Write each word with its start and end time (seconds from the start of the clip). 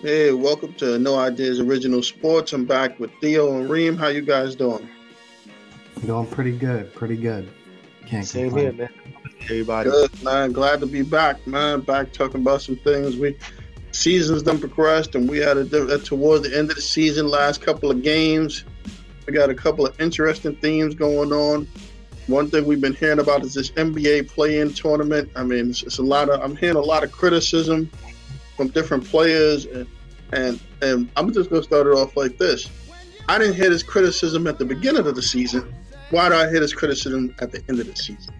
Hey, 0.00 0.30
welcome 0.30 0.74
to 0.74 0.96
No 0.96 1.18
Ideas 1.18 1.58
Original 1.58 2.04
Sports. 2.04 2.52
I'm 2.52 2.64
back 2.64 3.00
with 3.00 3.10
Theo 3.20 3.56
and 3.56 3.68
Reem. 3.68 3.96
How 3.96 4.06
you 4.06 4.20
guys 4.20 4.54
doing? 4.54 4.88
Doing 6.06 6.26
pretty 6.28 6.56
good, 6.56 6.94
pretty 6.94 7.16
good. 7.16 7.50
Can't 8.06 8.24
Same 8.24 8.50
complain. 8.50 8.74
here, 8.76 8.90
man. 8.94 9.34
Everybody. 9.42 9.90
Good, 9.90 10.22
man. 10.22 10.52
Glad 10.52 10.78
to 10.80 10.86
be 10.86 11.02
back, 11.02 11.44
man. 11.48 11.80
Back 11.80 12.12
talking 12.12 12.42
about 12.42 12.62
some 12.62 12.76
things. 12.76 13.16
We 13.16 13.36
seasons 13.90 14.44
done 14.44 14.60
progressed, 14.60 15.16
and 15.16 15.28
we 15.28 15.38
had 15.38 15.56
a, 15.56 15.76
a 15.76 15.96
uh, 15.96 15.98
towards 15.98 16.48
the 16.48 16.56
end 16.56 16.70
of 16.70 16.76
the 16.76 16.82
season, 16.82 17.26
last 17.26 17.60
couple 17.60 17.90
of 17.90 18.00
games. 18.00 18.62
We 19.26 19.32
got 19.32 19.50
a 19.50 19.54
couple 19.54 19.84
of 19.84 20.00
interesting 20.00 20.54
themes 20.54 20.94
going 20.94 21.32
on. 21.32 21.66
One 22.28 22.48
thing 22.48 22.66
we've 22.66 22.80
been 22.80 22.94
hearing 22.94 23.18
about 23.18 23.42
is 23.42 23.52
this 23.52 23.72
NBA 23.72 24.28
play-in 24.28 24.74
tournament. 24.74 25.28
I 25.34 25.42
mean, 25.42 25.70
it's, 25.70 25.82
it's 25.82 25.98
a 25.98 26.04
lot 26.04 26.28
of. 26.28 26.40
I'm 26.40 26.54
hearing 26.54 26.76
a 26.76 26.80
lot 26.80 27.02
of 27.02 27.10
criticism 27.10 27.90
from 28.58 28.68
different 28.68 29.04
players, 29.06 29.64
and 29.64 29.86
and 30.34 30.60
and 30.82 31.08
I'm 31.16 31.32
just 31.32 31.48
gonna 31.48 31.62
start 31.62 31.86
it 31.86 31.94
off 31.94 32.14
like 32.16 32.36
this. 32.36 32.68
I 33.28 33.38
didn't 33.38 33.54
hear 33.54 33.70
his 33.70 33.82
criticism 33.82 34.46
at 34.46 34.58
the 34.58 34.64
beginning 34.66 35.06
of 35.06 35.14
the 35.14 35.22
season. 35.22 35.72
Why 36.10 36.28
do 36.28 36.34
I 36.34 36.50
hear 36.50 36.60
his 36.60 36.74
criticism 36.74 37.34
at 37.40 37.52
the 37.52 37.62
end 37.68 37.78
of 37.80 37.86
the 37.86 37.96
season? 37.96 38.34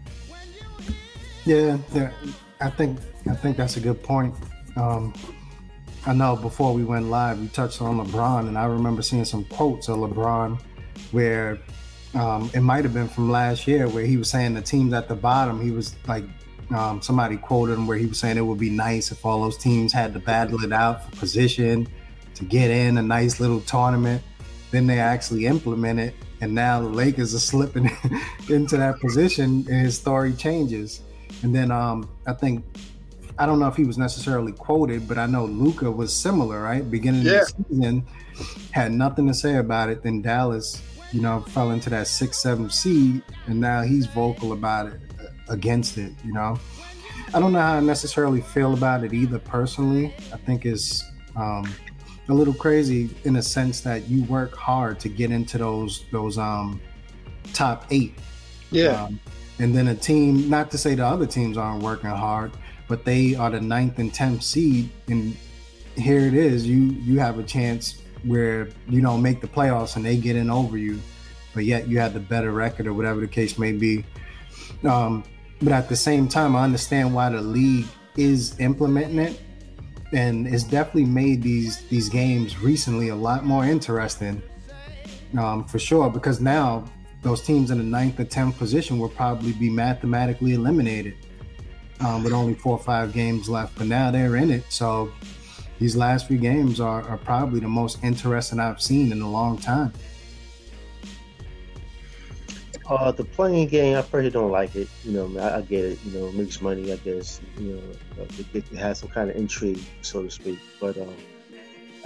Yeah, 1.46 1.78
yeah 1.94 2.10
I 2.60 2.68
think 2.68 2.98
I 3.30 3.34
think 3.34 3.56
that's 3.56 3.76
a 3.76 3.80
good 3.80 4.02
point. 4.02 4.34
Um, 4.76 5.14
I 6.04 6.12
know 6.12 6.36
before 6.36 6.74
we 6.74 6.84
went 6.84 7.06
live, 7.06 7.40
we 7.40 7.48
touched 7.48 7.80
on 7.80 8.04
LeBron, 8.04 8.48
and 8.48 8.58
I 8.58 8.64
remember 8.66 9.02
seeing 9.02 9.24
some 9.24 9.44
quotes 9.44 9.88
of 9.88 9.98
LeBron 9.98 10.60
where 11.12 11.58
um, 12.14 12.50
it 12.54 12.60
might 12.60 12.84
have 12.84 12.94
been 12.94 13.08
from 13.08 13.30
last 13.30 13.68
year 13.68 13.88
where 13.88 14.04
he 14.04 14.16
was 14.16 14.30
saying 14.30 14.54
the 14.54 14.62
teams 14.62 14.92
at 14.92 15.08
the 15.08 15.14
bottom, 15.14 15.62
he 15.62 15.70
was 15.70 15.94
like, 16.06 16.24
um, 16.74 17.00
somebody 17.00 17.36
quoted 17.36 17.74
him 17.74 17.86
where 17.86 17.96
he 17.96 18.06
was 18.06 18.18
saying 18.18 18.36
it 18.36 18.42
would 18.42 18.58
be 18.58 18.70
nice 18.70 19.10
if 19.10 19.24
all 19.24 19.42
those 19.42 19.56
teams 19.56 19.92
had 19.92 20.12
to 20.12 20.18
battle 20.18 20.62
it 20.62 20.72
out 20.72 21.04
for 21.04 21.16
position 21.16 21.88
to 22.34 22.44
get 22.44 22.70
in 22.70 22.98
a 22.98 23.02
nice 23.02 23.40
little 23.40 23.60
tournament. 23.62 24.22
Then 24.70 24.86
they 24.86 25.00
actually 25.00 25.46
implement 25.46 25.98
it, 25.98 26.14
and 26.42 26.54
now 26.54 26.82
the 26.82 26.88
Lakers 26.88 27.34
are 27.34 27.38
slipping 27.38 27.90
into 28.48 28.76
that 28.76 29.00
position, 29.00 29.64
and 29.68 29.86
his 29.86 29.96
story 29.96 30.34
changes. 30.34 31.00
And 31.42 31.54
then 31.54 31.70
um, 31.70 32.08
I 32.26 32.34
think 32.34 32.64
I 33.38 33.46
don't 33.46 33.60
know 33.60 33.68
if 33.68 33.76
he 33.76 33.84
was 33.84 33.96
necessarily 33.96 34.52
quoted, 34.52 35.06
but 35.06 35.16
I 35.16 35.26
know 35.26 35.44
Luka 35.44 35.90
was 35.90 36.12
similar, 36.12 36.60
right? 36.60 36.88
Beginning 36.88 37.22
yeah. 37.22 37.40
of 37.42 37.56
the 37.56 37.64
season, 37.68 38.06
had 38.72 38.92
nothing 38.92 39.28
to 39.28 39.34
say 39.34 39.56
about 39.56 39.90
it. 39.90 40.02
Then 40.02 40.22
Dallas, 40.22 40.82
you 41.12 41.22
know, 41.22 41.40
fell 41.40 41.70
into 41.70 41.88
that 41.90 42.08
six, 42.08 42.38
seven 42.42 42.68
seed, 42.68 43.22
and 43.46 43.60
now 43.60 43.82
he's 43.82 44.06
vocal 44.06 44.52
about 44.52 44.88
it, 44.88 45.00
against 45.48 45.98
it. 45.98 46.12
You 46.24 46.32
know, 46.32 46.58
I 47.34 47.40
don't 47.40 47.52
know 47.52 47.60
how 47.60 47.74
I 47.74 47.80
necessarily 47.80 48.40
feel 48.40 48.74
about 48.74 49.04
it 49.04 49.12
either. 49.12 49.38
Personally, 49.38 50.14
I 50.32 50.36
think 50.36 50.64
it's 50.64 51.04
um, 51.36 51.72
a 52.28 52.34
little 52.34 52.54
crazy 52.54 53.10
in 53.24 53.36
a 53.36 53.42
sense 53.42 53.80
that 53.82 54.08
you 54.08 54.24
work 54.24 54.54
hard 54.54 55.00
to 55.00 55.08
get 55.08 55.30
into 55.30 55.58
those 55.58 56.04
those 56.10 56.38
um, 56.38 56.80
top 57.52 57.86
eight. 57.90 58.14
Yeah. 58.70 59.04
Um, 59.04 59.20
and 59.60 59.74
then 59.74 59.88
a 59.88 59.94
team, 59.94 60.48
not 60.48 60.70
to 60.70 60.78
say 60.78 60.94
the 60.94 61.04
other 61.04 61.26
teams 61.26 61.58
aren't 61.58 61.82
working 61.82 62.10
hard, 62.10 62.52
but 62.86 63.04
they 63.04 63.34
are 63.34 63.50
the 63.50 63.60
ninth 63.60 63.98
and 63.98 64.12
tenth 64.14 64.42
seed, 64.42 64.90
and 65.08 65.36
here 65.96 66.20
it 66.20 66.34
is. 66.34 66.66
You 66.66 66.78
you 66.78 67.18
have 67.18 67.38
a 67.38 67.42
chance 67.42 68.02
where 68.24 68.68
you 68.88 69.00
don't 69.00 69.22
make 69.22 69.40
the 69.40 69.46
playoffs 69.46 69.96
and 69.96 70.04
they 70.04 70.16
get 70.16 70.36
in 70.36 70.50
over 70.50 70.76
you, 70.76 71.00
but 71.54 71.64
yet 71.64 71.88
you 71.88 71.98
have 71.98 72.14
the 72.14 72.20
better 72.20 72.52
record 72.52 72.86
or 72.86 72.94
whatever 72.94 73.20
the 73.20 73.28
case 73.28 73.58
may 73.58 73.72
be. 73.72 74.04
Um, 74.84 75.24
but 75.60 75.72
at 75.72 75.88
the 75.88 75.96
same 75.96 76.28
time, 76.28 76.54
I 76.54 76.64
understand 76.64 77.14
why 77.14 77.30
the 77.30 77.40
league 77.40 77.86
is 78.16 78.58
implementing 78.60 79.18
it, 79.18 79.40
and 80.12 80.46
it's 80.46 80.64
definitely 80.64 81.06
made 81.06 81.42
these 81.42 81.82
these 81.88 82.08
games 82.08 82.58
recently 82.58 83.08
a 83.08 83.16
lot 83.16 83.44
more 83.44 83.64
interesting, 83.64 84.42
um, 85.38 85.64
for 85.64 85.78
sure. 85.78 86.10
Because 86.10 86.40
now 86.40 86.84
those 87.22 87.42
teams 87.42 87.70
in 87.70 87.78
the 87.78 87.84
ninth 87.84 88.20
or 88.20 88.24
tenth 88.24 88.56
position 88.58 88.98
will 88.98 89.08
probably 89.08 89.52
be 89.52 89.68
mathematically 89.68 90.54
eliminated 90.54 91.14
um, 92.00 92.22
with 92.22 92.32
only 92.32 92.54
four 92.54 92.72
or 92.72 92.82
five 92.82 93.12
games 93.12 93.48
left. 93.48 93.76
But 93.76 93.88
now 93.88 94.10
they're 94.10 94.36
in 94.36 94.50
it. 94.50 94.64
So 94.68 95.12
these 95.78 95.96
last 95.96 96.28
few 96.28 96.38
games 96.38 96.80
are, 96.80 97.02
are 97.02 97.18
probably 97.18 97.60
the 97.60 97.68
most 97.68 98.02
interesting 98.02 98.60
I've 98.60 98.80
seen 98.80 99.12
in 99.12 99.20
a 99.20 99.30
long 99.30 99.58
time. 99.58 99.92
Uh, 102.88 103.12
the 103.12 103.24
play-in 103.24 103.68
game, 103.68 103.96
I 103.96 104.00
personally 104.00 104.30
don't 104.30 104.50
like 104.50 104.74
it. 104.74 104.88
You 105.04 105.12
know, 105.12 105.40
I, 105.40 105.58
I, 105.58 105.60
get 105.60 105.84
it. 105.84 105.98
You 106.06 106.18
know, 106.18 106.28
it 106.28 106.34
makes 106.34 106.62
money. 106.62 106.90
I 106.90 106.96
guess. 106.96 107.40
You 107.58 107.74
know, 107.74 108.24
it, 108.38 108.46
it, 108.54 108.78
has 108.78 109.00
some 109.00 109.10
kind 109.10 109.28
of 109.28 109.36
intrigue, 109.36 109.80
so 110.00 110.22
to 110.22 110.30
speak. 110.30 110.58
But 110.80 110.96
um, 110.96 111.14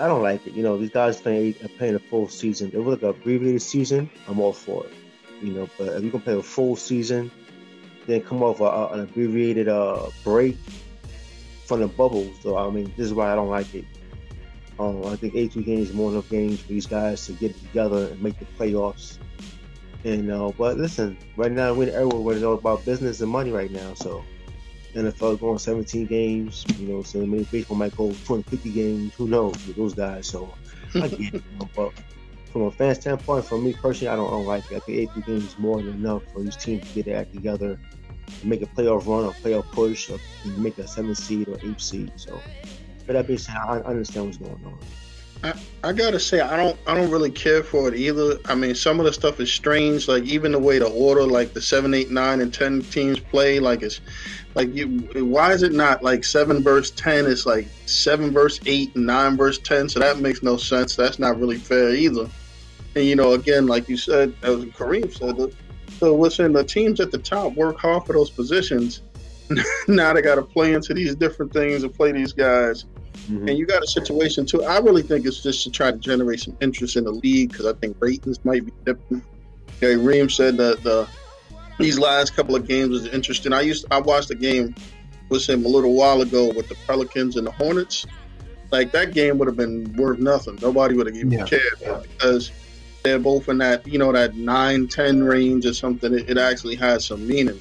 I 0.00 0.09
don't 0.09 0.22
like 0.22 0.44
it. 0.44 0.54
You 0.54 0.65
know, 0.65 0.76
these 0.76 0.91
guys 0.91 1.20
playing 1.20 1.54
playing 1.78 1.94
a 1.94 2.00
full 2.00 2.28
season. 2.28 2.69
If 2.69 2.75
it 2.75 2.81
was 2.81 3.00
like 3.00 3.03
a 3.03 3.09
abbreviated 3.10 3.62
season, 3.62 4.10
I'm 4.26 4.41
all 4.41 4.53
for 4.53 4.87
it. 4.87 4.93
You 5.41 5.53
know, 5.53 5.69
but 5.78 5.88
if 5.88 6.03
you 6.03 6.10
can 6.10 6.20
play 6.20 6.34
a 6.34 6.43
full 6.43 6.75
season, 6.75 7.31
then 8.06 8.22
come 8.22 8.43
off 8.43 8.60
a, 8.60 8.93
an 8.93 9.00
abbreviated 9.00 9.69
uh, 9.69 10.09
break 10.25 10.56
from 11.66 11.81
the 11.81 11.88
bubbles. 11.88 12.37
So 12.43 12.56
I 12.56 12.69
mean, 12.70 12.93
this 12.97 13.06
is 13.06 13.14
why 13.14 13.31
I 13.31 13.37
don't 13.37 13.50
like 13.50 13.72
it. 13.72 13.84
Um, 14.81 15.04
I 15.06 15.14
think 15.14 15.37
82 15.37 15.62
games 15.62 15.91
is 15.91 15.94
more 15.94 16.10
enough 16.10 16.28
games 16.28 16.60
for 16.60 16.69
these 16.69 16.87
guys 16.87 17.25
to 17.26 17.32
get 17.34 17.56
together 17.56 18.09
and 18.09 18.20
make 18.20 18.37
the 18.41 18.47
playoffs. 18.59 19.19
And 20.04 20.30
uh, 20.30 20.50
but 20.56 20.76
listen, 20.76 21.16
right 21.36 21.52
now 21.52 21.74
we're 21.74 21.84
in 21.84 21.88
an 21.90 21.94
era 21.94 22.08
where 22.08 22.34
it's 22.34 22.44
all 22.44 22.54
about 22.54 22.84
business 22.84 23.20
and 23.20 23.30
money 23.30 23.50
right 23.50 23.70
now. 23.70 23.94
So 23.94 24.24
NFL 24.94 25.40
going 25.40 25.58
17 25.58 26.06
games. 26.06 26.64
You 26.78 26.88
know, 26.88 27.02
so 27.02 27.24
maybe 27.24 27.44
baseball 27.44 27.76
might 27.76 27.96
go 27.96 28.08
250 28.08 28.70
games. 28.72 29.14
Who 29.14 29.28
knows 29.28 29.54
with 29.66 29.76
those 29.76 29.94
guys? 29.94 30.26
So 30.26 30.52
I 30.94 31.08
get 31.08 31.20
it. 31.20 31.32
You 31.34 31.42
know, 31.60 31.68
but 31.74 31.92
from 32.50 32.62
a 32.62 32.70
fan 32.70 32.94
standpoint, 32.94 33.44
for 33.44 33.58
me 33.58 33.72
personally, 33.72 34.08
I 34.08 34.16
don't, 34.16 34.28
I 34.28 34.30
don't 34.32 34.46
like 34.46 34.70
it. 34.70 34.76
I 34.76 34.80
think 34.80 35.10
80 35.10 35.20
games 35.22 35.44
is 35.44 35.58
more 35.58 35.78
than 35.78 35.94
enough 35.94 36.22
for 36.32 36.42
these 36.42 36.56
teams 36.56 36.86
to 36.86 36.94
get 36.94 37.06
their 37.06 37.16
act 37.16 37.32
together 37.32 37.78
make 38.44 38.62
a 38.62 38.66
playoff 38.66 39.06
run 39.06 39.24
or 39.24 39.32
playoff 39.32 39.70
push 39.72 40.10
or 40.10 40.19
make 40.56 40.78
a 40.78 40.86
seven 40.86 41.14
seed 41.14 41.48
or 41.48 41.58
eight 41.62 41.80
seed. 41.80 42.12
So, 42.16 42.40
but 43.06 43.14
that 43.14 43.26
being 43.26 43.38
said, 43.38 43.56
I 43.56 43.78
understand 43.80 44.26
what's 44.26 44.38
going 44.38 44.52
on. 44.64 44.78
I, 45.44 45.54
I 45.82 45.92
gotta 45.92 46.20
say 46.20 46.41
I 46.41 46.56
don't 46.56 46.78
I 46.86 46.94
don't 46.94 47.10
really 47.10 47.30
care 47.30 47.62
for 47.62 47.88
it 47.88 47.94
either. 47.94 48.38
I 48.44 48.54
mean 48.54 48.75
some 48.75 49.00
of 49.00 49.06
the 49.06 49.12
stuff 49.12 49.41
is 49.41 49.53
strange, 49.53 50.06
like 50.06 50.25
even 50.25 50.53
the 50.53 50.58
way 50.58 50.78
the 50.78 50.88
order 50.88 51.25
like 51.25 51.53
the 51.53 51.60
seven, 51.60 51.94
eight, 51.94 52.10
nine, 52.10 52.41
and 52.41 52.54
ten 52.54 52.82
teams 52.82 53.19
play, 53.19 53.58
like 53.58 53.82
it's 53.82 54.00
like 54.54 54.72
you 54.75 54.86
why 55.25 55.52
is 55.52 55.62
it 55.62 55.72
not 55.72 56.02
like 56.02 56.25
seven 56.25 56.62
verse 56.62 56.91
ten? 56.92 57.26
It's 57.26 57.47
like 57.47 57.66
seven 57.86 58.31
verse 58.31 58.60
eight 58.66 58.94
and 58.94 59.06
nine 59.06 59.36
verse 59.36 59.58
ten, 59.58 59.88
so 59.88 59.98
that 59.98 60.20
makes 60.20 60.42
no 60.42 60.56
sense. 60.56 60.94
That's 60.94 61.19
not 61.19 61.38
really 61.41 61.58
fair 61.58 61.94
either. 61.94 62.28
And 62.94 63.04
you 63.04 63.16
know, 63.16 63.32
again, 63.32 63.66
like 63.66 63.88
you 63.88 63.97
said, 63.97 64.34
as 64.42 64.64
Kareem 64.66 65.12
said, 65.12 65.54
so 65.98 66.14
listen, 66.14 66.52
the 66.52 66.62
teams 66.62 67.00
at 67.00 67.10
the 67.10 67.19
top 67.19 67.54
work 67.54 67.78
hard 67.81 68.04
for 68.06 68.12
those 68.12 68.31
positions. 68.31 69.02
now 69.88 70.12
they 70.12 70.22
got 70.22 70.36
to 70.36 70.42
play 70.42 70.72
into 70.72 70.94
these 70.94 71.14
different 71.14 71.52
things 71.52 71.82
and 71.82 71.92
play 71.92 72.12
these 72.12 72.32
guys. 72.32 72.84
Mm-hmm. 73.32 73.48
And 73.48 73.59
you 73.59 73.66
got 73.66 73.82
a 73.82 73.87
situation 73.87 74.44
too. 74.44 74.62
I 74.65 74.78
really 74.78 75.03
think 75.03 75.25
it's 75.26 75.43
just 75.43 75.65
to 75.65 75.70
try 75.70 75.91
to 75.91 75.97
generate 75.97 76.41
some 76.41 76.56
interest 76.60 76.97
in 76.97 77.04
the 77.04 77.10
league 77.10 77.50
because 77.50 77.66
I 77.66 77.72
think 77.75 77.97
ratings 78.00 78.44
might 78.44 78.65
be 78.65 78.72
different. 78.84 79.25
Gary 79.81 79.97
Ream 79.97 80.28
said 80.28 80.56
that 80.59 80.82
the 80.82 81.09
these 81.78 81.98
last 81.98 82.37
couple 82.37 82.54
of 82.54 82.69
games 82.69 82.91
was 82.91 83.06
interesting. 83.06 83.53
I 83.53 83.62
used 83.62 83.87
I 83.91 84.00
watched 84.00 84.31
a 84.31 84.34
game 84.34 84.75
with 85.28 85.48
him 85.48 85.65
a 85.65 85.69
little 85.69 85.94
while 85.94 86.20
ago 86.20 86.53
with 86.54 86.69
the 86.69 86.76
Pelicans 86.87 87.37
and 87.37 87.47
the 87.47 87.50
Hornets. 87.53 88.06
Like 88.70 88.93
that 88.93 89.15
game 89.15 89.38
would 89.38 89.49
have 89.49 89.56
been 89.56 89.94
worth 89.97 90.19
nothing. 90.19 90.59
Nobody 90.60 90.94
would 90.94 91.06
have 91.06 91.16
even 91.16 91.32
yeah. 91.32 91.44
cared 91.44 92.03
because 92.03 92.53
they're 93.03 93.19
both 93.19 93.49
in 93.49 93.59
that 93.59 93.87
you 93.87 93.99
know 93.99 94.12
that 94.12 94.37
9 94.37 94.88
10 94.88 95.25
range 95.25 95.66
or 95.66 95.75
something 95.75 96.14
it, 96.14 96.31
it 96.31 96.38
actually 96.38 96.76
has 96.76 97.04
some 97.04 97.26
meaning 97.26 97.60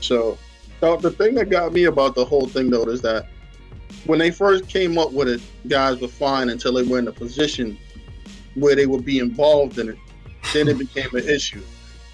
so 0.00 0.38
the 0.80 1.10
thing 1.10 1.34
that 1.36 1.48
got 1.48 1.72
me 1.72 1.84
about 1.84 2.14
the 2.14 2.24
whole 2.24 2.46
thing 2.46 2.70
though 2.70 2.84
is 2.84 3.00
that 3.02 3.28
when 4.06 4.18
they 4.18 4.30
first 4.30 4.68
came 4.68 4.98
up 4.98 5.12
with 5.12 5.28
it 5.28 5.40
guys 5.68 6.00
were 6.00 6.08
fine 6.08 6.48
until 6.48 6.72
they 6.74 6.82
were 6.82 6.98
in 6.98 7.08
a 7.08 7.12
position 7.12 7.78
where 8.54 8.74
they 8.74 8.86
would 8.86 9.04
be 9.04 9.18
involved 9.18 9.78
in 9.78 9.88
it. 9.90 9.98
Then 10.52 10.68
it 10.68 10.78
became 10.86 11.14
an 11.14 11.28
issue. 11.28 11.62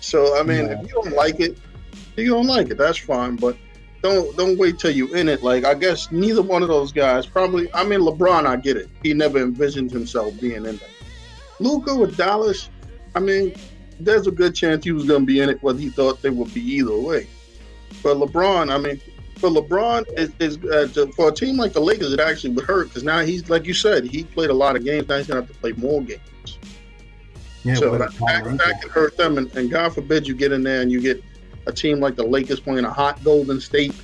So 0.00 0.38
i 0.38 0.42
mean 0.42 0.66
yeah. 0.66 0.80
if 0.80 0.88
you 0.88 1.02
don't 1.02 1.14
like 1.14 1.40
it 1.40 1.58
you 2.16 2.30
don't 2.30 2.46
like 2.46 2.70
it 2.70 2.78
that's 2.78 2.98
fine 2.98 3.36
but 3.36 3.56
don't 4.02 4.36
don't 4.36 4.58
wait 4.58 4.78
till 4.78 4.90
you're 4.90 5.16
in 5.16 5.28
it. 5.28 5.42
Like 5.42 5.64
i 5.64 5.74
guess 5.74 6.10
neither 6.12 6.42
one 6.42 6.62
of 6.62 6.68
those 6.68 6.92
guys 6.92 7.26
probably 7.26 7.72
i 7.74 7.84
mean 7.84 8.00
lebron 8.00 8.46
i 8.46 8.56
get 8.56 8.76
it. 8.76 8.88
He 9.02 9.14
never 9.14 9.38
envisioned 9.38 9.90
himself 9.90 10.38
being 10.40 10.66
in 10.66 10.76
there. 10.76 10.88
Luka 11.60 11.94
with 11.94 12.16
Dallas, 12.16 12.70
I 13.14 13.20
mean, 13.20 13.54
there's 13.98 14.26
a 14.26 14.30
good 14.30 14.54
chance 14.54 14.84
he 14.84 14.92
was 14.92 15.04
going 15.04 15.20
to 15.20 15.26
be 15.26 15.40
in 15.40 15.48
it, 15.48 15.62
whether 15.62 15.78
he 15.78 15.88
thought 15.88 16.22
they 16.22 16.30
would 16.30 16.52
be 16.54 16.60
either 16.60 16.96
way. 16.96 17.26
But 18.02 18.16
LeBron, 18.16 18.72
I 18.72 18.78
mean, 18.78 19.00
for 19.38 19.48
LeBron, 19.48 20.04
is, 20.18 20.32
is 20.40 20.58
uh, 20.98 21.06
for 21.14 21.28
a 21.28 21.32
team 21.32 21.56
like 21.56 21.72
the 21.72 21.80
Lakers, 21.80 22.12
it 22.12 22.20
actually 22.20 22.50
would 22.50 22.64
hurt 22.64 22.88
because 22.88 23.04
now 23.04 23.20
he's 23.20 23.48
like 23.48 23.64
you 23.64 23.74
said, 23.74 24.04
he 24.04 24.24
played 24.24 24.50
a 24.50 24.54
lot 24.54 24.76
of 24.76 24.84
games. 24.84 25.08
Now 25.08 25.16
he's 25.18 25.26
gonna 25.26 25.40
have 25.40 25.50
to 25.50 25.58
play 25.58 25.72
more 25.72 26.02
games. 26.02 26.58
Yeah, 27.64 27.74
so 27.74 27.90
that, 27.98 28.12
that, 28.12 28.58
that 28.58 28.80
can 28.80 28.90
hurt 28.90 29.16
them, 29.16 29.36
and, 29.36 29.54
and, 29.56 29.70
God 29.70 29.92
forbid 29.92 30.26
you 30.26 30.34
get 30.34 30.52
in 30.52 30.62
there 30.62 30.80
and 30.80 30.92
you 30.92 31.00
get 31.00 31.22
a 31.66 31.72
team 31.72 31.98
like 31.98 32.14
the 32.14 32.24
Lakers 32.24 32.60
playing 32.60 32.84
a 32.84 32.90
hot 32.90 33.22
Golden 33.24 33.60
State. 33.60 33.94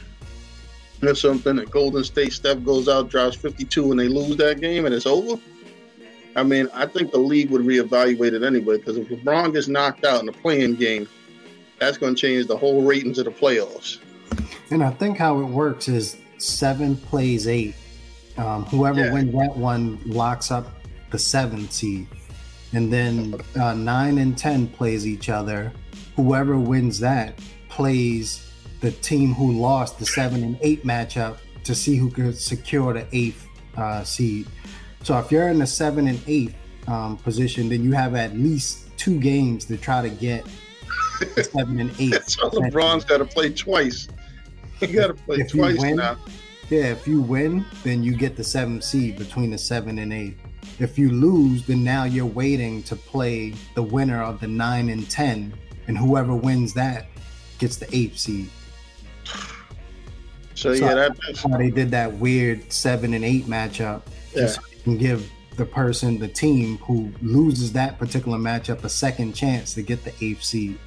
or 1.02 1.14
something, 1.14 1.58
and 1.58 1.70
Golden 1.70 2.02
State 2.02 2.32
Steph 2.32 2.64
goes 2.64 2.88
out, 2.88 3.10
drops 3.10 3.36
52, 3.36 3.92
and 3.92 4.00
they 4.00 4.08
lose 4.08 4.36
that 4.36 4.60
game, 4.60 4.86
and 4.86 4.94
it's 4.94 5.06
over. 5.06 5.40
I 6.36 6.42
mean, 6.42 6.68
I 6.74 6.86
think 6.86 7.12
the 7.12 7.18
league 7.18 7.50
would 7.50 7.62
reevaluate 7.62 8.32
it 8.32 8.42
anyway 8.42 8.78
because 8.78 8.96
if 8.96 9.08
LeBron 9.08 9.52
gets 9.52 9.68
knocked 9.68 10.04
out 10.04 10.20
in 10.20 10.26
the 10.26 10.32
play-in 10.32 10.74
game, 10.74 11.08
that's 11.78 11.96
going 11.96 12.14
to 12.14 12.20
change 12.20 12.46
the 12.46 12.56
whole 12.56 12.82
ratings 12.82 13.18
of 13.18 13.26
the 13.26 13.30
playoffs. 13.30 13.98
And 14.70 14.82
I 14.82 14.90
think 14.90 15.18
how 15.18 15.40
it 15.40 15.44
works 15.44 15.88
is 15.88 16.16
seven 16.38 16.96
plays 16.96 17.46
eight. 17.46 17.74
Um, 18.36 18.64
whoever 18.64 19.00
yeah. 19.00 19.12
wins 19.12 19.32
that 19.32 19.56
one 19.56 20.00
locks 20.04 20.50
up 20.50 20.66
the 21.10 21.18
seventh 21.18 21.72
seed, 21.72 22.08
and 22.72 22.92
then 22.92 23.40
uh, 23.60 23.74
nine 23.74 24.18
and 24.18 24.36
ten 24.36 24.66
plays 24.66 25.06
each 25.06 25.28
other. 25.28 25.72
Whoever 26.16 26.58
wins 26.58 26.98
that 27.00 27.38
plays 27.68 28.50
the 28.80 28.90
team 28.90 29.32
who 29.32 29.52
lost 29.52 29.98
the 29.98 30.06
seven 30.06 30.42
and 30.42 30.58
eight 30.60 30.84
matchup 30.84 31.38
to 31.64 31.74
see 31.74 31.96
who 31.96 32.10
could 32.10 32.36
secure 32.36 32.92
the 32.92 33.06
eighth 33.12 33.46
uh, 33.76 34.02
seed. 34.04 34.46
So 35.02 35.18
if 35.18 35.30
you're 35.30 35.48
in 35.48 35.58
the 35.58 35.66
seven 35.66 36.08
and 36.08 36.20
eighth 36.26 36.56
um, 36.86 37.16
position, 37.18 37.68
then 37.68 37.84
you 37.84 37.92
have 37.92 38.14
at 38.14 38.36
least 38.36 38.96
two 38.96 39.18
games 39.20 39.64
to 39.66 39.76
try 39.76 40.02
to 40.02 40.10
get 40.10 40.46
seven 41.42 41.80
and 41.80 41.90
eight. 42.00 42.22
so 42.24 42.50
LeBron's 42.50 43.04
got 43.04 43.18
to 43.18 43.24
play 43.24 43.50
twice. 43.50 44.08
He 44.86 44.94
got 44.94 45.08
to 45.08 45.14
play 45.14 45.38
if 45.38 45.50
twice 45.50 45.78
win, 45.78 45.96
now. 45.96 46.16
Yeah, 46.70 46.92
if 46.92 47.06
you 47.06 47.20
win, 47.20 47.64
then 47.82 48.02
you 48.02 48.16
get 48.16 48.36
the 48.36 48.44
seventh 48.44 48.84
seed 48.84 49.18
between 49.18 49.50
the 49.50 49.58
seven 49.58 49.98
and 49.98 50.12
eight. 50.12 50.36
If 50.78 50.98
you 50.98 51.10
lose, 51.10 51.66
then 51.66 51.84
now 51.84 52.04
you're 52.04 52.24
waiting 52.24 52.82
to 52.84 52.96
play 52.96 53.54
the 53.74 53.82
winner 53.82 54.22
of 54.22 54.40
the 54.40 54.48
nine 54.48 54.88
and 54.88 55.08
ten, 55.10 55.52
and 55.86 55.96
whoever 55.96 56.34
wins 56.34 56.72
that 56.74 57.06
gets 57.58 57.76
the 57.76 57.94
eighth 57.94 58.18
seed. 58.18 58.48
So, 60.54 60.74
so 60.74 60.86
yeah, 60.86 60.94
that, 60.94 61.18
that's 61.26 61.44
why 61.44 61.58
they 61.58 61.70
did 61.70 61.90
that 61.90 62.12
weird 62.14 62.72
seven 62.72 63.14
and 63.14 63.24
eight 63.24 63.46
matchup. 63.46 64.02
Yeah. 64.34 64.46
So 64.46 64.62
can 64.84 64.98
give 64.98 65.30
the 65.56 65.64
person, 65.64 66.18
the 66.18 66.28
team 66.28 66.78
who 66.78 67.10
loses 67.22 67.72
that 67.72 67.98
particular 67.98 68.38
matchup, 68.38 68.84
a 68.84 68.88
second 68.88 69.34
chance 69.34 69.74
to 69.74 69.82
get 69.82 70.04
the 70.04 70.12
eighth 70.20 70.44
seed. 70.44 70.78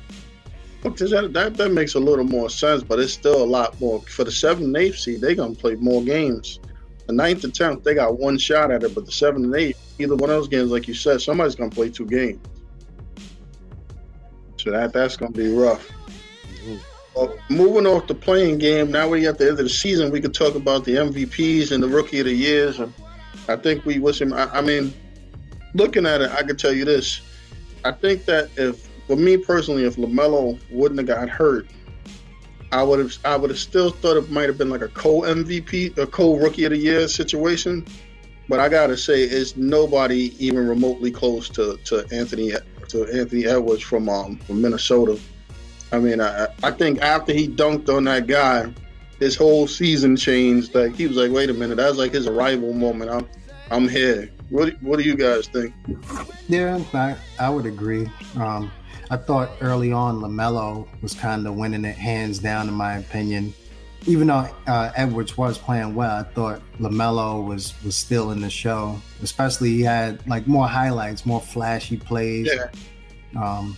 That, 0.84 1.32
that, 1.34 1.58
that 1.58 1.72
makes 1.72 1.96
a 1.96 2.00
little 2.00 2.24
more 2.24 2.50
sense, 2.50 2.84
but 2.84 3.00
it's 3.00 3.14
still 3.14 3.44
a 3.44 3.46
lot 3.46 3.80
more. 3.82 4.02
For 4.04 4.24
the 4.24 4.32
seventh 4.32 4.66
and 4.68 4.78
eighth 4.78 5.00
seed, 5.00 5.22
they're 5.22 5.36
gonna 5.36 5.56
play 5.56 5.76
more 5.76 6.04
games. 6.04 6.60
The 7.08 7.14
ninth 7.14 7.44
and 7.44 7.54
tenth, 7.54 7.84
they 7.84 7.94
got 7.94 8.20
one 8.20 8.38
shot 8.38 8.72
at 8.72 8.84
it, 8.84 8.94
but 8.94 9.06
the 9.06 9.12
seventh 9.12 9.46
and 9.46 9.56
eighth, 9.56 9.96
either 10.00 10.16
one 10.16 10.30
of 10.30 10.36
those 10.36 10.48
games, 10.48 10.72
like 10.72 10.88
you 10.88 10.94
said, 10.94 11.22
somebody's 11.22 11.56
gonna 11.56 11.72
play 11.72 11.90
two 11.90 12.06
games. 12.06 12.40
So 14.58 14.72
that 14.72 14.94
that's 14.94 15.18
gonna 15.18 15.32
be 15.32 15.52
rough. 15.54 15.88
Mm-hmm. 16.48 16.78
Well, 17.16 17.38
moving 17.50 17.88
off 17.88 18.08
the 18.08 18.16
play-in 18.16 18.58
game, 18.58 18.92
now 18.92 19.08
we 19.08 19.28
at 19.28 19.38
the 19.38 19.46
end 19.46 19.60
of 19.60 19.66
the 19.66 19.70
season, 19.70 20.12
we 20.12 20.22
could 20.22 20.34
talk 20.34 20.56
about 20.56 20.86
the 20.86 20.96
MVPs 20.96 21.72
and 21.72 21.82
the 21.82 21.88
Rookie 21.88 22.20
of 22.20 22.26
the 22.26 22.34
Years. 22.34 22.80
And 22.80 22.94
I 23.48 23.56
think 23.56 23.86
we 23.86 24.00
wish 24.00 24.22
him. 24.22 24.34
I, 24.34 24.46
I 24.52 24.62
mean, 24.62 24.94
looking 25.74 26.06
at 26.06 26.22
it, 26.22 26.32
I 26.32 26.44
could 26.44 26.60
tell 26.60 26.74
you 26.74 26.86
this. 26.86 27.22
I 27.86 27.92
think 27.92 28.26
that 28.26 28.50
if, 28.58 28.87
for 29.08 29.16
me 29.16 29.38
personally, 29.38 29.86
if 29.86 29.96
Lamelo 29.96 30.60
wouldn't 30.70 31.00
have 31.00 31.08
got 31.08 31.30
hurt, 31.30 31.68
I 32.72 32.84
would 32.84 33.00
have 33.00 33.18
I 33.24 33.38
would 33.38 33.50
have 33.50 33.60
still 33.60 33.90
thought 33.90 34.18
it 34.18 34.30
might 34.30 34.50
have 34.50 34.58
been 34.58 34.70
like 34.70 34.82
a 34.82 34.90
co 34.90 35.22
MVP, 35.22 35.98
a 35.98 36.06
co 36.06 36.36
Rookie 36.36 36.66
of 36.66 36.72
the 36.72 36.78
Year 36.78 37.08
situation. 37.08 37.86
But 38.50 38.60
I 38.60 38.70
gotta 38.70 38.98
say, 38.98 39.24
it's 39.24 39.58
nobody 39.58 40.34
even 40.46 40.68
remotely 40.68 41.12
close 41.12 41.50
to, 41.50 41.78
to 41.86 42.06
Anthony 42.12 42.54
to 42.90 43.06
Anthony 43.06 43.46
Edwards 43.46 43.84
from 43.84 44.10
um 44.10 44.38
from 44.40 44.62
Minnesota. 44.62 45.20
I 45.92 46.00
mean, 46.00 46.20
I 46.20 46.48
I 46.64 46.72
think 46.72 47.02
after 47.02 47.34
he 47.34 47.48
dunked 47.48 47.90
on 47.90 48.04
that 48.06 48.28
guy, 48.28 48.74
his 49.20 49.36
whole 49.36 49.68
season 49.68 50.18
changed. 50.18 50.76
Like 50.76 50.96
he 50.96 51.08
was 51.08 51.16
like, 51.16 51.32
wait 51.32 51.50
a 51.50 51.54
minute, 51.54 51.76
that 51.76 51.90
was 51.90 51.98
like 51.98 52.12
his 52.12 52.28
arrival 52.28 52.74
moment. 52.74 53.12
I'm 53.12 53.28
I'm 53.72 53.88
here. 53.88 54.30
What 54.50 54.82
what 54.82 55.00
do 55.00 55.06
you 55.06 55.16
guys 55.16 55.48
think? 55.48 55.74
Yeah, 56.48 56.82
I 56.94 57.16
I 57.40 57.50
would 57.50 57.66
agree. 57.66 58.10
Um, 58.36 58.72
I 59.10 59.18
thought 59.18 59.50
early 59.62 59.92
on 59.92 60.20
Lamelo 60.20 60.88
was 61.02 61.14
kind 61.14 61.48
of 61.48 61.56
winning 61.56 61.86
it 61.86 61.96
hands 61.96 62.40
down, 62.40 62.68
in 62.68 62.74
my 62.74 62.98
opinion. 62.98 63.54
Even 64.06 64.28
though 64.28 64.50
uh, 64.68 64.92
Edwards 64.96 65.38
was 65.38 65.58
playing 65.58 65.96
well, 65.96 66.18
I 66.18 66.24
thought 66.24 66.62
Lamelo 66.80 67.46
was 67.46 67.74
was 67.84 67.96
still 67.96 68.32
in 68.32 68.42
the 68.42 68.50
show. 68.50 69.00
Especially 69.22 69.70
he 69.70 69.82
had 69.82 70.26
like 70.28 70.48
more 70.48 70.68
highlights, 70.68 71.26
more 71.26 71.42
flashy 71.42 71.98
plays. 71.98 72.50
Yeah. 72.54 72.70
Um, 73.42 73.78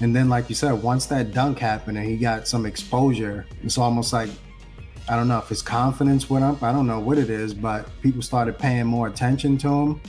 and 0.00 0.14
then, 0.14 0.28
like 0.28 0.48
you 0.48 0.54
said, 0.54 0.72
once 0.72 1.06
that 1.06 1.32
dunk 1.32 1.58
happened 1.58 1.98
and 1.98 2.06
he 2.06 2.16
got 2.16 2.46
some 2.46 2.66
exposure, 2.66 3.46
it's 3.62 3.78
almost 3.78 4.12
like 4.12 4.30
I 5.08 5.16
don't 5.16 5.28
know 5.28 5.38
if 5.38 5.48
his 5.48 5.62
confidence 5.62 6.28
went 6.28 6.44
up. 6.44 6.62
I 6.62 6.72
don't 6.72 6.86
know 6.86 6.98
what 6.98 7.16
it 7.16 7.30
is, 7.30 7.54
but 7.54 7.88
people 8.02 8.22
started 8.22 8.58
paying 8.58 8.86
more 8.86 9.06
attention 9.06 9.56
to 9.58 9.68
him. 9.68 10.00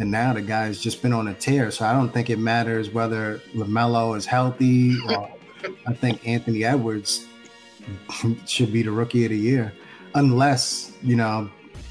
And 0.00 0.10
now 0.10 0.32
the 0.32 0.40
guy's 0.40 0.80
just 0.80 1.02
been 1.02 1.12
on 1.12 1.28
a 1.28 1.34
tear. 1.34 1.70
So 1.70 1.84
I 1.84 1.92
don't 1.92 2.08
think 2.08 2.30
it 2.30 2.38
matters 2.38 2.88
whether 2.88 3.38
LaMelo 3.54 4.16
is 4.16 4.24
healthy 4.24 4.98
or 5.08 5.30
I 5.86 5.92
think 5.92 6.26
Anthony 6.26 6.64
Edwards 6.64 7.26
should 8.46 8.72
be 8.72 8.82
the 8.82 8.90
rookie 8.90 9.26
of 9.26 9.30
the 9.30 9.36
year. 9.36 9.74
Unless, 10.14 10.94
you 11.02 11.16
know, 11.16 11.50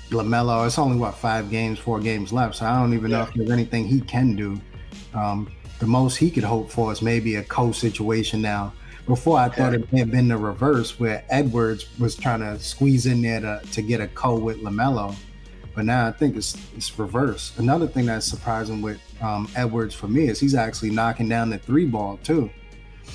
LaMelo, 0.09 0.65
it's 0.65 0.79
only 0.79 0.97
what, 0.97 1.13
five 1.13 1.51
games, 1.51 1.77
four 1.77 2.00
games 2.00 2.33
left. 2.33 2.56
So 2.56 2.65
I 2.65 2.79
don't 2.81 2.95
even 2.95 3.11
yeah. 3.11 3.17
know 3.17 3.23
if 3.25 3.33
there's 3.35 3.51
anything 3.51 3.85
he 3.85 4.01
can 4.01 4.35
do. 4.35 4.59
Um, 5.13 5.51
the 5.77 5.85
most 5.85 6.15
he 6.15 6.31
could 6.31 6.44
hope 6.44 6.71
for 6.71 6.91
is 6.91 7.03
maybe 7.03 7.35
a 7.35 7.44
co 7.44 7.71
situation 7.71 8.41
now 8.41 8.73
before 9.06 9.38
I 9.38 9.50
thought 9.50 9.73
it 9.73 9.91
may 9.91 10.00
have 10.00 10.11
been 10.11 10.27
the 10.27 10.38
reverse, 10.38 11.00
where 11.00 11.23
Edwards 11.29 11.88
was 12.00 12.15
trying 12.15 12.41
to 12.41 12.59
squeeze 12.59 13.06
in 13.06 13.21
there 13.21 13.39
to, 13.39 13.61
to 13.71 13.81
get 13.81 14.01
a 14.01 14.07
co 14.07 14.35
with 14.35 14.61
Lamelo, 14.61 15.15
but 15.75 15.86
now 15.86 16.07
I 16.07 16.12
think 16.12 16.36
it's 16.36 16.57
it's 16.75 16.98
reverse. 16.98 17.57
Another 17.57 17.88
thing 17.88 18.06
that's 18.06 18.25
surprising 18.25 18.81
with 18.81 19.00
um, 19.21 19.48
Edwards 19.56 19.95
for 19.95 20.07
me 20.07 20.27
is 20.27 20.39
he's 20.39 20.56
actually 20.56 20.92
knocking 20.92 21.30
down 21.30 21.50
the 21.50 21.57
three 21.57 21.86
ball 21.86 22.19
too. 22.24 22.50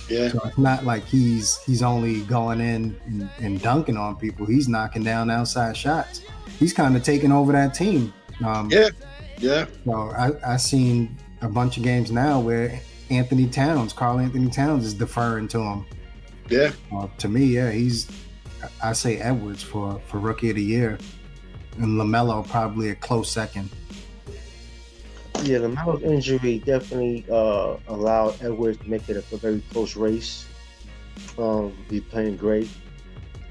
Yeah, 0.08 0.28
so 0.28 0.40
it's 0.44 0.58
not 0.58 0.84
like 0.84 1.04
he's 1.04 1.58
he's 1.64 1.82
only 1.82 2.22
going 2.22 2.60
in 2.60 2.98
and, 3.06 3.30
and 3.38 3.62
dunking 3.62 3.96
on 3.96 4.16
people. 4.16 4.44
He's 4.46 4.68
knocking 4.68 5.02
down 5.02 5.30
outside 5.30 5.76
shots. 5.76 6.22
He's 6.58 6.72
kind 6.72 6.96
of 6.96 7.02
taking 7.02 7.32
over 7.32 7.52
that 7.52 7.74
team. 7.74 8.12
Um, 8.44 8.70
yeah, 8.70 8.90
yeah. 9.38 9.66
So 9.84 10.10
I 10.10 10.32
I 10.54 10.56
seen 10.56 11.16
a 11.42 11.48
bunch 11.48 11.76
of 11.76 11.82
games 11.82 12.10
now 12.10 12.40
where 12.40 12.80
Anthony 13.10 13.46
Towns, 13.48 13.92
Karl-Anthony 13.92 14.50
Towns 14.50 14.84
is 14.84 14.94
deferring 14.94 15.48
to 15.48 15.60
him. 15.60 15.86
Yeah. 16.48 16.72
Uh, 16.94 17.08
to 17.18 17.28
me, 17.28 17.44
yeah, 17.44 17.70
he's 17.70 18.08
I 18.82 18.92
say 18.92 19.18
Edwards 19.18 19.62
for 19.62 20.00
for 20.06 20.18
rookie 20.18 20.50
of 20.50 20.56
the 20.56 20.62
year, 20.62 20.98
and 21.78 22.00
Lamelo 22.00 22.46
probably 22.46 22.90
a 22.90 22.94
close 22.94 23.30
second. 23.30 23.68
Yeah, 25.42 25.58
Lamelo's 25.58 26.02
injury 26.02 26.60
definitely 26.60 27.24
uh, 27.30 27.76
allowed 27.88 28.42
Edwards 28.42 28.78
to 28.78 28.88
make 28.88 29.08
it 29.08 29.16
a, 29.16 29.34
a 29.34 29.38
very 29.38 29.62
close 29.72 29.96
race. 29.96 30.46
Um, 31.38 31.76
he's 31.90 32.02
playing 32.02 32.36
great, 32.36 32.68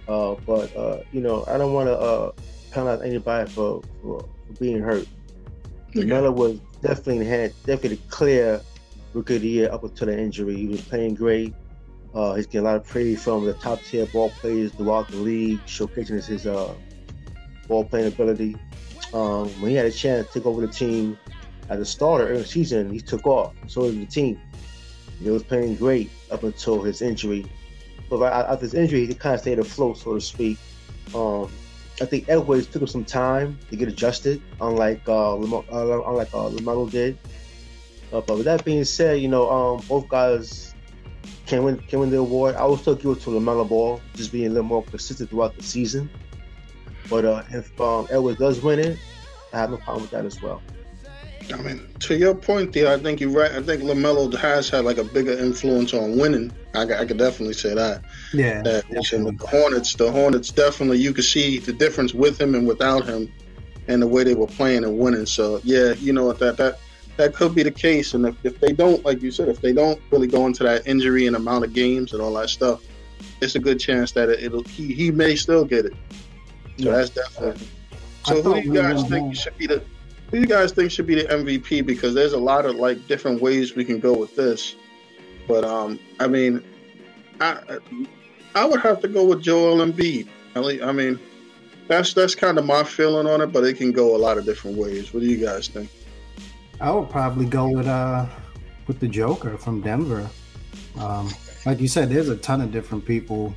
uh, 0.08 0.36
but 0.46 0.76
uh, 0.76 1.02
you 1.12 1.22
know 1.22 1.46
I 1.48 1.58
don't 1.58 1.74
want 1.74 1.88
to 1.88 1.98
uh, 1.98 2.32
count 2.72 2.90
out 2.90 3.06
anybody 3.06 3.50
for, 3.52 3.82
for, 4.02 4.22
for 4.22 4.54
being 4.60 4.80
hurt. 4.80 5.08
Okay. 5.90 6.00
Lamelo 6.02 6.34
was 6.34 6.60
definitely 6.82 7.26
had 7.26 7.54
definitely 7.66 8.02
clear 8.10 8.62
rookie 9.14 9.36
of 9.36 9.42
the 9.42 9.48
year 9.48 9.72
up 9.72 9.84
until 9.84 10.08
the 10.08 10.18
injury. 10.20 10.56
He 10.56 10.68
was 10.68 10.82
playing 10.82 11.16
great. 11.16 11.54
Uh, 12.16 12.34
he's 12.36 12.46
getting 12.46 12.62
a 12.62 12.64
lot 12.64 12.76
of 12.76 12.86
praise 12.86 13.24
from 13.24 13.46
the 13.46 13.54
top 13.54 13.80
tier 13.82 14.06
ball 14.08 14.30
players 14.32 14.72
throughout 14.72 15.08
the 15.10 15.18
league, 15.18 15.60
showcasing 15.66 16.24
his 16.24 16.46
uh, 16.46 16.74
ball 17.68 17.86
playing 17.86 18.08
ability. 18.08 18.56
Um, 19.14 19.50
when 19.62 19.72
he 19.72 19.78
had 19.78 19.86
a 19.86 19.92
chance 19.92 20.28
to 20.28 20.34
take 20.34 20.46
over 20.46 20.62
the 20.62 20.72
team 20.72 21.18
as 21.70 21.80
a 21.80 21.86
starter 21.86 22.38
the 22.38 22.46
season, 22.46 22.92
he 22.92 23.00
took 23.00 23.26
off. 23.28 23.54
So 23.68 23.90
did 23.90 24.02
the 24.02 24.06
team. 24.06 24.40
He 25.22 25.30
was 25.30 25.44
playing 25.44 25.76
great 25.76 26.10
up 26.32 26.44
until 26.44 26.82
his 26.82 27.02
injury. 27.02 27.46
But 28.10 28.22
after 28.24 28.66
his 28.66 28.74
injury, 28.74 29.06
he 29.06 29.14
kind 29.14 29.36
of 29.36 29.42
stayed 29.42 29.60
afloat, 29.60 29.98
so 29.98 30.16
to 30.16 30.22
speak. 30.22 30.58
Um, 31.16 31.52
I 32.02 32.06
think 32.06 32.28
Edwards 32.28 32.68
took 32.68 32.82
him 32.82 32.88
some 32.88 33.06
time 33.06 33.58
to 33.70 33.76
get 33.76 33.88
adjusted, 33.88 34.42
unlike 34.60 35.08
uh, 35.08 35.36
Lam- 35.36 35.66
uh, 35.72 36.02
unlike 36.10 36.34
uh, 36.34 36.50
Lamelo 36.50 36.90
did. 36.90 37.18
Uh, 38.12 38.22
but 38.22 38.38
with 38.38 38.46
that 38.46 38.66
being 38.66 38.84
said, 38.84 39.22
you 39.22 39.28
know, 39.28 39.50
um, 39.50 39.84
both 39.88 40.08
guys 40.10 40.74
can 41.46 41.64
win 41.64 41.78
can 41.80 42.00
win 42.00 42.10
the 42.10 42.18
award. 42.18 42.56
I 42.56 42.66
will 42.66 42.78
still 42.78 42.96
give 42.96 43.12
it 43.12 43.22
to 43.22 43.30
Lamelo 43.30 43.68
Ball, 43.68 44.02
just 44.16 44.32
being 44.32 44.48
a 44.48 44.50
little 44.50 44.64
more 44.64 44.84
consistent 44.84 45.30
throughout 45.30 45.56
the 45.56 45.64
season. 45.64 46.10
But 47.10 47.26
uh, 47.26 47.44
if 47.50 47.80
um, 47.80 48.08
Edwards 48.10 48.40
does 48.40 48.62
win 48.62 48.80
it, 48.80 48.98
I 49.52 49.60
have 49.60 49.72
no 49.72 49.78
problem 49.78 50.04
with 50.04 50.12
that 50.12 50.26
as 50.26 50.42
well. 50.42 50.62
I 51.54 51.58
mean, 51.58 51.86
to 52.00 52.16
your 52.16 52.34
point, 52.34 52.72
there, 52.72 52.94
I 52.94 52.98
think 52.98 53.20
you're 53.20 53.30
right. 53.30 53.52
I 53.52 53.62
think 53.62 53.84
Lamelo 53.84 54.34
has 54.38 54.70
had 54.70 54.86
like 54.86 54.98
a 54.98 55.04
bigger 55.04 55.34
influence 55.34 55.94
on 55.94 56.18
winning. 56.18 56.54
I, 56.74 56.84
I 56.84 57.06
could 57.06 57.18
definitely 57.18 57.54
say 57.54 57.74
that. 57.74 58.04
Yeah. 58.34 58.62
That 58.62 58.88
the 58.90 59.48
Hornets, 59.50 59.94
the 59.96 60.12
Hornets 60.12 60.52
definitely 60.52 61.00
you 61.00 61.14
could 61.14 61.26
see 61.26 61.60
the 61.60 61.74
difference 61.74 62.14
with 62.14 62.40
him 62.40 62.56
and 62.56 62.66
without 62.68 63.06
him, 63.06 63.32
and 63.88 64.02
the 64.02 64.08
way 64.08 64.24
they 64.24 64.36
were 64.36 64.48
playing 64.48 64.86
and 64.86 64.98
winning. 64.98 65.26
So 65.26 65.60
yeah, 65.64 65.94
you 65.94 66.14
know 66.14 66.32
that 66.32 66.58
that 66.58 66.80
that 67.18 67.34
could 67.34 67.54
be 67.54 67.64
the 67.64 67.72
case. 67.72 68.14
And 68.14 68.26
if, 68.26 68.36
if 68.44 68.60
they 68.60 68.72
don't, 68.72 69.04
like 69.06 69.22
you 69.22 69.32
said, 69.32 69.50
if 69.50 69.62
they 69.62 69.74
don't 69.74 70.02
really 70.12 70.28
go 70.28 70.48
into 70.48 70.64
that 70.64 70.88
injury 70.88 71.28
and 71.28 71.36
amount 71.36 71.66
of 71.66 71.74
games 71.74 72.14
and 72.14 72.22
all 72.22 72.34
that 72.34 72.50
stuff, 72.50 72.84
it's 73.42 73.56
a 73.56 73.60
good 73.60 73.80
chance 73.80 74.14
that 74.14 74.30
it, 74.30 74.52
will 74.52 74.64
he, 74.64 74.94
he 74.94 75.12
may 75.12 75.36
still 75.36 75.66
get 75.66 75.86
it. 75.86 75.94
So 76.78 76.86
yeah. 76.86 76.92
that's 76.92 77.10
definitely. 77.10 77.68
So 78.26 78.42
who 78.42 78.62
do 78.62 78.68
you 78.68 78.74
guys 78.74 79.04
think 79.08 79.36
should 79.36 79.58
be 79.58 79.68
the 79.68 79.84
who 80.30 80.38
do 80.38 80.40
you 80.40 80.48
guys 80.48 80.72
think 80.72 80.90
should 80.92 81.06
be 81.06 81.16
the 81.16 81.26
MVP? 81.26 81.86
Because 81.86 82.14
there's 82.14 82.34
a 82.34 82.40
lot 82.40 82.66
of 82.66 82.76
like 82.76 83.08
different 83.08 83.42
ways 83.42 83.76
we 83.76 83.86
can 83.86 84.00
go 84.00 84.18
with 84.18 84.36
this. 84.36 84.76
But 85.48 85.64
um, 85.64 86.00
I 86.20 86.28
mean, 86.28 86.64
I 87.40 87.80
I 88.56 88.66
would 88.66 88.80
have 88.82 89.02
to 89.02 89.08
go 89.08 89.26
with 89.26 89.42
Joel 89.42 89.86
Embiid. 89.86 90.28
I 90.56 90.92
mean, 90.92 91.20
that's 91.88 92.14
that's 92.14 92.36
kind 92.36 92.58
of 92.58 92.66
my 92.66 92.84
feeling 92.84 93.28
on 93.28 93.42
it, 93.42 93.48
but 93.48 93.64
it 93.64 93.78
can 93.78 93.92
go 93.92 94.16
a 94.16 94.18
lot 94.18 94.38
of 94.38 94.46
different 94.46 94.78
ways. 94.78 95.14
What 95.14 95.22
do 95.22 95.28
you 95.28 95.44
guys 95.44 95.68
think? 95.68 95.90
I 96.80 96.92
would 96.92 97.10
probably 97.10 97.46
go 97.46 97.70
with 97.70 97.88
uh 97.88 98.26
with 98.88 99.00
the 99.00 99.08
Joker 99.08 99.58
from 99.58 99.82
Denver. 99.82 100.30
Um, 100.98 101.30
like 101.66 101.80
you 101.80 101.88
said, 101.88 102.10
there's 102.10 102.30
a 102.30 102.38
ton 102.38 102.62
of 102.62 102.72
different 102.72 103.06
people. 103.06 103.56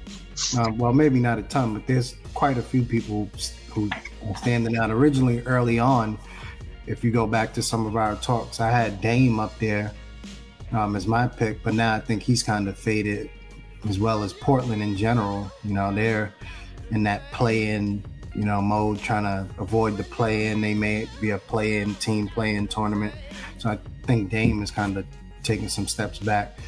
Um, 0.59 0.79
well, 0.79 0.93
maybe 0.93 1.19
not 1.21 1.39
a 1.39 1.43
ton, 1.43 1.75
but 1.75 1.87
there's 1.87 2.17
quite 2.37 2.59
a 2.59 2.63
few 2.63 2.83
people 2.83 3.31
who 3.71 3.89
are 4.29 4.37
standing 4.37 4.77
out. 4.77 4.91
Originally, 4.91 5.41
early 5.47 5.79
on, 5.79 6.19
if 6.87 7.03
you 7.03 7.11
go 7.11 7.27
back 7.27 7.55
to 7.55 7.63
some 7.63 7.87
of 7.87 7.97
our 7.97 8.15
talks, 8.17 8.61
I 8.61 8.71
had 8.71 9.01
Dame 9.01 9.41
up 9.41 9.59
there 9.59 9.91
um, 10.71 10.95
as 10.95 11.07
my 11.07 11.27
pick, 11.27 11.63
but 11.63 11.73
now 11.73 11.95
I 11.95 12.01
think 12.01 12.23
he's 12.23 12.43
kind 12.43 12.69
of 12.69 12.79
faded, 12.79 13.31
as 13.89 13.99
well 13.99 14.23
as 14.23 14.35
Portland 14.35 14.83
in 14.83 14.97
general. 14.97 15.51
You 15.65 15.73
know, 15.73 15.93
they're 15.95 16.35
in 16.91 17.03
that 17.05 17.23
play-in, 17.33 18.05
you 18.35 18.45
know, 18.45 18.61
mode, 18.61 18.99
trying 18.99 19.25
to 19.25 19.49
avoid 19.59 19.97
the 19.97 20.05
play-in. 20.05 20.61
They 20.61 20.75
may 20.75 21.09
be 21.23 21.31
a 21.31 21.39
play-in 21.39 21.95
team, 21.95 22.29
play-in 22.29 22.69
tournament. 22.69 23.15
So 23.57 23.71
I 23.71 23.79
think 24.03 24.31
Dame 24.31 24.63
is 24.63 24.71
kind 24.71 24.99
of 24.99 25.07
taking 25.43 25.71
some 25.71 25.89
steps 25.89 26.19
back. 26.19 26.59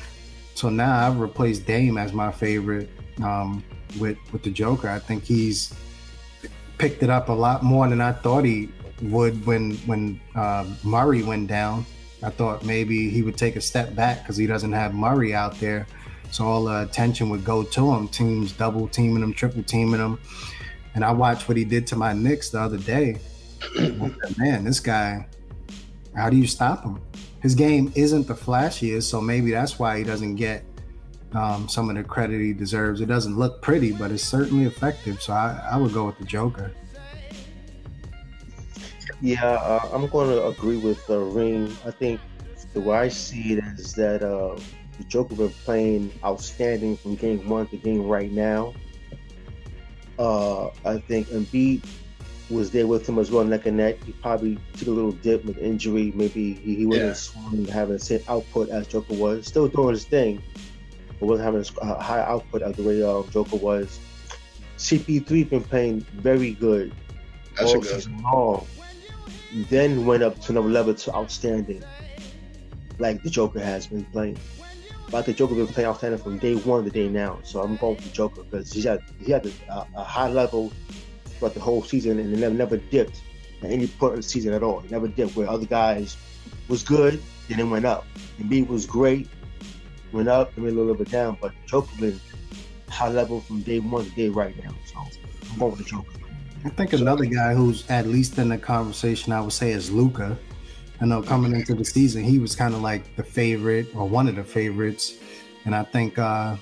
So 0.55 0.71
now 0.71 1.07
I've 1.07 1.21
replaced 1.21 1.67
Dame 1.67 1.99
as 1.99 2.15
my 2.15 2.33
favorite 2.33 2.89
um, 3.23 3.63
with 3.99 4.19
with 4.33 4.43
the 4.43 4.51
Joker. 4.51 4.89
I 4.89 4.99
think 4.99 5.25
he's 5.25 5.75
picked 6.79 7.03
it 7.03 7.11
up 7.11 7.29
a 7.29 7.33
lot 7.33 7.63
more 7.63 7.89
than 7.89 8.01
I 8.01 8.13
thought 8.13 8.45
he 8.45 8.71
would 9.03 9.45
when 9.47 9.75
when 9.79 10.21
uh, 10.35 10.65
Murray 10.85 11.23
went 11.23 11.49
down. 11.49 11.85
I 12.23 12.31
thought 12.31 12.65
maybe 12.65 13.11
he 13.11 13.23
would 13.23 13.37
take 13.37 13.57
a 13.57 13.61
step 13.61 13.95
back 13.95 14.23
because 14.23 14.37
he 14.37 14.47
doesn't 14.47 14.73
have 14.73 14.95
Murray 14.95 15.35
out 15.35 15.59
there. 15.61 15.87
So 16.31 16.45
all 16.45 16.65
the 16.65 16.83
attention 16.83 17.31
would 17.31 17.45
go 17.45 17.63
to 17.63 17.93
him. 17.93 18.09
Teams 18.09 18.53
double 18.53 18.89
teaming 18.89 19.23
him, 19.23 19.33
triple 19.33 19.63
teaming 19.63 20.01
him. 20.01 20.19
And 20.95 21.05
I 21.05 21.13
watched 21.13 21.49
what 21.49 21.57
he 21.57 21.65
did 21.65 21.87
to 21.89 21.97
my 21.97 22.13
Knicks 22.13 22.51
the 22.51 22.61
other 22.61 22.77
day. 22.79 23.19
Man, 24.37 24.65
this 24.65 24.81
guy, 24.81 25.27
how 26.15 26.29
do 26.29 26.37
you 26.37 26.47
stop 26.47 26.83
him? 26.83 27.01
His 27.41 27.55
game 27.55 27.93
isn't 27.95 28.27
the 28.27 28.35
flashiest, 28.35 29.05
so 29.05 29.21
maybe 29.21 29.53
that's 29.53 29.79
why 29.79 29.99
he 29.99 30.05
doesn't 30.05 30.35
get 30.35 30.65
um, 31.33 31.69
some 31.69 31.91
of 31.91 31.97
the 31.97 32.05
credit 32.05 32.41
he 32.41 32.53
deserves. 32.53 33.01
It 33.01 33.07
doesn't 33.07 33.37
look 33.37 33.63
pretty, 33.63 33.93
but 33.93 34.11
it's 34.11 34.23
certainly 34.23 34.65
effective. 34.65 35.21
So 35.21 35.33
I, 35.33 35.69
I 35.73 35.77
would 35.77 35.93
go 35.93 36.07
with 36.07 36.19
the 36.19 36.25
Joker. 36.25 36.73
Yeah, 39.21 39.45
uh, 39.45 39.89
I'm 39.93 40.07
going 40.07 40.29
to 40.29 40.47
agree 40.47 40.77
with 40.77 41.09
uh, 41.11 41.19
Ring. 41.19 41.75
I 41.85 41.91
think 41.91 42.21
the 42.73 42.81
way 42.81 42.97
I 42.97 43.09
see 43.09 43.55
it 43.55 43.65
is 43.77 43.93
that 43.95 44.23
uh, 44.23 44.57
the 44.97 45.05
Joker 45.05 45.35
been 45.35 45.51
playing 45.65 46.13
outstanding 46.25 46.97
from 46.97 47.17
game 47.17 47.49
one 47.49 47.67
to 47.69 47.77
game 47.77 48.07
right 48.07 48.31
now. 48.31 48.75
Uh, 50.19 50.69
I 50.85 50.99
think 50.99 51.29
Embiid 51.29 51.85
was 52.51 52.71
there 52.71 52.87
with 52.87 53.09
him 53.09 53.19
as 53.19 53.31
well, 53.31 53.45
neck 53.45 53.67
and 53.67 53.77
neck. 53.77 54.03
He 54.05 54.13
probably 54.13 54.59
took 54.77 54.89
a 54.89 54.91
little 54.91 55.13
dip 55.13 55.45
with 55.45 55.59
injury. 55.59 56.13
Maybe 56.15 56.55
he, 56.55 56.77
he 56.77 56.87
wasn't 56.87 57.07
yeah. 57.07 57.13
swinging, 57.13 57.67
having 57.67 57.95
the 57.95 57.99
same 57.99 58.21
output 58.29 58.71
as 58.71 58.87
Joker 58.87 59.15
was. 59.15 59.47
Still 59.47 59.69
doing 59.69 59.91
his 59.91 60.05
thing, 60.05 60.43
wasn't 61.27 61.45
having 61.45 61.65
a 61.83 62.03
high 62.03 62.21
output 62.21 62.63
as 62.63 62.77
the 62.77 62.83
way 62.83 63.03
uh, 63.03 63.23
Joker 63.31 63.57
was. 63.57 63.99
CP3 64.77 65.51
been 65.51 65.65
playing 65.65 66.01
very 66.01 66.53
good 66.53 66.95
That's 67.57 67.75
all 67.75 67.83
season 67.83 68.23
long 68.23 68.67
then 69.53 70.05
went 70.07 70.23
up 70.23 70.41
to 70.41 70.53
another 70.53 70.69
level 70.69 70.95
to 70.95 71.15
outstanding, 71.15 71.83
like 72.99 73.23
the 73.23 73.31
Joker 73.31 73.61
has 73.61 73.87
been 73.87 74.05
playing. 74.07 74.39
But 75.11 75.25
the 75.25 75.33
Joker 75.33 75.55
been 75.55 75.67
playing 75.67 75.89
outstanding 75.89 76.21
from 76.21 76.39
day 76.39 76.55
one 76.55 76.85
to 76.85 76.91
day 76.91 77.09
now. 77.09 77.39
So 77.43 77.63
I'm 77.63 77.77
going 77.77 77.97
with 77.97 78.05
the 78.05 78.11
Joker 78.11 78.43
because 78.43 78.73
he's 78.73 78.85
had 78.85 79.01
he 79.21 79.33
had 79.33 79.47
a, 79.47 79.87
a, 79.97 80.05
high 80.05 80.29
level 80.29 80.73
throughout 81.25 81.55
the 81.55 81.61
whole 81.61 81.83
season 81.83 82.19
and 82.19 82.39
never 82.39 82.55
never 82.55 82.77
dipped 82.77 83.23
at 83.63 83.71
any 83.71 83.87
point 83.87 84.15
of 84.15 84.19
the 84.19 84.23
season 84.23 84.53
at 84.53 84.63
all. 84.63 84.81
He 84.81 84.89
never 84.89 85.09
dipped 85.09 85.35
where 85.35 85.49
other 85.49 85.67
guys 85.67 86.17
was 86.69 86.83
good, 86.83 87.23
then 87.49 87.61
it 87.61 87.65
went 87.65 87.87
up. 87.87 88.07
Embiid 88.39 88.69
was 88.69 88.85
great, 88.85 89.29
went 90.13 90.29
up, 90.29 90.57
and 90.57 90.67
a 90.67 90.71
little 90.71 90.95
bit 90.95 91.11
down. 91.11 91.39
But 91.41 91.53
Joker 91.67 91.91
been 91.99 92.21
high 92.89 93.09
level 93.09 93.41
from 93.41 93.63
day 93.63 93.81
one 93.81 94.05
to 94.05 94.11
day 94.13 94.29
right 94.29 94.57
now. 94.63 94.71
So 94.87 94.99
I'm 95.53 95.59
going 95.59 95.73
with 95.73 95.81
the 95.81 95.85
Joker. 95.85 96.13
I 96.65 96.71
think 96.71 96.93
another 96.93 97.25
guy 97.25 97.55
who's 97.55 97.89
at 97.89 98.07
least 98.07 98.39
in 98.39 98.49
the 98.49 98.59
conversation, 98.59 99.33
I 99.33 99.41
would 99.41 99.53
say, 99.53 99.71
is 99.71 99.91
Luka. 99.91 100.37
I 101.01 101.07
know 101.07 101.23
coming 101.23 101.55
into 101.55 101.75
the 101.75 101.85
season, 101.85 102.25
he 102.25 102.39
was 102.39 102.57
kind 102.57 102.75
of 102.75 102.83
like 102.83 103.15
the 103.15 103.23
favorite 103.23 103.95
or 103.95 104.09
one 104.09 104.27
of 104.29 104.35
the 104.35 104.43
favorites, 104.43 105.19
and 105.65 105.75
I 105.75 105.85
think 105.85 106.19
uh, 106.19 106.57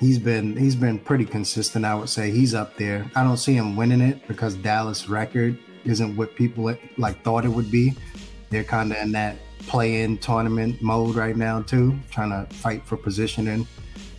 he's 0.00 0.18
been 0.18 0.56
he's 0.56 0.74
been 0.74 0.98
pretty 0.98 1.26
consistent. 1.26 1.84
I 1.84 1.94
would 1.94 2.08
say 2.08 2.30
he's 2.30 2.54
up 2.54 2.76
there. 2.78 3.10
I 3.14 3.22
don't 3.22 3.36
see 3.36 3.54
him 3.54 3.76
winning 3.76 4.00
it 4.00 4.26
because 4.26 4.54
Dallas 4.54 5.08
record 5.08 5.58
isn't 5.84 6.16
what 6.16 6.34
people 6.34 6.74
like 6.96 7.22
thought 7.22 7.44
it 7.44 7.50
would 7.50 7.70
be. 7.70 7.94
They're 8.48 8.64
kind 8.64 8.92
of 8.92 8.98
in 8.98 9.12
that 9.12 9.36
play-in 9.66 10.18
tournament 10.18 10.80
mode 10.82 11.14
right 11.16 11.36
now 11.36 11.62
too, 11.62 11.98
trying 12.10 12.30
to 12.30 12.52
fight 12.54 12.84
for 12.84 12.96
positioning. 12.96 13.66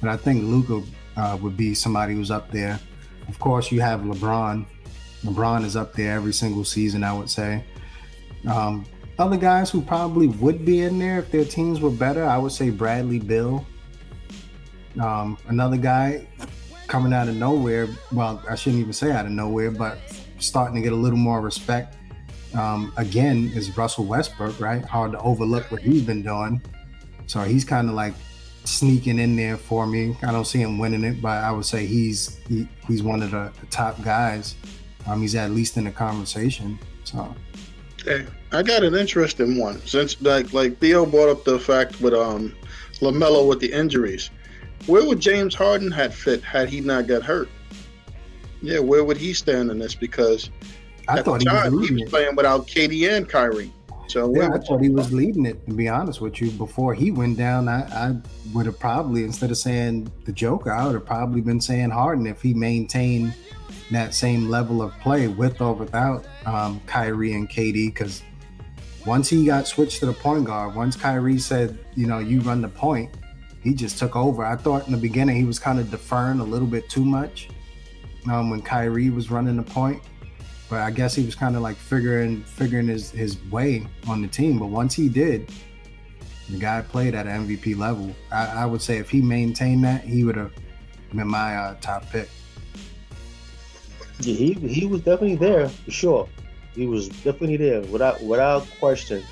But 0.02 0.10
I 0.10 0.18
think 0.18 0.44
Luka 0.44 0.82
uh, 1.18 1.38
would 1.42 1.56
be 1.58 1.74
somebody 1.74 2.14
who's 2.14 2.32
up 2.32 2.52
there. 2.52 2.80
Of 3.28 3.40
course, 3.40 3.72
you 3.72 3.82
have 3.82 4.02
LeBron, 4.02 4.66
LeBron 5.24 5.64
is 5.64 5.76
up 5.76 5.94
there 5.94 6.16
every 6.16 6.34
single 6.34 6.64
season, 6.64 7.04
I 7.04 7.14
would 7.14 7.30
say. 7.30 7.64
Um, 8.48 8.86
other 9.18 9.38
guys 9.38 9.72
who 9.72 9.82
probably 9.82 10.28
would 10.28 10.66
be 10.66 10.82
in 10.82 11.00
there 11.00 11.20
if 11.20 11.32
their 11.32 11.46
teams 11.46 11.80
were 11.80 11.90
better, 11.90 12.26
I 12.26 12.38
would 12.38 12.52
say 12.52 12.70
Bradley 12.70 13.20
Beal. 13.20 13.66
Um, 15.02 15.38
another 15.48 15.78
guy 15.78 16.28
coming 16.88 17.14
out 17.14 17.28
of 17.28 17.36
nowhere. 17.36 17.88
Well, 18.12 18.44
I 18.50 18.56
shouldn't 18.56 18.82
even 18.82 18.94
say 18.94 19.12
out 19.12 19.26
of 19.26 19.32
nowhere, 19.32 19.72
but 19.72 19.98
starting 20.40 20.76
to 20.76 20.82
get 20.82 20.94
a 20.94 20.96
little 20.96 21.18
more 21.18 21.42
respect. 21.42 21.96
Um, 22.56 22.94
again, 22.98 23.52
is 23.54 23.76
Russell 23.78 24.06
Westbrook, 24.06 24.60
right? 24.60 24.84
Hard 24.84 25.12
to 25.12 25.20
overlook 25.20 25.70
what 25.72 25.82
he's 25.82 26.02
been 26.02 26.24
doing. 26.24 26.62
So 27.28 27.42
he's 27.42 27.66
kind 27.66 27.90
of 27.90 27.96
like 27.96 28.14
sneaking 28.64 29.20
in 29.20 29.36
there 29.36 29.58
for 29.58 29.86
me. 29.86 30.18
I 30.24 30.32
don't 30.32 30.46
see 30.46 30.60
him 30.60 30.78
winning 30.78 31.04
it, 31.04 31.22
but 31.22 31.44
I 31.44 31.52
would 31.52 31.66
say 31.66 31.86
he's 31.86 32.38
he, 32.48 32.68
he's 32.88 33.04
one 33.04 33.22
of 33.22 33.32
the, 33.32 33.52
top 33.70 34.02
guys. 34.04 34.56
Um, 35.06 35.22
he's 35.22 35.36
at 35.36 35.52
least 35.52 35.78
in 35.78 35.84
the 35.84 35.92
conversation. 35.92 36.80
So, 37.04 37.34
hey, 38.04 38.26
I 38.52 38.64
got 38.64 38.84
an 38.84 38.96
interesting 38.96 39.58
one 39.58 39.82
since 39.86 40.22
like 40.22 40.54
like 40.54 40.78
Theo 40.80 41.06
brought 41.06 41.30
up 41.30 41.44
the 41.44 41.60
fact 41.60 42.00
with 42.02 42.14
um 42.14 42.56
Lamelo 43.02 43.48
with 43.48 43.60
the 43.60 43.72
injuries. 43.72 44.30
Where 44.86 45.06
would 45.06 45.20
James 45.20 45.56
Harden 45.56 45.92
had 45.92 46.14
fit 46.14 46.44
had 46.44 46.70
he 46.70 46.80
not 46.80 47.08
got 47.08 47.24
hurt? 47.24 47.50
Yeah, 48.62 48.80
where 48.80 49.04
would 49.04 49.18
he 49.18 49.34
stand 49.34 49.70
in 49.72 49.80
this? 49.80 49.96
Because 49.96 50.50
I 51.08 51.22
thought 51.22 51.42
he, 51.42 51.48
was, 51.48 51.90
he 51.90 51.96
was 51.96 52.10
playing 52.10 52.36
without 52.36 52.68
KD 52.68 53.16
and 53.16 53.28
Kyrie. 53.28 53.72
So 54.08 54.34
yeah, 54.36 54.50
I 54.54 54.60
thought 54.60 54.82
he 54.82 54.90
was 54.90 55.12
leading 55.12 55.46
it. 55.46 55.66
To 55.68 55.74
be 55.74 55.90
honest 55.90 56.22
with 56.22 56.40
you, 56.40 56.52
before 56.52 56.94
he 56.94 57.12
went 57.12 57.38
down, 57.38 57.68
I, 57.68 57.82
I 57.82 58.16
would 58.54 58.66
have 58.66 58.80
probably 58.80 59.24
instead 59.24 59.52
of 59.52 59.58
saying 59.58 60.12
the 60.26 60.32
Joker, 60.32 60.72
I 60.72 60.86
would 60.86 60.94
have 60.94 61.06
probably 61.06 61.42
been 61.42 61.60
saying 61.60 61.90
Harden 61.90 62.28
if 62.28 62.42
he 62.42 62.54
maintained 62.54 63.34
that 63.92 64.14
same 64.14 64.50
level 64.50 64.82
of 64.82 64.98
play 65.00 65.28
with 65.28 65.62
or 65.62 65.74
without 65.74 66.26
um, 66.46 66.80
Kyrie 66.86 67.34
and 67.34 67.50
KD. 67.50 67.88
Because 67.88 68.22
once 69.06 69.30
he 69.30 69.46
got 69.46 69.68
switched 69.68 70.00
to 70.00 70.06
the 70.06 70.14
point 70.14 70.46
guard, 70.46 70.76
once 70.76 70.96
Kyrie 70.96 71.40
said, 71.40 71.78
you 71.96 72.08
know, 72.08 72.20
you 72.20 72.42
run 72.42 72.62
the 72.62 72.70
point, 72.70 73.12
he 73.62 73.74
just 73.74 73.98
took 73.98 74.16
over. 74.16 74.46
I 74.46 74.56
thought 74.56 74.86
in 74.86 74.92
the 74.92 74.98
beginning 74.98 75.36
he 75.36 75.44
was 75.44 75.60
kind 75.60 75.80
of 75.80 75.90
deferring 75.90 76.40
a 76.40 76.44
little 76.44 76.68
bit 76.68 76.90
too 76.90 77.04
much 77.04 77.50
um, 78.30 78.50
when 78.50 78.62
Kyrie 78.62 79.10
was 79.10 79.32
running 79.32 79.58
the 79.58 79.64
point. 79.64 80.02
But 80.70 80.80
I 80.80 80.92
guess 80.92 81.14
he 81.14 81.26
was 81.26 81.36
kind 81.36 81.56
of 81.56 81.62
like 81.62 81.76
figuring 81.76 82.44
figuring 82.44 82.88
his, 82.88 83.12
his 83.12 83.42
way 83.46 83.86
on 84.08 84.22
the 84.22 84.28
team. 84.28 84.58
But 84.58 84.68
once 84.68 84.94
he 84.94 85.10
did, 85.10 85.52
the 86.50 86.58
guy 86.58 86.82
played 86.82 87.16
at 87.16 87.28
an 87.28 87.48
MVP 87.48 87.78
level. 87.78 88.16
I, 88.32 88.48
I 88.48 88.66
would 88.66 88.82
say 88.82 88.98
if 88.98 89.10
he 89.10 89.22
maintained 89.22 89.84
that, 89.84 90.04
he 90.04 90.24
would 90.24 90.36
have 90.36 90.54
been 91.14 91.28
my 91.28 91.56
uh, 91.56 91.76
top 91.82 92.10
pick. 92.10 92.30
Yeah, 94.22 94.34
he 94.34 94.54
he 94.54 94.88
was 94.88 95.02
definitely 95.02 95.36
there 95.36 95.70
for 95.70 95.92
sure. 95.92 96.30
He 96.74 96.88
was 96.88 97.10
definitely 97.10 97.58
there 97.58 97.82
without 97.82 98.22
without 98.24 98.68
question. 98.80 99.24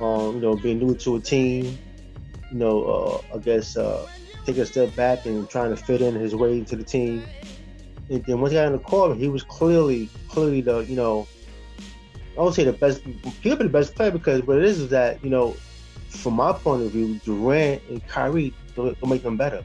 Um, 0.00 0.36
you 0.36 0.40
know, 0.40 0.56
being 0.56 0.78
new 0.78 0.94
to 0.96 1.16
a 1.16 1.20
team, 1.20 1.78
you 2.50 2.58
know, 2.58 2.84
uh, 2.84 3.36
I 3.36 3.38
guess 3.38 3.76
uh, 3.76 4.08
taking 4.46 4.62
a 4.62 4.66
step 4.66 4.94
back 4.96 5.26
and 5.26 5.48
trying 5.48 5.70
to 5.70 5.76
fit 5.76 6.00
in 6.00 6.14
his 6.14 6.34
way 6.34 6.58
into 6.58 6.76
the 6.76 6.84
team. 6.84 7.22
And 8.10 8.24
then 8.24 8.40
once 8.40 8.50
he 8.50 8.56
got 8.56 8.66
in 8.66 8.72
the 8.72 8.78
court, 8.78 9.16
he 9.16 9.28
was 9.28 9.42
clearly 9.44 10.08
clearly 10.28 10.60
the 10.60 10.80
you 10.80 10.96
know, 10.96 11.28
I 12.36 12.42
would 12.42 12.54
say 12.54 12.64
the 12.64 12.72
best. 12.72 13.02
He 13.02 13.48
could 13.48 13.58
be 13.58 13.64
the 13.64 13.70
best 13.70 13.94
player 13.94 14.10
because 14.10 14.42
what 14.42 14.58
it 14.58 14.64
is 14.64 14.80
is 14.80 14.90
that 14.90 15.22
you 15.24 15.30
know, 15.30 15.56
from 16.08 16.34
my 16.34 16.52
point 16.52 16.82
of 16.82 16.90
view, 16.90 17.20
Durant 17.24 17.82
and 17.88 18.06
Kyrie 18.08 18.52
will 18.76 18.94
make 19.06 19.22
them 19.22 19.36
better. 19.36 19.62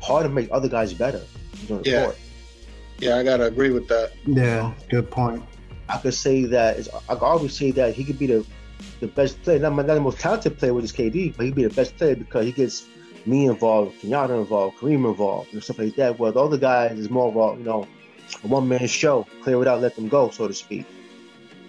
Hard 0.00 0.24
to 0.24 0.30
make 0.30 0.48
other 0.50 0.68
guys 0.68 0.94
better. 0.94 1.22
yeah. 1.84 2.04
Court. 2.04 2.18
Yeah, 3.00 3.16
I 3.16 3.22
gotta 3.22 3.44
agree 3.44 3.70
with 3.70 3.86
that. 3.88 4.12
Yeah, 4.26 4.72
good 4.88 5.10
point. 5.10 5.44
I 5.88 5.98
could 5.98 6.14
say 6.14 6.44
that 6.46 6.88
I 7.08 7.14
could 7.14 7.22
always 7.22 7.54
say 7.56 7.70
that 7.72 7.94
he 7.94 8.04
could 8.04 8.18
be 8.18 8.26
the 8.26 8.46
the 9.00 9.06
best 9.08 9.42
player, 9.42 9.58
not, 9.58 9.74
not 9.74 9.86
the 9.86 10.00
most 10.00 10.18
talented 10.18 10.58
player 10.58 10.74
with 10.74 10.82
his 10.82 10.92
KD, 10.92 11.36
but 11.36 11.46
he'd 11.46 11.54
be 11.54 11.64
the 11.64 11.74
best 11.74 11.96
player 11.96 12.16
because 12.16 12.44
he 12.46 12.52
gets 12.52 12.86
me 13.26 13.46
involved, 13.46 14.00
Kenyatta 14.00 14.38
involved, 14.38 14.78
Kareem 14.78 15.06
involved, 15.06 15.52
and 15.52 15.62
stuff 15.62 15.78
like 15.78 15.96
that. 15.96 16.18
Well, 16.18 16.32
the 16.32 16.42
other 16.42 16.58
guys 16.58 16.98
is 16.98 17.10
more 17.10 17.28
of 17.28 17.36
a 17.36 17.58
you 17.58 17.64
know 17.64 17.86
a 18.44 18.46
one 18.46 18.68
man 18.68 18.86
show, 18.86 19.26
clear 19.42 19.60
it 19.62 19.68
out, 19.68 19.80
let 19.80 19.96
them 19.96 20.08
go, 20.08 20.30
so 20.30 20.48
to 20.48 20.54
speak. 20.54 20.86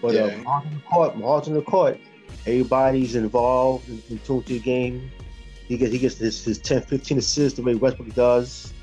But 0.01 0.15
uh, 0.15 0.25
yeah. 0.25 0.43
uh, 0.45 0.49
on 0.49 0.69
the 0.73 0.81
court, 0.81 1.17
Mahar's 1.17 1.47
on 1.47 1.53
the 1.53 1.61
court, 1.61 1.99
everybody's 2.45 3.15
involved 3.15 3.89
in, 3.89 4.01
in 4.09 4.19
tune 4.19 4.43
to 4.43 4.53
the 4.53 4.59
game. 4.59 5.11
He 5.67 5.77
gets 5.77 5.91
he 5.91 5.99
gets 5.99 6.17
his, 6.17 6.43
his 6.43 6.57
10, 6.59 6.81
15 6.81 7.17
assists 7.17 7.57
the 7.57 7.63
way 7.63 7.75
Westbrook 7.75 8.13
does. 8.15 8.73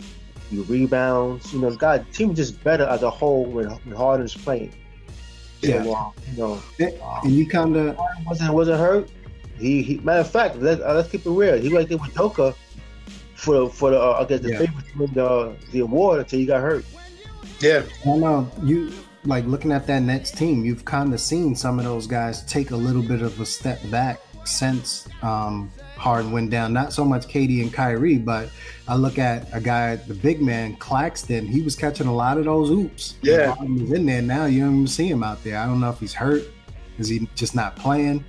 He 0.50 0.58
rebounds. 0.58 1.52
You 1.52 1.60
know, 1.60 1.74
God, 1.74 2.06
team 2.12 2.30
is 2.30 2.36
just 2.36 2.62
better 2.62 2.84
as 2.84 3.02
a 3.02 3.10
whole 3.10 3.44
when, 3.44 3.68
when 3.68 3.96
Harden's 3.96 4.34
playing. 4.34 4.72
Yeah, 5.62 5.82
so, 5.82 5.94
uh, 5.94 6.10
you 6.30 6.38
know, 6.38 6.62
and 7.24 7.32
you 7.32 7.46
kind 7.48 7.76
of 7.76 7.98
wasn't 8.24 8.54
wasn't 8.54 8.78
hurt. 8.78 9.10
He, 9.58 9.82
he 9.82 9.96
matter 9.98 10.20
of 10.20 10.30
fact, 10.30 10.56
let, 10.56 10.80
uh, 10.80 10.94
let's 10.94 11.10
keep 11.10 11.24
it 11.24 11.30
real. 11.30 11.58
He 11.58 11.74
right 11.74 11.88
there 11.88 11.98
with 11.98 12.14
Joker 12.14 12.54
for 13.34 13.68
for 13.70 13.90
the 13.90 14.00
uh, 14.00 14.20
I 14.20 14.24
guess 14.24 14.40
the 14.40 14.50
yeah. 14.50 14.58
favorite 14.58 15.14
the 15.14 15.56
the 15.72 15.80
award 15.80 16.20
until 16.20 16.38
he 16.38 16.46
got 16.46 16.60
hurt. 16.60 16.84
Yeah, 17.60 17.82
I 18.04 18.16
know 18.16 18.50
you 18.62 18.92
like 19.24 19.44
looking 19.46 19.72
at 19.72 19.86
that 19.86 20.02
Nets 20.02 20.30
team. 20.30 20.64
You've 20.64 20.84
kind 20.84 21.12
of 21.12 21.20
seen 21.20 21.54
some 21.54 21.78
of 21.78 21.84
those 21.84 22.06
guys 22.06 22.44
take 22.44 22.70
a 22.70 22.76
little 22.76 23.02
bit 23.02 23.22
of 23.22 23.40
a 23.40 23.46
step 23.46 23.78
back 23.90 24.20
since 24.44 25.08
um, 25.22 25.70
Harden 25.96 26.32
went 26.32 26.50
down. 26.50 26.72
Not 26.72 26.92
so 26.92 27.04
much 27.04 27.26
KD 27.26 27.62
and 27.62 27.72
Kyrie, 27.72 28.18
but 28.18 28.50
I 28.86 28.94
look 28.94 29.18
at 29.18 29.48
a 29.52 29.60
guy, 29.60 29.96
the 29.96 30.14
big 30.14 30.40
man 30.40 30.76
Claxton. 30.76 31.46
He 31.46 31.62
was 31.62 31.74
catching 31.74 32.06
a 32.06 32.14
lot 32.14 32.38
of 32.38 32.44
those 32.44 32.70
oops. 32.70 33.16
Yeah, 33.22 33.52
Harden 33.52 33.80
was 33.80 33.92
in 33.92 34.06
there. 34.06 34.22
Now 34.22 34.46
you 34.46 34.60
don't 34.64 34.74
even 34.74 34.86
see 34.86 35.08
him 35.08 35.22
out 35.22 35.42
there. 35.42 35.58
I 35.58 35.66
don't 35.66 35.80
know 35.80 35.90
if 35.90 36.00
he's 36.00 36.14
hurt. 36.14 36.44
Is 36.98 37.08
he 37.08 37.28
just 37.34 37.54
not 37.54 37.76
playing? 37.76 38.24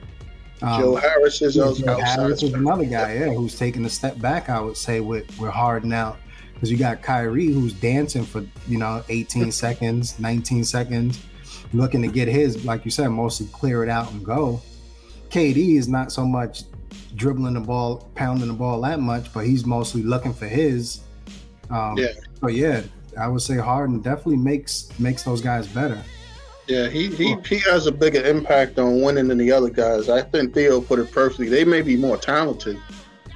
Um, 0.61 0.81
Joe 0.81 0.95
Harris 0.95 1.41
is 1.41 1.55
Joe 1.55 1.73
Harris 1.75 2.43
is 2.43 2.53
another 2.53 2.85
guy, 2.85 3.13
yeah, 3.13 3.33
who's 3.33 3.57
taking 3.57 3.85
a 3.85 3.89
step 3.89 4.19
back. 4.19 4.49
I 4.49 4.59
would 4.59 4.77
say 4.77 4.99
with 4.99 5.25
with 5.39 5.51
Harden 5.51 5.93
out 5.93 6.17
because 6.53 6.71
you 6.71 6.77
got 6.77 7.03
Kyrie 7.03 7.47
who's 7.47 7.73
dancing 7.73 8.23
for 8.23 8.43
you 8.67 8.77
know 8.77 9.03
18 9.09 9.51
seconds, 9.51 10.19
19 10.19 10.63
seconds, 10.63 11.23
looking 11.73 12.01
to 12.01 12.07
get 12.07 12.27
his, 12.27 12.65
like 12.65 12.85
you 12.85 12.91
said, 12.91 13.09
mostly 13.09 13.47
clear 13.47 13.83
it 13.83 13.89
out 13.89 14.11
and 14.11 14.25
go. 14.25 14.61
KD 15.29 15.77
is 15.77 15.87
not 15.87 16.11
so 16.11 16.25
much 16.25 16.63
dribbling 17.15 17.53
the 17.53 17.59
ball, 17.59 18.09
pounding 18.15 18.47
the 18.47 18.53
ball 18.53 18.81
that 18.81 18.99
much, 18.99 19.31
but 19.33 19.45
he's 19.45 19.65
mostly 19.65 20.01
looking 20.01 20.33
for 20.33 20.47
his. 20.47 21.01
Um, 21.69 21.97
yeah. 21.97 22.13
But 22.41 22.53
yeah, 22.53 22.81
I 23.19 23.27
would 23.27 23.41
say 23.41 23.57
Harden 23.57 23.99
definitely 23.99 24.37
makes 24.37 24.89
makes 24.99 25.23
those 25.23 25.41
guys 25.41 25.67
better. 25.67 26.01
Yeah, 26.67 26.89
he, 26.89 27.07
he 27.07 27.35
he 27.47 27.59
has 27.59 27.87
a 27.87 27.91
bigger 27.91 28.21
impact 28.25 28.77
on 28.77 29.01
winning 29.01 29.29
than 29.29 29.37
the 29.37 29.51
other 29.51 29.69
guys. 29.69 30.09
I 30.09 30.21
think 30.21 30.53
Theo 30.53 30.81
put 30.81 30.99
it 30.99 31.11
perfectly. 31.11 31.47
They 31.47 31.63
may 31.63 31.81
be 31.81 31.95
more 31.95 32.17
talented, 32.17 32.77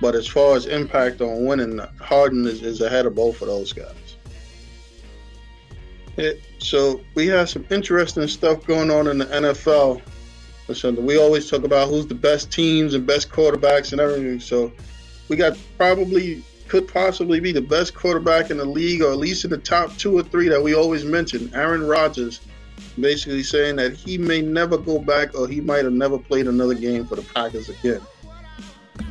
but 0.02 0.16
as 0.16 0.28
far 0.28 0.58
as 0.58 0.66
impact 0.66 1.22
on 1.22 1.46
winning, 1.46 1.80
Harden 2.02 2.46
is, 2.46 2.62
is 2.62 2.82
ahead 2.82 3.06
of 3.06 3.16
both 3.16 3.42
of 3.42 3.48
those 3.48 3.72
guys. 3.72 3.96
It, 6.18 6.44
so 6.58 7.02
we 7.16 7.28
have 7.28 7.50
some 7.50 7.66
interesting 7.70 8.28
stuff 8.28 8.66
going 8.66 8.92
on 8.92 9.08
in 9.08 9.20
the 9.20 9.26
NFL. 9.26 10.02
So 10.74 10.92
we 10.92 11.18
always 11.18 11.50
talk 11.50 11.64
about 11.64 11.90
who's 11.90 12.08
the 12.08 12.16
best 12.16 12.52
teams 12.52 12.94
and 12.94 13.06
best 13.06 13.30
quarterbacks 13.30 13.92
and 13.92 14.02
everything. 14.02 14.40
So 14.40 14.72
we 15.30 15.36
got 15.38 15.58
probably 15.78 16.44
could 16.68 16.88
possibly 16.88 17.42
be 17.42 17.52
the 17.52 17.62
best 17.62 17.94
quarterback 17.94 18.50
in 18.50 18.58
the 18.58 18.66
league, 18.66 19.02
or 19.02 19.12
at 19.12 19.18
least 19.18 19.44
in 19.44 19.50
the 19.50 19.58
top 19.58 19.96
two 19.98 20.18
or 20.18 20.24
three 20.24 20.48
that 20.48 20.62
we 20.62 20.74
always 20.74 21.04
mention. 21.04 21.52
Aaron 21.54 21.86
Rodgers, 21.86 22.40
basically 23.00 23.44
saying 23.44 23.78
that 23.78 23.94
he 23.94 24.18
may 24.18 24.42
never 24.42 24.78
go 24.78 25.00
back, 25.00 25.36
or 25.38 25.48
he 25.48 25.62
might 25.62 25.84
have 25.84 25.94
never 25.94 26.18
played 26.18 26.48
another 26.48 26.74
game 26.74 27.06
for 27.06 27.16
the 27.16 27.22
Packers 27.22 27.70
again. 27.70 28.02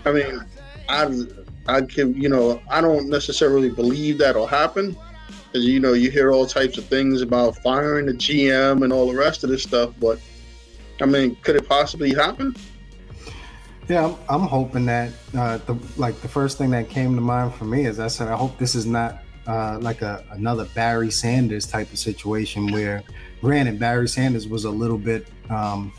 I 0.05 0.13
mean, 0.13 0.45
I 0.89 1.25
I 1.67 1.83
can 1.83 2.15
you 2.15 2.29
know 2.29 2.61
I 2.71 2.81
don't 2.81 3.09
necessarily 3.09 3.71
believe 3.71 4.19
that'll 4.19 4.47
happen. 4.47 4.97
Because 5.53 5.67
you 5.67 5.81
know 5.81 5.95
you 5.95 6.11
hear 6.11 6.31
all 6.31 6.47
types 6.47 6.79
of 6.79 6.85
things 6.85 7.23
about 7.23 7.57
firing 7.59 8.07
the 8.07 8.13
GM 8.13 8.85
and 8.85 8.93
all 8.93 9.11
the 9.11 9.19
rest 9.19 9.43
of 9.43 9.51
this 9.51 9.65
stuff, 9.65 9.93
but 9.99 10.21
I 11.01 11.07
mean, 11.07 11.37
could 11.43 11.57
it 11.57 11.69
possibly 11.69 12.15
happen? 12.15 12.55
Yeah, 13.89 14.07
I'm, 14.07 14.17
I'm 14.29 14.47
hoping 14.47 14.87
that 14.87 15.13
uh, 15.37 15.59
the 15.59 15.77
like 15.97 16.21
the 16.21 16.29
first 16.29 16.59
thing 16.59 16.71
that 16.71 16.89
came 16.89 17.17
to 17.17 17.21
mind 17.21 17.55
for 17.55 17.65
me 17.65 17.87
is 17.87 17.99
I 17.99 18.07
said 18.07 18.29
I 18.29 18.37
hope 18.37 18.57
this 18.59 18.77
is 18.77 18.87
not 18.87 19.25
uh, 19.49 19.79
like 19.81 20.03
a 20.03 20.25
another 20.31 20.67
Barry 20.67 21.11
Sanders 21.11 21.67
type 21.67 21.91
of 21.93 21.99
situation 21.99 22.71
where, 22.71 23.03
granted, 23.41 23.79
Barry 23.79 24.09
Sanders 24.09 24.49
was 24.49 24.65
a 24.65 24.71
little 24.71 24.99
bit 24.99 25.27
um, 25.49 25.93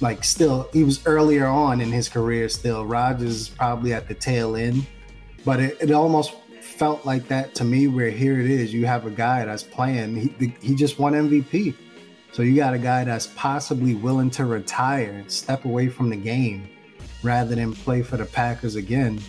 like 0.00 0.22
still 0.22 0.68
he 0.72 0.84
was 0.84 1.04
earlier 1.06 1.46
on 1.46 1.80
in 1.80 1.90
his 1.90 2.08
career. 2.08 2.48
Still, 2.48 2.86
Rodgers 2.86 3.48
probably 3.48 3.92
at 3.92 4.08
the 4.08 4.14
tail 4.14 4.56
end, 4.56 4.86
but 5.44 5.60
it, 5.60 5.76
it 5.80 5.90
almost 5.90 6.34
felt 6.60 7.04
like 7.04 7.26
that 7.28 7.54
to 7.56 7.64
me. 7.64 7.88
Where 7.88 8.10
here 8.10 8.40
it 8.40 8.50
is, 8.50 8.72
you 8.72 8.86
have 8.86 9.06
a 9.06 9.10
guy 9.10 9.44
that's 9.44 9.62
playing. 9.62 10.16
He 10.16 10.54
he 10.60 10.74
just 10.74 10.98
won 10.98 11.14
MVP 11.14 11.74
so 12.32 12.42
you 12.42 12.54
got 12.54 12.74
a 12.74 12.78
guy 12.78 13.04
that's 13.04 13.26
possibly 13.28 13.94
willing 13.94 14.30
to 14.30 14.44
retire 14.44 15.10
and 15.10 15.30
step 15.30 15.64
away 15.64 15.88
from 15.88 16.10
the 16.10 16.16
game 16.16 16.68
rather 17.22 17.54
than 17.54 17.72
play 17.72 18.02
for 18.02 18.16
the 18.16 18.26
Packers 18.26 18.76
again. 18.76 19.20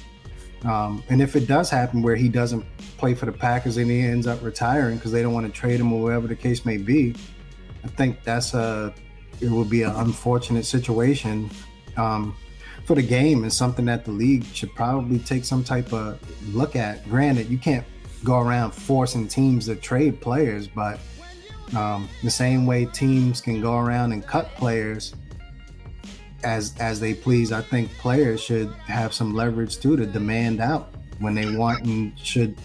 Um, 0.66 1.04
and 1.10 1.22
if 1.22 1.36
it 1.36 1.48
does 1.48 1.70
happen 1.70 2.02
where 2.02 2.16
he 2.16 2.28
doesn't 2.28 2.66
play 2.98 3.16
for 3.16 3.26
the 3.26 3.32
Packers 3.32 3.78
and 3.78 3.90
he 3.90 4.02
ends 4.02 4.28
up 4.28 4.44
retiring 4.44 4.98
because 4.98 5.12
they 5.12 5.22
don't 5.22 5.34
want 5.34 5.46
to 5.46 5.52
trade 5.52 5.80
him 5.80 5.94
or 5.94 6.02
whatever 6.02 6.28
the 6.28 6.36
case 6.36 6.66
may 6.66 6.78
be, 6.78 7.16
I 7.84 7.88
think 7.88 8.24
that's 8.24 8.54
a 8.54 8.94
it 9.42 9.50
would 9.50 9.70
be 9.70 9.84
an 9.84 9.96
unfortunate 9.96 10.66
situation 10.66 11.50
um, 11.96 12.36
for 12.86 12.96
the 12.96 13.02
game 13.02 13.44
and 13.44 13.54
something 13.54 13.86
that 13.86 14.04
the 14.04 14.12
league 14.12 14.44
should 14.46 14.74
probably 14.76 15.20
take 15.20 15.46
some 15.46 15.64
type 15.64 15.94
of 15.94 16.20
look 16.54 16.76
at. 16.76 17.08
Granted, 17.08 17.50
you 17.50 17.58
can't 17.58 17.86
go 18.24 18.40
around 18.40 18.72
forcing 18.72 19.28
teams 19.28 19.68
to 19.68 19.76
trade 19.76 20.20
players, 20.20 20.68
but 20.68 21.00
um, 21.76 22.10
the 22.24 22.30
same 22.30 22.66
way 22.66 22.86
teams 22.86 23.40
can 23.40 23.62
go 23.62 23.78
around 23.78 24.12
and 24.12 24.26
cut 24.26 24.54
players 24.56 25.16
as 26.44 26.76
as 26.80 27.00
they 27.00 27.14
please, 27.14 27.52
I 27.52 27.62
think 27.62 27.92
players 27.98 28.42
should 28.42 28.72
have 28.88 29.14
some 29.14 29.34
leverage 29.34 29.80
too 29.80 29.96
to 29.98 30.06
demand 30.06 30.62
out 30.62 30.90
when 31.20 31.36
they 31.36 31.56
want 31.56 31.86
and 31.86 32.18
should 32.18 32.56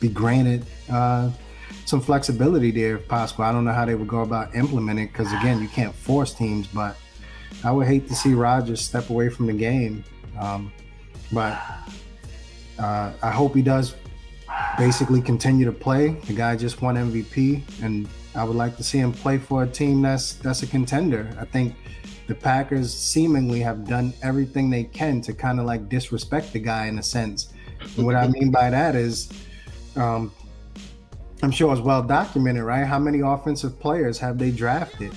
be 0.00 0.08
granted 0.08 0.64
uh, 0.90 1.30
some 1.84 2.00
flexibility 2.00 2.70
there 2.70 2.96
if 2.96 3.08
possible. 3.08 3.44
I 3.44 3.52
don't 3.52 3.64
know 3.64 3.72
how 3.72 3.84
they 3.84 3.94
would 3.94 4.08
go 4.08 4.20
about 4.20 4.54
implementing 4.54 5.06
because 5.08 5.32
again, 5.32 5.60
you 5.60 5.68
can't 5.68 5.94
force 5.94 6.32
teams, 6.34 6.66
but 6.66 6.96
I 7.62 7.70
would 7.70 7.86
hate 7.86 8.08
to 8.08 8.14
see 8.14 8.34
Rodgers 8.34 8.80
step 8.80 9.10
away 9.10 9.28
from 9.28 9.46
the 9.46 9.52
game. 9.52 10.04
Um, 10.38 10.72
but 11.32 11.60
uh, 12.78 13.12
I 13.22 13.30
hope 13.30 13.54
he 13.54 13.62
does 13.62 13.94
basically 14.78 15.20
continue 15.20 15.64
to 15.64 15.72
play. 15.72 16.10
The 16.26 16.32
guy 16.32 16.56
just 16.56 16.82
won 16.82 16.96
MVP, 16.96 17.62
and 17.82 18.08
I 18.34 18.44
would 18.44 18.56
like 18.56 18.76
to 18.76 18.84
see 18.84 18.98
him 18.98 19.12
play 19.12 19.38
for 19.38 19.62
a 19.62 19.66
team 19.66 20.02
that's 20.02 20.34
that's 20.34 20.62
a 20.62 20.66
contender. 20.66 21.28
I 21.38 21.44
think 21.44 21.74
the 22.26 22.34
Packers 22.34 22.92
seemingly 22.92 23.60
have 23.60 23.86
done 23.86 24.14
everything 24.22 24.70
they 24.70 24.84
can 24.84 25.20
to 25.22 25.32
kind 25.32 25.60
of 25.60 25.66
like 25.66 25.88
disrespect 25.88 26.52
the 26.52 26.58
guy 26.58 26.86
in 26.86 26.98
a 26.98 27.02
sense. 27.02 27.52
And 27.96 28.06
what 28.06 28.14
I 28.14 28.28
mean 28.28 28.50
by 28.50 28.70
that 28.70 28.96
is, 28.96 29.30
um, 29.96 30.32
I'm 31.42 31.50
sure 31.50 31.72
it's 31.72 31.82
well 31.82 32.02
documented, 32.02 32.62
right? 32.62 32.84
How 32.84 32.98
many 32.98 33.20
offensive 33.20 33.78
players 33.78 34.18
have 34.18 34.38
they 34.38 34.50
drafted 34.50 35.12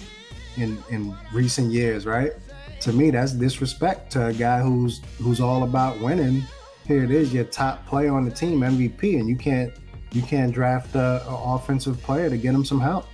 in 0.57 0.77
in 0.89 1.15
recent 1.31 1.71
years, 1.71 2.05
right? 2.05 2.33
To 2.81 2.91
me, 2.91 3.11
that's 3.11 3.31
disrespect 3.31 4.11
to 4.13 4.27
a 4.27 4.33
guy 4.33 4.61
who's 4.61 5.01
who's 5.19 5.39
all 5.39 5.63
about 5.63 5.99
winning. 5.99 6.43
Here 6.85 7.03
it 7.03 7.11
is, 7.11 7.33
your 7.33 7.43
top 7.45 7.85
player 7.85 8.13
on 8.13 8.25
the 8.25 8.31
team, 8.31 8.59
MVP, 8.59 9.19
and 9.19 9.29
you 9.29 9.35
can't 9.35 9.73
you 10.11 10.21
can't 10.21 10.53
draft 10.53 10.95
a, 10.95 11.23
a 11.27 11.55
offensive 11.55 12.01
player 12.01 12.29
to 12.29 12.37
get 12.37 12.53
him 12.53 12.65
some 12.65 12.79
help. 12.79 13.05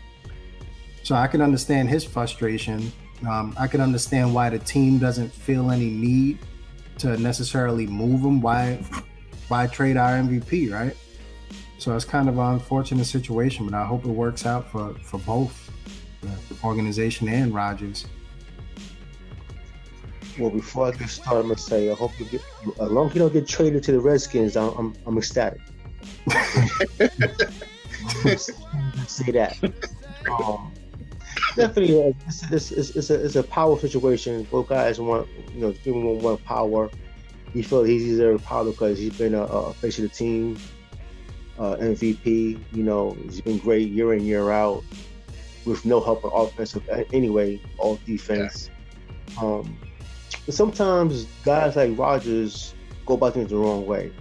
So 1.04 1.16
I 1.16 1.28
can 1.28 1.42
understand 1.42 1.90
his 1.90 2.04
frustration. 2.04 2.92
Um, 3.28 3.54
I 3.58 3.68
can 3.68 3.82
understand 3.82 4.34
why 4.34 4.50
the 4.50 4.60
team 4.60 5.00
doesn't 5.00 5.30
feel 5.34 5.72
any 5.72 5.90
need 5.90 6.40
to 7.00 7.18
necessarily 7.18 7.88
move 7.88 8.22
him. 8.22 8.42
Why, 8.42 8.84
why 9.48 9.68
trade 9.68 9.98
our 9.98 10.12
MVP, 10.12 10.72
right? 10.72 10.96
So 11.78 11.96
it's 11.96 12.06
kind 12.06 12.30
of 12.30 12.38
an 12.38 12.54
unfortunate 12.54 13.06
situation, 13.06 13.66
but 13.66 13.76
I 13.76 13.86
hope 13.86 14.06
it 14.06 14.10
works 14.10 14.46
out 14.46 14.70
for 14.72 14.94
for 15.04 15.20
both 15.20 15.70
the 16.22 16.30
organization 16.64 17.28
and 17.28 17.54
Rodgers. 17.54 18.06
Well, 20.40 20.50
before 20.50 20.88
I 20.88 20.92
get 20.92 21.10
started, 21.10 21.42
I'm 21.42 21.48
gonna 21.48 21.58
say 21.58 21.92
I 21.92 21.94
hope 21.96 22.18
you 22.20 22.26
get, 22.26 22.42
as 22.80 22.90
long 22.90 23.10
as 23.10 23.16
you 23.16 23.20
don't 23.20 23.34
get 23.34 23.48
traded 23.48 23.84
to 23.84 23.92
the 23.92 24.00
Redskins, 24.00 24.56
I'm 24.56 24.70
I'm, 24.78 24.94
I'm 25.06 25.18
ecstatic. 25.18 25.60
say 29.08 29.32
that. 29.32 29.58
Um, 30.30 30.73
definitely, 31.56 32.16
it's, 32.28 32.44
it's, 32.52 32.72
it's, 32.72 32.90
it's, 32.92 33.10
a, 33.10 33.26
it's 33.26 33.36
a 33.36 33.44
power 33.44 33.78
situation. 33.80 34.44
Both 34.52 34.70
guys 34.70 35.00
want, 35.00 35.28
you 35.54 35.62
know, 35.62 35.72
people 35.72 36.18
want 36.20 36.44
power. 36.46 36.90
He 37.54 37.62
felt 37.62 37.88
he's 37.88 38.04
deserved 38.04 38.44
power 38.44 38.66
because 38.66 38.98
he's 38.98 39.18
been 39.18 39.36
a, 39.36 39.44
a 39.44 39.74
face 39.74 39.98
of 40.00 40.04
the 40.04 40.10
team. 40.10 40.58
uh, 41.58 41.76
MVP. 41.78 42.60
You 42.72 42.84
know, 42.84 43.12
he's 43.12 43.42
been 43.42 43.58
great 43.58 43.90
year 43.90 44.14
in 44.14 44.26
year 44.26 44.52
out 44.52 44.84
with 45.66 45.86
no 45.86 46.02
help 46.02 46.26
on 46.26 46.48
offensive 46.48 46.88
anyway, 47.14 47.62
all 47.78 48.00
defense. 48.06 48.70
Yeah. 49.36 49.44
Um, 49.44 49.78
but 50.46 50.54
sometimes 50.54 51.26
guys 51.46 51.76
like 51.76 51.98
Rodgers 51.98 52.74
go 53.06 53.14
about 53.14 53.34
things 53.36 53.50
the 53.50 53.58
wrong 53.58 53.86
way. 53.86 54.12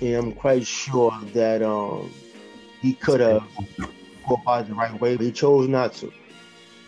And 0.00 0.14
I'm 0.14 0.32
quite 0.32 0.66
sure 0.66 1.12
that 1.32 1.62
um, 1.62 2.12
he 2.82 2.92
could 2.94 3.20
have 3.20 3.44
go 4.28 4.34
about 4.36 4.62
it 4.62 4.68
the 4.68 4.74
right 4.74 5.00
way, 5.00 5.16
but 5.16 5.24
he 5.24 5.32
chose 5.32 5.68
not 5.68 5.94
to. 5.94 6.12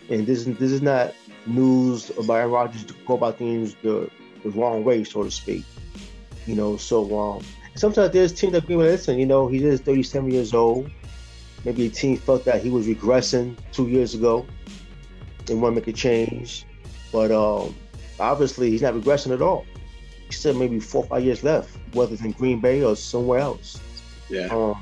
And 0.09 0.25
this 0.25 0.47
is 0.47 0.57
this 0.57 0.71
is 0.71 0.81
not 0.81 1.13
news 1.45 2.09
about 2.11 2.33
Aaron 2.33 2.51
Rodgers 2.51 2.83
to 2.85 2.93
go 3.05 3.15
about 3.15 3.37
things 3.37 3.75
the, 3.81 4.09
the 4.43 4.49
wrong 4.51 4.83
way, 4.83 5.03
so 5.03 5.23
to 5.23 5.31
speak. 5.31 5.65
You 6.45 6.55
know, 6.55 6.77
so 6.77 7.19
um, 7.19 7.43
sometimes 7.75 8.11
there's 8.11 8.33
teams 8.33 8.53
that 8.53 8.67
be 8.67 8.75
listen, 8.75 9.19
you 9.19 9.25
know, 9.25 9.47
he 9.47 9.63
is 9.63 9.81
37 9.81 10.31
years 10.31 10.53
old. 10.53 10.89
Maybe 11.65 11.87
a 11.87 11.89
team 11.89 12.17
felt 12.17 12.45
that 12.45 12.63
he 12.63 12.69
was 12.69 12.87
regressing 12.87 13.55
two 13.71 13.89
years 13.89 14.13
ago 14.15 14.45
and 15.49 15.61
want 15.61 15.75
to 15.75 15.81
make 15.81 15.87
a 15.87 15.93
change. 15.93 16.65
But 17.11 17.31
um, 17.31 17.75
obviously, 18.19 18.71
he's 18.71 18.81
not 18.81 18.93
regressing 18.93 19.33
at 19.33 19.41
all. 19.41 19.65
He 20.27 20.33
still 20.33 20.53
maybe 20.53 20.79
four 20.79 21.03
or 21.03 21.07
five 21.07 21.23
years 21.23 21.43
left, 21.43 21.77
whether 21.93 22.13
it's 22.13 22.23
in 22.23 22.31
Green 22.31 22.61
Bay 22.61 22.83
or 22.83 22.95
somewhere 22.95 23.39
else. 23.39 23.79
Yeah. 24.29 24.47
Um, 24.47 24.81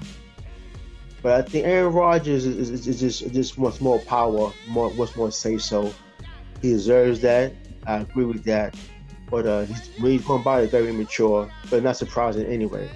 but 1.21 1.33
I 1.33 1.41
think 1.41 1.65
Aaron 1.65 1.93
Rodgers 1.93 2.45
is, 2.45 2.69
is, 2.69 2.87
is 2.87 2.99
just 2.99 3.33
just 3.33 3.57
much 3.57 3.81
more 3.81 3.99
power, 3.99 4.51
more 4.67 4.93
much 4.93 5.15
more 5.15 5.31
say 5.31 5.57
so. 5.57 5.93
He 6.61 6.69
deserves 6.69 7.21
that. 7.21 7.53
I 7.85 7.99
agree 7.99 8.25
with 8.25 8.43
that. 8.45 8.75
But 9.29 9.45
uh, 9.45 9.61
he's 9.65 9.89
really 9.99 10.19
going 10.19 10.43
by 10.43 10.61
is 10.61 10.71
very 10.71 10.89
immature, 10.89 11.51
but 11.69 11.83
not 11.83 11.97
surprising 11.97 12.45
anyway. 12.45 12.89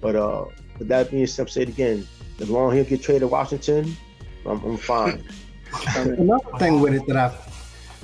But 0.00 0.16
uh, 0.16 0.46
with 0.78 0.88
that 0.88 1.10
being 1.10 1.26
said, 1.26 1.50
say 1.50 1.62
it 1.62 1.68
again. 1.68 2.06
As 2.40 2.50
long 2.50 2.72
as 2.72 2.86
he 2.86 2.96
get 2.96 3.02
traded 3.02 3.22
to 3.22 3.28
Washington, 3.28 3.96
I'm, 4.44 4.62
I'm 4.62 4.76
fine. 4.76 5.24
another 5.96 6.58
thing 6.58 6.80
with 6.80 6.94
it 6.94 7.06
that 7.06 7.16
I, 7.16 7.34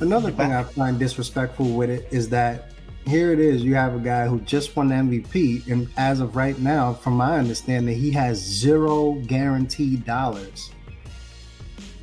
another 0.00 0.30
thing 0.30 0.52
I 0.52 0.62
find 0.64 0.98
disrespectful 0.98 1.68
with 1.68 1.90
it 1.90 2.08
is 2.10 2.28
that 2.30 2.71
here 3.06 3.32
it 3.32 3.40
is. 3.40 3.62
You 3.62 3.74
have 3.74 3.94
a 3.94 3.98
guy 3.98 4.26
who 4.26 4.40
just 4.40 4.76
won 4.76 4.88
the 4.88 4.94
MVP, 4.94 5.66
and 5.68 5.88
as 5.96 6.20
of 6.20 6.36
right 6.36 6.58
now, 6.58 6.94
from 6.94 7.14
my 7.14 7.38
understanding, 7.38 7.96
he 7.98 8.10
has 8.12 8.38
zero 8.38 9.14
guaranteed 9.26 10.04
dollars. 10.04 10.70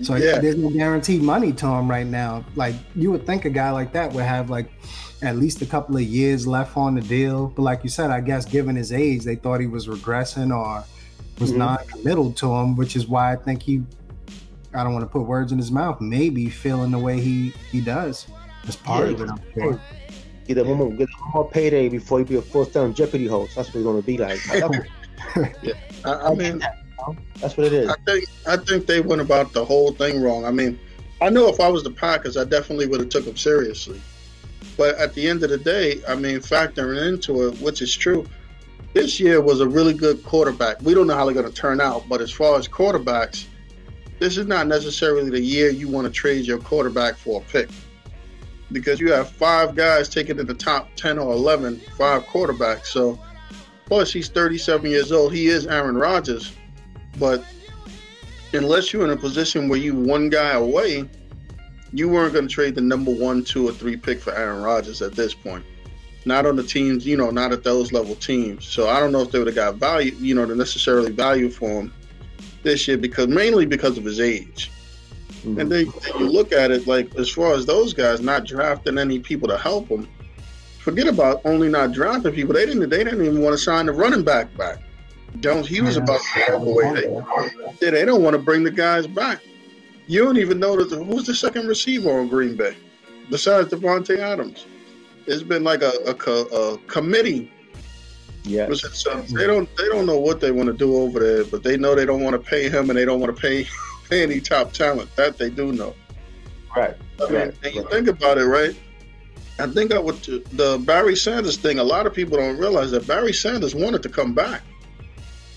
So 0.02 0.16
yeah. 0.16 0.40
there's 0.40 0.56
no 0.56 0.70
guaranteed 0.70 1.22
money 1.22 1.52
to 1.54 1.68
him 1.68 1.90
right 1.90 2.08
now. 2.08 2.46
Like 2.56 2.76
you 2.96 3.12
would 3.12 3.26
think 3.26 3.46
a 3.46 3.50
guy 3.50 3.72
like 3.72 3.92
that 3.94 4.14
would 4.14 4.24
have 4.24 4.50
like 4.50 4.72
at 5.22 5.36
least 5.36 5.62
a 5.62 5.66
couple 5.66 5.98
of 5.98 6.04
years 6.04 6.48
left 6.48 6.78
on 6.78 6.96
the 6.96 7.02
deal. 7.02 7.48
But 7.48 7.64
like 7.64 7.84
you 7.84 7.90
said, 7.90 8.10
I 8.10 8.22
guess 8.22 8.46
given 8.46 8.76
his 8.76 8.94
age, 8.94 9.24
they 9.24 9.36
thought 9.36 9.60
he 9.60 9.68
was 9.68 9.88
regressing 9.88 10.56
or 10.56 10.86
was 11.40 11.50
mm-hmm. 11.50 11.60
non-committal 11.60 12.34
to 12.34 12.54
him, 12.56 12.76
which 12.76 12.96
is 12.96 13.08
why 13.08 13.34
I 13.34 13.36
think 13.36 13.62
he. 13.62 13.84
I 14.74 14.84
don't 14.84 14.94
want 14.94 15.04
to 15.04 15.10
put 15.10 15.24
words 15.24 15.52
in 15.52 15.58
his 15.58 15.72
mouth. 15.72 16.00
Maybe 16.00 16.48
feeling 16.48 16.92
the 16.92 17.00
way 17.00 17.20
he 17.20 17.50
he 17.72 17.82
does. 17.82 18.28
That's 18.64 18.76
part 18.76 19.08
yeah, 19.08 19.14
of 19.14 19.22
it. 19.56 19.80
Get 20.50 20.58
a 20.58 20.64
more, 20.64 20.92
get 20.92 21.08
a 21.08 21.30
more 21.32 21.48
payday 21.48 21.90
before 21.90 22.18
you 22.18 22.26
be 22.26 22.36
a 22.38 22.42
full-time 22.42 22.96
Jeopardy 22.96 23.28
host. 23.28 23.56
That's 23.56 23.68
what 23.68 23.76
he's 23.76 23.84
going 23.84 24.02
to 24.02 24.06
be 24.06 24.18
like. 24.18 24.40
yeah, 25.62 25.74
I, 26.04 26.12
I 26.12 26.34
mean, 26.34 26.60
that's 27.36 27.56
what 27.56 27.68
it 27.68 27.74
is. 27.74 27.88
I 27.88 27.96
think 28.04 28.26
I 28.48 28.58
think 28.58 28.88
they 28.88 29.00
went 29.00 29.22
about 29.22 29.54
the 29.54 29.64
whole 29.64 29.92
thing 29.92 30.20
wrong. 30.20 30.46
I 30.46 30.52
mean, 30.52 30.80
I 31.22 31.30
know 31.30 31.50
if 31.50 31.60
I 31.60 31.70
was 31.70 31.84
the 31.84 31.92
Packers, 31.92 32.36
I 32.36 32.46
definitely 32.46 32.88
would 32.88 33.00
have 33.00 33.10
took 33.10 33.26
them 33.26 33.38
seriously. 33.38 34.02
But 34.76 34.96
at 34.96 35.14
the 35.14 35.30
end 35.30 35.44
of 35.44 35.52
the 35.52 35.58
day, 35.60 36.02
I 36.08 36.16
mean, 36.16 36.40
factoring 36.40 37.08
into 37.08 37.48
it, 37.48 37.62
which 37.62 37.84
is 37.84 37.96
true, 37.96 38.26
this 38.96 39.20
year 39.20 39.42
was 39.42 39.62
a 39.62 39.68
really 39.68 39.94
good 39.94 40.24
quarterback. 40.24 40.82
We 40.82 40.96
don't 40.96 41.06
know 41.06 41.14
how 41.14 41.26
they're 41.26 41.36
going 41.36 41.46
to 41.46 41.54
turn 41.54 41.80
out, 41.80 42.10
but 42.10 42.22
as 42.22 42.32
far 42.32 42.58
as 42.58 42.68
quarterbacks, 42.68 43.46
this 44.18 44.36
is 44.36 44.48
not 44.48 44.66
necessarily 44.66 45.30
the 45.30 45.40
year 45.40 45.70
you 45.70 45.90
want 45.90 46.08
to 46.08 46.12
trade 46.12 46.48
your 46.48 46.58
quarterback 46.58 47.18
for 47.18 47.40
a 47.40 47.44
pick. 47.52 47.70
Because 48.72 49.00
you 49.00 49.12
have 49.12 49.30
five 49.30 49.76
guys 49.76 50.10
taken 50.10 50.40
in 50.40 50.46
the 50.46 50.54
top 50.54 50.90
10 50.96 51.18
or 51.18 51.34
11, 51.34 51.80
five 51.98 52.24
quarterbacks. 52.26 52.86
So, 52.86 53.20
plus 53.86 54.14
he's 54.14 54.30
37 54.30 54.90
years 54.90 55.12
old. 55.12 55.34
He 55.34 55.48
is 55.48 55.66
Aaron 55.66 55.98
Rodgers. 55.98 56.54
But 57.18 57.44
unless 58.54 58.94
you're 58.94 59.04
in 59.04 59.10
a 59.10 59.18
position 59.18 59.70
where 59.70 59.80
you 59.80 59.96
one 59.96 60.30
guy 60.30 60.52
away, 60.52 61.10
you 61.94 62.10
weren't 62.10 62.34
going 62.34 62.48
to 62.48 62.54
trade 62.54 62.76
the 62.76 62.82
number 62.82 63.12
one, 63.12 63.44
two, 63.44 63.68
or 63.68 63.72
three 63.72 63.98
pick 63.98 64.20
for 64.20 64.34
Aaron 64.36 64.62
Rodgers 64.62 65.02
at 65.02 65.14
this 65.14 65.34
point. 65.34 65.66
Not 66.26 66.46
on 66.46 66.56
the 66.56 66.64
teams, 66.64 67.06
you 67.06 67.18
know, 67.18 67.32
not 67.32 67.52
at 67.52 67.64
those 67.64 67.92
level 67.92 68.16
teams. 68.16 68.66
So 68.66 68.90
I 68.90 69.00
don't 69.00 69.12
know 69.12 69.22
if 69.22 69.32
they 69.32 69.40
would 69.40 69.48
have 69.48 69.56
got 69.56 69.76
value, 69.76 70.12
you 70.20 70.36
know, 70.36 70.46
the 70.46 70.56
necessarily 70.56 71.12
value 71.12 71.50
for 71.50 71.70
him 71.70 71.94
this 72.64 72.88
year 72.88 72.98
because 72.98 73.28
mainly 73.28 73.66
because 73.66 73.98
of 73.98 74.04
his 74.04 74.20
age. 74.20 74.72
And 75.58 75.72
then 75.72 75.92
you 76.18 76.30
look 76.30 76.52
at 76.52 76.72
it 76.72 76.86
like 76.86 77.16
as 77.16 77.30
far 77.30 77.54
as 77.54 77.66
those 77.66 77.94
guys 77.94 78.22
not 78.22 78.46
drafting 78.46 78.98
any 78.98 79.20
people 79.20 79.48
to 79.48 79.58
help 79.58 79.88
them. 79.88 80.08
Forget 80.80 81.08
about 81.08 81.42
only 81.46 81.70
not 81.70 81.92
drafting 81.92 82.34
people. 82.34 82.54
They 82.54 82.66
didn't. 82.66 82.90
They 82.90 83.04
didn't 83.04 83.26
even 83.26 83.42
want 83.42 83.54
to 83.54 83.58
sign 83.58 83.86
the 83.86 83.94
running 83.94 84.24
back 84.24 84.56
back. 84.58 84.80
Jones, 85.40 85.68
he 85.68 85.82
was 85.82 85.98
about 85.98 86.20
to 86.22 86.58
walk 86.58 86.62
away. 86.62 87.24
They, 87.80 87.92
they 87.92 88.06
don't 88.06 88.24
want 88.24 88.36
to 88.36 88.42
bring 88.42 88.64
the 88.64 88.72
guys 88.72 89.08
back. 89.08 89.42
You 90.08 90.24
don't 90.24 90.38
even 90.38 90.60
know 90.60 90.76
that 90.84 90.96
who's 91.06 91.28
the 91.28 91.36
second 91.36 91.68
receiver 91.68 92.20
on 92.20 92.28
Green 92.30 92.56
Bay 92.56 92.76
besides 93.30 93.70
Davante 93.70 94.18
Adams. 94.18 94.66
It's 95.28 95.44
been 95.44 95.64
like 95.64 95.84
a, 95.84 95.92
a, 96.08 96.32
a 96.32 96.78
committee. 96.88 97.52
Yeah. 98.44 98.70
So 98.74 99.22
they 99.22 99.46
don't 99.46 99.70
they 99.78 99.88
don't 99.90 100.06
know 100.06 100.18
what 100.18 100.40
they 100.40 100.52
want 100.52 100.68
to 100.68 100.74
do 100.74 100.96
over 100.96 101.20
there, 101.20 101.44
but 101.44 101.62
they 101.62 101.78
know 101.78 101.94
they 101.94 102.06
don't 102.06 102.24
want 102.24 102.34
to 102.34 102.50
pay 102.50 102.70
him 102.70 102.90
and 102.90 102.98
they 102.98 103.06
don't 103.06 103.20
want 103.20 103.36
to 103.36 103.40
pay, 103.40 103.68
any 104.12 104.40
top 104.40 104.74
talent. 104.74 105.16
That 105.16 105.38
they 105.38 105.50
do 105.50 105.72
know. 105.72 105.96
Right. 106.76 106.96
I 107.20 107.26
mean, 107.26 107.36
right. 107.36 107.54
and 107.64 107.76
you 107.76 107.88
think 107.90 108.08
about 108.08 108.38
it, 108.38 108.46
right? 108.46 108.76
I 109.60 109.68
think 109.68 109.90
that 109.90 110.04
with 110.04 110.24
the 110.56 110.78
Barry 110.86 111.16
Sanders 111.16 111.58
thing, 111.58 111.80
a 111.80 111.84
lot 111.84 112.08
of 112.08 112.14
people 112.14 112.38
don't 112.38 112.58
realize 112.58 112.92
that 112.92 113.06
Barry 113.06 113.34
Sanders 113.34 113.76
wanted 113.76 114.02
to 114.04 114.10
come 114.10 114.34
back. 114.34 114.62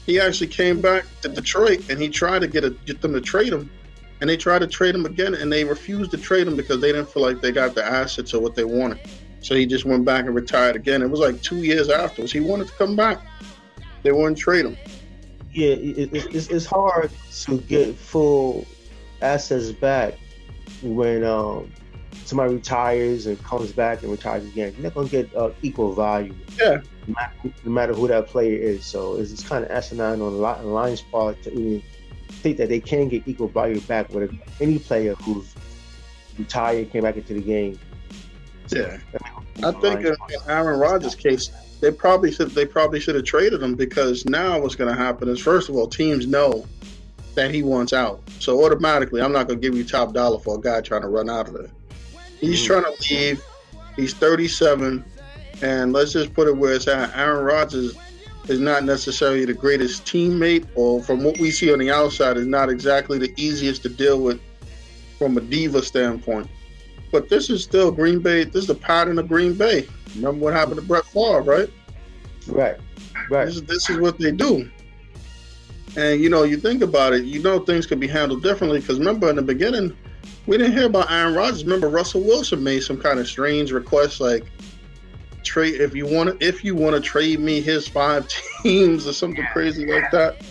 He 0.07 0.19
actually 0.19 0.49
came 0.49 0.81
back 0.81 1.05
to 1.21 1.29
Detroit 1.29 1.89
and 1.89 2.01
he 2.01 2.09
tried 2.09 2.41
to 2.41 2.49
get 2.49 2.65
a, 2.65 2.71
get 2.71 3.01
them 3.01 3.13
to 3.13 3.21
trade 3.21 3.53
him, 3.53 3.71
and 4.21 4.29
they 4.29 4.37
tried 4.37 4.61
to 4.61 4.67
trade 4.67 4.95
him 4.95 5.07
again, 5.07 5.35
and 5.35 5.53
they 5.53 5.65
refused 5.65 6.11
to 6.11 6.17
trade 6.17 6.49
him 6.49 6.57
because 6.57 6.81
they 6.81 6.91
didn't 6.91 7.09
feel 7.09 7.23
like 7.23 7.41
they 7.41 7.53
got 7.53 7.77
the 7.77 7.85
assets 7.85 8.35
or 8.35 8.43
what 8.43 8.57
they 8.57 8.65
wanted. 8.65 8.99
So 9.41 9.55
he 9.55 9.67
just 9.67 9.85
went 9.85 10.05
back 10.05 10.27
and 10.27 10.35
retired 10.35 10.77
again. 10.77 11.03
It 11.03 11.11
was 11.11 11.21
like 11.21 11.41
two 11.43 11.59
years 11.59 11.89
afterwards. 11.89 12.33
He 12.33 12.41
wanted 12.41 12.69
to 12.69 12.75
come 12.75 12.97
back. 12.97 13.21
They 14.03 14.11
wouldn't 14.13 14.39
trade 14.39 14.67
him. 14.67 14.77
Yeah, 15.53 15.75
it, 15.75 16.11
it's, 16.13 16.49
it's 16.49 16.67
hard 16.67 17.11
to 17.45 17.59
get 17.59 17.95
full 17.95 18.67
assets 19.21 19.71
back 19.71 20.15
when 20.83 21.25
um, 21.25 21.71
somebody 22.25 22.55
retires 22.55 23.27
and 23.27 23.43
comes 23.45 23.73
back 23.73 24.03
and 24.03 24.11
retires 24.11 24.45
again. 24.45 24.73
You're 24.75 24.85
not 24.85 24.95
gonna 24.95 25.09
get 25.09 25.35
uh, 25.37 25.51
equal 25.63 25.95
value. 25.95 26.35
Yeah. 26.59 26.81
No 27.07 27.15
matter, 27.15 27.55
no 27.65 27.71
matter, 27.71 27.95
who 27.95 28.09
that 28.09 28.29
player 28.29 28.57
is. 28.57 28.85
So 28.87 29.17
it's, 29.17 29.31
it's 29.33 29.47
kind 29.47 29.65
of 29.65 29.71
asinine 29.71 30.21
on 30.21 30.33
the 30.33 30.69
Lions' 30.69 31.03
part 31.03 31.43
to 31.43 31.53
even 31.53 31.83
think 32.29 32.57
that 32.57 32.69
they 32.69 32.81
can 32.81 33.09
get 33.09 33.27
equal 33.27 33.49
value 33.49 33.81
back 33.83 34.09
with 34.11 34.33
any 34.61 34.79
player 34.79 35.15
who's 35.17 35.55
retired 36.39 36.91
came 36.91 37.03
back 37.03 37.17
into 37.17 37.35
the 37.35 37.43
game. 37.43 37.79
Yeah, 38.69 38.99
I 39.63 39.73
think 39.73 40.05
in, 40.05 40.17
Aaron 40.49 40.79
Rodgers' 40.79 41.15
case, 41.15 41.51
they 41.81 41.91
probably 41.91 42.33
should 42.33 42.51
they 42.51 42.65
probably 42.65 43.01
should 43.01 43.15
have 43.15 43.25
traded 43.25 43.63
him 43.63 43.75
because 43.75 44.25
now 44.25 44.61
what's 44.61 44.77
going 44.77 44.95
to 44.95 45.01
happen 45.01 45.29
is 45.29 45.41
first 45.41 45.69
of 45.69 45.77
all, 45.77 45.87
teams 45.87 46.27
know 46.27 46.67
that 47.35 47.53
he 47.53 47.63
wants 47.63 47.93
out, 47.93 48.23
so 48.39 48.65
automatically 48.65 49.21
I'm 49.21 49.33
not 49.33 49.49
going 49.49 49.61
to 49.61 49.69
give 49.69 49.77
you 49.77 49.85
top 49.85 50.15
dollar 50.15 50.39
for 50.39 50.59
a 50.59 50.61
guy 50.61 50.81
trying 50.81 51.03
to 51.03 51.09
run 51.09 51.29
out 51.29 51.49
of 51.49 51.55
there. 51.55 51.71
He's 52.41 52.63
mm 52.63 52.67
trying 52.67 52.85
to 52.85 53.15
leave. 53.15 53.45
He's 53.97 54.15
37, 54.15 55.05
and 55.61 55.93
let's 55.93 56.13
just 56.13 56.35
put 56.35 56.49
it 56.49 56.57
where 56.57 56.75
it's 56.75 56.89
at. 56.89 57.15
Aaron 57.17 57.45
Rodgers 57.45 57.95
is 58.49 58.59
not 58.59 58.85
necessarily 58.85 59.45
the 59.45 59.55
greatest 59.55 60.05
teammate, 60.05 60.67
or 60.75 61.03
from 61.03 61.23
what 61.23 61.39
we 61.39 61.51
see 61.51 61.73
on 61.73 61.79
the 61.79 61.91
outside, 61.91 62.37
is 62.37 62.47
not 62.47 62.69
exactly 62.69 63.19
the 63.19 63.33
easiest 63.37 63.83
to 63.83 63.89
deal 63.89 64.21
with 64.21 64.41
from 65.19 65.37
a 65.37 65.41
diva 65.41 65.83
standpoint. 65.83 66.49
But 67.13 67.29
this 67.29 67.51
is 67.51 67.63
still 67.63 67.93
Green 67.93 68.21
Bay. 68.21 68.45
This 68.45 68.63
is 68.63 68.67
the 68.67 68.75
pattern 68.75 69.19
of 69.19 69.29
Green 69.29 69.55
Bay. 69.55 69.87
Remember 70.17 70.47
what 70.47 70.55
happened 70.55 70.77
to 70.77 70.83
Brett 70.83 71.05
Favre, 71.05 71.43
right? 71.43 71.71
Right. 72.49 72.77
Right. 73.31 73.45
This 73.45 73.57
is, 73.57 73.63
this 73.65 73.91
is 73.91 73.99
what 73.99 74.19
they 74.19 74.33
do. 74.33 74.69
And 75.97 76.21
you 76.21 76.31
know, 76.31 76.43
you 76.43 76.57
think 76.57 76.83
about 76.83 77.13
it, 77.13 77.25
you 77.25 77.43
know 77.43 77.59
things 77.59 77.87
could 77.87 78.01
be 78.01 78.09
handled 78.09 78.43
differently 78.43 78.81
because 78.81 78.99
remember 78.99 79.29
in 79.29 79.37
the 79.37 79.43
beginning, 79.43 79.95
we 80.47 80.57
didn't 80.57 80.73
hear 80.73 80.87
about 80.87 81.11
Aaron 81.11 81.35
Rodgers. 81.35 81.65
Remember, 81.65 81.89
Russell 81.89 82.23
Wilson 82.23 82.65
made 82.65 82.83
some 82.83 82.99
kind 82.99 83.21
of 83.21 83.29
strange 83.29 83.73
request, 83.73 84.21
like 84.21 84.45
trade 85.43 85.81
if 85.81 85.95
you 85.95 86.07
want 86.07 86.31
to 86.31 86.47
if 86.47 86.65
you 86.65 86.75
want 86.75 86.95
to 86.95 87.01
trade 87.01 87.41
me 87.41 87.61
his 87.61 87.87
five 87.87 88.27
teams 88.63 89.07
or 89.07 89.13
something 89.13 89.47
crazy 89.53 89.87
like 89.87 90.11
that. 90.11 90.43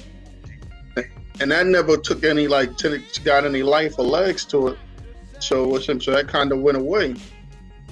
And 1.40 1.50
that 1.50 1.66
never 1.66 1.98
took 1.98 2.24
any 2.24 2.48
like 2.48 2.78
t- 2.78 3.04
got 3.24 3.46
any 3.46 3.64
life 3.64 3.96
or 3.98 4.06
legs 4.06 4.46
to 4.46 4.70
it. 4.70 4.78
So 5.42 5.78
so 5.80 6.12
that 6.12 6.28
kind 6.28 6.52
of 6.52 6.60
went 6.60 6.78
away. 6.78 7.16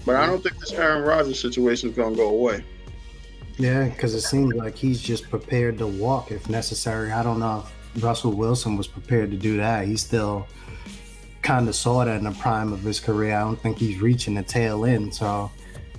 But 0.06 0.16
I 0.16 0.26
don't 0.26 0.42
think 0.42 0.58
this 0.60 0.72
Aaron 0.72 1.04
Rodgers 1.04 1.40
situation 1.40 1.90
is 1.90 1.96
gonna 1.96 2.16
go 2.16 2.30
away. 2.30 2.64
Yeah, 3.58 3.90
because 3.90 4.16
it 4.16 4.22
seems 4.22 4.54
like 4.56 4.76
he's 4.76 5.02
just 5.02 5.30
prepared 5.30 5.78
to 5.80 5.88
walk 5.88 6.32
if 6.32 6.50
necessary. 6.50 7.12
I 7.12 7.22
don't 7.24 7.40
know 7.40 7.66
if 7.96 8.04
Russell 8.04 8.32
Wilson 8.32 8.78
was 8.78 8.88
prepared 8.88 9.32
to 9.32 9.38
do 9.38 9.58
that. 9.58 9.86
He 9.86 9.98
still 9.98 10.48
kind 11.42 11.68
of 11.68 11.76
saw 11.76 12.06
that 12.06 12.18
in 12.18 12.24
the 12.24 12.32
prime 12.32 12.72
of 12.72 12.82
his 12.82 13.00
career. 13.00 13.36
I 13.36 13.42
don't 13.42 13.60
think 13.60 13.78
he's 13.78 14.00
reaching 14.00 14.36
the 14.36 14.44
tail 14.44 14.86
end. 14.86 15.14
So, 15.14 15.52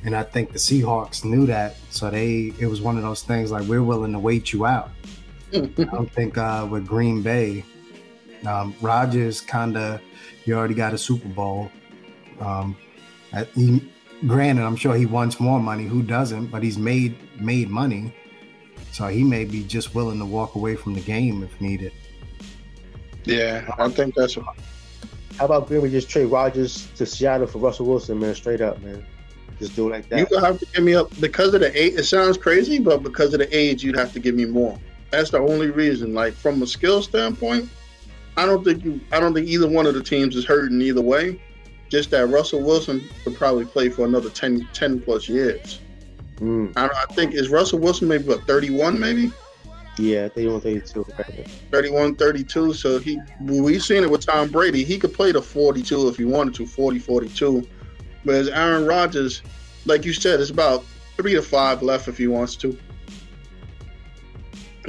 and 0.04 0.16
I 0.16 0.22
think 0.22 0.52
the 0.52 0.58
Seahawks 0.58 1.24
knew 1.24 1.46
that. 1.46 1.76
So 1.90 2.10
they, 2.10 2.52
it 2.58 2.66
was 2.66 2.80
one 2.80 2.96
of 2.96 3.02
those 3.02 3.22
things 3.22 3.50
like 3.50 3.66
we're 3.66 3.82
willing 3.82 4.12
to 4.12 4.18
wait 4.18 4.52
you 4.52 4.64
out. 4.64 4.90
I 5.52 5.58
don't 5.58 6.10
think 6.10 6.38
uh, 6.38 6.66
with 6.70 6.86
Green 6.86 7.22
Bay, 7.22 7.64
um, 8.46 8.74
Rodgers 8.80 9.40
kind 9.40 9.76
of, 9.76 10.00
you 10.44 10.54
already 10.54 10.74
got 10.74 10.94
a 10.94 10.98
Super 10.98 11.28
Bowl. 11.28 11.70
Um, 12.40 12.76
he, 13.54 13.90
granted, 14.26 14.64
I'm 14.64 14.76
sure 14.76 14.94
he 14.94 15.06
wants 15.06 15.40
more 15.40 15.60
money. 15.60 15.84
Who 15.84 16.02
doesn't? 16.02 16.46
But 16.46 16.62
he's 16.62 16.78
made 16.78 17.16
made 17.40 17.68
money, 17.68 18.14
so 18.92 19.06
he 19.08 19.22
may 19.24 19.44
be 19.44 19.64
just 19.64 19.94
willing 19.94 20.18
to 20.18 20.24
walk 20.24 20.54
away 20.54 20.76
from 20.76 20.94
the 20.94 21.00
game 21.00 21.42
if 21.42 21.60
needed. 21.60 21.92
Yeah, 23.24 23.70
I 23.78 23.88
think 23.88 24.14
that's. 24.14 24.36
What... 24.36 24.56
How 25.38 25.44
about 25.46 25.68
Green 25.68 25.82
Bay 25.82 25.90
just 25.90 26.08
trade 26.08 26.26
Rodgers 26.26 26.88
to 26.96 27.06
Seattle 27.06 27.46
for 27.46 27.58
Russell 27.58 27.86
Wilson, 27.86 28.18
man? 28.18 28.34
Straight 28.34 28.60
up, 28.60 28.80
man. 28.82 29.06
Just 29.58 29.76
do 29.76 29.88
it 29.88 29.90
like 29.90 30.08
that. 30.08 30.18
You 30.18 30.26
gonna 30.26 30.46
have 30.46 30.58
to 30.58 30.66
give 30.66 30.84
me 30.84 30.94
up 30.94 31.08
because 31.20 31.52
of 31.52 31.60
the 31.60 31.78
age. 31.78 31.94
It 31.94 32.04
sounds 32.04 32.38
crazy, 32.38 32.78
but 32.78 33.02
because 33.02 33.34
of 33.34 33.40
the 33.40 33.56
age, 33.56 33.84
you'd 33.84 33.96
have 33.96 34.12
to 34.14 34.20
give 34.20 34.34
me 34.34 34.46
more. 34.46 34.78
That's 35.10 35.30
the 35.30 35.38
only 35.38 35.70
reason. 35.70 36.14
Like 36.14 36.32
from 36.32 36.62
a 36.62 36.66
skill 36.66 37.02
standpoint, 37.02 37.68
I 38.36 38.46
don't 38.46 38.64
think 38.64 38.84
you. 38.84 39.00
I 39.12 39.20
don't 39.20 39.34
think 39.34 39.48
either 39.48 39.68
one 39.68 39.86
of 39.86 39.94
the 39.94 40.02
teams 40.02 40.36
is 40.36 40.44
hurting 40.44 40.80
either 40.80 41.00
way. 41.00 41.40
Just 41.88 42.10
that 42.10 42.28
Russell 42.28 42.62
Wilson 42.62 43.02
could 43.24 43.34
probably 43.34 43.64
play 43.64 43.88
for 43.88 44.04
another 44.04 44.30
10, 44.30 44.68
10 44.72 45.00
plus 45.00 45.28
years. 45.28 45.80
Mm. 46.36 46.72
I, 46.76 46.86
I, 46.86 47.12
think 47.14 47.34
is 47.34 47.48
Russell 47.48 47.80
Wilson 47.80 48.06
maybe 48.06 48.24
what 48.24 48.46
thirty 48.46 48.70
one 48.70 48.98
maybe. 48.98 49.32
Yeah, 49.98 50.28
31, 50.28 50.60
32. 50.62 51.04
31, 51.70 52.14
32. 52.14 52.72
So 52.72 52.98
he, 52.98 53.18
we've 53.42 53.82
seen 53.82 54.02
it 54.02 54.10
with 54.10 54.24
Tom 54.24 54.48
Brady. 54.48 54.82
He 54.82 54.98
could 54.98 55.12
play 55.12 55.32
to 55.32 55.42
42 55.42 56.08
if 56.08 56.16
he 56.16 56.24
wanted 56.24 56.54
to, 56.54 56.66
40, 56.66 56.98
42. 56.98 57.68
Whereas 58.22 58.48
Aaron 58.48 58.86
Rodgers, 58.86 59.42
like 59.84 60.06
you 60.06 60.14
said, 60.14 60.40
it's 60.40 60.50
about 60.50 60.84
three 61.16 61.34
to 61.34 61.42
five 61.42 61.82
left 61.82 62.08
if 62.08 62.16
he 62.16 62.28
wants 62.28 62.56
to. 62.56 62.78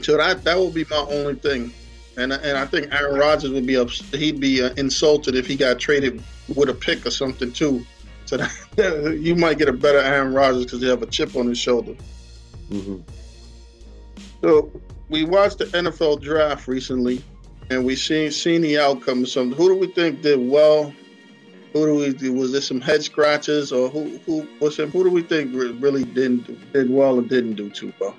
So 0.01 0.15
that 0.17 0.43
that 0.45 0.57
will 0.57 0.71
be 0.71 0.85
my 0.89 1.05
only 1.09 1.35
thing, 1.35 1.73
and 2.17 2.33
and 2.33 2.57
I 2.57 2.65
think 2.65 2.93
Aaron 2.93 3.17
Rodgers 3.17 3.51
would 3.51 3.65
be 3.65 3.77
up. 3.77 3.89
He'd 3.89 4.39
be 4.39 4.61
uh, 4.61 4.73
insulted 4.75 5.35
if 5.35 5.47
he 5.47 5.55
got 5.55 5.79
traded 5.79 6.21
with 6.53 6.69
a 6.69 6.73
pick 6.73 7.05
or 7.05 7.11
something 7.11 7.51
too. 7.51 7.85
So 8.25 8.37
that, 8.37 9.17
you 9.21 9.35
might 9.35 9.57
get 9.57 9.69
a 9.69 9.73
better 9.73 9.99
Aaron 9.99 10.33
Rodgers 10.33 10.65
because 10.65 10.81
he 10.81 10.87
have 10.87 11.01
a 11.01 11.07
chip 11.07 11.35
on 11.35 11.47
his 11.47 11.57
shoulder. 11.57 11.95
Mm-hmm. 12.69 12.97
So 14.41 14.71
we 15.09 15.25
watched 15.25 15.59
the 15.59 15.65
NFL 15.65 16.21
draft 16.21 16.67
recently, 16.67 17.23
and 17.69 17.85
we 17.85 17.95
seen 17.95 18.31
seen 18.31 18.61
the 18.61 18.79
outcome. 18.79 19.25
Some 19.25 19.51
who 19.51 19.69
do 19.69 19.75
we 19.75 19.87
think 19.87 20.21
did 20.21 20.39
well? 20.39 20.93
Who 21.73 21.85
do 21.85 21.95
we 21.95 22.29
was 22.29 22.51
there 22.51 22.61
some 22.61 22.81
head 22.81 23.03
scratches 23.03 23.71
or 23.71 23.89
who 23.89 24.17
who 24.25 24.47
was 24.59 24.79
it? 24.79 24.89
Who 24.89 25.03
do 25.03 25.09
we 25.09 25.21
think 25.21 25.53
really 25.53 26.03
didn't 26.03 26.73
did 26.73 26.89
well 26.89 27.19
and 27.19 27.29
didn't 27.29 27.55
do 27.55 27.69
too 27.69 27.93
well? 27.99 28.15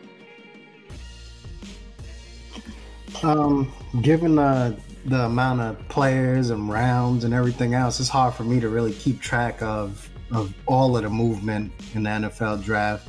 Um, 3.22 3.72
given 4.00 4.36
the 4.36 4.76
the 5.04 5.24
amount 5.24 5.60
of 5.60 5.88
players 5.88 6.50
and 6.50 6.70
rounds 6.70 7.24
and 7.24 7.34
everything 7.34 7.74
else, 7.74 7.98
it's 7.98 8.08
hard 8.08 8.34
for 8.34 8.44
me 8.44 8.60
to 8.60 8.68
really 8.68 8.92
keep 8.92 9.20
track 9.20 9.60
of 9.62 10.08
of 10.30 10.54
all 10.66 10.96
of 10.96 11.02
the 11.02 11.10
movement 11.10 11.72
in 11.94 12.04
the 12.04 12.10
NFL 12.10 12.64
draft. 12.64 13.08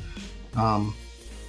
Um, 0.56 0.94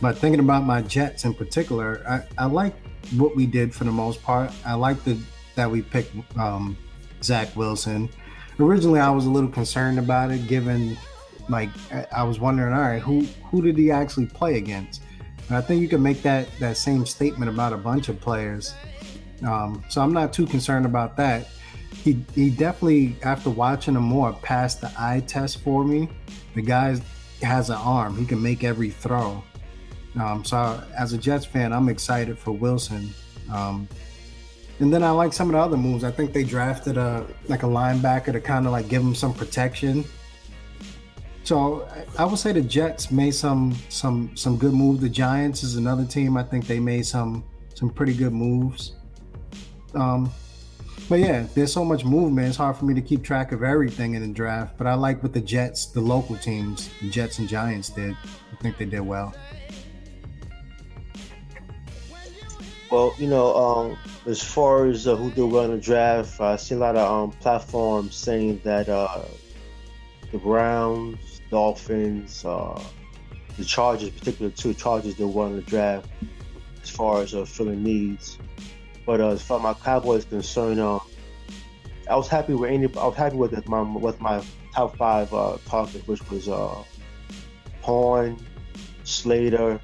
but 0.02 0.18
thinking 0.18 0.40
about 0.40 0.64
my 0.64 0.82
Jets 0.82 1.26
in 1.26 1.34
particular, 1.34 2.04
I, 2.08 2.44
I 2.44 2.46
like 2.46 2.76
what 3.18 3.36
we 3.36 3.46
did 3.46 3.74
for 3.74 3.84
the 3.84 3.92
most 3.92 4.22
part. 4.24 4.52
I 4.66 4.74
like 4.74 5.04
the 5.04 5.18
that 5.56 5.70
we 5.70 5.82
picked 5.82 6.14
um, 6.38 6.78
Zach 7.24 7.56
Wilson. 7.56 8.10
Originally, 8.60 9.00
I 9.00 9.10
was 9.10 9.26
a 9.26 9.30
little 9.30 9.50
concerned 9.50 10.00
about 10.00 10.32
it, 10.32 10.48
given 10.48 10.98
like 11.50 11.70
I 12.14 12.24
was 12.24 12.40
wondering, 12.40 12.74
all 12.74 12.82
right, 12.82 13.02
who 13.02 13.22
who 13.46 13.62
did 13.62 13.78
he 13.78 13.92
actually 13.92 14.28
play 14.28 14.58
against? 14.58 15.02
And 15.48 15.58
I 15.58 15.62
think 15.62 15.82
you 15.82 15.88
can 15.88 16.02
make 16.02 16.22
that 16.24 16.48
that 16.60 16.78
same 16.78 17.06
statement 17.06 17.50
about 17.50 17.74
a 17.74 17.78
bunch 17.78 18.10
of 18.10 18.20
players. 18.20 18.74
Um, 19.46 19.84
so 19.90 20.02
I'm 20.02 20.14
not 20.14 20.34
too 20.34 20.46
concerned 20.46 20.86
about 20.86 21.16
that. 21.18 21.48
He 22.04 22.24
he 22.34 22.50
definitely, 22.50 23.16
after 23.24 23.50
watching 23.50 23.96
him 23.96 24.04
more, 24.04 24.34
passed 24.34 24.82
the 24.82 24.92
eye 24.98 25.24
test 25.28 25.62
for 25.62 25.84
me. 25.84 26.10
The 26.56 26.62
guy 26.62 27.00
has 27.42 27.70
an 27.70 27.78
arm; 27.78 28.18
he 28.18 28.26
can 28.26 28.42
make 28.42 28.64
every 28.64 28.90
throw. 28.90 29.44
Um, 30.20 30.44
so 30.46 30.82
as 30.98 31.14
a 31.14 31.18
Jets 31.18 31.46
fan, 31.46 31.74
I'm 31.74 31.90
excited 31.90 32.40
for 32.40 32.52
Wilson. 32.52 33.14
Um, 33.52 33.88
and 34.80 34.92
then 34.92 35.04
I 35.04 35.12
like 35.12 35.32
some 35.32 35.48
of 35.50 35.54
the 35.54 35.60
other 35.60 35.78
moves. 35.78 36.04
I 36.04 36.12
think 36.12 36.34
they 36.34 36.44
drafted 36.44 36.98
a 36.98 37.26
like 37.48 37.64
a 37.64 37.68
linebacker 37.68 38.32
to 38.34 38.42
kind 38.42 38.66
of 38.66 38.72
like 38.72 38.88
give 38.88 39.02
him 39.02 39.16
some 39.16 39.34
protection 39.34 40.06
so 41.46 41.88
I 42.18 42.26
would 42.26 42.40
say 42.40 42.52
the 42.52 42.62
Jets 42.62 43.12
made 43.12 43.36
some 43.36 43.76
some 43.90 44.36
some 44.36 44.58
good 44.58 44.74
moves. 44.74 45.02
The 45.02 45.10
Giants 45.10 45.64
is 45.64 45.76
another 45.76 46.06
team. 46.06 46.38
I 46.38 46.44
think 46.44 46.66
they 46.68 46.80
made 46.80 47.06
some 47.06 47.44
some 47.76 47.90
pretty 47.90 48.14
good 48.14 48.34
moves. 48.34 48.94
Um, 49.94 50.32
but 51.08 51.20
yeah, 51.20 51.46
there's 51.54 51.72
so 51.72 51.86
much 51.86 52.04
movement. 52.04 52.48
It's 52.48 52.58
hard 52.58 52.78
for 52.78 52.86
me 52.86 52.96
to 52.96 53.02
keep 53.02 53.24
track 53.24 53.52
of 53.52 53.62
everything 53.62 54.16
in 54.16 54.24
the 54.24 54.34
draft. 54.34 54.76
But 54.78 54.88
I 54.88 54.96
like 54.96 55.22
what 55.22 55.34
the 55.34 55.42
Jets, 55.42 55.86
the 55.86 56.02
local 56.02 56.36
teams, 56.36 56.90
the 57.00 57.12
Jets 57.12 57.38
and 57.38 57.48
Giants 57.48 57.90
did. 57.90 58.18
I 58.52 58.56
think 58.56 58.78
they 58.78 58.86
did 58.86 59.02
well. 59.02 59.36
Well, 62.90 63.14
you 63.20 63.28
know, 63.28 63.56
um, 63.56 63.98
as 64.26 64.42
far 64.42 64.88
as 64.88 65.08
uh, 65.08 65.16
who 65.16 65.30
did 65.30 65.44
well 65.44 65.66
in 65.66 65.72
the 65.72 65.78
draft, 65.78 66.42
I 66.42 66.56
see 66.56 66.74
a 66.74 66.78
lot 66.80 66.96
of 66.96 67.12
um, 67.12 67.32
platforms 67.40 68.16
saying 68.16 68.62
that 68.64 68.90
uh, 68.90 69.26
the 70.32 70.38
Browns, 70.38 71.35
Dolphins, 71.52 72.44
uh, 72.46 72.82
the 73.58 73.66
Chargers, 73.66 74.10
particularly 74.10 74.54
two 74.56 74.74
Chargers 74.74 75.16
that 75.16 75.28
won 75.28 75.56
the 75.56 75.62
draft 75.62 76.08
as 76.84 76.90
far 76.90 77.22
as 77.22 77.34
uh, 77.34 77.46
filling 77.46 77.84
needs. 77.84 78.38
But 79.06 79.22
uh, 79.22 79.30
as 79.30 79.42
far 79.42 79.58
as 79.58 79.64
my 79.64 79.74
Cowboys 79.74 80.26
concerned, 80.26 80.80
um, 80.80 81.02
I 82.10 82.16
was 82.16 82.28
happy 82.28 82.54
with 82.54 82.70
any. 82.70 82.86
I 82.96 83.08
was 83.08 83.16
happy 83.16 83.36
with 83.36 83.68
my 83.68 83.82
with 83.82 84.20
my 84.20 84.44
top 84.74 84.96
five 84.98 85.34
uh, 85.34 85.58
targets, 85.66 86.08
which 86.08 86.30
was 86.30 86.48
uh, 86.48 86.84
Horn, 87.82 88.38
Slater, 89.04 89.80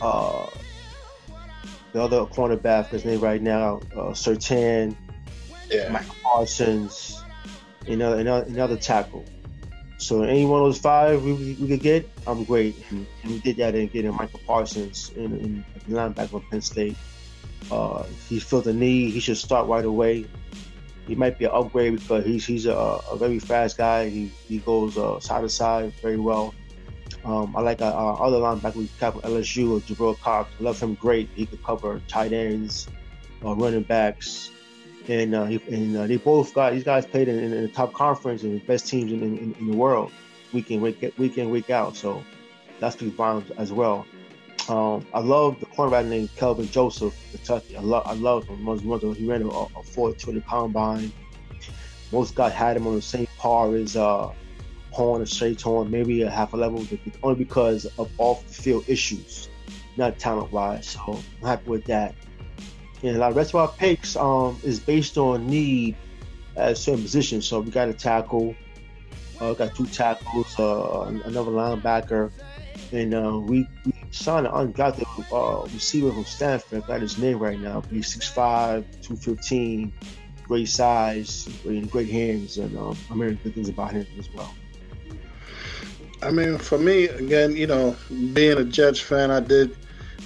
uh, 0.00 0.46
the 1.92 2.02
other 2.02 2.24
cornerback, 2.26 2.88
his 2.88 3.04
name 3.04 3.20
right 3.20 3.42
now, 3.42 3.80
uh, 3.92 4.12
Surtain, 4.12 4.96
yeah. 5.70 5.90
Micah 5.90 6.14
Parsons, 6.22 7.22
another 7.86 8.18
another, 8.20 8.46
another 8.46 8.76
tackle. 8.76 9.24
So 9.98 10.22
any 10.22 10.44
one 10.44 10.60
of 10.62 10.68
those 10.68 10.78
five 10.78 11.24
we, 11.24 11.56
we 11.60 11.68
could 11.68 11.80
get, 11.80 12.08
I'm 12.26 12.44
great. 12.44 12.76
And, 12.90 13.06
and 13.22 13.32
we 13.32 13.40
did 13.40 13.56
that 13.56 13.74
in 13.74 13.88
getting 13.88 14.14
Micah 14.14 14.38
Parsons 14.46 15.10
in, 15.16 15.38
in 15.40 15.64
linebacker 15.88 16.34
of 16.34 16.50
Penn 16.50 16.62
State. 16.62 16.96
Uh, 17.70 18.04
he 18.28 18.38
filled 18.38 18.64
the 18.64 18.72
need. 18.72 19.10
He 19.10 19.20
should 19.20 19.36
start 19.36 19.66
right 19.66 19.84
away. 19.84 20.26
He 21.06 21.14
might 21.14 21.38
be 21.38 21.46
an 21.46 21.50
upgrade 21.52 21.98
because 21.98 22.24
he's 22.24 22.46
he's 22.46 22.66
a, 22.66 22.74
a 22.74 23.16
very 23.16 23.38
fast 23.38 23.76
guy. 23.76 24.08
He 24.08 24.30
he 24.46 24.58
goes 24.58 24.96
uh, 24.96 25.18
side 25.20 25.40
to 25.40 25.48
side 25.48 25.92
very 26.00 26.18
well. 26.18 26.54
Um, 27.24 27.56
I 27.56 27.60
like 27.60 27.82
our, 27.82 27.92
uh, 27.92 27.96
our 27.96 28.22
other 28.22 28.38
linebacker 28.38 28.76
we 28.76 28.88
have 29.00 29.14
LSU, 29.14 29.80
Jabril 29.80 30.18
Cox. 30.20 30.50
Love 30.60 30.78
him 30.80 30.94
great. 30.94 31.28
He 31.34 31.46
could 31.46 31.62
cover 31.64 32.00
tight 32.08 32.32
ends, 32.32 32.88
uh, 33.44 33.54
running 33.54 33.82
backs, 33.82 34.52
and 35.08 35.34
uh, 35.34 35.44
he, 35.44 35.60
and 35.68 35.96
uh, 35.96 36.06
they 36.06 36.16
both 36.16 36.54
got 36.54 36.72
these 36.72 36.84
guys 36.84 37.06
played 37.06 37.28
in, 37.28 37.38
in, 37.38 37.52
in, 37.52 37.62
the 37.62 37.68
top 37.68 37.92
conference 37.92 38.42
and 38.42 38.60
the 38.60 38.64
best 38.64 38.86
teams 38.86 39.12
in, 39.12 39.22
in, 39.22 39.54
in, 39.58 39.70
the 39.70 39.76
world, 39.76 40.12
week 40.52 40.70
in 40.70 40.80
week 40.80 41.12
week 41.18 41.38
in 41.38 41.50
week 41.50 41.70
out. 41.70 41.96
So 41.96 42.22
that's 42.80 42.96
pretty 42.96 43.12
volumes 43.12 43.50
as 43.58 43.72
well. 43.72 44.06
Um, 44.68 45.06
I 45.14 45.20
love 45.20 45.60
the 45.60 45.66
cornerback 45.66 46.06
named 46.06 46.34
Kelvin 46.36 46.68
Joseph, 46.68 47.14
Kentucky. 47.30 47.76
I 47.76 47.80
love 47.80 48.06
I 48.06 48.14
love 48.14 48.46
him. 48.46 48.58
He 49.14 49.26
ran 49.26 49.42
a, 49.42 49.48
a 49.48 49.82
420 49.82 50.40
combine. 50.42 51.12
Most 52.12 52.34
guys 52.34 52.52
had 52.52 52.76
him 52.76 52.86
on 52.86 52.94
the 52.94 53.02
same 53.02 53.28
par 53.38 53.74
as 53.74 53.96
uh, 53.96 54.32
Horn 54.90 55.22
or 55.22 55.54
horn, 55.62 55.90
maybe 55.90 56.22
a 56.22 56.30
half 56.30 56.54
a 56.54 56.56
level, 56.56 56.84
but 56.90 56.98
only 57.22 57.36
because 57.36 57.84
of 57.98 58.10
off 58.18 58.44
the 58.48 58.52
field 58.52 58.84
issues, 58.88 59.48
not 59.96 60.18
talent 60.18 60.50
wise. 60.50 60.88
So 60.88 61.20
I'm 61.40 61.46
happy 61.46 61.70
with 61.70 61.84
that. 61.84 62.14
And 63.02 63.16
a 63.16 63.18
lot 63.18 63.30
of 63.30 63.36
rest 63.36 63.50
of 63.50 63.56
our 63.56 63.68
picks 63.68 64.16
um, 64.16 64.58
is 64.64 64.80
based 64.80 65.18
on 65.18 65.46
need 65.46 65.96
at 66.56 66.76
certain 66.76 67.02
positions. 67.02 67.46
So 67.46 67.60
we 67.60 67.70
got 67.70 67.88
a 67.88 67.94
tackle, 67.94 68.54
uh, 69.40 69.54
got 69.54 69.74
two 69.74 69.86
tackles, 69.86 70.58
uh, 70.58 71.12
another 71.24 71.52
linebacker, 71.52 72.32
and 72.92 73.14
uh, 73.14 73.38
we, 73.38 73.68
we 73.84 73.92
signed 74.10 74.46
an 74.46 74.52
undrafted 74.52 75.06
uh, 75.32 75.62
receiver 75.72 76.12
from 76.12 76.24
Stanford. 76.24 76.82
I 76.84 76.86
got 76.86 77.00
his 77.00 77.18
name 77.18 77.38
right 77.38 77.58
now. 77.58 77.82
He's 77.90 78.16
6'5", 78.16 78.84
215, 79.02 79.92
great 80.42 80.68
size, 80.68 81.48
great, 81.62 81.88
great 81.90 82.08
hands, 82.08 82.58
and 82.58 82.76
um, 82.76 82.96
I'm 83.10 83.18
hearing 83.18 83.38
good 83.44 83.54
things 83.54 83.68
about 83.68 83.92
him 83.92 84.06
as 84.18 84.32
well. 84.34 84.52
I 86.20 86.32
mean, 86.32 86.58
for 86.58 86.78
me, 86.78 87.04
again, 87.04 87.54
you 87.54 87.68
know, 87.68 87.96
being 88.32 88.58
a 88.58 88.64
Jets 88.64 88.98
fan, 88.98 89.30
I 89.30 89.38
did 89.38 89.76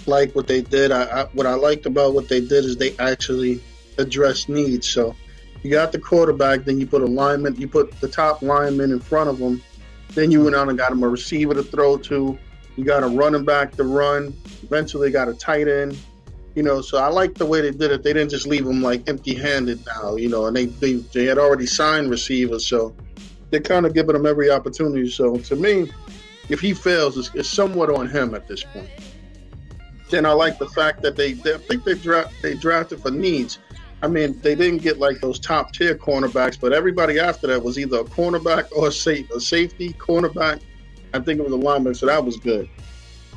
like 0.06 0.34
what 0.34 0.46
they 0.46 0.60
did. 0.60 0.90
I, 0.92 1.04
I 1.04 1.24
what 1.32 1.46
I 1.46 1.54
liked 1.54 1.86
about 1.86 2.14
what 2.14 2.28
they 2.28 2.40
did 2.40 2.64
is 2.64 2.76
they 2.76 2.96
actually 2.98 3.62
addressed 3.98 4.48
needs. 4.48 4.88
So 4.88 5.14
you 5.62 5.70
got 5.70 5.92
the 5.92 5.98
quarterback, 5.98 6.64
then 6.64 6.80
you 6.80 6.86
put 6.86 7.02
a 7.02 7.06
lineman, 7.06 7.56
you 7.56 7.68
put 7.68 8.00
the 8.00 8.08
top 8.08 8.42
lineman 8.42 8.90
in 8.90 9.00
front 9.00 9.30
of 9.30 9.38
him, 9.38 9.62
then 10.08 10.30
you 10.30 10.42
went 10.42 10.56
on 10.56 10.68
and 10.68 10.76
got 10.76 10.92
him 10.92 11.02
a 11.02 11.08
receiver 11.08 11.54
to 11.54 11.62
throw 11.62 11.96
to. 11.98 12.38
You 12.76 12.84
got 12.84 13.02
a 13.02 13.06
running 13.06 13.44
back 13.44 13.72
to 13.72 13.84
run. 13.84 14.34
Eventually, 14.62 15.10
got 15.10 15.28
a 15.28 15.34
tight 15.34 15.68
end. 15.68 15.98
You 16.54 16.62
know, 16.62 16.80
so 16.80 16.98
I 16.98 17.08
like 17.08 17.34
the 17.34 17.46
way 17.46 17.60
they 17.62 17.70
did 17.70 17.90
it. 17.90 18.02
They 18.02 18.12
didn't 18.12 18.30
just 18.30 18.46
leave 18.46 18.66
him 18.66 18.82
like 18.82 19.08
empty-handed 19.08 19.84
now. 19.86 20.16
You 20.16 20.28
know, 20.28 20.46
and 20.46 20.56
they 20.56 20.66
they, 20.66 20.94
they 20.94 21.24
had 21.24 21.38
already 21.38 21.66
signed 21.66 22.10
receivers, 22.10 22.66
so 22.66 22.94
they're 23.50 23.60
kind 23.60 23.86
of 23.86 23.94
giving 23.94 24.16
him 24.16 24.26
every 24.26 24.50
opportunity. 24.50 25.08
So 25.10 25.36
to 25.36 25.56
me, 25.56 25.90
if 26.48 26.60
he 26.60 26.74
fails, 26.74 27.18
it's, 27.18 27.30
it's 27.34 27.48
somewhat 27.48 27.90
on 27.90 28.08
him 28.08 28.34
at 28.34 28.48
this 28.48 28.64
point. 28.64 28.88
Then 30.12 30.26
I 30.26 30.32
like 30.32 30.58
the 30.58 30.68
fact 30.68 31.00
that 31.00 31.16
they, 31.16 31.32
they 31.32 31.54
I 31.54 31.56
think 31.56 31.84
they 31.84 31.94
draft 31.94 32.34
they 32.42 32.54
drafted 32.54 33.00
for 33.00 33.10
needs. 33.10 33.58
I 34.02 34.08
mean, 34.08 34.38
they 34.42 34.54
didn't 34.54 34.82
get 34.82 34.98
like 34.98 35.22
those 35.22 35.38
top 35.40 35.72
tier 35.72 35.94
cornerbacks, 35.94 36.60
but 36.60 36.74
everybody 36.74 37.18
after 37.18 37.46
that 37.46 37.62
was 37.62 37.78
either 37.78 38.00
a 38.00 38.04
cornerback 38.04 38.70
or 38.76 38.88
a, 38.88 38.92
safe, 38.92 39.30
a 39.30 39.40
safety 39.40 39.94
cornerback. 39.94 40.60
I 41.14 41.20
think 41.20 41.40
it 41.40 41.44
was 41.44 41.52
a 41.52 41.56
lineman, 41.56 41.94
so 41.94 42.04
that 42.06 42.22
was 42.22 42.36
good. 42.36 42.68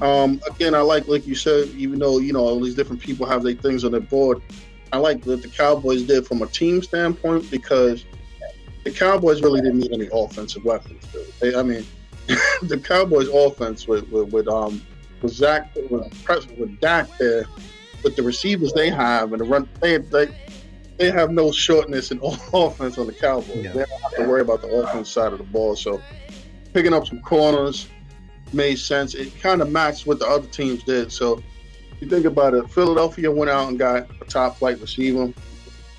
Um, 0.02 0.42
again, 0.50 0.76
I 0.76 0.82
like, 0.82 1.08
like 1.08 1.26
you 1.26 1.34
said, 1.34 1.70
even 1.70 1.98
though 1.98 2.18
you 2.18 2.34
know 2.34 2.42
all 2.42 2.60
these 2.60 2.76
different 2.76 3.02
people 3.02 3.26
have 3.26 3.42
their 3.42 3.54
things 3.54 3.86
on 3.86 3.94
their 3.94 4.02
board, 4.02 4.42
I 4.92 4.98
like 4.98 5.24
what 5.24 5.44
the 5.44 5.48
Cowboys 5.48 6.04
did 6.04 6.28
from 6.28 6.42
a 6.42 6.48
team 6.48 6.84
standpoint 6.84 7.50
because 7.50 8.04
the 8.84 8.92
Cowboys 8.92 9.42
really 9.42 9.62
didn't 9.62 9.80
need 9.80 9.94
any 9.94 10.10
offensive 10.12 10.66
weapons. 10.66 11.06
They, 11.40 11.56
I 11.56 11.64
mean, 11.64 11.86
the 12.64 12.82
Cowboys' 12.84 13.30
offense 13.30 13.88
with 13.88 14.10
with, 14.10 14.34
with 14.34 14.50
um 14.50 14.86
with 15.22 15.34
Zach 15.34 15.74
with 15.90 16.58
with 16.58 16.80
Dak 16.80 17.08
there, 17.18 17.46
with 18.04 18.16
the 18.16 18.24
receivers 18.24 18.74
they 18.74 18.90
have 18.90 19.32
and 19.32 19.42
the 19.42 19.46
run 19.46 19.68
they 19.82 19.98
they 19.98 20.36
they 20.98 21.12
have 21.12 21.32
no 21.32 21.52
shortness 21.52 22.12
in 22.12 22.20
offense 22.54 22.98
on 22.98 23.08
the 23.08 23.14
Cowboys. 23.14 23.56
Yeah. 23.56 23.74
They 23.74 23.86
don't 23.86 24.02
have 24.02 24.16
to 24.16 24.24
worry 24.24 24.42
about 24.42 24.62
the 24.62 24.70
offense 24.70 25.10
side 25.10 25.34
of 25.34 25.40
the 25.40 25.44
ball. 25.46 25.76
So 25.76 26.02
picking 26.74 26.94
up 26.94 27.08
some 27.08 27.22
corners 27.22 27.88
made 28.54 28.78
sense. 28.78 29.14
It 29.16 29.38
kind 29.40 29.62
of 29.62 29.70
matched 29.70 30.08
what 30.08 30.20
the 30.20 30.28
other 30.28 30.48
teams 30.48 30.84
did. 30.84 31.12
So 31.12 31.42
you 32.00 32.10
think 32.10 32.26
about 32.26 32.54
it, 32.54 32.70
Philadelphia 32.70 33.32
went 33.32 33.50
out 33.50 33.70
and 33.70 33.80
got 33.80 34.10
a 34.22 34.26
top 34.26 34.58
flight 34.58 34.80
receiver. 34.80 35.32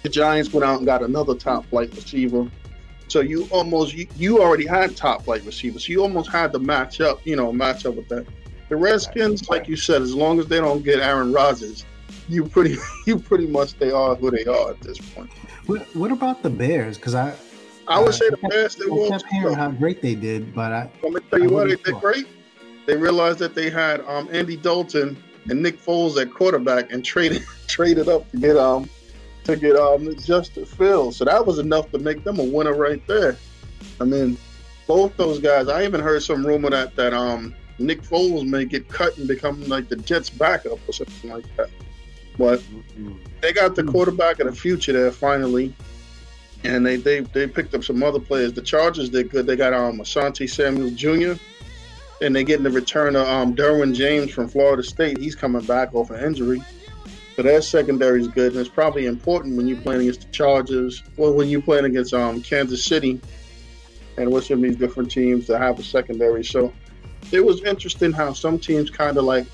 The 0.02 0.08
Giants 0.08 0.52
went 0.52 0.64
out 0.64 0.78
and 0.78 0.86
got 0.86 1.02
another 1.02 1.34
top 1.34 1.66
flight 1.66 1.94
receiver. 1.94 2.48
So 3.08 3.20
you 3.20 3.48
almost 3.50 3.94
you, 3.94 4.06
you 4.16 4.42
already 4.42 4.66
had 4.66 4.96
top 4.96 5.24
flight 5.24 5.44
receivers. 5.44 5.88
You 5.88 6.02
almost 6.02 6.30
had 6.30 6.52
to 6.52 6.58
match 6.58 7.00
up, 7.00 7.24
you 7.24 7.36
know, 7.36 7.52
match 7.52 7.86
up 7.86 7.94
with 7.94 8.08
that. 8.08 8.26
The 8.68 8.76
Redskins, 8.76 9.48
like 9.48 9.68
you 9.68 9.76
said, 9.76 10.02
as 10.02 10.14
long 10.14 10.40
as 10.40 10.46
they 10.46 10.58
don't 10.58 10.82
get 10.82 10.98
Aaron 10.98 11.32
Rodgers, 11.32 11.84
you 12.28 12.44
pretty 12.44 12.76
you 13.06 13.18
pretty 13.18 13.46
much 13.46 13.74
they 13.78 13.90
are 13.90 14.14
who 14.14 14.30
they 14.30 14.44
are 14.44 14.70
at 14.70 14.80
this 14.80 14.98
point. 14.98 15.30
What, 15.66 15.82
what 15.94 16.12
about 16.12 16.42
the 16.42 16.50
Bears? 16.50 16.96
Because 16.96 17.14
I 17.14 17.34
I 17.88 18.00
would 18.00 18.08
uh, 18.08 18.12
say 18.12 18.30
the 18.30 18.36
Bears 18.48 18.76
they 18.76 18.86
I 18.86 19.08
kept 19.08 19.32
hearing 19.32 19.54
how 19.54 19.70
great 19.70 20.02
they 20.02 20.14
did, 20.14 20.54
but 20.54 20.72
I 20.72 20.90
let 21.02 21.12
me 21.12 21.20
tell 21.30 21.40
you 21.40 21.50
what 21.50 21.68
they 21.68 21.76
did 21.76 21.94
great. 22.00 22.26
They 22.86 22.96
realized 22.96 23.38
that 23.40 23.54
they 23.54 23.68
had 23.70 24.00
um, 24.02 24.28
Andy 24.30 24.56
Dalton 24.56 25.16
and 25.48 25.62
Nick 25.62 25.80
Foles 25.80 26.20
at 26.20 26.32
quarterback 26.32 26.92
and 26.92 27.04
traded 27.04 27.42
traded 27.66 28.08
up 28.08 28.28
to 28.30 28.36
get 28.38 28.56
um 28.56 28.88
to 29.44 29.56
get 29.56 29.76
um 29.76 30.14
Justin 30.16 30.64
Fields. 30.64 31.16
So 31.16 31.24
that 31.24 31.44
was 31.44 31.58
enough 31.58 31.90
to 31.92 31.98
make 31.98 32.24
them 32.24 32.40
a 32.40 32.44
winner 32.44 32.74
right 32.74 33.04
there. 33.06 33.36
I 34.00 34.04
mean, 34.04 34.36
both 34.86 35.16
those 35.16 35.38
guys. 35.38 35.68
I 35.68 35.84
even 35.84 36.00
heard 36.00 36.22
some 36.22 36.44
rumor 36.46 36.70
that 36.70 36.96
that 36.96 37.14
um 37.14 37.54
Nick 37.78 38.02
Foles 38.02 38.46
may 38.46 38.64
get 38.64 38.88
cut 38.88 39.16
and 39.18 39.28
become 39.28 39.62
like 39.68 39.88
the 39.88 39.96
Jets 39.96 40.30
backup 40.30 40.78
or 40.88 40.92
something 40.92 41.30
like 41.30 41.44
that. 41.56 41.68
But 42.38 42.62
they 43.40 43.52
got 43.52 43.74
the 43.74 43.84
quarterback 43.84 44.40
of 44.40 44.46
the 44.46 44.54
future 44.54 44.92
there 44.92 45.10
finally, 45.10 45.74
and 46.64 46.84
they 46.84 46.96
they, 46.96 47.20
they 47.20 47.46
picked 47.46 47.74
up 47.74 47.84
some 47.84 48.02
other 48.02 48.20
players. 48.20 48.52
The 48.52 48.62
Chargers 48.62 49.08
did 49.08 49.30
good. 49.30 49.46
They 49.46 49.56
got 49.56 49.72
um 49.72 49.98
Asante 49.98 50.48
Samuel 50.48 50.90
Jr. 50.90 51.40
and 52.22 52.34
they 52.34 52.44
getting 52.44 52.64
the 52.64 52.70
return 52.70 53.16
of 53.16 53.26
um 53.26 53.54
Derwin 53.54 53.94
James 53.94 54.30
from 54.32 54.48
Florida 54.48 54.82
State. 54.82 55.18
He's 55.18 55.34
coming 55.34 55.64
back 55.64 55.94
off 55.94 56.10
an 56.10 56.22
injury. 56.24 56.62
So 57.36 57.42
their 57.42 57.60
secondary 57.60 58.22
is 58.22 58.28
good, 58.28 58.52
and 58.52 58.60
it's 58.60 58.70
probably 58.70 59.04
important 59.04 59.58
when 59.58 59.68
you're 59.68 59.80
playing 59.80 60.02
against 60.02 60.22
the 60.22 60.32
Chargers, 60.32 61.02
or 61.18 61.32
when 61.32 61.50
you're 61.50 61.62
playing 61.62 61.84
against 61.84 62.14
um 62.14 62.40
Kansas 62.42 62.84
City, 62.84 63.20
and 64.16 64.30
some 64.42 64.58
of 64.58 64.62
these 64.62 64.76
different 64.76 65.10
teams 65.10 65.46
to 65.46 65.58
have 65.58 65.78
a 65.78 65.82
secondary. 65.82 66.44
So 66.44 66.72
it 67.32 67.44
was 67.44 67.62
interesting 67.62 68.12
how 68.12 68.32
some 68.32 68.58
teams 68.58 68.90
kind 68.90 69.16
of 69.16 69.24
like 69.24 69.46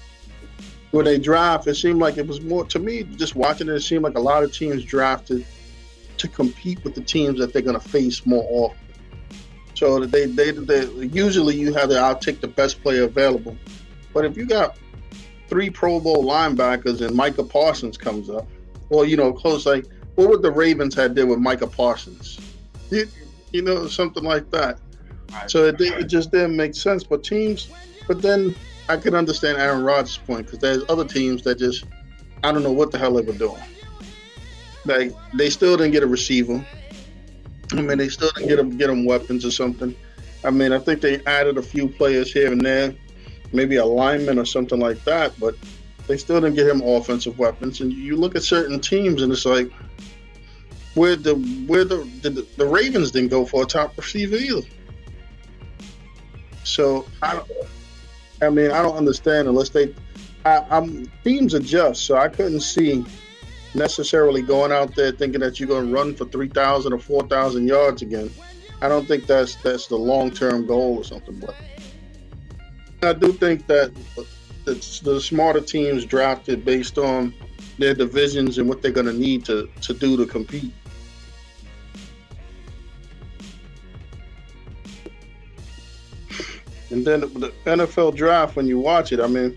when 0.92 1.06
they 1.06 1.18
draft, 1.18 1.66
it 1.66 1.74
seemed 1.74 2.00
like 2.00 2.18
it 2.18 2.26
was 2.26 2.40
more 2.40 2.64
to 2.66 2.78
me. 2.78 3.02
Just 3.02 3.34
watching 3.34 3.68
it, 3.68 3.74
it 3.74 3.80
seemed 3.80 4.04
like 4.04 4.16
a 4.16 4.20
lot 4.20 4.42
of 4.44 4.52
teams 4.52 4.84
drafted 4.84 5.44
to 6.18 6.28
compete 6.28 6.84
with 6.84 6.94
the 6.94 7.00
teams 7.00 7.38
that 7.38 7.52
they're 7.52 7.62
going 7.62 7.78
to 7.78 7.88
face 7.88 8.24
more 8.26 8.46
often. 8.50 8.78
So 9.74 10.04
they, 10.04 10.26
they, 10.26 10.50
they 10.50 10.84
usually 11.06 11.56
you 11.56 11.72
have 11.74 11.88
the 11.88 11.98
I'll 11.98 12.16
take 12.16 12.40
the 12.40 12.48
best 12.48 12.82
player 12.82 13.04
available, 13.04 13.56
but 14.12 14.24
if 14.24 14.36
you 14.36 14.46
got 14.46 14.76
three 15.48 15.70
Pro 15.70 15.98
Bowl 15.98 16.24
linebackers 16.24 17.04
and 17.04 17.16
Micah 17.16 17.42
Parsons 17.42 17.96
comes 17.96 18.28
up, 18.28 18.46
well, 18.90 19.04
you 19.04 19.16
know, 19.16 19.32
close 19.32 19.64
like 19.64 19.86
what 20.14 20.28
would 20.28 20.42
the 20.42 20.52
Ravens 20.52 20.94
have 20.94 21.14
did 21.14 21.24
with 21.24 21.38
Micah 21.38 21.66
Parsons? 21.66 22.38
You, 22.90 23.08
you 23.52 23.62
know, 23.62 23.86
something 23.86 24.22
like 24.22 24.50
that. 24.50 24.78
So 25.46 25.64
it, 25.64 25.80
it 25.80 26.04
just 26.04 26.30
didn't 26.30 26.56
make 26.56 26.74
sense. 26.74 27.04
But 27.04 27.24
teams, 27.24 27.68
but 28.06 28.22
then 28.22 28.54
I 28.88 28.96
can 28.96 29.14
understand 29.14 29.58
Aaron 29.58 29.82
Rodgers' 29.82 30.18
point 30.18 30.46
because 30.46 30.58
there's 30.58 30.84
other 30.88 31.04
teams 31.04 31.42
that 31.42 31.58
just 31.58 31.84
I 32.44 32.52
don't 32.52 32.62
know 32.62 32.72
what 32.72 32.90
the 32.90 32.98
hell 32.98 33.14
they 33.14 33.22
were 33.22 33.32
doing. 33.32 33.62
Like 34.84 35.12
they 35.34 35.50
still 35.50 35.76
didn't 35.76 35.92
get 35.92 36.02
a 36.02 36.06
receiver. 36.06 36.64
I 37.72 37.80
mean, 37.80 37.98
they 37.98 38.08
still 38.08 38.30
didn't 38.34 38.48
get 38.48 38.56
them 38.56 38.76
get 38.76 38.88
them 38.88 39.04
weapons 39.04 39.44
or 39.44 39.50
something. 39.50 39.94
I 40.44 40.50
mean, 40.50 40.72
I 40.72 40.78
think 40.78 41.00
they 41.00 41.24
added 41.24 41.56
a 41.56 41.62
few 41.62 41.88
players 41.88 42.32
here 42.32 42.50
and 42.50 42.60
there, 42.60 42.94
maybe 43.52 43.76
a 43.76 43.84
lineman 43.84 44.38
or 44.38 44.44
something 44.44 44.80
like 44.80 45.02
that, 45.04 45.38
but 45.38 45.54
they 46.08 46.16
still 46.16 46.40
didn't 46.40 46.56
get 46.56 46.66
him 46.66 46.82
offensive 46.82 47.38
weapons. 47.38 47.80
And 47.80 47.92
you 47.92 48.16
look 48.16 48.34
at 48.34 48.42
certain 48.42 48.80
teams, 48.80 49.22
and 49.22 49.32
it's 49.32 49.46
like, 49.46 49.70
where 50.94 51.16
the 51.16 51.34
where 51.66 51.84
the 51.84 51.98
the, 52.22 52.46
the 52.56 52.66
Ravens 52.66 53.12
didn't 53.12 53.30
go 53.30 53.46
for 53.46 53.62
a 53.62 53.66
top 53.66 53.96
receiver 53.96 54.36
either. 54.36 54.66
So 56.64 57.06
I. 57.22 57.42
I 58.42 58.50
mean, 58.50 58.72
I 58.72 58.82
don't 58.82 58.96
understand 58.96 59.48
unless 59.48 59.68
they. 59.68 59.94
I, 60.44 60.64
I'm 60.70 61.10
teams 61.22 61.54
adjust, 61.54 62.04
so 62.04 62.16
I 62.16 62.28
couldn't 62.28 62.60
see 62.60 63.04
necessarily 63.74 64.42
going 64.42 64.72
out 64.72 64.94
there 64.96 65.12
thinking 65.12 65.40
that 65.40 65.58
you're 65.58 65.68
going 65.68 65.86
to 65.86 65.92
run 65.92 66.14
for 66.14 66.24
three 66.26 66.48
thousand 66.48 66.92
or 66.92 66.98
four 66.98 67.26
thousand 67.28 67.68
yards 67.68 68.02
again. 68.02 68.30
I 68.80 68.88
don't 68.88 69.06
think 69.06 69.26
that's 69.26 69.54
that's 69.56 69.86
the 69.86 69.96
long 69.96 70.32
term 70.32 70.66
goal 70.66 70.98
or 70.98 71.04
something. 71.04 71.38
But 71.38 71.54
I 73.02 73.12
do 73.12 73.32
think 73.32 73.66
that 73.68 73.92
it's 74.66 75.00
the 75.00 75.20
smarter 75.20 75.60
teams 75.60 76.04
drafted 76.04 76.64
based 76.64 76.98
on 76.98 77.32
their 77.78 77.94
divisions 77.94 78.58
and 78.58 78.68
what 78.68 78.82
they're 78.82 78.90
going 78.90 79.06
to 79.06 79.12
need 79.12 79.44
to 79.44 79.68
to 79.82 79.94
do 79.94 80.16
to 80.16 80.26
compete. 80.26 80.72
And 86.92 87.06
then 87.06 87.20
the 87.20 87.52
NFL 87.64 88.14
draft, 88.14 88.54
when 88.54 88.66
you 88.66 88.78
watch 88.78 89.12
it, 89.12 89.20
I 89.20 89.26
mean, 89.26 89.56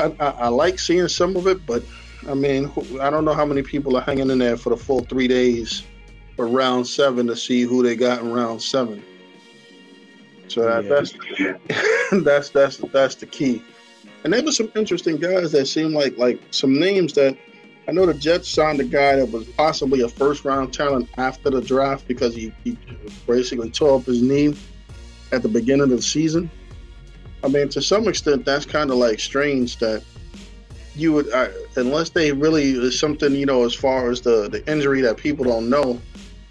I, 0.00 0.04
I, 0.18 0.28
I, 0.30 0.48
like 0.48 0.78
seeing 0.78 1.08
some 1.08 1.36
of 1.36 1.46
it, 1.46 1.64
but 1.66 1.82
I 2.28 2.34
mean, 2.34 2.72
I 3.00 3.10
don't 3.10 3.24
know 3.24 3.34
how 3.34 3.44
many 3.44 3.62
people 3.62 3.96
are 3.96 4.02
hanging 4.02 4.30
in 4.30 4.38
there 4.38 4.56
for 4.56 4.70
the 4.70 4.76
full 4.76 5.00
three 5.00 5.28
days 5.28 5.84
for 6.34 6.46
round 6.46 6.86
seven 6.86 7.26
to 7.26 7.36
see 7.36 7.62
who 7.62 7.82
they 7.82 7.96
got 7.96 8.20
in 8.20 8.32
round 8.32 8.62
seven. 8.62 9.02
So 10.48 10.62
that, 10.62 10.84
yeah. 10.84 11.54
that's 12.10 12.24
that's 12.24 12.50
that's 12.50 12.76
that's 12.92 13.14
the 13.16 13.26
key. 13.26 13.62
And 14.24 14.32
there 14.32 14.42
were 14.42 14.52
some 14.52 14.70
interesting 14.74 15.18
guys 15.18 15.52
that 15.52 15.66
seemed 15.66 15.94
like 15.94 16.16
like 16.18 16.40
some 16.50 16.78
names 16.78 17.12
that 17.14 17.36
I 17.88 17.92
know 17.92 18.06
the 18.06 18.14
Jets 18.14 18.48
signed 18.48 18.80
a 18.80 18.84
guy 18.84 19.16
that 19.16 19.30
was 19.30 19.46
possibly 19.50 20.00
a 20.00 20.08
first 20.08 20.44
round 20.44 20.72
talent 20.72 21.08
after 21.18 21.50
the 21.50 21.60
draft 21.60 22.08
because 22.08 22.34
he, 22.34 22.52
he 22.64 22.76
basically 23.26 23.70
tore 23.70 23.98
up 23.98 24.06
his 24.06 24.22
knee 24.22 24.56
at 25.32 25.42
the 25.42 25.48
beginning 25.48 25.82
of 25.82 25.90
the 25.90 26.02
season. 26.02 26.50
I 27.44 27.48
mean, 27.48 27.68
to 27.70 27.82
some 27.82 28.08
extent, 28.08 28.44
that's 28.44 28.64
kind 28.64 28.90
of 28.90 28.96
like 28.96 29.20
strange 29.20 29.78
that 29.78 30.02
you 30.94 31.12
would, 31.12 31.30
uh, 31.32 31.48
unless 31.76 32.10
they 32.10 32.32
really 32.32 32.70
is 32.70 32.98
something, 32.98 33.34
you 33.34 33.46
know, 33.46 33.64
as 33.64 33.74
far 33.74 34.10
as 34.10 34.22
the, 34.22 34.48
the 34.48 34.68
injury 34.70 35.02
that 35.02 35.16
people 35.16 35.44
don't 35.44 35.68
know. 35.68 36.00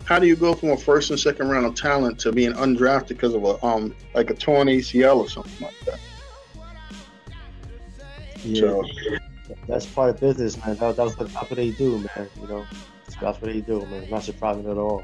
How 0.06 0.20
do 0.20 0.28
you 0.28 0.36
go 0.36 0.54
from 0.54 0.70
a 0.70 0.78
first 0.78 1.10
and 1.10 1.20
second 1.20 1.50
round 1.50 1.66
of 1.66 1.74
talent 1.74 2.20
to 2.20 2.32
being 2.32 2.54
undrafted 2.54 3.08
because 3.10 3.34
of 3.34 3.44
a 3.44 3.66
um 3.66 3.96
like 4.14 4.30
a 4.30 4.36
torn 4.36 4.68
ACL 4.68 5.18
or 5.18 5.28
something 5.28 5.66
like 5.66 5.80
that? 5.86 6.00
Yeah, 8.44 8.62
so, 8.62 8.84
that's 9.68 9.88
part 9.88 10.12
of 10.12 10.20
business, 10.20 10.64
man. 10.64 10.76
That, 10.78 10.96
that's, 10.96 11.18
what, 11.18 11.34
that's 11.34 11.50
what 11.50 11.56
they 11.56 11.72
do, 11.72 11.98
man. 11.98 12.30
You 12.40 12.48
know, 12.48 12.66
that's 13.20 13.42
what 13.42 13.52
they 13.52 13.62
do, 13.62 13.84
man. 13.88 14.08
Not 14.12 14.24
surprising 14.24 14.70
at 14.70 14.78
all. 14.78 15.04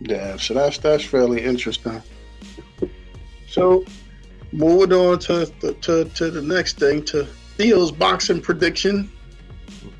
Yeah, 0.00 0.36
so 0.36 0.54
that's 0.54 0.78
that's 0.78 1.04
fairly 1.04 1.44
interesting. 1.44 2.02
So, 3.54 3.84
moving 4.50 4.92
on 4.92 5.20
to, 5.20 5.46
to 5.46 6.04
to 6.04 6.30
the 6.32 6.42
next 6.42 6.76
thing 6.76 7.04
to 7.04 7.24
Theo's 7.56 7.92
boxing 7.92 8.40
prediction. 8.40 9.12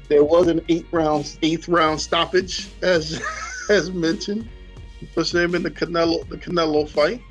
There 0.08 0.24
was 0.24 0.48
an 0.48 0.60
eight 0.68 0.86
round 0.90 1.38
eighth 1.42 1.68
round 1.68 2.00
stoppage, 2.00 2.68
as 2.82 3.22
as 3.70 3.92
mentioned, 3.92 4.48
for 5.14 5.22
him 5.22 5.54
in 5.54 5.62
the 5.62 5.70
Canelo 5.70 6.28
the 6.28 6.36
Canelo 6.36 6.88
fight. 6.88 7.22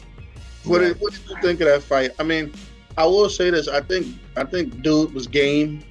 What 0.63 0.79
did, 0.79 0.97
what 1.01 1.11
did 1.11 1.29
you 1.29 1.35
think 1.41 1.59
of 1.59 1.67
that 1.67 1.83
fight? 1.83 2.11
I 2.19 2.23
mean, 2.23 2.53
I 2.97 3.05
will 3.05 3.27
say 3.27 3.49
this. 3.49 3.67
I 3.67 3.81
think 3.81 4.07
I 4.37 4.45
think 4.45 4.81
dude 4.81 5.13
was 5.13 5.27
game. 5.27 5.83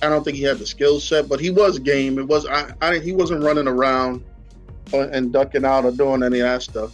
I 0.00 0.08
don't 0.08 0.24
think 0.24 0.38
he 0.38 0.44
had 0.44 0.58
the 0.58 0.66
skill 0.66 0.98
set, 0.98 1.28
but 1.28 1.40
he 1.40 1.50
was 1.50 1.78
game. 1.78 2.18
It 2.18 2.26
was 2.26 2.46
I, 2.46 2.72
I 2.80 3.00
he 3.00 3.12
wasn't 3.12 3.44
running 3.44 3.68
around 3.68 4.24
uh, 4.94 5.08
and 5.08 5.30
ducking 5.30 5.66
out 5.66 5.84
or 5.84 5.90
doing 5.90 6.22
any 6.22 6.40
of 6.40 6.46
that 6.46 6.62
stuff. 6.62 6.90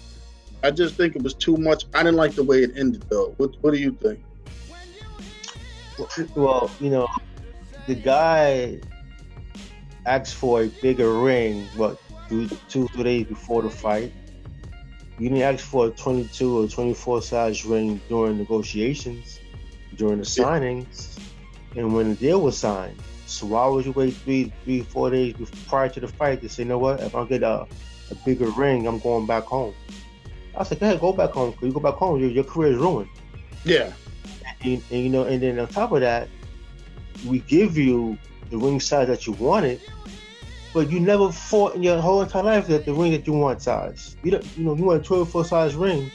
I 0.63 0.71
just 0.71 0.97
think 0.97 1.17
it 1.17 1.23
was 1.23 1.35
too 1.35 1.57
much. 1.57 1.85
I 1.95 2.03
didn't 2.03 2.17
like 2.17 2.33
the 2.33 2.45
way 2.45 2.63
it 2.63 2.73
ended 2.77 3.05
though. 3.09 3.35
What 3.39 3.55
what 3.61 3.73
do 3.73 3.79
you 3.79 3.93
think? 3.93 4.23
Well, 6.35 6.71
you 6.81 6.91
know, 6.91 7.09
the 7.87 7.95
guy 7.95 8.81
asked 10.07 10.35
for 10.35 10.63
a 10.63 10.67
bigger 10.69 11.13
ring. 11.13 11.67
What 11.77 12.01
two 12.29 12.49
two 12.69 12.89
three 12.89 13.05
days 13.05 13.27
before 13.27 13.63
the 13.63 13.71
fight? 13.71 14.13
You 15.19 15.29
didn't 15.29 15.43
ask 15.43 15.63
for 15.63 15.89
a 15.89 15.91
22 15.91 16.65
or 16.65 16.67
24 16.67 17.21
size 17.21 17.67
ring 17.67 18.01
during 18.09 18.39
negotiations, 18.39 19.39
during 19.97 20.17
the 20.17 20.25
signings, 20.25 21.19
and 21.77 21.95
when 21.95 22.09
the 22.09 22.15
deal 22.15 22.41
was 22.41 22.57
signed. 22.57 22.97
So 23.27 23.47
why 23.47 23.67
would 23.69 23.85
you 23.85 23.93
wait 23.93 24.15
three, 24.15 24.51
three, 24.65 24.81
four 24.81 25.11
days 25.11 25.35
prior 25.69 25.91
to 25.91 26.01
the 26.01 26.09
fight 26.09 26.41
to 26.41 26.49
say, 26.49 26.63
you 26.63 26.71
know 26.71 26.79
what? 26.79 27.01
If 27.01 27.15
I 27.15 27.25
get 27.27 27.43
a, 27.43 27.67
a 28.11 28.15
bigger 28.25 28.49
ring, 28.51 28.87
I'm 28.87 28.99
going 28.99 29.27
back 29.27 29.45
home. 29.45 29.75
I 30.57 30.65
said, 30.65 30.81
go 30.81 30.87
ahead, 30.87 31.01
go 31.01 31.13
back 31.13 31.31
home. 31.31 31.53
Cause 31.53 31.63
you 31.63 31.73
go 31.73 31.81
back 31.81 31.95
home, 31.95 32.21
your, 32.21 32.31
your 32.31 32.45
career 32.45 32.73
is 32.73 32.79
ruined. 32.79 33.09
Yeah. 33.65 33.93
And, 34.63 34.83
and, 34.91 35.03
you 35.03 35.09
know, 35.09 35.25
and 35.25 35.43
then 35.43 35.59
on 35.59 35.69
top 35.69 35.93
of 35.93 36.01
that, 36.01 36.29
we 37.27 37.41
give 37.41 37.77
you 37.77 38.19
the 38.51 38.59
ring 38.59 38.81
size 38.81 39.09
that 39.09 39.27
you 39.27 39.33
wanted, 39.35 39.81
but 40.73 40.91
you 40.91 41.01
never 41.01 41.31
fought 41.31 41.75
in 41.75 41.83
your 41.83 42.01
whole 42.01 42.23
entire 42.23 42.43
life 42.43 42.67
that 42.69 42.85
the 42.85 42.93
ring 42.93 43.13
that 43.13 43.27
you 43.27 43.33
want 43.33 43.63
size. 43.63 44.17
You 44.23 44.33
don't, 44.33 44.59
you 44.59 44.65
know, 44.65 44.75
you 44.75 44.85
want 44.85 45.01
a 45.01 45.05
12 45.05 45.31
foot 45.31 45.47
size 45.47 45.75
ring, 45.75 46.11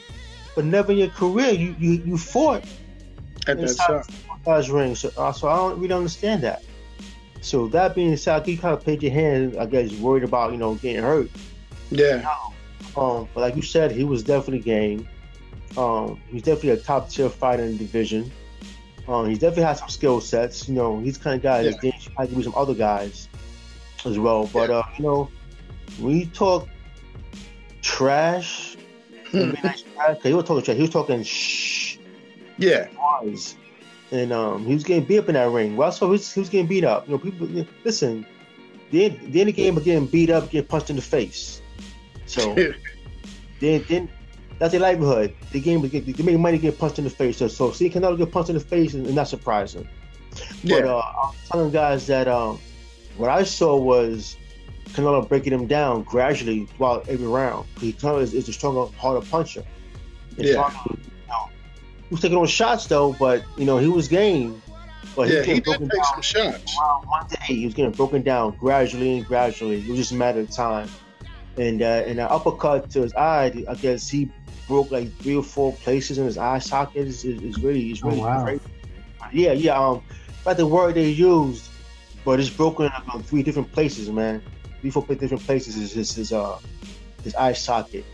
but 0.54 0.64
never 0.64 0.92
in 0.92 0.98
your 0.98 1.08
career 1.08 1.50
you 1.50 1.74
you, 1.78 1.92
you 2.04 2.18
fought 2.18 2.64
at 3.46 3.60
that 3.60 3.68
size, 3.68 4.06
size 4.44 4.70
ring. 4.70 4.94
So, 4.94 5.10
uh, 5.16 5.32
so 5.32 5.48
I 5.48 5.56
don't 5.56 5.80
really 5.80 5.94
understand 5.94 6.42
that. 6.42 6.62
So 7.40 7.68
that 7.68 7.94
being 7.94 8.16
said, 8.16 8.46
you 8.48 8.58
kind 8.58 8.74
of 8.74 8.84
paid 8.84 9.02
your 9.02 9.12
hand. 9.12 9.56
I 9.56 9.66
guess 9.66 9.92
worried 9.92 10.24
about 10.24 10.52
you 10.52 10.58
know 10.58 10.74
getting 10.76 11.02
hurt. 11.02 11.30
Yeah. 11.90 12.26
Um, 12.96 13.28
but 13.34 13.40
like 13.40 13.56
you 13.56 13.62
said, 13.62 13.90
he 13.90 14.04
was 14.04 14.22
definitely 14.22 14.60
game. 14.60 15.08
Um, 15.76 16.20
he's 16.30 16.42
definitely 16.42 16.70
a 16.70 16.76
top 16.78 17.10
tier 17.10 17.28
fighter 17.28 17.62
in 17.62 17.72
the 17.72 17.78
division. 17.78 18.30
Um, 19.08 19.28
he 19.28 19.34
definitely 19.34 19.64
has 19.64 19.78
some 19.78 19.88
skill 19.88 20.20
sets. 20.20 20.68
You 20.68 20.74
know, 20.74 20.98
he's 21.00 21.18
kind 21.18 21.36
of 21.36 21.42
guy 21.42 21.60
yeah. 21.60 21.70
that 21.70 21.80
games 21.80 22.08
might 22.16 22.34
be 22.34 22.42
some 22.42 22.54
other 22.56 22.74
guys 22.74 23.28
as 24.04 24.18
well. 24.18 24.48
But 24.52 24.70
yeah. 24.70 24.76
uh, 24.76 24.86
you 24.96 25.04
know, 25.04 25.30
when 25.98 26.18
you 26.18 26.26
talk 26.26 26.68
trash, 27.82 28.76
he 29.30 29.38
was 29.38 30.44
talking 30.44 30.62
trash. 30.62 30.76
He 30.76 30.82
was 30.82 30.90
talking 30.90 31.22
shh. 31.22 31.98
Yeah. 32.58 32.88
And 34.12 34.32
um, 34.32 34.64
he 34.64 34.72
was 34.72 34.84
getting 34.84 35.04
beat 35.04 35.18
up 35.18 35.28
in 35.28 35.34
that 35.34 35.50
ring. 35.50 35.76
Well, 35.76 35.92
so 35.92 36.06
he 36.06 36.12
was, 36.12 36.32
he 36.32 36.40
was 36.40 36.48
getting 36.48 36.66
beat 36.66 36.84
up. 36.84 37.06
You 37.06 37.12
know, 37.14 37.18
people 37.18 37.48
listen. 37.84 38.26
The 38.90 39.06
end, 39.06 39.32
the 39.32 39.40
end 39.40 39.50
of 39.50 39.56
the 39.56 39.62
game 39.62 39.76
of 39.76 39.84
getting 39.84 40.06
beat 40.06 40.30
up, 40.30 40.50
getting 40.50 40.68
punched 40.68 40.90
in 40.90 40.96
the 40.96 41.02
face. 41.02 41.60
So 42.26 42.54
then, 43.60 43.84
then 43.88 44.08
that's 44.58 44.72
their 44.72 44.80
livelihood. 44.80 45.34
The 45.52 45.60
game 45.60 45.86
they 45.88 46.22
make 46.22 46.38
money 46.38 46.58
get 46.58 46.78
punched 46.78 46.98
in 46.98 47.04
the 47.04 47.10
face. 47.10 47.38
So, 47.38 47.48
so 47.48 47.72
seeing 47.72 47.92
Canelo 47.92 48.16
get 48.16 48.32
punched 48.32 48.50
in 48.50 48.54
the 48.54 48.60
face 48.60 48.94
is 48.94 49.14
not 49.14 49.28
surprising. 49.28 49.88
Yeah. 50.62 50.80
But 50.80 50.88
uh, 50.88 51.02
I'm 51.02 51.34
telling 51.50 51.70
guys 51.70 52.06
that 52.06 52.28
um, 52.28 52.58
what 53.16 53.30
I 53.30 53.42
saw 53.42 53.76
was 53.76 54.36
Canelo 54.90 55.28
breaking 55.28 55.52
him 55.52 55.66
down 55.66 56.02
gradually 56.02 56.66
throughout 56.66 57.08
every 57.08 57.26
round. 57.26 57.66
He 57.78 57.92
Canelo 57.92 58.22
is, 58.22 58.34
is 58.34 58.48
a 58.48 58.52
stronger, 58.52 58.92
harder 58.96 59.24
puncher. 59.26 59.64
And 60.38 60.46
yeah. 60.46 60.70
you 60.88 60.98
know, 61.28 61.50
he 62.08 62.14
was 62.14 62.20
taking 62.20 62.38
on 62.38 62.46
shots 62.46 62.86
though, 62.86 63.14
but 63.18 63.42
you 63.56 63.64
know 63.66 63.78
he 63.78 63.88
was 63.88 64.08
game. 64.08 64.62
But 65.14 65.28
yeah, 65.28 65.42
he, 65.42 65.54
he 65.54 65.60
did 65.60 65.78
take 65.78 65.90
down. 65.90 66.04
some 66.04 66.22
shots. 66.22 66.76
One 67.04 67.26
day 67.28 67.36
he 67.46 67.64
was 67.64 67.74
getting 67.74 67.92
broken 67.92 68.22
down 68.22 68.56
gradually 68.58 69.18
and 69.18 69.26
gradually. 69.26 69.80
It 69.80 69.88
was 69.88 69.98
just 69.98 70.12
a 70.12 70.14
matter 70.14 70.40
of 70.40 70.50
time. 70.50 70.88
And 71.56 71.80
uh, 71.82 72.04
and 72.06 72.18
an 72.20 72.26
uppercut 72.28 72.90
to 72.90 73.02
his 73.02 73.14
eye, 73.14 73.64
I 73.68 73.74
guess 73.74 74.08
he 74.08 74.30
broke 74.68 74.90
like 74.90 75.12
three 75.18 75.36
or 75.36 75.42
four 75.42 75.72
places 75.72 76.18
in 76.18 76.26
his 76.26 76.36
eye 76.36 76.58
socket. 76.58 77.06
Is 77.06 77.24
is 77.24 77.58
really 77.60 77.90
is 77.92 78.02
really 78.02 78.20
oh, 78.20 78.24
wow. 78.24 78.44
crazy. 78.44 78.62
Yeah, 79.32 79.52
yeah. 79.52 79.78
Um, 79.78 80.02
but 80.44 80.56
the 80.56 80.66
word 80.66 80.94
they 80.94 81.08
used 81.08 81.70
but 82.26 82.40
it's 82.40 82.50
broken 82.50 82.86
up 82.86 83.14
in 83.14 83.22
three 83.22 83.44
different 83.44 83.70
places, 83.70 84.10
man. 84.10 84.42
Three, 84.80 84.90
four 84.90 85.06
different 85.06 85.44
places 85.44 85.76
is 85.76 85.92
his, 85.92 86.12
his 86.12 86.32
uh 86.32 86.58
his 87.22 87.34
eye 87.36 87.52
socket. 87.52 88.04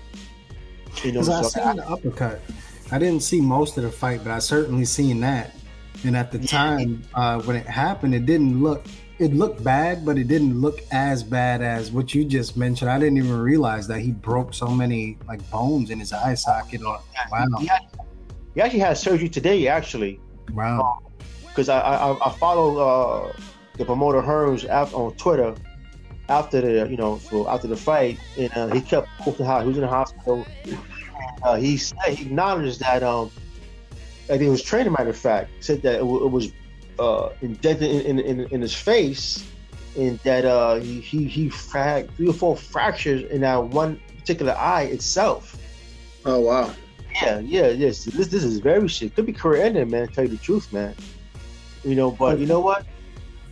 You 1.03 1.13
know, 1.13 1.21
I 1.21 1.43
seen 1.43 1.77
the 1.77 1.89
uppercut. 1.89 2.43
I 2.91 2.99
didn't 2.99 3.23
see 3.23 3.41
most 3.41 3.79
of 3.79 3.85
the 3.85 3.91
fight, 3.91 4.23
but 4.23 4.31
I 4.31 4.39
certainly 4.39 4.85
seen 4.85 5.21
that. 5.21 5.57
And 6.05 6.15
at 6.15 6.31
the 6.31 6.39
yeah. 6.39 6.47
time 6.47 7.03
uh, 7.15 7.41
when 7.43 7.57
it 7.57 7.67
happened, 7.67 8.15
it 8.15 8.27
didn't 8.27 8.63
look 8.63 8.85
it 9.23 9.35
looked 9.35 9.63
bad, 9.63 10.05
but 10.05 10.19
it 10.19 10.27
didn't 10.27 10.61
look 10.61 10.81
as 10.91 11.23
bad 11.23 11.63
as 11.63 11.93
what 11.93 12.13
you 12.13 12.25
just 12.25 12.57
mentioned. 12.57 12.91
I 12.91 12.99
didn't 12.99 13.19
even 13.19 13.39
realize 13.39 13.87
that 13.87 14.01
he 14.01 14.11
broke 14.11 14.53
so 14.53 14.67
many 14.67 15.17
like 15.29 15.49
bones 15.51 15.91
in 15.91 16.01
his 16.01 16.13
eye 16.13 16.35
socket. 16.35 16.83
Wow. 16.83 16.99
He, 17.61 17.71
he 18.55 18.61
actually 18.61 18.81
had 18.81 18.99
surgery 18.99 19.29
today, 19.29 19.69
actually. 19.69 20.21
Wow. 20.53 20.99
Because 21.47 21.69
um, 21.69 21.83
I, 21.85 21.95
I, 21.95 22.29
I 22.29 22.33
follow 22.33 22.79
uh, 22.79 23.33
the 23.79 23.85
promoter 23.85 24.21
Hearns 24.21 24.65
on 24.69 25.15
Twitter 25.15 25.55
after 26.29 26.61
the 26.61 26.91
you 26.91 26.97
know 26.97 27.19
so 27.19 27.49
after 27.49 27.69
the 27.69 27.77
fight, 27.77 28.19
and 28.37 28.53
uh, 28.57 28.69
he 28.75 28.81
kept 28.81 29.09
posting 29.19 29.47
how 29.47 29.61
he 29.61 29.69
was 29.69 29.77
in 29.77 29.83
the 29.83 29.89
hospital. 29.89 30.45
Uh, 31.45 31.57
he 31.57 31.77
said 31.77 31.97
he 32.09 32.27
acknowledged 32.27 32.81
that 32.81 33.03
um 33.03 33.31
that 34.27 34.41
he 34.41 34.49
was 34.49 34.63
training. 34.63 34.93
Matter 34.93 35.11
of 35.11 35.17
fact, 35.17 35.51
said 35.61 35.83
that 35.83 35.97
it, 35.97 35.99
w- 35.99 36.25
it 36.25 36.29
was 36.29 36.53
uh, 37.03 37.33
indented 37.41 37.91
in, 37.91 38.19
in, 38.19 38.21
in, 38.21 38.41
in, 38.53 38.61
his 38.61 38.75
face, 38.75 39.45
and 39.97 40.19
that 40.21 40.45
uh, 40.45 40.77
he 40.77 41.01
he 41.01 41.25
he 41.25 41.51
had 41.73 42.11
three 42.17 42.29
or 42.29 42.33
four 42.33 42.57
fractures 42.57 43.31
in 43.31 43.41
that 43.41 43.63
one 43.65 44.01
particular 44.19 44.53
eye 44.53 44.85
itself. 44.85 45.59
Oh 46.25 46.41
wow. 46.41 46.73
Yeah, 47.21 47.41
yeah, 47.41 47.69
yes. 47.69 48.05
This 48.05 48.29
this 48.29 48.45
is 48.45 48.59
very 48.59 48.89
shit. 48.89 49.15
Could 49.15 49.27
be 49.27 49.33
career 49.33 49.65
ending, 49.65 49.91
man. 49.91 50.09
tell 50.09 50.25
you 50.25 50.31
the 50.31 50.39
truth, 50.39 50.73
man. 50.73 50.95
You 51.85 51.97
know, 51.97 52.11
but 52.11 52.39
you 52.39 52.47
know 52.47 52.61
what? 52.61 52.87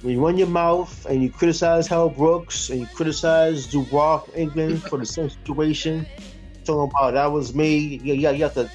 when 0.02 0.14
you 0.14 0.24
run 0.24 0.38
your 0.38 0.48
mouth 0.48 1.06
and 1.06 1.22
you 1.22 1.30
criticize 1.30 1.86
Hal 1.86 2.08
Brooks 2.08 2.70
and 2.70 2.80
you 2.80 2.86
criticize 2.86 3.66
Dubois 3.66 4.22
England 4.34 4.82
for 4.82 4.98
the 4.98 5.04
same 5.04 5.28
situation, 5.28 6.06
talking 6.64 6.90
about 6.90 7.12
that 7.12 7.26
was 7.26 7.54
me, 7.54 8.00
you, 8.02 8.14
you, 8.14 8.30
you 8.30 8.42
have 8.44 8.54
to 8.54 8.70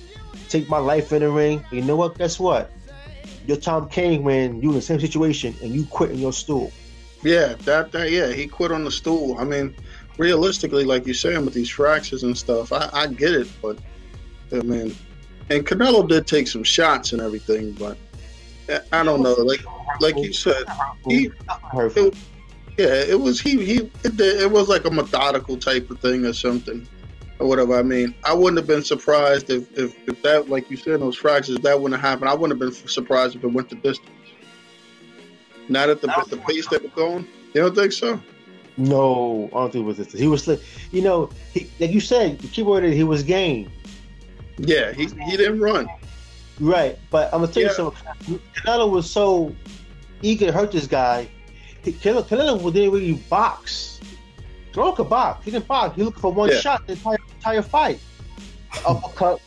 take 0.49 0.69
my 0.69 0.77
life 0.77 1.11
in 1.11 1.21
the 1.21 1.29
ring. 1.31 1.65
You 1.71 1.81
know 1.81 1.95
what? 1.95 2.17
Guess 2.17 2.39
what? 2.39 2.71
Your 3.47 3.57
Tom 3.57 3.89
Kane 3.89 4.23
when 4.23 4.61
you 4.61 4.69
in 4.69 4.75
the 4.75 4.81
same 4.81 4.99
situation 4.99 5.55
and 5.61 5.73
you 5.73 5.85
quit 5.85 6.11
in 6.11 6.19
your 6.19 6.33
stool. 6.33 6.71
Yeah, 7.23 7.55
that, 7.61 7.91
that 7.91 8.11
yeah, 8.11 8.31
he 8.31 8.47
quit 8.47 8.71
on 8.71 8.83
the 8.83 8.91
stool. 8.91 9.37
I 9.39 9.43
mean, 9.43 9.75
realistically, 10.17 10.83
like 10.83 11.05
you're 11.05 11.15
saying 11.15 11.43
with 11.45 11.53
these 11.53 11.69
fractures 11.69 12.23
and 12.23 12.37
stuff, 12.37 12.71
I, 12.71 12.89
I 12.93 13.07
get 13.07 13.33
it, 13.33 13.47
but 13.61 13.79
I 14.51 14.57
mean, 14.57 14.95
and 15.49 15.65
Canelo 15.65 16.07
did 16.07 16.27
take 16.27 16.47
some 16.47 16.63
shots 16.63 17.13
and 17.13 17.21
everything, 17.21 17.73
but 17.73 17.97
I 18.91 19.03
don't 19.03 19.21
know. 19.21 19.33
Like 19.33 19.63
like 19.99 20.17
you 20.17 20.33
said, 20.33 20.63
he, 21.07 21.29
it, 21.73 22.15
yeah, 22.77 22.87
it 22.87 23.19
was 23.19 23.39
he 23.39 23.63
he 23.63 23.77
it, 24.03 24.19
it 24.19 24.51
was 24.51 24.69
like 24.69 24.85
a 24.85 24.91
methodical 24.91 25.57
type 25.57 25.89
of 25.89 25.99
thing 25.99 26.25
or 26.25 26.33
something 26.33 26.87
or 27.39 27.47
whatever. 27.47 27.77
I 27.77 27.83
mean, 27.83 28.15
I 28.23 28.33
wouldn't 28.33 28.57
have 28.57 28.67
been 28.67 28.83
surprised 28.83 29.49
if, 29.49 29.77
if, 29.77 29.95
if 30.07 30.21
that, 30.21 30.49
like 30.49 30.69
you 30.69 30.77
said, 30.77 31.01
those 31.01 31.15
fractures, 31.15 31.57
that 31.59 31.79
wouldn't 31.79 31.99
have 31.99 32.09
happened. 32.09 32.29
I 32.29 32.33
wouldn't 32.33 32.59
have 32.61 32.71
been 32.73 32.87
surprised 32.87 33.35
if 33.35 33.43
it 33.43 33.47
went 33.47 33.69
the 33.69 33.75
distance. 33.75 34.09
Not 35.67 35.89
at 35.89 36.01
the, 36.01 36.17
at 36.17 36.29
the 36.29 36.37
pace 36.37 36.67
that 36.69 36.83
we're 36.83 36.89
going. 36.89 37.27
You 37.53 37.61
don't 37.61 37.75
think 37.75 37.91
so? 37.91 38.21
No, 38.77 39.49
I 39.53 39.57
don't 39.57 39.71
think 39.71 39.83
it 39.83 39.87
was 39.87 39.97
this. 39.97 40.11
He 40.11 40.27
was, 40.27 40.47
you 40.91 41.01
know, 41.01 41.29
he, 41.53 41.69
like 41.79 41.91
you 41.91 42.01
said, 42.01 42.39
the 42.39 42.47
keyword 42.47 42.83
is 42.83 42.93
he 42.93 43.03
was 43.03 43.23
game. 43.23 43.71
Yeah, 44.57 44.91
he, 44.91 45.05
he 45.05 45.37
didn't 45.37 45.59
run. 45.59 45.87
Right, 46.59 46.97
but 47.09 47.33
I'm 47.33 47.41
gonna 47.41 47.51
tell 47.51 47.63
yeah. 47.63 47.69
you 47.69 47.75
something. 47.75 48.39
Canelo 48.55 48.89
was 48.89 49.09
so 49.09 49.55
eager 50.21 50.45
to 50.47 50.51
hurt 50.51 50.71
this 50.71 50.87
guy. 50.87 51.29
Canelo, 51.83 52.23
Canelo 52.23 52.73
didn't 52.73 52.91
really 52.91 53.13
box. 53.13 53.99
Canelo 54.75 54.95
could 54.95 55.09
box. 55.09 55.45
He 55.45 55.51
didn't 55.51 55.67
box. 55.67 55.95
He 55.95 56.03
looked 56.03 56.19
for 56.19 56.31
one 56.31 56.49
yeah. 56.49 56.59
shot 56.59 56.85
the 56.85 56.93
entire, 56.93 57.17
entire 57.35 57.61
fight. 57.61 57.99
uppercut. 58.85 59.41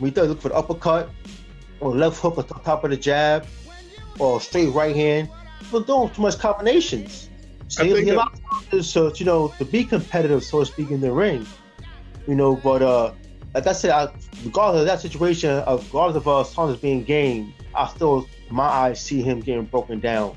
We 0.00 0.10
thought 0.10 0.28
look 0.28 0.40
for 0.40 0.48
the 0.48 0.54
uppercut 0.54 1.10
or 1.80 1.94
left 1.94 2.20
hook 2.20 2.38
at 2.38 2.48
the 2.48 2.54
top 2.54 2.84
of 2.84 2.90
the 2.90 2.96
jab 2.96 3.46
or 4.18 4.40
straight 4.40 4.68
right 4.68 4.96
hand. 4.96 5.28
People 5.60 5.80
doing 5.80 6.10
too 6.10 6.22
much 6.22 6.38
combinations. 6.38 7.28
So 7.68 7.84
he, 7.84 7.90
he 7.90 8.06
you 8.10 9.24
know 9.24 9.48
to 9.58 9.64
be 9.64 9.84
competitive, 9.84 10.44
so 10.44 10.60
to 10.60 10.66
speak, 10.66 10.90
in 10.90 11.00
the 11.00 11.12
ring. 11.12 11.46
You 12.26 12.34
know, 12.34 12.56
but 12.56 12.82
uh 12.82 13.12
like 13.54 13.66
I 13.66 13.72
said, 13.72 13.90
I, 13.90 14.08
regardless 14.44 14.80
of 14.80 14.86
that 14.86 15.00
situation, 15.00 15.50
of 15.50 15.84
regardless 15.86 16.16
of 16.16 16.28
uh, 16.28 16.44
Saunders 16.44 16.80
being 16.80 17.04
game, 17.04 17.52
I 17.74 17.86
still, 17.88 18.26
my 18.50 18.64
eyes 18.64 19.00
see 19.00 19.20
him 19.20 19.40
getting 19.40 19.66
broken 19.66 20.00
down. 20.00 20.36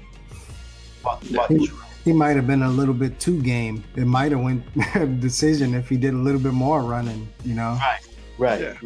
About, 1.01 1.29
about 1.29 1.49
he, 1.49 1.69
he 2.05 2.13
might 2.13 2.35
have 2.35 2.45
been 2.45 2.61
a 2.61 2.69
little 2.69 2.93
bit 2.93 3.19
too 3.19 3.41
game. 3.41 3.83
It 3.95 4.05
might 4.05 4.31
have 4.31 4.39
went 4.39 4.63
decision 5.19 5.73
if 5.73 5.89
he 5.89 5.97
did 5.97 6.13
a 6.13 6.17
little 6.17 6.39
bit 6.39 6.53
more 6.53 6.83
running. 6.83 7.27
You 7.43 7.55
know. 7.55 7.77
Right. 7.81 7.99
Right. 8.37 8.61
Yeah. 8.61 8.77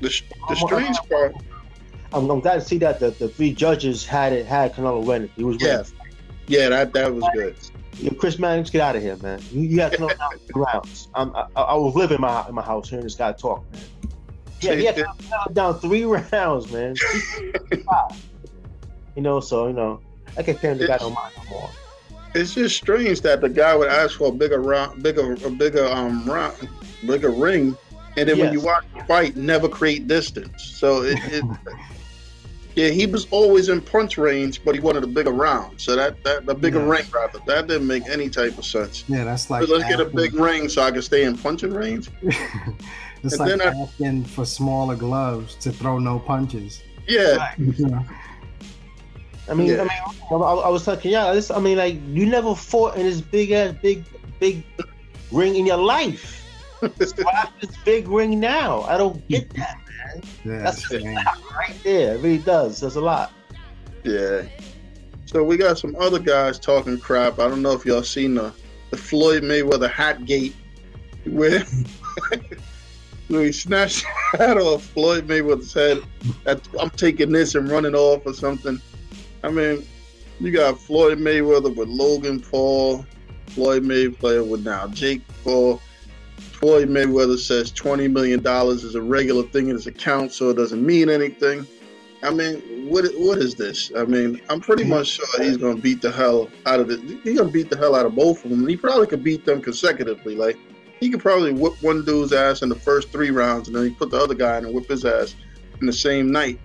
The, 0.00 0.22
the 0.48 0.54
strange 0.54 0.96
part. 1.10 1.34
I'm, 2.12 2.30
I'm, 2.30 2.40
glad 2.40 2.54
to 2.54 2.60
see 2.60 2.78
that 2.78 3.00
the, 3.00 3.10
the 3.10 3.28
three 3.28 3.52
judges 3.52 4.06
had 4.06 4.32
it 4.32 4.46
had 4.46 4.74
Canelo 4.74 5.04
winning. 5.04 5.28
He 5.36 5.44
was 5.44 5.58
winning. 5.58 5.76
Yeah. 5.76 6.04
Yeah, 6.46 6.68
that 6.70 6.94
that 6.94 7.12
was 7.12 7.24
good. 7.34 7.56
Chris 8.16 8.38
Mannix, 8.38 8.70
get 8.70 8.80
out 8.80 8.94
of 8.94 9.02
here, 9.02 9.16
man. 9.16 9.40
You, 9.50 9.62
you 9.62 9.76
got 9.76 9.92
Canelo 9.92 10.16
down 10.16 10.38
three 10.38 10.62
rounds. 10.62 11.08
I'm, 11.14 11.34
I, 11.34 11.46
I 11.56 11.74
was 11.74 11.96
living 11.96 12.14
in 12.14 12.20
my 12.22 12.48
in 12.48 12.54
my 12.54 12.62
house 12.62 12.88
hearing 12.88 13.04
this 13.04 13.16
guy 13.16 13.32
talk, 13.32 13.64
man. 13.72 13.82
Yeah, 14.60 14.74
he 14.76 14.84
had 14.84 15.04
down 15.52 15.78
three 15.80 16.04
rounds, 16.32 16.70
man. 16.72 16.94
you 19.16 19.22
know, 19.22 19.40
so 19.40 19.66
you 19.66 19.72
know, 19.72 20.00
I 20.36 20.44
can't 20.44 20.58
tell 20.60 20.76
the 20.76 20.86
guy 20.86 20.96
no 21.00 21.10
mind 21.10 21.34
no 21.36 21.50
more 21.50 21.70
it's 22.34 22.54
just 22.54 22.76
strange 22.76 23.20
that 23.22 23.40
the 23.40 23.48
guy 23.48 23.74
would 23.74 23.88
ask 23.88 24.18
for 24.18 24.28
a 24.28 24.32
bigger 24.32 24.60
round, 24.60 25.02
bigger, 25.02 25.32
a 25.32 25.50
bigger 25.50 25.86
um 25.86 26.24
round, 26.24 26.68
bigger 27.06 27.30
ring, 27.30 27.76
and 28.16 28.28
then 28.28 28.36
yes. 28.36 28.44
when 28.44 28.52
you 28.52 28.60
watch 28.60 28.84
the 28.96 29.04
fight, 29.04 29.36
never 29.36 29.68
create 29.68 30.06
distance. 30.06 30.62
So 30.62 31.02
it, 31.02 31.18
it 31.24 31.44
yeah, 32.74 32.90
he 32.90 33.06
was 33.06 33.26
always 33.30 33.68
in 33.68 33.80
punch 33.80 34.18
range, 34.18 34.64
but 34.64 34.74
he 34.74 34.80
wanted 34.80 35.02
a 35.02 35.06
bigger 35.06 35.32
round. 35.32 35.80
So 35.80 35.96
that 35.96 36.22
that 36.24 36.46
the 36.46 36.54
bigger 36.54 36.80
ring 36.80 37.04
rather 37.12 37.40
that 37.46 37.66
didn't 37.66 37.86
make 37.86 38.08
any 38.08 38.28
type 38.28 38.56
of 38.58 38.64
sense. 38.64 39.04
Yeah, 39.08 39.24
that's 39.24 39.50
like 39.50 39.64
so 39.64 39.72
let's 39.72 39.84
asking, 39.84 39.98
get 39.98 40.06
a 40.06 40.10
big 40.10 40.34
ring 40.34 40.68
so 40.68 40.82
I 40.82 40.90
can 40.90 41.02
stay 41.02 41.24
in 41.24 41.36
punching 41.36 41.72
range. 41.72 42.08
it's 42.22 43.38
and 43.38 43.60
like 43.60 43.60
asking 43.60 44.24
I, 44.24 44.26
for 44.28 44.44
smaller 44.44 44.94
gloves 44.94 45.54
to 45.56 45.72
throw 45.72 45.98
no 45.98 46.18
punches. 46.18 46.82
Yeah. 47.06 47.54
I 49.48 49.54
mean, 49.54 49.68
yeah. 49.68 49.80
I 49.80 49.84
mean, 49.84 49.90
I, 50.30 50.34
I 50.34 50.68
was 50.68 50.84
talking, 50.84 51.10
yeah. 51.10 51.32
This, 51.32 51.50
I 51.50 51.58
mean, 51.58 51.78
like 51.78 51.96
you 52.08 52.26
never 52.26 52.54
fought 52.54 52.96
in 52.96 53.04
this 53.04 53.20
big 53.20 53.50
ass, 53.50 53.74
big, 53.80 54.04
big 54.40 54.64
ring 55.32 55.56
in 55.56 55.66
your 55.66 55.76
life. 55.76 56.44
Why 56.80 57.48
this 57.60 57.76
big 57.84 58.08
ring 58.08 58.38
now? 58.38 58.82
I 58.82 58.96
don't 58.96 59.26
get 59.28 59.50
that, 59.54 59.78
man. 59.88 60.22
Yeah, 60.44 60.62
That's 60.62 60.92
a 60.92 61.00
lot 61.00 61.42
right 61.52 61.76
there. 61.82 62.14
It 62.14 62.20
really 62.20 62.38
does. 62.38 62.80
That's 62.80 62.96
a 62.96 63.00
lot. 63.00 63.32
Yeah. 64.04 64.42
So 65.26 65.42
we 65.42 65.56
got 65.56 65.78
some 65.78 65.96
other 65.96 66.18
guys 66.18 66.58
talking 66.58 66.98
crap. 66.98 67.38
I 67.38 67.48
don't 67.48 67.62
know 67.62 67.72
if 67.72 67.84
y'all 67.84 68.02
seen 68.02 68.34
the 68.34 68.52
the 68.90 68.96
Floyd 68.96 69.42
Mayweather 69.42 69.90
hat 69.90 70.24
gate 70.24 70.56
where 71.26 71.64
he 73.28 73.52
snatched 73.52 74.06
the 74.32 74.38
hat 74.38 74.56
off 74.58 74.84
Floyd 74.84 75.26
Mayweather's 75.26 75.72
head. 75.72 76.02
I'm 76.80 76.90
taking 76.90 77.32
this 77.32 77.54
and 77.54 77.70
running 77.70 77.94
off 77.94 78.26
or 78.26 78.32
something. 78.32 78.80
I 79.42 79.50
mean, 79.50 79.86
you 80.40 80.52
got 80.52 80.78
Floyd 80.78 81.18
Mayweather 81.18 81.74
with 81.74 81.88
Logan 81.88 82.40
Paul, 82.40 83.04
Floyd 83.46 83.82
Mayweather 83.82 84.46
with 84.46 84.64
now 84.64 84.88
Jake 84.88 85.22
Paul. 85.44 85.80
Floyd 86.36 86.88
Mayweather 86.88 87.38
says 87.38 87.72
$20 87.72 88.10
million 88.10 88.44
is 88.44 88.94
a 88.94 89.02
regular 89.02 89.44
thing 89.44 89.68
in 89.68 89.74
his 89.74 89.86
account, 89.86 90.32
so 90.32 90.50
it 90.50 90.56
doesn't 90.56 90.84
mean 90.84 91.08
anything. 91.08 91.66
I 92.22 92.30
mean, 92.30 92.88
what 92.88 93.04
what 93.16 93.38
is 93.38 93.54
this? 93.54 93.92
I 93.96 94.04
mean, 94.04 94.40
I'm 94.50 94.60
pretty 94.60 94.82
mhm. 94.82 94.88
much 94.88 95.06
sure 95.06 95.26
he's 95.38 95.56
gonna 95.56 95.80
beat 95.80 96.02
the 96.02 96.10
hell 96.10 96.48
out 96.66 96.80
of 96.80 96.90
it. 96.90 97.00
He's 97.22 97.38
gonna 97.38 97.50
beat 97.50 97.70
the 97.70 97.76
hell 97.76 97.94
out 97.94 98.06
of 98.06 98.16
both 98.16 98.44
of 98.44 98.50
them. 98.50 98.60
And 98.60 98.68
he 98.68 98.76
probably 98.76 99.06
could 99.06 99.22
beat 99.22 99.44
them 99.44 99.60
consecutively. 99.60 100.34
Like 100.34 100.58
he 100.98 101.10
could 101.10 101.20
probably 101.20 101.52
whip 101.52 101.80
one 101.80 102.04
dude's 102.04 102.32
ass 102.32 102.62
in 102.62 102.68
the 102.68 102.74
first 102.74 103.10
three 103.10 103.30
rounds, 103.30 103.68
and 103.68 103.76
then 103.76 103.84
he 103.84 103.90
put 103.90 104.10
the 104.10 104.18
other 104.18 104.34
guy 104.34 104.58
in 104.58 104.64
and 104.64 104.74
whip 104.74 104.88
his 104.88 105.04
ass 105.04 105.36
in 105.80 105.86
the 105.86 105.92
same 105.92 106.32
night. 106.32 106.58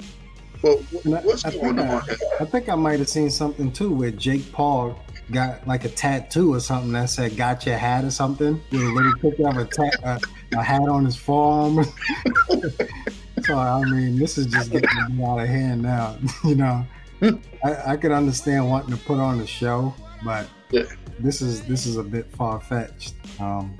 Well, 0.63 0.77
what's 1.03 1.43
I, 1.43 1.51
going 1.51 1.77
I 1.77 1.87
on? 1.87 2.09
I, 2.09 2.15
I 2.43 2.45
think 2.45 2.69
I 2.69 2.75
might 2.75 2.99
have 2.99 3.09
seen 3.09 3.29
something 3.29 3.71
too 3.71 3.93
where 3.93 4.11
Jake 4.11 4.49
Paul 4.53 4.97
got 5.29 5.67
like 5.67 5.83
a 5.83 5.89
tattoo 5.89 6.53
or 6.53 6.61
something 6.61 6.93
that 6.93 7.09
said 7.09 7.35
"Got 7.35 7.65
your 7.65 7.77
hat" 7.77 8.05
or 8.05 8.11
something 8.11 8.61
with 8.71 8.81
a 8.81 8.85
little 8.85 9.13
picture 9.19 9.47
of 9.49 9.57
a, 9.57 9.65
ta- 9.65 9.89
a, 10.03 10.57
a 10.57 10.63
hat 10.63 10.87
on 10.87 11.03
his 11.03 11.17
forearm. 11.17 11.83
so 13.43 13.57
I 13.57 13.83
mean, 13.83 14.17
this 14.17 14.37
is 14.37 14.47
just 14.47 14.71
getting 14.71 14.89
out 15.21 15.39
of 15.39 15.47
hand 15.47 15.81
now. 15.81 16.17
you 16.45 16.55
know, 16.55 16.85
I, 17.21 17.91
I 17.91 17.97
could 17.97 18.11
understand 18.11 18.69
wanting 18.69 18.95
to 18.95 19.03
put 19.03 19.19
on 19.19 19.41
a 19.41 19.47
show, 19.47 19.93
but 20.23 20.47
yeah. 20.71 20.83
this 21.19 21.41
is 21.41 21.61
this 21.63 21.85
is 21.85 21.97
a 21.97 22.03
bit 22.03 22.31
far 22.31 22.61
fetched. 22.61 23.15
Um, 23.41 23.77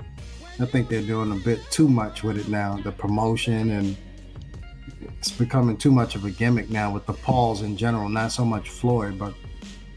I 0.60 0.66
think 0.66 0.90
they're 0.90 1.00
doing 1.00 1.32
a 1.32 1.42
bit 1.44 1.60
too 1.70 1.88
much 1.88 2.22
with 2.22 2.36
it 2.36 2.48
now. 2.48 2.76
The 2.76 2.92
promotion 2.92 3.70
and 3.70 3.96
it's 5.26 5.34
becoming 5.34 5.74
too 5.74 5.90
much 5.90 6.16
of 6.16 6.26
a 6.26 6.30
gimmick 6.30 6.68
now 6.68 6.92
with 6.92 7.06
the 7.06 7.12
Pauls 7.14 7.62
in 7.62 7.78
general, 7.78 8.10
not 8.10 8.30
so 8.30 8.44
much 8.44 8.68
Floyd, 8.68 9.18
but 9.18 9.32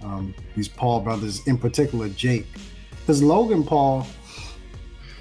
um, 0.01 0.33
these 0.55 0.69
Paul 0.69 1.01
brothers, 1.01 1.45
in 1.47 1.57
particular 1.57 2.07
Jake. 2.07 2.47
Because 2.91 3.21
Logan 3.21 3.65
Paul, 3.65 4.07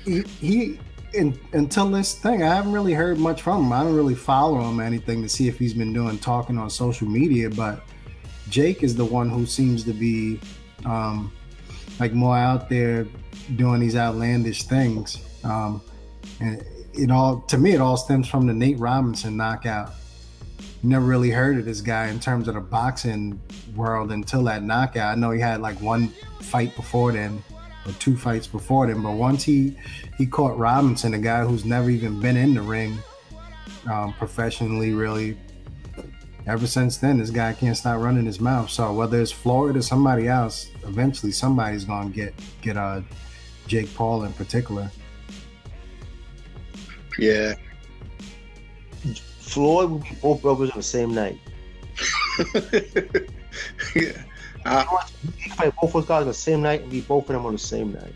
he, 0.04 0.22
he 0.40 0.78
in, 1.12 1.36
until 1.54 1.90
this 1.90 2.14
thing, 2.14 2.44
I 2.44 2.54
haven't 2.54 2.70
really 2.70 2.92
heard 2.92 3.18
much 3.18 3.42
from 3.42 3.64
him. 3.64 3.72
I 3.72 3.82
don't 3.82 3.96
really 3.96 4.14
follow 4.14 4.60
him 4.60 4.78
anything 4.78 5.22
to 5.22 5.28
see 5.28 5.48
if 5.48 5.58
he's 5.58 5.74
been 5.74 5.92
doing 5.92 6.18
talking 6.20 6.56
on 6.56 6.70
social 6.70 7.08
media, 7.08 7.50
but 7.50 7.82
Jake 8.48 8.84
is 8.84 8.94
the 8.94 9.04
one 9.04 9.28
who 9.28 9.44
seems 9.44 9.82
to 9.84 9.92
be 9.92 10.38
um, 10.84 11.32
like 11.98 12.12
more 12.12 12.38
out 12.38 12.68
there 12.68 13.08
doing 13.56 13.80
these 13.80 13.96
outlandish 13.96 14.64
things. 14.64 15.18
Um, 15.42 15.82
and 16.38 16.64
it 16.98 17.10
all 17.10 17.40
to 17.42 17.58
me 17.58 17.72
it 17.72 17.80
all 17.80 17.96
stems 17.96 18.28
from 18.28 18.46
the 18.46 18.54
Nate 18.54 18.78
Robinson 18.78 19.36
knockout. 19.36 19.92
Never 20.82 21.04
really 21.04 21.30
heard 21.30 21.58
of 21.58 21.64
this 21.64 21.80
guy 21.80 22.08
in 22.08 22.20
terms 22.20 22.48
of 22.48 22.54
the 22.54 22.60
boxing 22.60 23.40
world 23.74 24.12
until 24.12 24.44
that 24.44 24.62
knockout. 24.62 25.16
I 25.16 25.18
know 25.18 25.30
he 25.30 25.40
had 25.40 25.60
like 25.60 25.80
one 25.80 26.08
fight 26.40 26.74
before 26.76 27.12
then, 27.12 27.42
or 27.86 27.92
two 27.94 28.16
fights 28.16 28.46
before 28.46 28.86
then, 28.86 29.02
but 29.02 29.12
once 29.12 29.42
he 29.42 29.76
he 30.16 30.26
caught 30.26 30.56
Robinson, 30.58 31.14
a 31.14 31.18
guy 31.18 31.44
who's 31.44 31.64
never 31.64 31.90
even 31.90 32.20
been 32.20 32.36
in 32.36 32.54
the 32.54 32.62
ring 32.62 32.98
um, 33.90 34.12
professionally, 34.14 34.92
really. 34.92 35.36
Ever 36.46 36.68
since 36.68 36.98
then, 36.98 37.18
this 37.18 37.30
guy 37.30 37.52
can't 37.54 37.76
stop 37.76 37.98
running 37.98 38.24
his 38.24 38.38
mouth. 38.38 38.70
So 38.70 38.92
whether 38.92 39.20
it's 39.20 39.32
Floyd 39.32 39.76
or 39.76 39.82
somebody 39.82 40.28
else, 40.28 40.70
eventually 40.84 41.32
somebody's 41.32 41.84
gonna 41.84 42.10
get 42.10 42.34
get 42.62 42.76
uh, 42.76 43.00
Jake 43.66 43.92
Paul 43.96 44.22
in 44.22 44.32
particular. 44.32 44.88
Yeah. 47.18 47.54
Floyd 49.40 49.90
would 49.90 50.02
be 50.02 50.16
both 50.20 50.42
brothers 50.42 50.70
on 50.70 50.78
the 50.78 50.82
same 50.82 51.14
night. 51.14 51.38
yeah. 53.94 54.22
Uh, 54.64 54.84
he 55.38 55.50
fight 55.50 55.72
both 55.80 55.92
those 55.92 56.06
guys 56.06 56.22
on 56.22 56.28
the 56.28 56.34
same 56.34 56.62
night 56.62 56.82
and 56.82 56.90
be 56.90 57.00
both 57.00 57.24
of 57.30 57.34
them 57.34 57.46
on 57.46 57.52
the 57.52 57.58
same 57.58 57.92
night. 57.92 58.14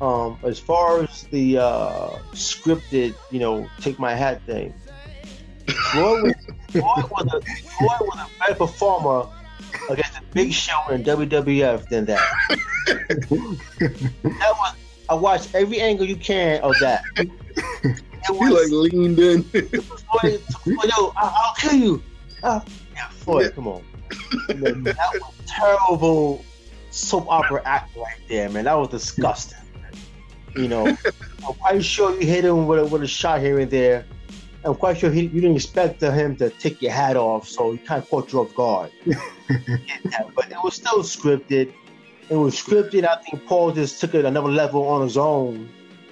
Um, 0.00 0.38
as 0.42 0.58
far 0.58 1.02
as 1.02 1.24
the 1.24 1.58
uh, 1.58 2.18
scripted, 2.32 3.14
you 3.30 3.40
know, 3.40 3.68
take 3.80 3.98
my 3.98 4.14
hat 4.14 4.42
thing, 4.42 4.74
Floyd 5.92 6.22
was, 6.24 6.34
Floyd 6.68 7.10
was, 7.10 7.26
a, 7.32 7.40
Floyd 7.40 8.00
was 8.00 8.18
a 8.18 8.38
better 8.38 8.54
performer 8.54 9.28
against 9.88 10.18
a 10.18 10.22
big 10.32 10.52
show 10.52 10.78
in 10.90 11.02
WWF 11.02 11.88
than 11.88 12.04
that. 12.04 12.20
that 12.88 14.54
was 14.58 14.74
I 15.08 15.14
watched 15.14 15.54
every 15.54 15.80
angle 15.80 16.06
you 16.06 16.16
can 16.16 16.60
of 16.62 16.74
that. 16.80 17.04
He 18.26 18.48
like 18.48 18.70
leaned 18.70 19.18
in. 19.18 19.42
Floyd, 19.42 20.40
yo, 20.66 21.12
I, 21.16 21.24
will 21.24 21.54
kill 21.56 21.74
you. 21.74 22.02
Uh, 22.42 22.60
yeah, 22.94 23.08
Floyd, 23.08 23.46
yeah. 23.46 23.50
come 23.50 23.68
on. 23.68 23.84
Man, 24.48 24.82
that 24.84 24.96
was 25.14 25.34
terrible 25.46 26.44
soap 26.90 27.26
opera 27.28 27.62
act 27.64 27.96
right 27.96 28.20
there, 28.28 28.48
man. 28.50 28.64
That 28.64 28.74
was 28.74 28.88
disgusting. 28.88 29.58
You 30.54 30.68
know, 30.68 30.86
I'm 31.46 31.54
quite 31.54 31.84
sure 31.84 32.18
you 32.20 32.26
hit 32.26 32.44
him 32.44 32.66
with 32.66 32.80
a, 32.80 32.86
with 32.86 33.02
a 33.02 33.06
shot 33.06 33.40
here 33.40 33.58
and 33.58 33.70
there. 33.70 34.04
I'm 34.64 34.74
quite 34.74 34.98
sure 34.98 35.10
he, 35.10 35.22
you 35.22 35.40
didn't 35.40 35.56
expect 35.56 36.00
him 36.00 36.36
to 36.36 36.50
take 36.50 36.80
your 36.82 36.92
hat 36.92 37.16
off, 37.16 37.48
so 37.48 37.72
he 37.72 37.78
kind 37.78 38.02
of 38.02 38.08
caught 38.08 38.32
you 38.32 38.40
off 38.40 38.54
guard. 38.54 38.92
but 39.06 40.50
it 40.50 40.62
was 40.62 40.74
still 40.74 41.02
scripted. 41.02 41.72
It 42.28 42.36
was 42.36 42.54
scripted. 42.54 43.04
I 43.04 43.20
think 43.22 43.44
Paul 43.46 43.72
just 43.72 44.00
took 44.00 44.14
it 44.14 44.24
another 44.24 44.50
level 44.50 44.86
on 44.86 45.02
his 45.02 45.16
own. 45.16 45.68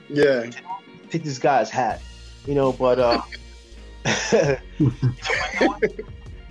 Yeah 0.09 0.51
take 1.11 1.25
this 1.25 1.39
guy's 1.39 1.71
hat, 1.71 2.01
you 2.47 2.55
know. 2.55 2.73
But 2.73 2.99
uh, 2.99 3.23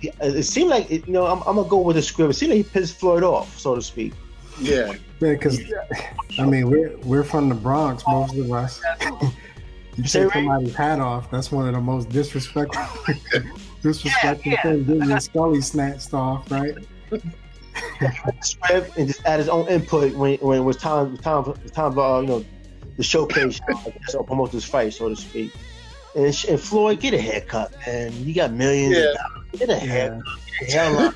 it 0.02 0.44
seemed 0.44 0.70
like 0.70 0.90
it, 0.90 1.06
you 1.06 1.12
know 1.12 1.26
I'm, 1.26 1.38
I'm, 1.46 1.56
gonna 1.56 1.68
go 1.68 1.78
with 1.78 1.96
the 1.96 2.02
script. 2.02 2.30
It 2.30 2.34
seemed 2.34 2.50
like 2.50 2.58
he 2.58 2.62
pissed 2.64 2.96
Floyd 2.98 3.22
off, 3.22 3.58
so 3.58 3.74
to 3.74 3.82
speak. 3.82 4.12
Yeah, 4.60 4.92
yeah, 5.20 5.32
because 5.32 5.60
I 6.38 6.44
mean 6.44 6.68
we're 6.70 6.96
we're 6.98 7.24
from 7.24 7.48
the 7.48 7.54
Bronx, 7.54 8.04
most 8.06 8.36
of 8.36 8.52
us. 8.52 8.80
you 9.96 10.04
take 10.04 10.32
somebody's 10.32 10.74
hat 10.74 11.00
off. 11.00 11.30
That's 11.30 11.50
one 11.50 11.66
of 11.66 11.74
the 11.74 11.80
most 11.80 12.08
disrespectful 12.10 13.14
disrespectful 13.82 14.52
yeah, 14.52 14.58
yeah. 14.64 14.84
things. 14.84 14.86
Getting 14.86 15.20
Scully 15.20 15.60
snatched 15.60 16.12
off, 16.14 16.50
right? 16.50 16.74
and 18.00 19.06
just 19.06 19.24
add 19.24 19.38
his 19.38 19.48
own 19.48 19.68
input 19.68 20.14
when 20.14 20.36
when 20.38 20.58
it 20.58 20.62
was 20.62 20.76
time 20.76 21.16
time 21.18 21.44
time 21.72 21.92
for 21.92 22.00
uh, 22.00 22.20
you 22.20 22.26
know 22.26 22.44
the 23.00 23.04
showcase 23.04 23.58
or 24.14 24.24
promote 24.24 24.52
this 24.52 24.66
fight, 24.66 24.92
so 24.92 25.08
to 25.08 25.16
speak. 25.16 25.54
And, 26.14 26.26
and 26.26 26.60
Floyd, 26.60 27.00
get 27.00 27.14
a 27.14 27.20
haircut, 27.20 27.72
man. 27.86 28.12
You 28.24 28.34
got 28.34 28.52
millions. 28.52 28.94
Yeah. 28.94 29.14
Get 29.58 29.70
a 29.70 29.76
haircut. 29.76 30.22
Get 30.60 30.68
a 30.68 30.72
hairline. 30.72 31.14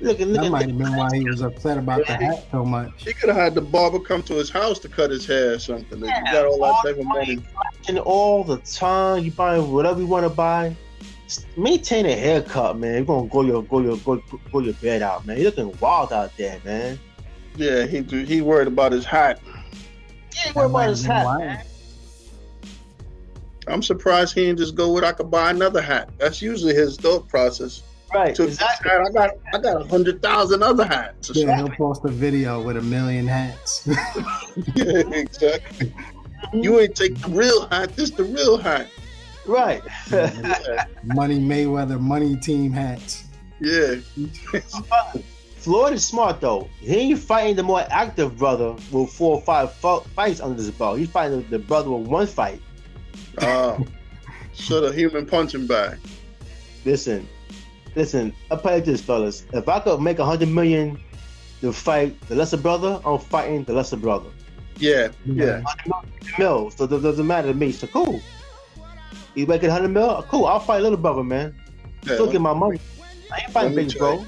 look, 0.00 0.18
look, 0.18 0.18
That 0.18 0.50
might 0.50 0.66
have 0.66 0.76
been 0.76 0.96
why 0.96 1.08
he 1.14 1.24
was 1.24 1.42
upset 1.42 1.78
about 1.78 2.04
the 2.08 2.14
hat 2.14 2.44
so 2.50 2.64
much. 2.64 3.04
He 3.04 3.12
could 3.12 3.28
have 3.28 3.38
had 3.38 3.54
the 3.54 3.60
barber 3.60 4.00
come 4.00 4.24
to 4.24 4.34
his 4.34 4.50
house 4.50 4.80
to 4.80 4.88
cut 4.88 5.12
his 5.12 5.26
hair 5.26 5.52
or 5.52 5.58
something. 5.60 6.02
If 6.02 6.08
you 6.08 6.32
got 6.32 6.44
all 6.44 6.58
that 6.58 6.80
type 6.84 6.98
of 6.98 7.06
money. 7.06 7.38
And 7.86 8.00
all 8.00 8.42
the 8.42 8.56
time, 8.58 9.22
you 9.22 9.30
buy 9.30 9.60
whatever 9.60 10.00
you 10.00 10.08
want 10.08 10.24
to 10.24 10.34
buy. 10.34 10.74
Maintain 11.56 12.04
a 12.06 12.16
haircut, 12.16 12.78
man. 12.78 12.94
You're 12.96 13.04
gonna 13.04 13.28
go 13.28 13.42
your 13.42 13.62
go 13.62 13.78
your 13.78 13.96
go, 13.98 14.20
go 14.52 14.58
your 14.58 14.74
bed 14.74 15.02
out, 15.02 15.24
man. 15.24 15.36
You're 15.36 15.46
looking 15.46 15.72
wild 15.78 16.12
out 16.12 16.36
there, 16.36 16.60
man. 16.64 16.98
Yeah, 17.56 17.86
he 17.86 18.02
he 18.24 18.40
worried 18.40 18.68
about 18.68 18.90
his 18.90 19.04
hat. 19.04 19.40
Yeah, 20.34 20.52
what 20.52 20.66
about 20.66 20.88
his 20.88 21.04
hat? 21.04 21.38
Man? 21.38 21.64
I'm 23.66 23.82
surprised 23.82 24.34
he 24.34 24.42
didn't 24.46 24.58
just 24.58 24.74
go 24.74 24.92
with 24.92 25.04
I 25.04 25.12
could 25.12 25.30
buy 25.30 25.50
another 25.50 25.80
hat. 25.80 26.10
That's 26.18 26.42
usually 26.42 26.74
his 26.74 26.96
thought 26.96 27.28
process. 27.28 27.82
Right. 28.12 28.34
To 28.36 28.44
exactly. 28.44 28.90
I 28.90 29.10
got 29.10 29.30
I 29.52 29.58
got 29.58 29.82
a 29.82 29.84
hundred 29.86 30.22
thousand 30.22 30.62
other 30.62 30.84
hats. 30.84 31.30
Yeah, 31.34 31.56
he'll 31.56 31.68
post 31.70 32.04
a 32.04 32.08
video 32.08 32.62
with 32.62 32.76
a 32.76 32.82
million 32.82 33.26
hats. 33.26 33.88
yeah, 34.74 34.84
exactly. 35.12 35.92
You 36.52 36.78
ain't 36.78 36.94
take 36.94 37.18
the 37.20 37.30
real 37.30 37.66
hat. 37.68 37.96
This 37.96 38.10
the 38.10 38.24
real 38.24 38.56
hat. 38.56 38.88
Right. 39.46 39.82
Money 41.04 41.38
Mayweather, 41.38 42.00
money 42.00 42.36
team 42.36 42.72
hats. 42.72 43.24
yeah. 43.60 43.96
Floyd 45.64 45.94
is 45.94 46.06
smart 46.06 46.42
though. 46.42 46.68
He 46.78 46.94
ain't 46.94 47.18
fighting 47.18 47.56
the 47.56 47.62
more 47.62 47.86
active 47.88 48.36
brother 48.36 48.72
with 48.92 49.10
four 49.10 49.36
or 49.36 49.40
five 49.40 49.72
fights 49.72 50.40
under 50.40 50.56
his 50.56 50.70
belt. 50.70 50.98
He's 50.98 51.08
fighting 51.08 51.46
the 51.48 51.58
brother 51.58 51.90
with 51.90 52.06
one 52.06 52.26
fight. 52.26 52.60
Uh, 53.38 53.78
sort 54.52 54.84
of 54.84 54.94
human 54.94 55.24
punching 55.24 55.66
bag. 55.66 55.98
Listen, 56.84 57.26
listen. 57.96 58.34
I 58.50 58.56
play 58.56 58.80
this, 58.80 59.00
fellas. 59.00 59.46
If 59.54 59.66
I 59.66 59.80
could 59.80 60.02
make 60.02 60.18
a 60.18 60.24
hundred 60.26 60.50
million 60.50 61.00
to 61.62 61.72
fight 61.72 62.20
the 62.28 62.34
lesser 62.34 62.58
brother, 62.58 63.00
I'm 63.02 63.18
fighting 63.18 63.64
the 63.64 63.72
lesser 63.72 63.96
brother. 63.96 64.28
Yeah, 64.76 65.08
yeah. 65.24 65.62
Mil, 66.38 66.70
so 66.72 66.84
it 66.84 66.88
doesn't 66.90 67.26
matter 67.26 67.48
to 67.48 67.54
me. 67.54 67.72
So 67.72 67.86
cool. 67.86 68.20
You 69.34 69.46
make 69.46 69.62
it 69.62 69.70
hundred 69.70 69.88
mil, 69.88 70.22
cool. 70.28 70.44
I'll 70.44 70.60
fight 70.60 70.82
little 70.82 70.98
brother, 70.98 71.24
man. 71.24 71.54
yeah. 72.02 72.16
Still 72.16 72.30
get 72.30 72.42
my 72.42 72.52
money. 72.52 72.80
I 73.32 73.38
ain't 73.38 73.50
fighting 73.50 73.74
big 73.74 73.96
bro. 73.96 74.26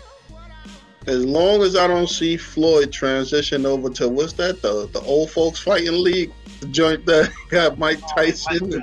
As 1.07 1.25
long 1.25 1.63
as 1.63 1.77
I 1.77 1.87
don't 1.87 2.09
see 2.09 2.37
Floyd 2.37 2.93
transition 2.93 3.65
over 3.65 3.89
to 3.91 4.09
what's 4.09 4.33
that 4.35 4.61
the 4.63 4.89
the 4.93 5.01
old 5.03 5.31
folks 5.31 5.61
fighting 5.61 6.03
league, 6.03 6.33
the 6.61 6.67
joint 6.67 7.07
that 7.07 7.31
got 7.49 7.73
oh, 7.73 7.77
Mike 7.77 8.01
Tyson. 8.15 8.73
and- 8.75 8.83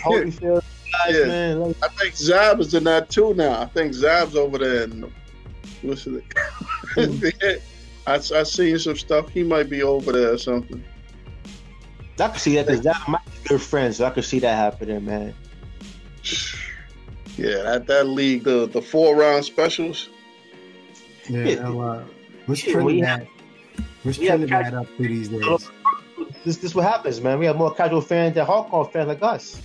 Holyfield, 0.00 0.62
guys, 0.92 1.14
Yeah. 1.16 1.24
man. 1.26 1.60
Like, 1.60 1.76
I 1.82 1.88
think 1.88 2.16
Zab 2.16 2.60
is 2.60 2.74
in 2.74 2.84
that 2.84 3.10
too 3.10 3.32
now. 3.34 3.60
I 3.60 3.66
think 3.66 3.92
Zab's 3.94 4.34
over 4.34 4.58
there. 4.58 4.84
In, 4.84 5.12
what's 5.82 6.06
it? 6.06 6.24
Hmm. 6.94 7.28
I 8.06 8.14
I 8.14 8.42
seen 8.42 8.78
some 8.78 8.96
stuff. 8.96 9.28
He 9.28 9.42
might 9.44 9.68
be 9.70 9.82
over 9.82 10.10
there 10.10 10.32
or 10.32 10.38
something. 10.38 10.82
I 12.18 12.28
can 12.28 12.38
see 12.38 12.54
that 12.56 12.66
because 12.66 12.82
that 12.82 13.00
might 13.08 13.24
be 13.24 13.48
good 13.48 13.62
friends. 13.62 13.98
So 13.98 14.04
I 14.06 14.10
can 14.10 14.22
see 14.22 14.38
that 14.40 14.56
happening, 14.56 15.04
man. 15.04 15.34
Yeah, 17.38 17.62
that 17.62 17.86
that 17.86 18.08
league, 18.08 18.44
the 18.44 18.66
the 18.66 18.82
four 18.82 19.16
round 19.16 19.44
specials. 19.46 20.10
Yeah, 21.28 21.44
Yeah. 21.44 21.54
they'll, 21.56 21.80
uh, 21.80 22.02
what's 22.46 22.66
Yeah, 22.66 22.76
we 22.82 23.00
Trinidad? 23.00 23.28
What's 24.02 24.18
we 24.18 24.26
have 24.26 24.40
Trinidad 24.40 24.74
up 24.74 24.86
to 24.96 25.02
these 25.02 25.28
days? 25.28 25.68
This 26.44 26.56
this 26.56 26.74
what 26.74 26.84
happens, 26.84 27.20
man. 27.20 27.38
We 27.38 27.46
have 27.46 27.56
more 27.56 27.72
casual 27.74 28.00
fans 28.00 28.34
than 28.34 28.46
hardcore 28.46 28.90
fans 28.92 29.08
like 29.08 29.22
us. 29.22 29.60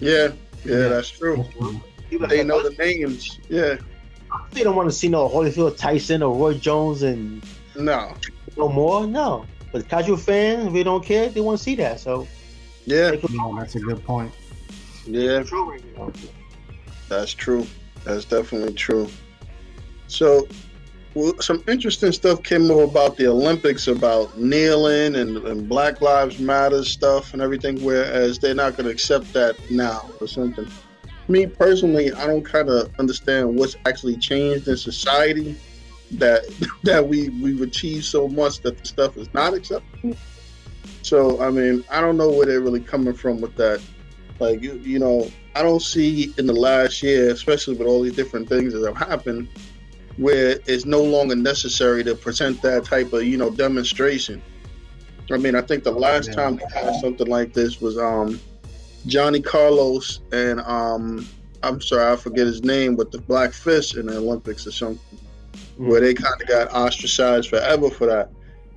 Yeah, 0.00 0.28
yeah, 0.64 0.76
Yeah. 0.76 0.88
that's 0.88 1.10
true. 1.10 1.44
People 2.08 2.26
They 2.28 2.38
like 2.38 2.46
know 2.46 2.60
us, 2.60 2.74
the 2.76 2.82
names. 2.82 3.38
Yeah, 3.48 3.76
They 4.52 4.62
don't 4.62 4.76
want 4.76 4.88
to 4.88 4.94
see 4.94 5.08
no 5.08 5.28
Holyfield, 5.28 5.76
Tyson, 5.76 6.22
or 6.22 6.34
Roy 6.34 6.54
Jones 6.54 7.02
and 7.02 7.42
no, 7.76 8.14
no 8.56 8.68
more. 8.68 9.06
No, 9.06 9.44
but 9.72 9.88
casual 9.88 10.16
fans, 10.16 10.70
we 10.70 10.82
don't 10.82 11.04
care. 11.04 11.28
They 11.28 11.40
want 11.40 11.58
to 11.58 11.64
see 11.64 11.74
that. 11.76 12.00
So 12.00 12.26
yeah, 12.86 13.12
No, 13.30 13.54
that's 13.58 13.74
a 13.74 13.80
good 13.80 14.02
point. 14.04 14.32
yeah. 15.06 15.42
true. 15.42 15.78
That's 17.08 17.32
true. 17.32 17.66
That's 18.04 18.24
definitely 18.24 18.72
true. 18.74 19.08
So, 20.08 20.48
well, 21.14 21.34
some 21.40 21.62
interesting 21.68 22.12
stuff 22.12 22.42
came 22.42 22.70
up 22.70 22.88
about 22.90 23.16
the 23.16 23.26
Olympics 23.26 23.86
about 23.86 24.38
kneeling 24.38 25.16
and, 25.16 25.36
and 25.36 25.68
Black 25.68 26.00
Lives 26.00 26.38
Matter 26.38 26.84
stuff 26.84 27.32
and 27.32 27.42
everything, 27.42 27.82
whereas 27.82 28.38
they're 28.38 28.54
not 28.54 28.76
going 28.76 28.86
to 28.86 28.90
accept 28.90 29.32
that 29.34 29.56
now 29.70 30.08
or 30.20 30.26
something. 30.26 30.66
Me 31.28 31.46
personally, 31.46 32.12
I 32.12 32.26
don't 32.26 32.44
kind 32.44 32.68
of 32.68 32.90
understand 32.98 33.58
what's 33.58 33.76
actually 33.86 34.16
changed 34.16 34.68
in 34.68 34.76
society 34.76 35.56
that 36.12 36.42
that 36.82 37.06
we 37.06 37.28
we've 37.28 37.60
achieved 37.60 38.04
so 38.04 38.28
much 38.28 38.60
that 38.60 38.78
the 38.78 38.86
stuff 38.86 39.16
is 39.16 39.32
not 39.34 39.54
acceptable. 39.54 40.16
So, 41.02 41.42
I 41.42 41.50
mean, 41.50 41.84
I 41.90 42.00
don't 42.00 42.16
know 42.16 42.30
where 42.30 42.46
they're 42.46 42.60
really 42.60 42.80
coming 42.80 43.14
from 43.14 43.40
with 43.40 43.56
that. 43.56 43.82
Like, 44.38 44.62
you, 44.62 44.74
you 44.78 44.98
know, 44.98 45.30
I 45.54 45.62
don't 45.62 45.82
see 45.82 46.32
in 46.38 46.46
the 46.46 46.52
last 46.52 47.02
year, 47.02 47.30
especially 47.30 47.76
with 47.76 47.86
all 47.86 48.02
these 48.02 48.16
different 48.16 48.48
things 48.48 48.72
that 48.72 48.84
have 48.86 48.96
happened, 48.96 49.48
where 50.16 50.58
it's 50.66 50.84
no 50.84 51.02
longer 51.02 51.34
necessary 51.34 52.04
to 52.04 52.14
present 52.14 52.60
that 52.62 52.84
type 52.84 53.12
of, 53.12 53.24
you 53.24 53.36
know, 53.36 53.50
demonstration. 53.50 54.42
I 55.30 55.38
mean, 55.38 55.54
I 55.54 55.62
think 55.62 55.84
the 55.84 55.92
last 55.92 56.28
Yeah. 56.28 56.34
time 56.34 56.56
they 56.56 56.64
had 56.80 56.94
something 56.96 57.26
like 57.26 57.54
this 57.54 57.80
was 57.80 57.96
um, 57.96 58.38
Johnny 59.06 59.40
Carlos 59.40 60.20
and 60.32 60.60
um, 60.60 61.26
I'm 61.62 61.80
sorry, 61.80 62.12
I 62.12 62.16
forget 62.16 62.46
his 62.46 62.62
name, 62.62 62.96
but 62.96 63.12
the 63.12 63.18
Black 63.18 63.52
Fist 63.52 63.96
in 63.96 64.06
the 64.06 64.16
Olympics 64.16 64.66
or 64.66 64.72
something, 64.72 65.18
where 65.76 66.00
they 66.00 66.12
kind 66.12 66.34
of 66.40 66.48
got 66.48 66.72
ostracized 66.74 67.48
forever 67.48 67.88
for 67.88 68.06
that. 68.06 68.30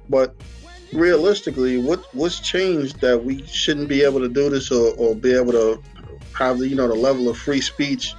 But 0.07 0.35
realistically, 0.93 1.77
what 1.77 2.05
what's 2.13 2.39
changed 2.39 3.01
that 3.01 3.23
we 3.23 3.43
shouldn't 3.47 3.89
be 3.89 4.03
able 4.03 4.19
to 4.19 4.29
do 4.29 4.49
this 4.49 4.71
or, 4.71 4.93
or 4.97 5.15
be 5.15 5.33
able 5.33 5.51
to 5.53 5.81
have 6.37 6.59
the 6.59 6.67
you 6.67 6.75
know 6.75 6.87
the 6.87 6.95
level 6.95 7.27
of 7.27 7.37
free 7.37 7.61
speech? 7.61 8.13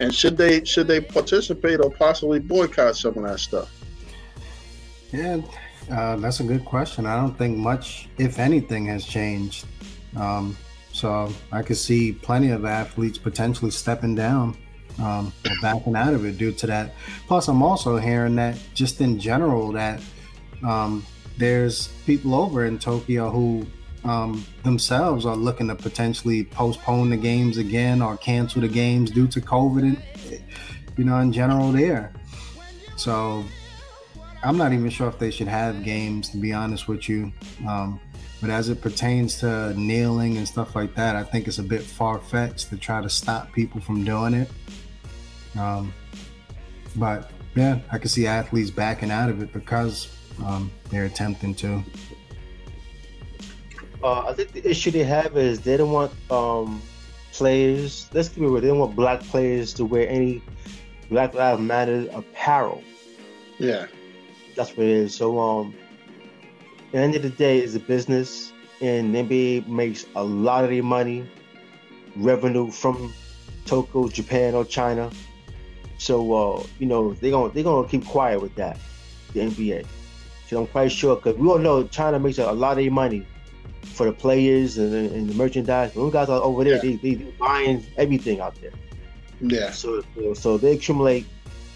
And 0.00 0.14
should 0.14 0.36
they 0.36 0.64
should 0.64 0.86
they 0.86 1.00
participate 1.00 1.78
or 1.80 1.90
possibly 1.90 2.40
boycott 2.40 2.96
some 2.96 3.18
of 3.18 3.24
that 3.24 3.38
stuff? 3.38 3.70
Yeah, 5.12 5.40
uh, 5.90 6.16
that's 6.16 6.40
a 6.40 6.44
good 6.44 6.64
question. 6.64 7.04
I 7.04 7.16
don't 7.16 7.36
think 7.36 7.58
much, 7.58 8.08
if 8.18 8.38
anything, 8.38 8.86
has 8.86 9.04
changed. 9.04 9.66
Um, 10.16 10.56
so 10.92 11.32
I 11.52 11.62
could 11.62 11.76
see 11.76 12.12
plenty 12.12 12.50
of 12.50 12.64
athletes 12.64 13.18
potentially 13.18 13.70
stepping 13.70 14.14
down 14.14 14.56
um, 14.98 15.32
or 15.44 15.52
backing 15.60 15.96
out 15.96 16.14
of 16.14 16.24
it 16.24 16.38
due 16.38 16.52
to 16.52 16.66
that. 16.66 16.94
Plus, 17.26 17.48
I'm 17.48 17.62
also 17.62 17.96
hearing 17.96 18.36
that 18.36 18.56
just 18.74 19.00
in 19.00 19.18
general 19.18 19.72
that 19.72 20.00
um, 20.64 21.04
there's 21.38 21.88
people 22.06 22.34
over 22.34 22.66
in 22.66 22.78
Tokyo 22.78 23.30
who 23.30 23.66
um, 24.04 24.44
themselves 24.62 25.26
are 25.26 25.36
looking 25.36 25.68
to 25.68 25.74
potentially 25.74 26.44
postpone 26.44 27.10
the 27.10 27.16
games 27.16 27.58
again 27.58 28.00
or 28.00 28.16
cancel 28.16 28.60
the 28.60 28.68
games 28.68 29.10
due 29.10 29.26
to 29.28 29.40
COVID. 29.40 29.82
And, 29.82 30.42
you 30.96 31.04
know, 31.04 31.18
in 31.18 31.32
general, 31.32 31.72
there. 31.72 32.12
So 32.96 33.44
I'm 34.42 34.56
not 34.56 34.72
even 34.72 34.88
sure 34.90 35.08
if 35.08 35.18
they 35.18 35.30
should 35.30 35.48
have 35.48 35.82
games, 35.84 36.30
to 36.30 36.38
be 36.38 36.52
honest 36.52 36.88
with 36.88 37.08
you. 37.08 37.32
Um, 37.68 38.00
but 38.40 38.48
as 38.48 38.70
it 38.70 38.80
pertains 38.80 39.38
to 39.40 39.74
kneeling 39.78 40.38
and 40.38 40.48
stuff 40.48 40.74
like 40.74 40.94
that, 40.94 41.14
I 41.14 41.22
think 41.22 41.46
it's 41.46 41.58
a 41.58 41.62
bit 41.62 41.82
far 41.82 42.18
fetched 42.18 42.70
to 42.70 42.78
try 42.78 43.02
to 43.02 43.10
stop 43.10 43.52
people 43.52 43.82
from 43.82 44.02
doing 44.02 44.32
it. 44.32 44.50
Um, 45.58 45.92
but 46.96 47.30
yeah, 47.54 47.80
I 47.92 47.98
can 47.98 48.08
see 48.08 48.26
athletes 48.26 48.70
backing 48.70 49.10
out 49.10 49.28
of 49.28 49.42
it 49.42 49.52
because 49.52 50.08
um, 50.44 50.70
they're 50.88 51.04
attempting 51.04 51.54
to. 51.56 51.82
Uh, 54.02 54.24
I 54.28 54.32
think 54.32 54.52
the 54.52 54.68
issue 54.68 54.90
they 54.90 55.04
have 55.04 55.36
is 55.36 55.60
they 55.60 55.76
don't 55.76 55.92
want 55.92 56.12
um, 56.30 56.80
players. 57.32 58.08
Let's 58.12 58.28
keep 58.28 58.38
it 58.38 58.46
real. 58.48 58.60
They 58.60 58.68
don't 58.68 58.78
want 58.78 58.96
black 58.96 59.20
players 59.20 59.74
to 59.74 59.84
wear 59.84 60.08
any 60.08 60.42
Black 61.10 61.34
Lives 61.34 61.60
Matter 61.60 62.08
apparel. 62.14 62.82
Yeah, 63.58 63.86
That's 64.56 64.70
what 64.70 64.86
it 64.86 64.92
is. 64.92 65.14
So, 65.14 65.38
um, 65.38 65.74
at 66.88 66.92
the 66.92 66.98
end 66.98 67.14
of 67.14 67.22
the 67.22 67.30
day, 67.30 67.58
it's 67.58 67.74
a 67.74 67.80
business, 67.80 68.52
and 68.80 69.14
NBA 69.14 69.68
makes 69.68 70.06
a 70.16 70.24
lot 70.24 70.64
of 70.64 70.70
their 70.70 70.82
money, 70.82 71.28
revenue 72.16 72.70
from 72.70 73.12
Tokyo, 73.66 74.08
Japan, 74.08 74.54
or 74.54 74.64
China. 74.64 75.10
So, 75.98 76.32
uh, 76.32 76.62
you 76.78 76.86
know, 76.86 77.12
they're 77.14 77.30
gonna 77.30 77.52
they're 77.52 77.64
gonna 77.64 77.86
keep 77.86 78.06
quiet 78.06 78.40
with 78.40 78.54
that, 78.54 78.78
the 79.34 79.40
NBA. 79.40 79.84
So 80.48 80.60
I'm 80.60 80.66
quite 80.68 80.90
sure 80.90 81.16
because 81.16 81.36
we 81.36 81.46
all 81.48 81.58
know 81.58 81.84
China 81.86 82.18
makes 82.18 82.38
a 82.38 82.50
lot 82.50 82.72
of 82.72 82.78
their 82.78 82.90
money 82.90 83.26
for 83.82 84.06
the 84.06 84.12
players 84.12 84.78
and, 84.78 84.94
and 84.94 85.28
the 85.28 85.34
merchandise. 85.34 85.92
Those 85.92 86.12
guys 86.12 86.28
are 86.28 86.40
over 86.42 86.64
there, 86.64 86.74
Yeah. 86.76 86.80
they, 86.82 86.96
they 86.96 87.14
they 87.14 87.30
buying 87.38 87.84
everything 87.96 88.40
out 88.40 88.54
there. 88.60 88.72
yeah, 89.40 89.70
So, 89.70 90.02
so 90.34 90.58
they 90.58 90.72
accumulate 90.72 91.26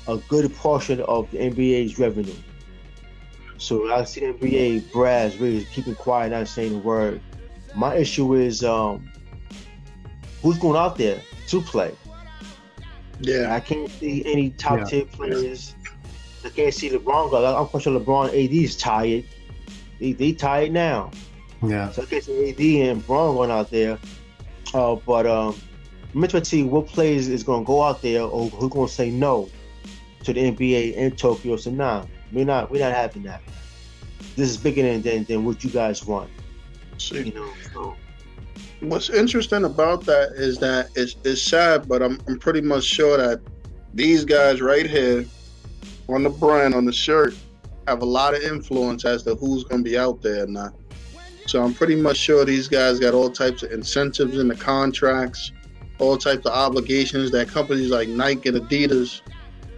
a 0.06 0.16
good 0.28 0.54
portion 0.54 1.00
of 1.02 1.30
the 1.30 1.38
NBA's 1.38 1.98
revenue. 1.98 2.34
So 3.56 3.92
I 3.92 4.04
see 4.04 4.20
the 4.20 4.32
NBA 4.34 4.92
brass 4.92 5.36
really 5.36 5.64
keeping 5.66 5.94
quiet, 5.94 6.30
not 6.30 6.48
saying 6.48 6.74
a 6.74 6.78
word. 6.78 7.20
My 7.74 7.94
issue 7.96 8.34
is 8.34 8.62
um, 8.62 9.10
who's 10.42 10.58
going 10.58 10.76
out 10.76 10.96
there 10.98 11.20
to 11.48 11.60
play? 11.62 11.94
Yeah, 13.20 13.54
I 13.54 13.60
can't 13.60 13.88
see 13.90 14.24
any 14.26 14.50
top 14.50 14.78
Yeah. 14.80 14.84
tier 14.84 15.04
players. 15.06 15.74
I 16.44 16.50
can't 16.50 16.74
see 16.74 16.90
LeBron. 16.90 17.58
I'm 17.58 17.66
quite 17.68 17.82
sure 17.82 17.98
LeBron 17.98 18.28
AD 18.28 18.52
is 18.52 18.76
tired. 18.76 19.24
They, 19.98 20.12
they 20.12 20.32
tired 20.32 20.72
now. 20.72 21.10
Yeah. 21.68 21.90
So 21.90 22.02
I 22.02 22.06
can't 22.06 22.28
AD 22.28 22.60
and 22.60 23.06
Bron 23.06 23.34
going 23.34 23.50
out 23.50 23.70
there. 23.70 23.98
Uh, 24.72 24.96
but 24.96 25.26
um, 25.26 25.56
I'm 26.14 26.24
interested 26.24 26.44
to 26.44 26.50
see 26.50 26.62
what 26.64 26.86
players 26.86 27.28
is 27.28 27.42
going 27.42 27.64
to 27.64 27.66
go 27.66 27.82
out 27.82 28.02
there 28.02 28.22
or 28.22 28.48
who's 28.48 28.72
going 28.72 28.88
to 28.88 28.92
say 28.92 29.10
no 29.10 29.48
to 30.24 30.32
the 30.32 30.40
NBA 30.50 30.94
in 30.94 31.12
Tokyo. 31.16 31.56
So 31.56 31.70
nah, 31.70 32.06
we're 32.32 32.44
not 32.44 32.70
we're 32.70 32.84
not 32.84 32.94
having 32.94 33.22
that. 33.24 33.42
This 34.36 34.50
is 34.50 34.56
bigger 34.56 34.82
than 34.82 35.02
than, 35.02 35.24
than 35.24 35.44
what 35.44 35.62
you 35.62 35.70
guys 35.70 36.04
want. 36.04 36.30
see. 36.98 37.22
You 37.22 37.34
know. 37.34 37.52
So, 37.72 37.96
What's 38.80 39.08
interesting 39.08 39.64
about 39.64 40.04
that 40.04 40.32
is 40.32 40.58
that 40.58 40.90
it's, 40.94 41.16
it's 41.24 41.40
sad, 41.40 41.88
but 41.88 42.02
I'm, 42.02 42.18
I'm 42.28 42.38
pretty 42.38 42.60
much 42.60 42.84
sure 42.84 43.16
that 43.16 43.40
these 43.94 44.26
guys 44.26 44.60
right 44.60 44.84
here 44.84 45.24
on 46.08 46.22
the 46.22 46.28
brand, 46.28 46.74
on 46.74 46.84
the 46.84 46.92
shirt, 46.92 47.34
have 47.86 48.02
a 48.02 48.04
lot 48.04 48.34
of 48.34 48.42
influence 48.42 49.04
as 49.04 49.22
to 49.22 49.36
who's 49.36 49.64
going 49.64 49.82
to 49.82 49.90
be 49.90 49.96
out 49.96 50.20
there 50.20 50.44
or 50.44 50.46
not. 50.46 50.74
So 51.46 51.62
I'm 51.62 51.74
pretty 51.74 51.96
much 51.96 52.16
sure 52.16 52.44
these 52.44 52.68
guys 52.68 52.98
got 52.98 53.14
all 53.14 53.30
types 53.30 53.62
of 53.62 53.72
incentives 53.72 54.38
in 54.38 54.48
the 54.48 54.54
contracts, 54.54 55.52
all 55.98 56.16
types 56.16 56.46
of 56.46 56.52
obligations 56.52 57.30
that 57.32 57.48
companies 57.48 57.90
like 57.90 58.08
Nike 58.08 58.48
and 58.48 58.58
Adidas 58.58 59.20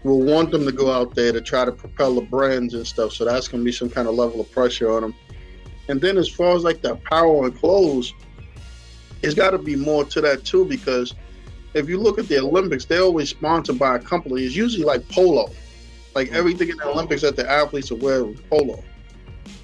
will 0.04 0.22
want 0.22 0.52
them 0.52 0.64
to 0.64 0.72
go 0.72 0.92
out 0.92 1.14
there 1.14 1.32
to 1.32 1.40
try 1.40 1.64
to 1.64 1.72
propel 1.72 2.14
the 2.14 2.20
brands 2.20 2.74
and 2.74 2.86
stuff. 2.86 3.12
So 3.12 3.24
that's 3.24 3.48
going 3.48 3.62
to 3.62 3.64
be 3.64 3.72
some 3.72 3.90
kind 3.90 4.06
of 4.06 4.14
level 4.14 4.40
of 4.40 4.50
pressure 4.52 4.92
on 4.92 5.02
them. 5.02 5.14
And 5.88 6.00
then 6.00 6.16
as 6.16 6.28
far 6.28 6.54
as 6.54 6.62
like 6.62 6.82
the 6.82 6.96
power 6.96 7.44
and 7.44 7.56
clothes, 7.58 8.14
it's 9.22 9.34
got 9.34 9.50
to 9.50 9.58
be 9.58 9.74
more 9.74 10.04
to 10.04 10.20
that 10.20 10.44
too 10.44 10.64
because 10.64 11.14
if 11.74 11.88
you 11.88 11.98
look 11.98 12.18
at 12.18 12.28
the 12.28 12.38
Olympics, 12.38 12.84
they're 12.84 13.02
always 13.02 13.28
sponsored 13.28 13.78
by 13.78 13.96
a 13.96 13.98
company. 13.98 14.42
It's 14.44 14.54
usually 14.54 14.84
like 14.84 15.06
polo. 15.08 15.50
Like 16.14 16.32
everything 16.32 16.70
in 16.70 16.76
the 16.76 16.86
Olympics 16.86 17.22
that 17.22 17.36
the 17.36 17.48
athletes 17.50 17.90
are 17.90 17.96
wearing 17.96 18.38
polo. 18.48 18.82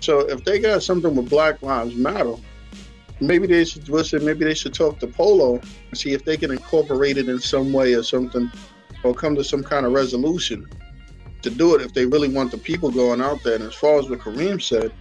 So 0.01 0.21
if 0.21 0.45
they 0.45 0.59
got 0.59 0.83
something 0.83 1.15
with 1.15 1.31
Black 1.31 1.63
Lives 1.63 1.95
Matter, 1.95 2.35
maybe 3.21 3.47
they 3.47 3.65
should 3.65 3.89
listen. 3.89 4.25
Maybe 4.25 4.45
they 4.45 4.55
should 4.55 4.75
talk 4.75 4.99
to 5.01 5.07
Polo 5.07 5.57
and 5.57 5.99
see 5.99 6.13
if 6.13 6.25
they 6.25 6.37
can 6.37 6.51
incorporate 6.51 7.19
it 7.19 7.29
in 7.29 7.41
some 7.41 7.73
way 7.73 7.95
or 7.95 8.03
something, 8.03 8.51
or 9.05 9.15
come 9.15 9.35
to 9.37 9.45
some 9.45 9.63
kind 9.63 9.87
of 9.87 9.93
resolution 9.93 10.69
to 11.43 11.51
do 11.51 11.75
it 11.75 11.83
if 11.83 11.93
they 11.93 12.07
really 12.07 12.29
want 12.29 12.51
the 12.51 12.59
people 12.59 12.91
going 12.91 13.21
out 13.21 13.43
there. 13.43 13.57
And 13.57 13.65
as 13.65 13.75
far 13.75 13.99
as 13.99 14.09
what 14.09 14.21
Kareem 14.21 14.63
said, 14.63 14.93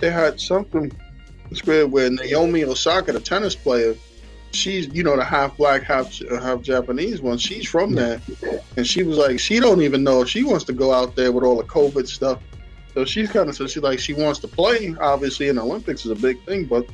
they 0.00 0.10
had 0.10 0.40
something 0.40 0.92
square 1.52 1.86
where 1.86 2.10
Naomi 2.10 2.64
Osaka, 2.64 3.12
the 3.12 3.20
tennis 3.20 3.54
player, 3.54 3.94
she's 4.52 4.88
you 4.88 5.02
know 5.02 5.16
the 5.16 5.24
half 5.24 5.56
black, 5.56 5.82
half 5.82 6.18
half 6.30 6.62
Japanese 6.62 7.20
one. 7.20 7.38
She's 7.38 7.68
from 7.68 7.94
there, 7.94 8.20
and 8.76 8.86
she 8.86 9.02
was 9.02 9.18
like, 9.18 9.38
she 9.38 9.60
don't 9.60 9.82
even 9.82 10.02
know 10.04 10.22
if 10.22 10.28
she 10.28 10.44
wants 10.44 10.64
to 10.64 10.72
go 10.72 10.92
out 10.92 11.16
there 11.16 11.32
with 11.32 11.44
all 11.44 11.56
the 11.56 11.64
COVID 11.64 12.06
stuff. 12.06 12.40
So 12.94 13.04
she's 13.04 13.30
kind 13.30 13.48
of 13.48 13.54
so 13.54 13.66
she's 13.66 13.82
like 13.82 13.98
she 13.98 14.14
wants 14.14 14.40
to 14.40 14.48
play. 14.48 14.94
Obviously, 15.00 15.48
in 15.48 15.58
Olympics 15.58 16.04
is 16.04 16.10
a 16.10 16.16
big 16.16 16.42
thing, 16.44 16.64
but 16.64 16.86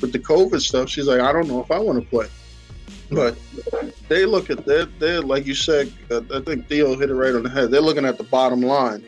with 0.00 0.12
the 0.12 0.18
COVID 0.18 0.60
stuff, 0.60 0.88
she's 0.88 1.06
like, 1.06 1.20
I 1.20 1.32
don't 1.32 1.48
know 1.48 1.60
if 1.60 1.70
I 1.70 1.78
want 1.78 2.02
to 2.02 2.08
play. 2.08 2.28
But 3.10 3.38
they 4.08 4.24
look 4.24 4.50
at 4.50 4.64
they're, 4.66 4.86
they're 4.86 5.20
like 5.20 5.46
you 5.46 5.54
said. 5.54 5.92
Uh, 6.10 6.22
I 6.34 6.40
think 6.40 6.68
Theo 6.68 6.96
hit 6.96 7.10
it 7.10 7.14
right 7.14 7.34
on 7.34 7.42
the 7.42 7.50
head. 7.50 7.70
They're 7.70 7.80
looking 7.80 8.04
at 8.04 8.18
the 8.18 8.24
bottom 8.24 8.62
line. 8.62 9.04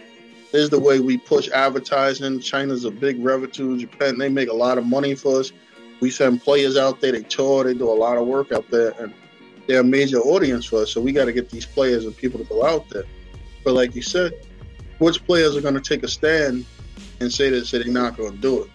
This 0.52 0.62
is 0.62 0.70
the 0.70 0.78
way 0.78 1.00
we 1.00 1.18
push 1.18 1.48
advertising. 1.50 2.40
China's 2.40 2.84
a 2.84 2.90
big 2.90 3.22
revenue. 3.22 3.76
Japan, 3.76 4.16
they 4.16 4.28
make 4.28 4.48
a 4.48 4.54
lot 4.54 4.78
of 4.78 4.86
money 4.86 5.14
for 5.14 5.40
us. 5.40 5.52
We 6.00 6.10
send 6.10 6.42
players 6.42 6.76
out 6.76 7.00
there. 7.00 7.12
They 7.12 7.22
tour. 7.22 7.64
They 7.64 7.74
do 7.74 7.90
a 7.90 7.92
lot 7.92 8.16
of 8.16 8.26
work 8.26 8.52
out 8.52 8.70
there, 8.70 8.94
and 9.00 9.12
they're 9.66 9.80
a 9.80 9.84
major 9.84 10.18
audience 10.18 10.64
for 10.64 10.82
us. 10.82 10.92
So 10.92 11.00
we 11.00 11.12
got 11.12 11.26
to 11.26 11.32
get 11.32 11.50
these 11.50 11.66
players 11.66 12.04
and 12.04 12.16
people 12.16 12.38
to 12.38 12.46
go 12.46 12.64
out 12.64 12.88
there. 12.88 13.04
But 13.64 13.74
like 13.74 13.94
you 13.94 14.02
said, 14.02 14.32
which 14.98 15.24
players 15.26 15.56
are 15.56 15.60
going 15.60 15.74
to 15.74 15.80
take 15.80 16.02
a 16.02 16.08
stand 16.08 16.64
and 17.20 17.32
say 17.32 17.50
that 17.50 17.68
they're 17.70 17.84
not 17.86 18.16
going 18.16 18.32
to 18.32 18.38
do 18.38 18.62
it? 18.64 18.70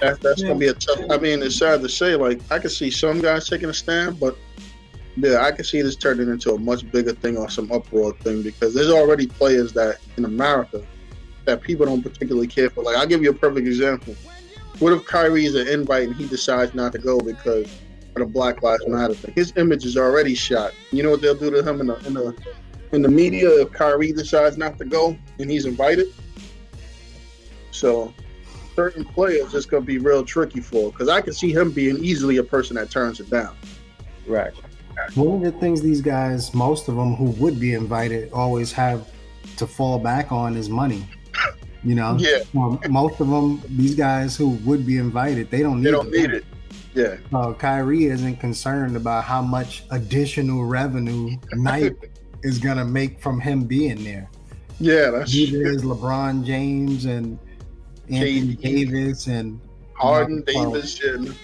That, 0.00 0.20
that's 0.20 0.42
going 0.42 0.54
to 0.54 0.58
be 0.58 0.68
a 0.68 0.74
tough. 0.74 1.00
I 1.10 1.18
mean, 1.18 1.42
it's 1.42 1.56
sad 1.56 1.80
to 1.82 1.88
say. 1.88 2.16
Like 2.16 2.40
I 2.50 2.58
can 2.58 2.70
see 2.70 2.90
some 2.90 3.20
guys 3.20 3.48
taking 3.48 3.68
a 3.68 3.74
stand, 3.74 4.18
but 4.18 4.36
yeah, 5.16 5.42
I 5.42 5.52
can 5.52 5.64
see 5.64 5.82
this 5.82 5.96
turning 5.96 6.28
into 6.28 6.54
a 6.54 6.58
much 6.58 6.90
bigger 6.90 7.12
thing 7.12 7.36
or 7.36 7.48
some 7.50 7.70
uproar 7.70 8.12
thing 8.14 8.42
because 8.42 8.74
there's 8.74 8.90
already 8.90 9.26
players 9.26 9.72
that 9.74 9.98
in 10.16 10.24
America 10.24 10.84
that 11.44 11.60
people 11.60 11.86
don't 11.86 12.02
particularly 12.02 12.46
care 12.46 12.70
for. 12.70 12.82
Like 12.82 12.96
I'll 12.96 13.06
give 13.06 13.22
you 13.22 13.30
a 13.30 13.34
perfect 13.34 13.66
example. 13.66 14.14
What 14.78 14.92
if 14.92 15.04
Kyrie's 15.04 15.54
an 15.54 15.68
invite 15.68 16.08
and 16.08 16.16
he 16.16 16.26
decides 16.26 16.74
not 16.74 16.92
to 16.92 16.98
go 16.98 17.20
because 17.20 17.66
of 17.66 18.14
the 18.16 18.26
Black 18.26 18.62
Lives 18.62 18.86
Matter 18.88 19.14
thing? 19.14 19.34
His 19.34 19.52
image 19.56 19.84
is 19.84 19.96
already 19.96 20.34
shot. 20.34 20.72
You 20.90 21.02
know 21.02 21.10
what 21.10 21.20
they'll 21.20 21.34
do 21.34 21.50
to 21.50 21.62
him 21.62 21.80
in 21.80 21.86
the 21.88 21.96
in 22.06 22.14
the 22.14 22.34
in 22.92 23.02
the 23.02 23.08
media 23.08 23.48
if 23.62 23.72
Kyrie 23.72 24.12
decides 24.12 24.56
not 24.58 24.78
to 24.78 24.84
go 24.84 25.16
and 25.38 25.50
he's 25.50 25.64
invited. 25.66 26.08
So 27.70 28.12
certain 28.76 29.04
players 29.04 29.54
it's 29.54 29.66
gonna 29.66 29.84
be 29.84 29.98
real 29.98 30.24
tricky 30.24 30.60
for 30.60 30.90
because 30.92 31.08
I 31.08 31.20
can 31.20 31.32
see 31.32 31.52
him 31.52 31.70
being 31.72 31.96
easily 31.98 32.36
a 32.38 32.44
person 32.44 32.76
that 32.76 32.90
turns 32.90 33.20
it 33.20 33.28
down. 33.30 33.56
right. 34.26 34.52
One 35.14 35.36
of 35.38 35.42
the 35.52 35.58
things 35.58 35.80
these 35.80 36.02
guys, 36.02 36.54
most 36.54 36.86
of 36.88 36.96
them 36.96 37.14
who 37.14 37.30
would 37.42 37.58
be 37.58 37.72
invited, 37.72 38.30
always 38.32 38.70
have 38.72 39.08
to 39.56 39.66
fall 39.66 39.98
back 39.98 40.30
on 40.30 40.54
is 40.54 40.68
money. 40.68 41.08
You 41.82 41.94
know, 41.94 42.16
Yeah, 42.20 42.40
Well, 42.52 42.78
most 42.90 43.18
of 43.18 43.28
them, 43.28 43.60
these 43.70 43.94
guys 43.94 44.36
who 44.36 44.50
would 44.66 44.86
be 44.86 44.98
invited, 44.98 45.50
they 45.50 45.62
don't 45.62 45.78
need. 45.78 45.86
they 45.86 45.90
don't 45.92 46.10
the 46.10 46.18
need 46.18 46.30
it. 46.30 46.44
Yeah, 46.94 47.16
Uh, 47.32 47.54
Kyrie 47.54 48.04
isn't 48.04 48.36
concerned 48.36 48.94
about 48.94 49.24
how 49.24 49.40
much 49.40 49.84
additional 49.90 50.66
revenue 50.66 51.36
Nike 51.54 51.96
is 52.42 52.58
gonna 52.58 52.84
make 52.84 53.20
from 53.20 53.40
him 53.40 53.64
being 53.64 54.02
there. 54.04 54.28
yeah, 54.80 55.10
that's 55.10 55.34
Neither 55.34 55.66
is 55.66 55.82
LeBron 55.82 56.44
James 56.44 57.04
and 57.04 57.38
Anthony 58.08 58.56
KD. 58.56 58.62
Davis 58.62 59.26
and 59.26 59.60
Harden, 59.94 60.42
Well, 60.54 60.72
Davis, 60.72 61.00
and 61.02 61.34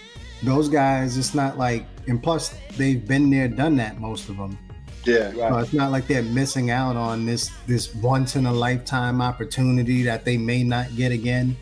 those 0.43 0.69
guys. 0.69 1.17
It's 1.17 1.35
not 1.35 1.57
like, 1.59 1.87
and 2.07 2.23
plus 2.23 2.55
they've 2.77 3.07
been 3.07 3.31
there, 3.31 3.49
done 3.49 3.77
that. 3.77 4.01
Most 4.01 4.29
of 4.29 4.37
them. 4.37 4.59
yeah, 5.05 5.27
Right. 5.37 5.51
So 5.53 5.59
it's 5.59 5.73
not 5.73 5.91
like 5.93 6.07
they're 6.07 6.23
missing 6.23 6.71
out 6.71 6.97
on 6.97 7.25
this 7.27 7.51
this 7.67 7.95
once 7.97 8.37
in 8.37 8.47
a 8.47 8.53
lifetime 8.53 9.21
opportunity 9.23 10.03
that 10.03 10.25
they 10.25 10.37
may 10.37 10.63
not 10.65 10.95
get 10.97 11.13
again. 11.13 11.57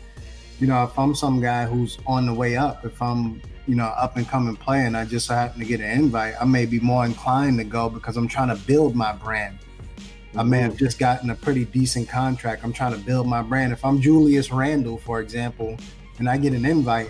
You 0.59 0.67
know, 0.67 0.83
if 0.83 0.97
I'm 0.97 1.13
some 1.13 1.39
guy 1.39 1.65
who's 1.65 1.99
on 2.07 2.25
the 2.25 2.33
way 2.33 2.57
up, 2.57 2.83
if 2.83 2.99
I'm 3.01 3.41
you 3.67 3.75
know 3.75 3.85
up 3.85 4.15
and 4.17 4.27
coming 4.27 4.55
player, 4.55 4.85
and 4.85 4.95
I 4.97 5.05
just 5.05 5.27
happen 5.27 5.59
to 5.59 5.65
get 5.65 5.79
an 5.81 5.89
invite, 5.91 6.35
I 6.39 6.45
may 6.45 6.65
be 6.65 6.79
more 6.79 7.05
inclined 7.05 7.57
to 7.59 7.63
go 7.63 7.89
because 7.89 8.17
I'm 8.17 8.27
trying 8.27 8.49
to 8.49 8.55
build 8.55 8.95
my 8.95 9.11
brand. 9.13 9.59
I 10.35 10.43
may 10.43 10.59
have 10.59 10.77
just 10.77 10.99
gotten 10.99 11.29
a 11.31 11.35
pretty 11.35 11.65
decent 11.65 12.07
contract. 12.09 12.63
I'm 12.63 12.73
trying 12.73 12.93
to 12.93 12.99
build 12.99 13.27
my 13.27 13.41
brand. 13.41 13.73
If 13.73 13.83
I'm 13.83 13.99
Julius 13.99 14.51
Randle, 14.51 14.97
for 14.99 15.19
example, 15.19 15.77
and 16.19 16.29
I 16.29 16.37
get 16.37 16.53
an 16.53 16.63
invite, 16.65 17.09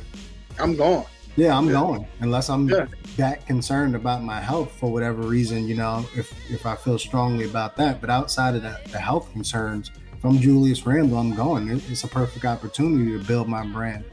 I'm 0.59 0.75
going. 0.75 1.05
yeah, 1.35 1.55
I'm 1.57 1.65
Yeah. 1.67 1.73
going 1.73 2.07
unless 2.21 2.49
I'm 2.49 2.67
Yeah. 2.69 2.85
that 3.17 3.45
concerned 3.45 3.95
about 3.95 4.23
my 4.23 4.39
health 4.39 4.71
for 4.79 4.91
whatever 4.91 5.21
reason. 5.23 5.67
You 5.67 5.75
know, 5.75 6.05
if 6.15 6.33
if 6.49 6.65
I 6.65 6.75
feel 6.75 6.97
strongly 6.97 7.45
about 7.45 7.75
that, 7.77 7.99
but 8.01 8.09
outside 8.09 8.55
of 8.55 8.61
the, 8.63 8.77
the 8.91 8.99
health 8.99 9.29
concerns, 9.33 9.91
if 10.13 10.23
I'm 10.23 10.39
Julius 10.39 10.85
Randle, 10.85 11.17
I'm 11.19 11.35
going. 11.35 11.69
It, 11.69 11.83
it's 11.91 12.03
a 12.05 12.07
perfect 12.07 12.45
opportunity 12.45 13.11
to 13.17 13.23
build 13.23 13.47
my 13.49 13.65
brand. 13.67 14.03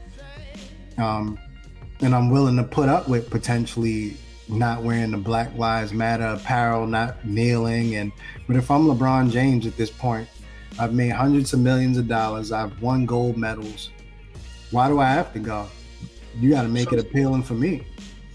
Um, 0.97 1.37
and 2.01 2.13
I'm 2.13 2.29
willing 2.29 2.57
to 2.57 2.63
put 2.63 2.89
up 2.89 3.07
with 3.07 3.29
potentially 3.29 4.17
not 4.47 4.83
wearing 4.83 5.11
the 5.11 5.17
Black 5.17 5.55
Lives 5.57 5.93
Matter 5.93 6.25
apparel, 6.25 6.85
not 6.85 7.25
kneeling, 7.25 7.95
and 7.95 8.11
but 8.47 8.55
if 8.55 8.69
I'm 8.69 8.85
LeBron 8.85 9.31
James 9.31 9.65
at 9.65 9.75
this 9.77 9.89
point, 9.89 10.27
I've 10.77 10.93
made 10.93 11.09
hundreds 11.09 11.53
of 11.53 11.59
millions 11.59 11.97
of 11.97 12.07
dollars. 12.07 12.51
I've 12.51 12.79
won 12.81 13.05
gold 13.05 13.37
medals. 13.37 13.89
Why 14.71 14.87
do 14.87 14.99
I 14.99 15.09
have 15.09 15.31
to 15.33 15.39
go? 15.39 15.67
You 16.39 16.49
got 16.49 16.63
to 16.63 16.67
make 16.67 16.91
it 16.91 16.99
appealing 16.99 17.43
for 17.43 17.53
me. 17.53 17.87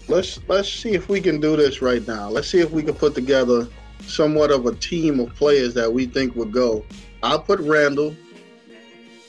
Let's 0.07 0.39
let's 0.47 0.67
see 0.67 0.93
if 0.93 1.07
we 1.07 1.21
can 1.21 1.39
do 1.39 1.55
this 1.55 1.81
right 1.81 2.05
now. 2.07 2.29
Let's 2.29 2.49
see 2.49 2.59
if 2.59 2.71
we 2.71 2.83
can 2.83 2.95
put 2.95 3.13
together 3.13 3.67
somewhat 4.01 4.51
of 4.51 4.65
a 4.65 4.75
team 4.75 5.19
of 5.19 5.33
players 5.35 5.73
that 5.75 5.91
we 5.91 6.07
think 6.07 6.35
would 6.35 6.51
go. 6.51 6.83
I'll 7.21 7.39
put 7.39 7.59
Randle. 7.59 8.15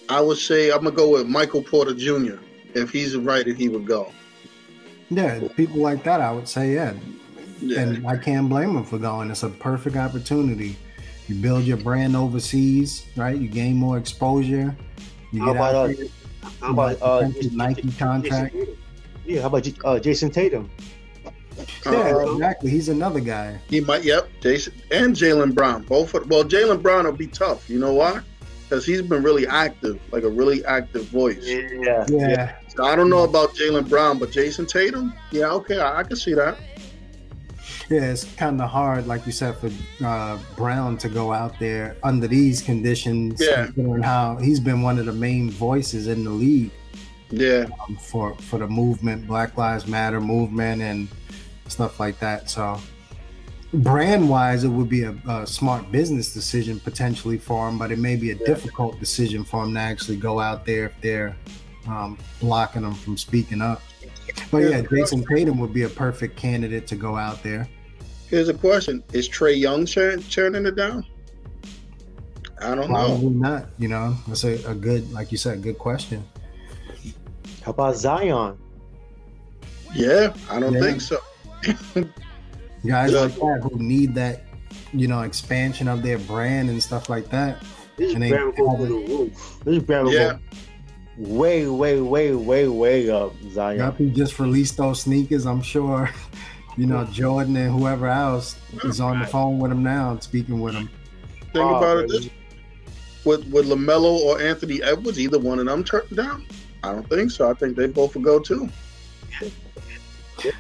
I 0.09 0.20
would 0.20 0.39
say 0.39 0.70
I'm 0.70 0.85
gonna 0.85 0.97
go 0.97 1.11
with 1.11 1.26
Michael 1.26 1.62
Porter 1.62 1.95
Jr. 1.95 2.37
If 2.74 2.91
he's 2.91 3.14
invited, 3.14 3.57
he 3.57 3.68
would 3.68 3.87
go. 3.87 4.11
Yeah, 5.15 5.47
people 5.57 5.79
like 5.81 6.03
that, 6.05 6.21
I 6.21 6.31
would 6.33 6.49
say, 6.49 6.75
yeah. 6.75 6.95
Yeah, 7.61 7.81
And 7.81 8.07
I 8.07 8.17
can't 8.17 8.49
blame 8.49 8.75
them 8.75 8.85
for 8.85 8.99
going. 8.99 9.31
It's 9.31 9.43
a 9.45 9.49
perfect 9.49 9.97
opportunity. 9.97 10.77
You 11.29 11.37
build 11.37 11.63
your 11.65 11.77
brand 11.77 12.17
overseas, 12.17 13.07
right? 13.17 13.37
You 13.37 13.49
gain 13.49 13.77
more 13.77 13.99
exposure. 13.99 14.75
You 15.31 15.41
How 15.41 15.47
get 15.47 15.57
about 15.57 15.75
out 15.75 15.91
uh, 15.91 15.93
there, 15.95 16.07
how 16.61 16.71
about 16.73 17.03
uh, 17.03 17.19
potential 17.29 17.51
Nike 17.57 17.93
contract. 17.93 18.55
Jayson, 18.55 18.77
yeah, 19.25 19.41
how 19.43 19.47
about 19.47 19.67
uh, 19.85 19.99
Jayson 20.01 20.31
Tatum? 20.33 20.69
Yeah, 21.87 21.91
Uh, 21.93 22.33
exactly. 22.33 22.71
He's 22.71 22.89
another 22.89 23.21
guy. 23.21 23.61
he 23.69 23.81
might. 23.81 24.03
Yep, 24.05 24.29
Jayson 24.41 24.73
and 24.91 25.15
Jaylen 25.15 25.55
Brown. 25.55 25.83
Both. 25.85 26.15
Are, 26.15 26.25
well, 26.25 26.43
Jaylen 26.45 26.83
Brown 26.83 27.05
will 27.05 27.13
be 27.13 27.29
tough. 27.29 27.71
You 27.71 27.79
know 27.79 27.93
why? 27.93 28.21
Because 28.65 28.85
he's 28.85 29.03
been 29.03 29.23
really 29.23 29.47
active, 29.47 30.01
like 30.11 30.25
a 30.25 30.29
really 30.31 30.65
active 30.65 31.05
voice. 31.07 31.39
Yeah, 31.47 32.05
Yeah. 32.09 32.57
So 32.75 32.85
I 32.85 32.97
don't 32.97 33.11
know 33.11 33.25
about 33.25 33.55
Jaylen 33.55 33.89
Brown, 33.89 34.18
but 34.18 34.31
Jayson 34.31 34.66
Tatum, 34.66 35.12
yeah, 35.31 35.51
okay, 35.51 35.79
I, 35.79 36.01
I 36.01 36.03
can 36.05 36.16
see 36.16 36.33
that. 36.35 36.57
Yeah, 37.91 38.11
it's 38.11 38.25
kind 38.37 38.61
of 38.62 38.70
hard, 38.70 39.07
like 39.07 39.27
you 39.27 39.33
said, 39.33 39.57
for 39.59 39.70
uh, 40.05 40.39
Brown 40.57 40.97
to 40.99 41.11
go 41.11 41.33
out 41.33 41.59
there 41.59 41.97
under 42.03 42.27
these 42.27 42.62
conditions. 42.62 43.43
Yeah. 43.45 43.66
considering 43.66 44.03
how 44.03 44.37
he's 44.37 44.61
been 44.61 44.81
one 44.81 44.99
of 44.99 45.05
the 45.05 45.12
main 45.12 45.51
voices 45.51 46.07
in 46.07 46.25
the 46.25 46.31
league 46.31 46.70
Yeah, 47.29 47.66
um, 47.87 47.97
for 47.97 48.35
for 48.37 48.59
the 48.59 48.68
movement, 48.68 49.27
Black 49.27 49.59
Lives 49.59 49.87
Matter 49.87 50.20
movement, 50.20 50.81
and 50.81 51.09
stuff 51.68 52.01
like 52.01 52.18
that. 52.20 52.49
So, 52.49 52.81
brand 53.75 54.31
wise, 54.31 54.64
it 54.64 54.68
would 54.68 54.89
be 54.89 55.03
a, 55.03 55.14
a 55.29 55.47
smart 55.47 55.93
business 55.93 56.33
decision 56.33 56.81
potentially 56.81 57.37
for 57.37 57.68
him, 57.68 57.79
but 57.79 57.91
it 57.93 57.99
may 57.99 58.16
be 58.16 58.31
a 58.31 58.37
difficult 58.47 58.99
decision 58.99 59.45
for 59.45 59.64
him 59.64 59.75
to 59.75 59.81
actually 59.81 60.16
go 60.16 60.41
out 60.41 60.64
there 60.64 60.87
if 60.87 61.01
they're 61.03 61.37
um, 61.89 62.18
blocking 62.41 62.83
them 62.83 62.95
from 62.95 63.16
speaking 63.16 63.61
up. 63.61 63.83
But 64.51 64.59
yeah, 64.59 64.83
Jayson 64.83 65.24
Tatum 65.26 65.59
would 65.59 65.72
be 65.74 65.83
a 65.83 65.89
perfect 65.89 66.37
candidate 66.37 66.87
to 66.89 66.97
go 66.97 67.16
out 67.16 67.43
there. 67.43 67.68
here's 68.28 68.49
a 68.49 68.55
question: 68.55 69.03
Is 69.12 69.28
Trae 69.28 69.59
Young 69.59 69.85
turn, 69.87 70.22
turning 70.22 70.66
it 70.66 70.76
down? 70.76 71.05
I 72.61 72.74
don't 72.74 72.91
know. 72.91 73.07
Probably 73.09 73.30
not. 73.30 73.66
You 73.78 73.89
know, 73.89 74.16
that's 74.28 74.45
a, 74.45 74.55
a 74.70 74.74
good, 74.74 75.11
like 75.12 75.33
you 75.33 75.39
said, 75.39 75.62
good 75.62 75.78
question. 75.78 76.24
How 77.62 77.72
about 77.72 77.97
Zion? 77.97 78.57
Yeah, 79.95 80.33
I 80.49 80.61
don't 80.61 80.72
Yeah. 80.74 80.80
think 80.80 81.01
so. 81.01 81.18
Guys 82.87 83.12
Yeah. 83.12 83.20
like 83.20 83.35
that 83.35 83.61
who 83.62 83.78
need 83.78 84.14
that, 84.14 84.43
you 84.93 85.07
know, 85.09 85.22
expansion 85.22 85.89
of 85.89 86.03
their 86.03 86.18
brand 86.18 86.70
and 86.70 86.83
stuff 86.83 87.09
like 87.09 87.28
that. 87.30 87.62
This 87.97 88.14
And 88.14 88.22
they 88.22 88.30
brand 88.30 88.55
will 88.57 88.76
go 88.76 88.76
through 88.76 88.87
the 89.07 89.14
roof. 89.14 89.59
This 89.64 89.83
brand 89.83 90.07
will 90.07 90.14
Yeah. 90.14 90.33
go 90.33 90.39
way, 91.29 91.66
way, 91.66 92.01
way, 92.01 92.35
way, 92.35 92.68
way 92.68 93.11
up, 93.11 93.33
Zion. 93.51 93.79
Yup, 93.79 93.99
he 93.99 94.11
just 94.11 94.39
released 94.39 94.77
those 94.77 95.01
sneakers. 95.03 95.47
I'm 95.47 95.62
sure, 95.62 96.11
you 96.77 96.87
know, 96.87 97.05
Jordan 97.07 97.57
and 97.57 97.70
whoever 97.79 98.09
else 98.09 98.57
is 98.85 99.01
on 99.01 99.20
the 99.20 99.27
phone 99.27 99.59
with 99.59 99.70
him 99.73 99.83
now, 99.83 100.11
and 100.12 100.23
speaking 100.23 100.61
with 100.61 100.75
him. 100.75 100.89
Think 101.53 101.64
Oh, 101.66 101.77
about 101.77 101.99
it 101.99 102.09
baby. 102.09 102.18
this: 102.25 102.31
would 103.25 103.53
would 103.53 103.66
Lamelo 103.66 104.18
or 104.20 104.41
Anthony 104.41 104.83
Edwards, 104.83 105.20
either 105.20 105.39
one 105.39 105.59
of 105.59 105.66
them, 105.66 105.85
turn 105.85 106.03
down? 106.14 106.47
I 106.83 106.93
don't 106.93 107.09
think 107.09 107.31
so. 107.31 107.49
I 107.51 107.55
think 107.55 107.77
they 107.77 107.87
both 107.87 108.14
will 108.14 108.23
go 108.23 108.39
too. 108.41 108.68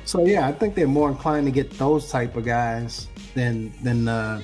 So 0.04 0.24
yeah, 0.26 0.46
I 0.46 0.52
think 0.52 0.74
they're 0.74 0.86
more 0.86 1.08
inclined 1.10 1.46
to 1.46 1.50
get 1.50 1.70
those 1.72 2.08
type 2.10 2.36
of 2.36 2.44
guys 2.44 3.08
than 3.34 3.72
than 3.82 4.04
the 4.04 4.42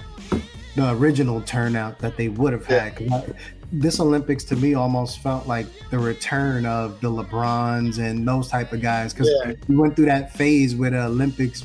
the 0.75 0.93
original 0.95 1.41
turnout 1.43 1.99
that 2.01 2.17
they 2.17 2.29
would 2.29 2.53
have 2.53 2.67
had. 2.67 2.97
'Cause 2.97 3.13
I- 3.13 3.33
this 3.71 4.01
Olympics 4.01 4.45
to 4.45 4.57
me 4.57 4.75
almost 4.75 5.19
felt 5.21 5.47
like 5.47 5.67
the 5.91 5.99
return 5.99 6.65
of 6.65 7.01
the 7.01 7.11
LeBrons 7.11 7.99
and 7.99 8.27
those 8.27 8.49
type 8.49 8.73
of 8.73 8.81
guys 8.81 9.13
because 9.13 9.31
Yeah. 9.45 9.53
we 9.69 9.77
went 9.77 9.95
through 9.97 10.07
that 10.07 10.35
phase 10.35 10.75
where 10.75 10.91
the 10.91 11.05
Olympics 11.05 11.65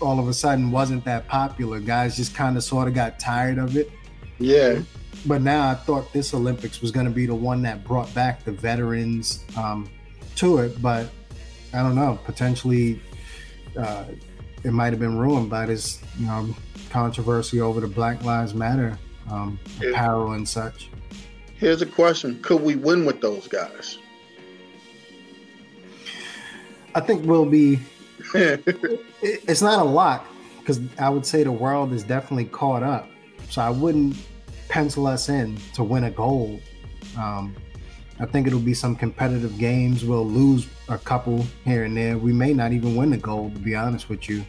all 0.00 0.18
of 0.18 0.28
a 0.28 0.32
sudden 0.32 0.70
wasn't 0.70 1.04
that 1.04 1.28
popular. 1.28 1.78
Guys 1.78 2.16
just 2.16 2.34
kind 2.34 2.56
of 2.56 2.64
sort 2.64 2.88
of 2.88 2.94
got 2.94 3.18
tired 3.20 3.58
of 3.58 3.76
it. 3.76 3.90
Yeah, 4.38 4.80
But 5.26 5.42
now 5.42 5.68
I 5.68 5.74
thought 5.74 6.10
this 6.14 6.32
Olympics 6.32 6.80
was 6.80 6.90
going 6.90 7.04
to 7.04 7.12
be 7.12 7.26
the 7.26 7.34
one 7.34 7.60
that 7.62 7.84
brought 7.84 8.12
back 8.14 8.42
the 8.42 8.52
veterans 8.52 9.44
um, 9.58 9.90
to 10.36 10.58
it. 10.58 10.80
But 10.80 11.10
I 11.74 11.82
don't 11.82 11.94
know. 11.94 12.18
Potentially, 12.24 13.02
uh, 13.78 14.04
it 14.64 14.72
might 14.72 14.94
have 14.94 14.98
been 15.00 15.18
ruined 15.18 15.50
by 15.50 15.66
this, 15.66 16.00
you 16.18 16.24
know, 16.24 16.48
controversy 16.88 17.60
over 17.60 17.80
the 17.80 17.86
Black 17.86 18.24
Lives 18.24 18.54
Matter 18.54 18.98
um, 19.28 19.58
apparel 19.80 20.32
and 20.32 20.48
such. 20.48 20.88
here's 21.58 21.82
a 21.82 21.86
question: 21.86 22.40
Could 22.42 22.62
we 22.62 22.76
win 22.76 23.04
with 23.04 23.20
those 23.20 23.48
guys? 23.48 23.98
I 26.94 27.00
think 27.00 27.24
we'll 27.24 27.46
be. 27.46 27.78
it- 28.34 28.64
It's 29.22 29.62
not 29.62 29.78
a 29.80 29.84
lot 29.88 30.24
because 30.58 30.80
I 30.98 31.08
would 31.08 31.26
say 31.26 31.42
the 31.44 31.52
world 31.52 31.92
is 31.92 32.02
definitely 32.02 32.46
caught 32.46 32.82
up. 32.82 33.08
So 33.48 33.60
I 33.62 33.70
wouldn't 33.70 34.16
pencil 34.68 35.06
us 35.06 35.28
in 35.28 35.56
to 35.74 35.82
win 35.84 36.04
a 36.04 36.10
gold. 36.10 36.60
Um, 37.18 37.54
I 38.20 38.26
think 38.26 38.46
it'll 38.46 38.60
be 38.60 38.74
some 38.74 38.94
competitive 38.96 39.58
games. 39.58 40.04
We'll 40.04 40.26
lose 40.26 40.68
a 40.88 40.98
couple 40.98 41.44
here 41.64 41.84
and 41.84 41.96
there. 41.96 42.16
We 42.18 42.32
may 42.32 42.52
not 42.52 42.72
even 42.72 42.94
win 42.94 43.10
the 43.10 43.16
gold, 43.16 43.54
to 43.54 43.60
be 43.60 43.74
honest 43.74 44.08
with 44.08 44.28
you. 44.28 44.44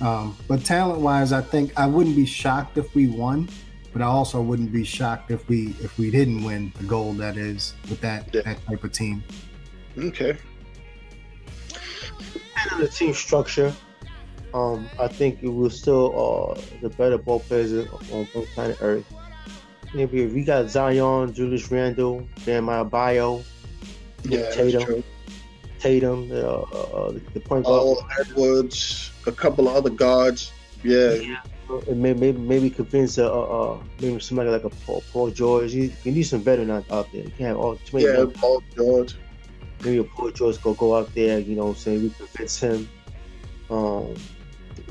Um, 0.00 0.36
but 0.48 0.64
talent 0.64 1.00
wise, 1.00 1.32
I 1.32 1.40
think 1.40 1.72
I 1.78 1.86
wouldn't 1.86 2.16
be 2.16 2.26
shocked 2.26 2.76
if 2.78 2.94
we 2.94 3.06
won, 3.06 3.48
but 3.94 4.02
I 4.02 4.06
also 4.06 4.42
wouldn't 4.42 4.72
be 4.72 4.84
shocked 4.84 5.30
if 5.30 5.48
we 5.48 5.68
if 5.80 5.96
we 5.98 6.10
didn't 6.10 6.42
win 6.44 6.72
the 6.78 6.84
gold. 6.84 7.16
That 7.18 7.36
is 7.38 7.74
with 7.88 8.00
that 8.02 8.28
Yeah. 8.34 8.42
that 8.42 8.58
type 8.66 8.82
of 8.84 8.92
team. 8.92 9.22
okay. 9.96 10.36
And 12.58 12.72
on 12.72 12.80
the 12.80 12.88
team 12.88 13.14
structure, 13.14 13.72
um, 14.52 14.88
I 14.98 15.06
think 15.08 15.42
it 15.42 15.48
was 15.48 15.78
still 15.78 16.06
uh, 16.56 16.60
the 16.82 16.88
better 16.90 17.18
ball 17.18 17.40
players 17.40 17.72
on, 18.12 18.26
on 18.34 18.46
planet 18.54 18.78
Earth. 18.80 19.06
Maybe 19.94 20.22
if 20.22 20.32
we 20.32 20.42
got 20.44 20.68
Zion, 20.68 21.32
Julius 21.32 21.70
Randle, 21.70 22.26
Bam 22.44 22.66
Adebayo, 22.66 23.44
Yeah, 24.24 24.50
Tatum. 24.50 25.04
Tatum, 25.78 26.32
uh, 26.32 26.36
uh, 26.36 27.12
the 27.34 27.40
point 27.40 27.64
guard. 27.64 27.82
Oh, 27.84 28.08
Edwards, 28.18 29.10
a 29.26 29.30
couple 29.32 29.68
of 29.68 29.76
other 29.76 29.90
guards. 29.90 30.50
Yeah, 30.82 31.38
And 31.88 32.00
maybe, 32.02 32.18
maybe 32.20 32.38
maybe 32.38 32.70
convince 32.70 33.18
uh, 33.18 33.32
uh, 33.32 33.72
uh, 33.74 33.78
maybe 34.00 34.20
somebody 34.20 34.50
like 34.50 34.64
a 34.64 34.70
Paul, 34.70 35.02
Paul 35.12 35.30
George. 35.30 35.72
You, 35.72 35.90
you 36.04 36.12
need 36.12 36.24
some 36.24 36.40
veterans 36.40 36.70
out, 36.70 36.90
out 36.90 37.12
there. 37.12 37.22
You 37.22 37.30
can't 37.30 37.48
have 37.48 37.56
all 37.56 37.76
too 37.76 37.96
many. 37.96 38.06
yeah, 38.08 38.18
young- 38.18 38.32
Paul 38.32 38.62
George. 38.76 39.16
Maybe 39.82 39.98
a 39.98 40.04
Paul 40.04 40.30
George 40.30 40.60
go 40.62 40.74
go 40.74 40.96
out 40.96 41.12
there. 41.14 41.38
You 41.38 41.56
know, 41.56 41.64
what 41.66 41.70
I'm 41.70 41.76
saying 41.76 42.02
we 42.02 42.10
convince 42.10 42.58
him. 42.60 42.88
Um, 43.70 44.14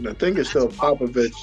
I 0.07 0.13
think 0.13 0.37
it's 0.37 0.49
still 0.49 0.67
Popovich. 0.69 1.33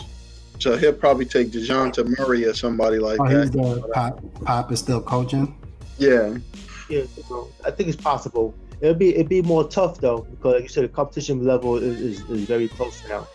So 0.59 0.77
he'll 0.77 0.93
probably 0.93 1.25
take 1.25 1.51
DeJounte 1.53 2.19
Murray 2.19 2.45
or 2.45 2.53
somebody 2.53 2.99
like 2.99 3.19
Oh, 3.21 3.29
that. 3.29 3.53
the 3.53 3.89
pop. 3.95 4.21
Pop 4.45 4.73
is 4.73 4.81
still 4.81 5.01
coaching. 5.01 5.57
Yeah, 5.97 6.37
yeah, 6.89 7.03
you 7.17 7.25
know, 7.31 7.49
I 7.65 7.71
think 7.71 7.89
it's 7.89 8.01
possible. 8.01 8.55
It'll 8.81 8.95
be 8.95 9.15
it'd 9.15 9.29
be 9.29 9.43
more 9.43 9.67
tough 9.69 10.01
though 10.01 10.27
because 10.31 10.55
like 10.55 10.63
you 10.65 10.69
said, 10.69 10.85
the 10.85 10.89
competition 10.89 11.45
level 11.45 11.77
is, 11.77 12.01
is, 12.01 12.21
is 12.31 12.45
very 12.45 12.69
close 12.69 13.03
now. 13.09 13.27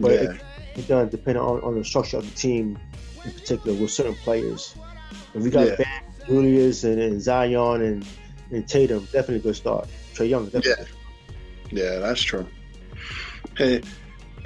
But 0.00 0.12
yeah, 0.12 0.20
it, 0.32 0.40
it 0.76 0.86
does 0.88 1.10
depend 1.10 1.38
on, 1.38 1.60
on 1.62 1.76
the 1.78 1.84
structure 1.84 2.18
of 2.18 2.28
the 2.28 2.36
team 2.36 2.78
in 3.24 3.32
particular 3.32 3.76
with 3.80 3.90
certain 3.90 4.14
players. 4.14 4.74
If 5.34 5.42
we 5.42 5.50
got 5.50 5.66
Yeah. 5.66 5.76
Bam, 5.76 6.02
Julius 6.26 6.84
and, 6.84 7.00
and 7.00 7.20
Zion 7.20 7.82
and, 7.82 8.06
and 8.50 8.66
Tatum, 8.68 9.04
definitely 9.06 9.36
a 9.36 9.40
good 9.40 9.56
start. 9.56 9.88
Trae 10.14 10.28
Young, 10.28 10.44
definitely. 10.46 10.86
yeah, 11.72 11.84
yeah. 11.92 11.98
That's 11.98 12.22
true. 12.22 12.46
Hey, 13.56 13.82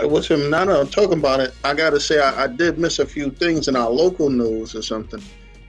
what's 0.01 0.29
him? 0.29 0.51
Now 0.51 0.65
that 0.65 0.81
I'm 0.81 0.89
talking 0.89 1.19
about 1.19 1.41
it, 1.41 1.55
I 1.63 1.75
gotta 1.75 2.01
say 2.01 2.21
I, 2.21 2.45
I 2.45 2.47
did 2.47 2.79
miss 2.79 2.99
a 2.99 3.07
few 3.07 3.31
things 3.31 3.69
in 3.69 3.77
our 3.77 3.91
local 3.91 4.31
news 4.31 4.75
or 4.75 4.83
something. 4.83 5.23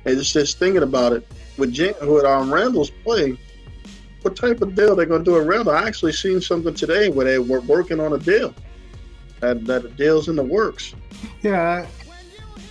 And 0.05 0.17
it's 0.19 0.31
just 0.31 0.59
thinking 0.59 0.83
about 0.83 1.13
it 1.13 1.27
with 1.57 1.71
Jan- 1.73 1.95
with 2.01 2.25
um, 2.25 2.53
Randle's 2.53 2.89
play. 2.91 3.37
What 4.21 4.35
type 4.35 4.61
of 4.61 4.73
deal 4.75 4.95
they're 4.95 5.05
gonna 5.05 5.23
do 5.23 5.33
with 5.33 5.47
Randle? 5.47 5.73
I 5.73 5.87
actually 5.87 6.13
seen 6.13 6.41
something 6.41 6.73
today 6.73 7.09
where 7.09 7.25
they 7.25 7.39
were 7.39 7.61
working 7.61 7.99
on 7.99 8.13
a 8.13 8.17
deal. 8.17 8.53
That 9.45 9.65
that 9.65 9.95
deal's 9.95 10.27
in 10.27 10.35
the 10.35 10.43
works. 10.43 10.95
Yeah, 11.43 11.85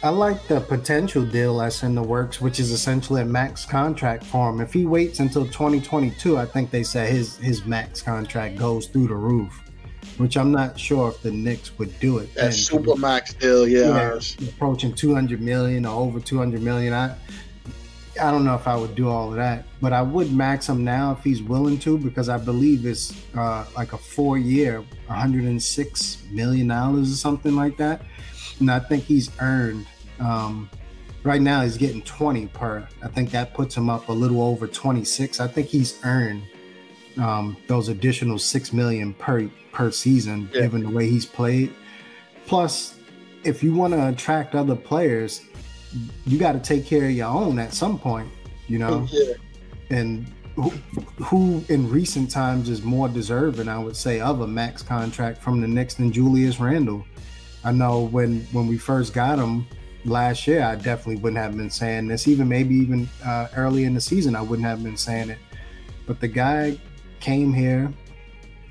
I, 0.02 0.08
I 0.08 0.10
like 0.10 0.46
the 0.48 0.60
potential 0.60 1.24
deal 1.24 1.58
that's 1.58 1.84
in 1.84 1.94
the 1.94 2.02
works, 2.02 2.40
which 2.40 2.58
is 2.58 2.72
essentially 2.72 3.22
a 3.22 3.24
max 3.24 3.64
contract 3.64 4.24
for 4.24 4.50
him. 4.50 4.60
If 4.60 4.72
he 4.72 4.86
waits 4.86 5.20
until 5.20 5.44
2022, 5.44 6.36
I 6.36 6.46
think 6.46 6.70
they 6.70 6.82
say 6.82 7.10
his 7.10 7.36
his 7.36 7.64
max 7.64 8.02
contract 8.02 8.56
goes 8.56 8.86
through 8.86 9.08
the 9.08 9.14
roof. 9.14 9.60
Which 10.18 10.36
I'm 10.36 10.52
not 10.52 10.78
sure 10.78 11.08
if 11.08 11.22
the 11.22 11.32
Knicks 11.32 11.76
would 11.78 11.98
do 11.98 12.18
it. 12.18 12.32
That 12.34 12.54
super 12.54 12.94
max 12.94 13.34
deal, 13.34 13.66
yeah. 13.66 14.16
Yeah, 14.38 14.48
approaching 14.48 14.94
200 14.94 15.40
million 15.40 15.84
or 15.86 16.00
over 16.02 16.20
200 16.20 16.62
million. 16.62 16.92
I 16.92 17.16
I 18.20 18.30
don't 18.30 18.44
know 18.44 18.54
if 18.54 18.68
I 18.68 18.76
would 18.76 18.94
do 18.94 19.08
all 19.08 19.30
of 19.30 19.36
that, 19.36 19.64
but 19.80 19.92
I 19.92 20.02
would 20.02 20.32
max 20.32 20.68
him 20.68 20.84
now 20.84 21.12
if 21.12 21.24
he's 21.24 21.42
willing 21.42 21.78
to, 21.80 21.98
because 21.98 22.28
I 22.28 22.38
believe 22.38 22.86
it's 22.86 23.12
uh, 23.34 23.64
like 23.76 23.92
a 23.92 23.98
four 23.98 24.38
year, 24.38 24.84
106 25.06 26.22
million 26.30 26.68
dollars 26.68 27.12
or 27.12 27.16
something 27.16 27.54
like 27.56 27.76
that, 27.78 28.02
and 28.60 28.70
I 28.70 28.78
think 28.78 29.04
he's 29.04 29.30
earned. 29.40 29.86
Um, 30.20 30.70
right 31.22 31.40
now, 31.40 31.62
he's 31.62 31.76
getting 31.76 32.02
20 32.02 32.46
per. 32.48 32.86
I 33.02 33.08
think 33.08 33.30
that 33.32 33.54
puts 33.54 33.76
him 33.76 33.88
up 33.90 34.08
a 34.08 34.12
little 34.12 34.42
over 34.42 34.66
26. 34.66 35.40
I 35.40 35.46
think 35.48 35.66
he's 35.68 35.98
earned 36.04 36.42
um, 37.18 37.56
those 37.68 37.88
additional 37.88 38.38
six 38.38 38.72
million 38.72 39.14
per 39.14 39.48
per 39.72 39.90
season, 39.90 40.48
Yeah. 40.52 40.62
given 40.62 40.82
the 40.82 40.90
way 40.90 41.08
he's 41.08 41.26
played. 41.26 41.72
Plus, 42.46 42.96
if 43.44 43.62
you 43.62 43.74
want 43.74 43.92
to 43.94 44.08
attract 44.08 44.54
other 44.54 44.76
players, 44.76 45.42
you 46.26 46.38
got 46.38 46.52
to 46.52 46.58
take 46.60 46.86
care 46.86 47.04
of 47.06 47.10
your 47.12 47.28
own 47.28 47.58
at 47.58 47.72
some 47.72 47.98
point, 47.98 48.28
you 48.68 48.78
know. 48.78 49.06
Yeah. 49.10 49.34
And 49.90 50.26
who, 50.56 51.64
in 51.68 51.90
recent 51.90 52.30
times 52.30 52.68
is 52.68 52.82
more 52.82 53.08
deserving, 53.08 53.68
I 53.68 53.78
would 53.78 53.96
say, 53.96 54.20
of 54.20 54.40
a 54.40 54.46
max 54.46 54.82
contract 54.82 55.42
from 55.42 55.60
the 55.60 55.66
Knicks 55.68 55.94
than 55.94 56.12
Julius 56.12 56.60
Randle. 56.60 57.04
I 57.64 57.72
know 57.72 58.02
when 58.04 58.40
when 58.52 58.66
we 58.66 58.78
first 58.78 59.12
got 59.14 59.38
him 59.38 59.66
last 60.04 60.46
year, 60.46 60.62
I 60.62 60.76
definitely 60.76 61.16
wouldn't 61.16 61.42
have 61.42 61.56
been 61.56 61.70
saying 61.70 62.08
this. 62.08 62.28
Even 62.28 62.48
maybe 62.48 62.74
even 62.74 63.08
uh, 63.24 63.48
early 63.56 63.84
in 63.84 63.94
the 63.94 64.00
season, 64.00 64.36
I 64.36 64.42
wouldn't 64.42 64.66
have 64.68 64.82
been 64.82 64.96
saying 64.96 65.30
it. 65.30 65.38
But 66.06 66.20
the 66.20 66.28
guy 66.28 66.78
came 67.20 67.52
here. 67.52 67.92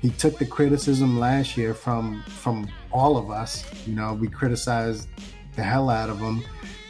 he 0.00 0.10
took 0.10 0.38
the 0.38 0.44
criticism 0.46 1.18
last 1.18 1.56
year 1.56 1.74
from 1.74 2.22
from 2.26 2.68
all 2.92 3.16
of 3.16 3.30
us. 3.30 3.64
You 3.86 3.94
know, 3.94 4.12
we 4.12 4.28
criticized 4.28 5.08
the 5.56 5.62
hell 5.62 5.88
out 5.88 6.10
of 6.10 6.18
him, 6.18 6.42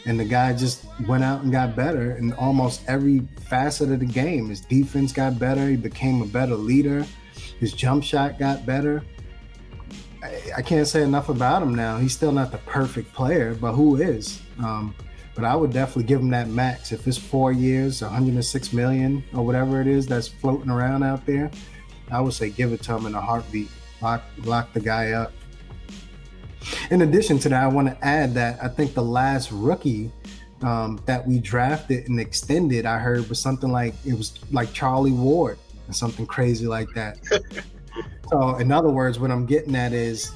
and 0.05 0.19
the 0.19 0.25
guy 0.25 0.53
just 0.53 0.85
went 1.07 1.23
out 1.23 1.41
and 1.41 1.51
got 1.51 1.75
better 1.75 2.15
in 2.15 2.33
almost 2.33 2.81
every 2.87 3.19
facet 3.49 3.91
of 3.91 3.99
the 3.99 4.05
game. 4.05 4.49
His 4.49 4.61
defense 4.61 5.11
got 5.11 5.39
better. 5.39 5.67
He 5.67 5.75
became 5.75 6.21
a 6.21 6.25
better 6.25 6.55
leader. 6.55 7.05
His 7.59 7.73
jump 7.73 8.03
shot 8.03 8.37
got 8.37 8.65
better. 8.65 9.03
I, 10.23 10.41
I 10.57 10.61
can't 10.61 10.87
say 10.87 11.01
enough 11.01 11.29
about 11.29 11.61
him 11.61 11.73
now. 11.73 11.97
He's 11.97 12.13
still 12.13 12.31
not 12.31 12.51
the 12.51 12.59
perfect 12.59 13.13
player, 13.13 13.55
but 13.55 13.73
who 13.73 13.95
is? 13.95 14.41
Um, 14.59 14.93
but 15.33 15.43
I 15.43 15.55
would 15.55 15.73
definitely 15.73 16.03
give 16.03 16.21
him 16.21 16.29
that 16.29 16.47
max. 16.49 16.91
If 16.91 17.07
it's 17.07 17.17
four 17.17 17.51
years, 17.51 18.01
106 18.01 18.73
million 18.73 19.23
or 19.33 19.45
whatever 19.45 19.81
it 19.81 19.87
is 19.87 20.07
that's 20.07 20.27
floating 20.27 20.69
around 20.69 21.03
out 21.03 21.25
there, 21.25 21.51
I 22.11 22.21
would 22.21 22.33
say 22.33 22.49
give 22.49 22.71
it 22.71 22.81
to 22.83 22.95
him 22.95 23.05
in 23.05 23.15
a 23.15 23.21
heartbeat. 23.21 23.69
Lock, 24.01 24.23
lock 24.43 24.71
the 24.73 24.79
guy 24.79 25.11
up. 25.11 25.33
In 26.91 27.01
addition 27.01 27.39
to 27.39 27.49
that, 27.49 27.63
I 27.63 27.67
want 27.67 27.87
to 27.87 28.05
add 28.05 28.33
that 28.35 28.63
I 28.63 28.67
think 28.67 28.93
the 28.93 29.03
last 29.03 29.51
rookie 29.51 30.11
um, 30.61 31.01
that 31.05 31.25
we 31.27 31.39
drafted 31.39 32.07
and 32.09 32.19
extended, 32.19 32.85
I 32.85 32.97
heard 32.97 33.27
was 33.29 33.39
something 33.39 33.71
like 33.71 33.93
it 34.05 34.13
was 34.13 34.39
like 34.51 34.73
Charlie 34.73 35.11
Ward 35.11 35.57
or 35.87 35.93
something 35.93 36.25
crazy 36.25 36.67
like 36.67 36.89
that. 36.95 37.17
so, 38.29 38.55
in 38.57 38.71
other 38.71 38.89
words, 38.89 39.19
what 39.19 39.31
I'm 39.31 39.45
getting 39.45 39.75
at 39.75 39.93
is 39.93 40.31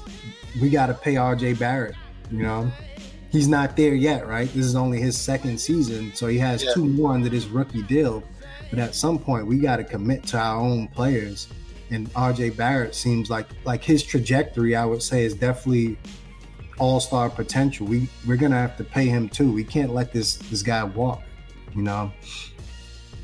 we 0.60 0.70
got 0.70 0.86
to 0.86 0.94
pay 0.94 1.14
RJ 1.14 1.58
Barrett. 1.58 1.96
You 2.30 2.42
know, 2.44 2.70
he's 3.30 3.48
not 3.48 3.76
there 3.76 3.94
yet, 3.94 4.26
right? 4.26 4.48
This 4.52 4.66
is 4.66 4.76
only 4.76 5.00
his 5.00 5.18
second 5.18 5.58
season, 5.58 6.14
so 6.14 6.28
he 6.28 6.38
has 6.38 6.62
yeah. 6.62 6.72
two 6.74 6.84
more 6.84 7.12
under 7.12 7.28
this 7.28 7.46
rookie 7.46 7.82
deal. 7.82 8.22
But 8.70 8.78
at 8.78 8.94
some 8.94 9.18
point, 9.18 9.46
we 9.46 9.58
got 9.58 9.76
to 9.76 9.84
commit 9.84 10.24
to 10.28 10.38
our 10.38 10.60
own 10.60 10.86
players 10.88 11.48
and 11.90 12.12
RJ 12.14 12.56
Barrett 12.56 12.94
seems 12.94 13.30
like 13.30 13.46
like 13.64 13.82
his 13.82 14.02
trajectory, 14.02 14.76
I 14.76 14.84
would 14.84 15.02
say, 15.02 15.24
is 15.24 15.34
definitely 15.34 15.98
all 16.80 16.98
star 16.98 17.30
potential. 17.30 17.86
We 17.86 18.08
we're 18.26 18.36
gonna 18.36 18.56
have 18.56 18.76
to 18.78 18.84
pay 18.84 19.06
him 19.06 19.28
too. 19.28 19.52
We 19.52 19.62
can't 19.62 19.94
let 19.94 20.12
this 20.12 20.36
this 20.36 20.62
guy 20.62 20.82
walk, 20.82 21.22
you 21.76 21.82
know. 21.82 22.10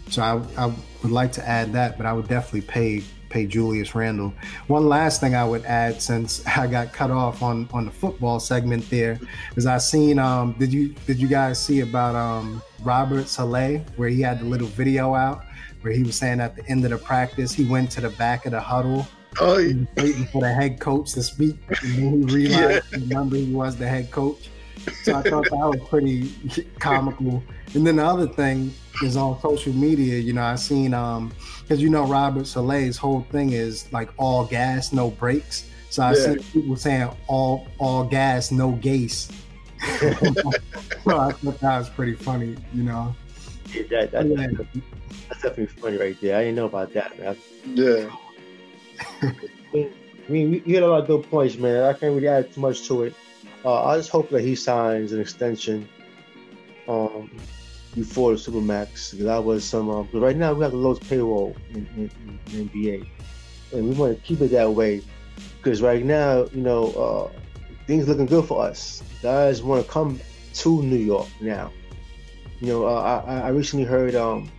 So 0.09 0.23
I, 0.23 0.65
I 0.65 0.67
would 1.03 1.11
like 1.11 1.33
to 1.33 1.49
add 1.49 1.73
that, 1.73 1.97
but 1.97 2.07
I 2.07 2.13
would 2.13 2.29
definitely 2.29 2.61
pay 2.61 3.03
pay 3.29 3.47
Julius 3.47 3.95
Randle. 3.95 4.33
One 4.69 4.89
last 4.89 5.21
thing 5.21 5.35
I 5.35 5.45
would 5.45 5.65
add, 5.65 6.01
since 6.01 6.47
I 6.57 6.67
got 6.69 6.93
cut 6.93 7.11
off 7.11 7.43
on 7.43 7.69
on 7.73 7.87
the 7.87 7.91
football 7.91 8.39
segment, 8.39 8.89
there 8.91 9.19
is 9.57 9.67
I 9.67 9.79
seen 9.79 10.19
um 10.19 10.53
did 10.59 10.73
you 10.73 10.95
did 11.07 11.19
you 11.19 11.27
guys 11.27 11.61
see 11.63 11.81
about 11.81 12.15
um 12.15 12.63
Robert 12.83 13.27
Saleh 13.27 13.81
where 13.97 14.11
he 14.11 14.21
had 14.21 14.41
the 14.41 14.45
little 14.45 14.69
video 14.69 15.15
out 15.15 15.45
where 15.81 15.93
he 15.93 16.03
was 16.03 16.17
saying 16.17 16.41
at 16.41 16.57
the 16.57 16.67
end 16.69 16.85
of 16.85 16.91
the 16.91 16.99
practice 16.99 17.53
he 17.53 17.65
went 17.65 17.91
to 17.93 18.01
the 18.01 18.11
back 18.11 18.45
of 18.45 18.53
the 18.53 18.61
huddle 18.61 19.07
oh, 19.41 19.59
yeah. 19.59 19.85
waiting 19.97 20.27
for 20.27 20.43
the 20.43 20.53
head 20.53 20.81
coach 20.81 21.13
to 21.13 21.23
speak, 21.23 21.57
and 21.83 21.95
then 21.95 22.29
he 22.29 22.35
realized 22.35 22.85
yeah. 22.93 22.99
remember 22.99 23.37
he 23.37 23.53
was 23.53 23.77
the 23.77 23.89
head 23.89 24.11
coach. 24.11 24.51
So 25.03 25.17
I 25.17 25.23
thought 25.23 25.45
that 25.45 25.53
was 25.53 25.81
pretty 25.89 26.33
comical. 26.79 27.43
And 27.75 27.87
then 27.87 27.97
the 27.97 28.05
other 28.05 28.29
thing 28.29 28.73
is 29.03 29.17
on 29.17 29.41
social 29.41 29.73
media. 29.73 30.19
You 30.19 30.33
know, 30.33 30.43
I 30.43 30.55
seen 30.55 30.95
um 30.95 31.33
because 31.63 31.83
you 31.83 31.91
know 31.91 32.07
Robert 32.07 32.47
Saleh's 32.47 32.97
whole 32.97 33.27
thing 33.31 33.53
is 33.53 33.93
like 33.93 34.11
all 34.17 34.45
gas, 34.45 34.93
no 34.93 35.11
brakes. 35.11 35.69
So 35.91 36.03
I 36.03 36.11
yeah. 36.11 36.25
seen 36.25 36.39
people 36.53 36.77
saying 36.77 37.11
all 37.27 37.67
all 37.79 38.05
gas, 38.05 38.51
no 38.51 38.73
gas. 38.73 39.31
so 39.99 40.09
I 41.19 41.33
thought 41.33 41.61
that 41.61 41.79
was 41.79 41.89
pretty 41.91 42.15
funny. 42.15 42.57
You 42.73 42.85
know. 42.85 43.15
Yeah, 43.73 44.07
that, 44.07 44.27
yeah. 44.27 44.47
That's 45.29 45.43
definitely 45.43 45.67
funny 45.67 45.99
right 45.99 46.17
there. 46.21 46.37
I 46.37 46.45
didn't 46.45 46.57
know 46.57 46.67
about 46.67 46.93
that, 46.95 47.19
man. 47.19 47.37
Yeah. 47.67 48.09
I 50.29 50.33
mean, 50.33 50.55
you 50.55 50.61
hit 50.61 50.83
a 50.83 50.87
lot 50.87 51.03
of 51.03 51.07
good 51.07 51.31
points, 51.31 51.57
man. 51.57 51.85
I 51.85 51.93
can't 51.93 52.15
really 52.15 52.29
add 52.29 52.53
too 52.53 52.61
much 52.61 52.87
to 52.89 53.05
it. 53.05 53.15
Uh, 53.65 53.85
I 53.85 53.97
just 53.97 54.11
hope 54.11 54.31
that 54.31 54.43
he 54.43 54.55
signs 54.55 55.13
an 55.13 55.21
extension 55.21 55.89
um, 56.89 57.31
before 57.95 58.33
the 58.33 58.39
Supermax. 58.39 59.11
Because 59.13 59.27
that 59.27 59.45
was 59.45 59.65
some. 59.65 59.89
Um, 59.91 60.09
but 60.13 60.21
right 60.21 60.37
now, 60.37 60.53
we 60.53 60.63
have 60.63 60.73
the 60.73 60.79
lowest 60.79 61.09
payroll 61.09 61.57
in, 61.71 61.87
in, 61.97 62.39
in, 62.53 62.69
NBA, 62.69 63.09
and 63.73 63.89
we 63.89 63.95
want 63.95 64.17
to 64.17 64.23
keep 64.23 64.41
it 64.41 64.49
that 64.49 64.71
way. 64.71 65.03
Because 65.59 65.83
right 65.83 66.05
now, 66.05 66.47
you 66.53 66.63
know, 66.63 66.93
uh, 66.93 67.41
things 67.87 68.09
looking 68.09 68.27
good 68.27 68.47
for 68.47 68.63
us. 68.63 69.03
Guys 69.23 69.63
want 69.63 69.85
to 69.85 69.91
come 69.91 70.21
to 70.55 70.83
New 70.83 70.97
York 70.97 71.29
now. 71.41 71.73
You 72.61 72.69
know, 72.69 72.87
uh, 72.87 73.23
I, 73.27 73.41
I 73.41 73.49
recently 73.49 73.85
heard 73.85 74.15
um, 74.15 74.51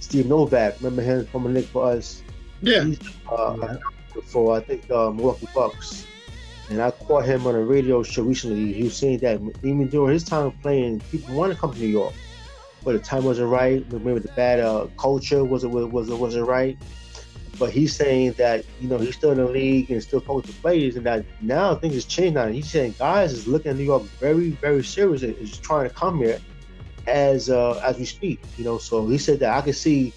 Steve 0.00 0.26
Novak. 0.26 0.76
Remember 0.78 1.02
him 1.02 1.26
from 1.26 1.46
a 1.46 1.48
Knick 1.48 1.66
for 1.66 1.84
us? 1.86 2.22
Yeah. 2.62 2.84
He's, 2.84 2.98
uh, 3.30 3.56
yeah. 3.60 3.76
For 4.26 4.56
I 4.56 4.60
think 4.60 4.90
uh, 4.90 5.10
Milwaukee 5.10 5.48
Bucks, 5.54 6.06
and 6.70 6.80
I 6.80 6.90
caught 6.90 7.24
him 7.24 7.46
on 7.46 7.54
a 7.54 7.62
radio 7.62 8.02
show 8.02 8.22
recently. 8.22 8.72
He 8.72 8.84
was 8.84 8.96
saying 8.96 9.18
that 9.18 9.40
even 9.62 9.88
during 9.88 10.12
his 10.12 10.22
time 10.22 10.52
playing, 10.62 11.00
people 11.10 11.34
wanted 11.34 11.54
to 11.54 11.60
come 11.60 11.72
to 11.72 11.78
New 11.78 11.86
York, 11.86 12.14
but 12.84 12.92
the 12.92 12.98
time 12.98 13.24
wasn't 13.24 13.48
right. 13.48 13.90
Maybe 13.90 14.20
the 14.20 14.32
bad 14.32 14.60
uh, 14.60 14.86
culture 14.98 15.44
wasn't 15.44 15.72
was 15.72 16.10
wasn't 16.10 16.46
right. 16.46 16.76
But 17.58 17.70
he's 17.70 17.94
saying 17.96 18.32
that 18.32 18.64
you 18.80 18.88
know 18.88 18.98
he's 18.98 19.16
still 19.16 19.32
in 19.32 19.38
the 19.38 19.46
league 19.46 19.90
and 19.90 20.02
still 20.02 20.20
talking 20.20 20.50
to 20.52 20.60
players, 20.60 20.96
and 20.96 21.06
that 21.06 21.24
now 21.40 21.74
things 21.74 21.94
have 21.94 22.08
changed. 22.08 22.34
Now 22.34 22.48
he's 22.48 22.70
saying 22.70 22.96
guys 22.98 23.32
is 23.32 23.46
looking 23.46 23.70
at 23.70 23.76
New 23.76 23.84
York 23.84 24.02
very 24.20 24.50
very 24.50 24.84
serious 24.84 25.22
and 25.22 25.36
is 25.38 25.56
trying 25.58 25.88
to 25.88 25.94
come 25.94 26.18
here 26.18 26.38
as 27.06 27.50
uh, 27.50 27.80
as 27.84 27.98
we 27.98 28.04
speak. 28.04 28.40
You 28.58 28.64
know, 28.64 28.78
so 28.78 29.06
he 29.06 29.18
said 29.18 29.40
that 29.40 29.56
I 29.56 29.62
could 29.62 29.76
see 29.76 30.12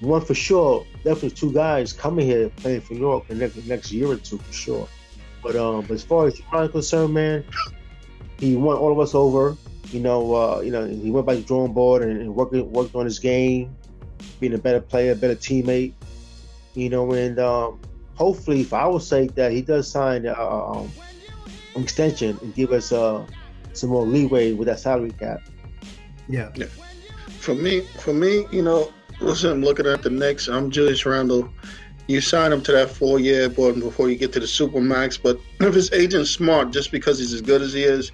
one 0.00 0.24
for 0.24 0.34
sure, 0.34 0.86
definitely 1.04 1.30
two 1.30 1.52
guys 1.52 1.92
coming 1.92 2.26
here 2.26 2.48
playing 2.50 2.80
for 2.80 2.94
New 2.94 3.00
York 3.00 3.28
the 3.28 3.34
next 3.34 3.56
next 3.66 3.92
year 3.92 4.08
or 4.08 4.16
two 4.16 4.38
for 4.38 4.52
sure. 4.52 4.88
But 5.42 5.56
um, 5.56 5.86
as 5.90 6.02
far 6.02 6.26
as 6.26 6.38
John 6.50 6.68
concerned, 6.70 7.14
man, 7.14 7.44
he 8.38 8.56
won 8.56 8.76
all 8.76 8.92
of 8.92 8.98
us 8.98 9.14
over. 9.14 9.56
You 9.90 10.00
know, 10.00 10.34
uh, 10.34 10.60
you 10.60 10.70
know, 10.70 10.86
he 10.86 11.10
went 11.10 11.26
by 11.26 11.36
the 11.36 11.42
drawing 11.42 11.72
board 11.72 12.02
and, 12.02 12.20
and 12.20 12.34
worked 12.34 12.52
worked 12.52 12.94
on 12.94 13.04
his 13.04 13.18
game, 13.18 13.74
being 14.40 14.54
a 14.54 14.58
better 14.58 14.80
player, 14.80 15.14
better 15.14 15.36
teammate. 15.36 15.94
You 16.74 16.90
know, 16.90 17.12
and 17.12 17.38
um, 17.38 17.80
hopefully, 18.14 18.64
for 18.64 18.76
our 18.76 19.00
sake, 19.00 19.34
that 19.36 19.52
he 19.52 19.62
does 19.62 19.90
sign 19.90 20.26
uh, 20.26 20.34
um, 20.34 20.90
an 21.74 21.82
extension 21.82 22.38
and 22.42 22.54
give 22.54 22.72
us 22.72 22.92
uh, 22.92 23.24
some 23.72 23.90
more 23.90 24.04
leeway 24.04 24.52
with 24.52 24.68
that 24.68 24.80
salary 24.80 25.12
cap. 25.12 25.40
Yeah. 26.28 26.50
yeah. 26.54 26.66
For 27.38 27.54
me, 27.54 27.80
for 27.80 28.12
me, 28.12 28.46
you 28.50 28.62
know, 28.62 28.92
listen, 29.20 29.50
I'm 29.50 29.62
looking 29.62 29.86
at 29.86 30.02
the 30.02 30.10
Knicks. 30.10 30.48
I'm 30.48 30.70
Julius 30.70 31.04
Randle. 31.06 31.48
You 32.06 32.20
sign 32.20 32.52
him 32.52 32.62
to 32.62 32.72
that 32.72 32.90
four 32.90 33.20
year 33.20 33.48
button 33.48 33.80
before 33.80 34.08
you 34.08 34.16
get 34.16 34.32
to 34.32 34.40
the 34.40 34.46
super 34.46 34.80
max. 34.80 35.16
But 35.16 35.38
if 35.60 35.74
his 35.74 35.92
agent's 35.92 36.30
smart, 36.30 36.70
just 36.70 36.90
because 36.90 37.18
he's 37.18 37.32
as 37.32 37.42
good 37.42 37.62
as 37.62 37.72
he 37.72 37.82
is, 37.82 38.12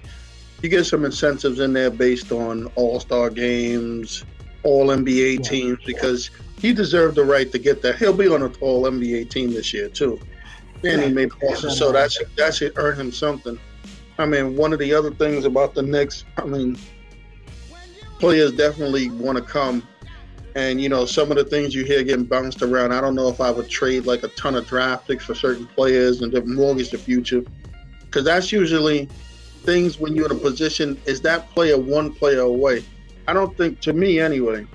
you 0.61 0.69
get 0.69 0.85
some 0.85 1.05
incentives 1.05 1.59
in 1.59 1.73
there 1.73 1.91
based 1.91 2.31
on 2.31 2.67
All 2.75 2.99
Star 2.99 3.29
games, 3.29 4.25
All 4.63 4.87
NBA 4.87 5.43
teams, 5.43 5.79
because 5.85 6.31
he 6.59 6.73
deserved 6.73 7.15
the 7.15 7.23
right 7.23 7.51
to 7.51 7.59
get 7.59 7.81
that. 7.83 7.97
He'll 7.97 8.13
be 8.13 8.27
on 8.27 8.41
an 8.41 8.53
All 8.61 8.83
NBA 8.83 9.29
team 9.29 9.51
this 9.51 9.73
year 9.73 9.89
too, 9.89 10.19
and 10.83 11.01
he 11.01 11.09
made 11.09 11.31
passes, 11.39 11.77
so 11.77 11.91
that 11.91 12.11
should 12.11 12.29
that 12.37 12.55
should 12.55 12.73
earn 12.77 12.99
him 12.99 13.11
something. 13.11 13.59
I 14.17 14.25
mean, 14.25 14.55
one 14.55 14.71
of 14.71 14.79
the 14.79 14.93
other 14.93 15.11
things 15.11 15.43
about 15.43 15.75
the 15.75 15.81
Knicks, 15.83 16.23
I 16.37 16.45
mean, 16.45 16.77
players 18.19 18.53
definitely 18.53 19.09
want 19.09 19.37
to 19.37 19.43
come. 19.43 19.85
And 20.55 20.81
you 20.81 20.87
know, 20.87 21.05
some 21.05 21.31
of 21.31 21.37
the 21.37 21.43
things 21.43 21.75
you 21.75 21.83
hear 21.83 22.01
getting 22.03 22.23
bounced 22.25 22.61
around. 22.61 22.93
I 22.93 23.01
don't 23.01 23.13
know 23.13 23.27
if 23.27 23.41
I 23.41 23.51
would 23.51 23.69
trade 23.69 24.05
like 24.05 24.23
a 24.23 24.29
ton 24.29 24.55
of 24.55 24.65
draft 24.67 25.07
picks 25.07 25.25
for 25.25 25.35
certain 25.35 25.67
players 25.67 26.21
and 26.21 26.33
mortgage 26.47 26.91
the 26.91 26.97
future, 26.97 27.43
because 27.99 28.23
that's 28.23 28.51
usually 28.51 29.09
things 29.63 29.99
when 29.99 30.15
you're 30.15 30.27
in 30.27 30.31
a 30.31 30.39
position. 30.39 30.99
Is 31.05 31.19
that 31.21 31.49
player 31.49 31.77
one 31.77 32.13
player 32.13 32.39
away? 32.41 32.85
I 33.27 33.33
don't 33.33 33.57
think, 33.57 33.81
to 33.81 33.93
me 33.93 34.19
anyway. 34.19 34.65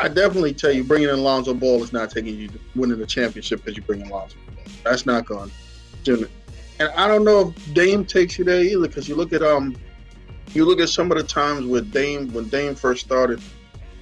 I 0.00 0.08
definitely 0.08 0.54
tell 0.54 0.72
you, 0.72 0.82
bringing 0.82 1.10
in 1.10 1.22
Lonzo 1.22 1.54
Ball 1.54 1.80
is 1.84 1.92
not 1.92 2.10
taking 2.10 2.36
you 2.36 2.48
to 2.48 2.58
winning 2.74 2.98
the 2.98 3.06
championship 3.06 3.60
because 3.62 3.76
you 3.76 3.84
bring 3.84 4.00
in 4.00 4.08
Lonzo. 4.08 4.34
Ball. 4.46 4.64
That's 4.82 5.06
not 5.06 5.26
going. 5.26 5.52
It. 6.04 6.30
And 6.80 6.88
I 6.96 7.06
don't 7.06 7.24
know 7.24 7.54
if 7.56 7.74
Dame 7.74 8.04
takes 8.04 8.38
you 8.38 8.44
there 8.44 8.60
either, 8.60 8.88
because 8.88 9.08
you 9.08 9.14
look 9.14 9.32
at 9.32 9.42
um 9.42 9.76
you 10.54 10.64
look 10.64 10.80
at 10.80 10.88
some 10.88 11.12
of 11.12 11.18
the 11.18 11.22
times 11.22 11.66
with 11.66 11.92
Dame 11.92 12.32
when 12.32 12.48
Dame 12.48 12.74
first 12.74 13.04
started, 13.04 13.40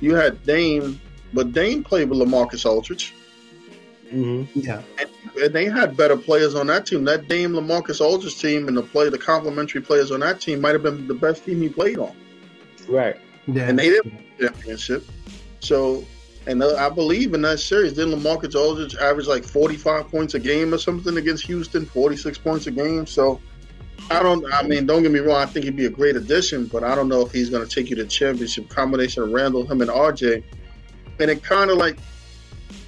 you 0.01 0.15
had 0.15 0.43
Dame, 0.45 0.99
but 1.33 1.53
Dame 1.53 1.85
played 1.85 2.09
with 2.11 2.19
LaMarcus 2.19 2.65
Aldridge. 2.67 3.15
Mm-hmm. 4.13 4.61
Yeah, 4.61 4.83
and, 4.99 5.11
and, 5.41 5.55
they 5.55 5.67
had 5.67 5.97
better 5.97 6.17
players 6.17 6.55
on 6.55 6.67
that 6.67 6.87
team. 6.87 7.05
That 7.05 7.29
Dame 7.29 7.53
LaMarcus 7.53 8.01
Aldridge 8.01 8.41
team 8.41 8.67
and 8.67 8.77
the 8.77 8.83
play, 8.83 9.09
the 9.09 9.19
complementary 9.19 9.81
players 9.81 10.11
on 10.11 10.21
that 10.21 10.41
team 10.41 10.61
might 10.61 10.73
have 10.73 10.83
been 10.83 11.07
the 11.07 11.15
best 11.15 11.45
team 11.45 11.63
he 11.63 11.69
played 11.69 11.99
on. 11.99 12.17
Right. 12.89 13.17
Yeah. 13.47 13.69
And 13.69 13.79
they 13.79 13.91
didn't 13.91 14.13
win 14.13 14.25
the 14.39 14.49
championship. 14.49 15.05
So, 15.61 16.05
and 16.47 16.63
I 16.65 16.89
believe 16.89 17.35
in 17.35 17.43
that 17.43 17.61
series, 17.61 17.95
then 17.95 18.09
LaMarcus 18.09 18.57
Aldridge 18.57 18.97
averaged 18.97 19.29
like 19.29 19.45
45 19.45 20.09
points 20.09 20.35
a 20.35 20.41
game 20.41 20.75
or 20.75 20.79
something 20.79 21.17
against 21.17 21.47
Houston, 21.47 21.87
46 21.87 22.39
points 22.39 22.67
a 22.67 22.73
game. 22.73 23.07
So 23.07 23.41
I 24.11 24.23
don't. 24.23 24.45
I 24.53 24.63
mean, 24.63 24.87
don't 24.87 25.03
get 25.03 25.13
me 25.13 25.21
wrong. 25.21 25.37
I 25.37 25.47
think 25.47 25.65
he'd 25.65 25.77
be 25.77 25.87
a 25.87 25.91
great 25.91 26.17
addition, 26.17 26.67
but 26.67 26.83
I 26.83 26.95
don't 26.95 27.09
know 27.09 27.25
if 27.25 27.33
he's 27.33 27.51
going 27.51 27.67
to 27.67 27.73
take 27.73 27.91
you 27.91 27.97
to 27.97 28.07
championship. 28.07 28.69
Combination 28.69 29.23
of 29.23 29.31
Randle, 29.31 29.67
him, 29.67 29.81
and 29.81 29.91
RJ, 29.91 30.43
and 31.21 31.31
it 31.31 31.43
kind 31.43 31.71
of 31.71 31.79
like 31.79 31.99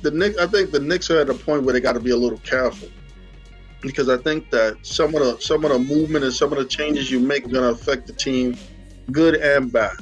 the 0.03 0.11
Knicks. 0.11 0.39
I 0.39 0.47
think 0.47 0.71
the 0.71 0.81
Knicks 0.81 1.11
are 1.11 1.21
at 1.21 1.29
a 1.29 1.35
point 1.35 1.65
where 1.65 1.73
they 1.73 1.81
got 1.81 1.93
to 1.93 2.01
be 2.01 2.11
a 2.11 2.17
little 2.17 2.39
careful 2.39 2.89
because 3.81 4.09
I 4.09 4.17
think 4.17 4.51
that 4.51 4.79
some 4.83 5.15
of 5.15 5.23
the 5.23 5.41
some 5.41 5.65
of 5.65 5.73
the 5.73 5.79
movement 5.79 6.25
and 6.25 6.33
some 6.33 6.53
of 6.53 6.59
the 6.59 6.65
changes 6.65 7.11
you 7.11 7.21
make 7.21 7.47
are 7.47 7.51
going 7.51 7.75
to 7.75 7.81
affect 7.81 8.07
the 8.07 8.13
team, 8.13 8.57
good 9.11 9.35
and 9.37 9.71
bad. 9.71 9.97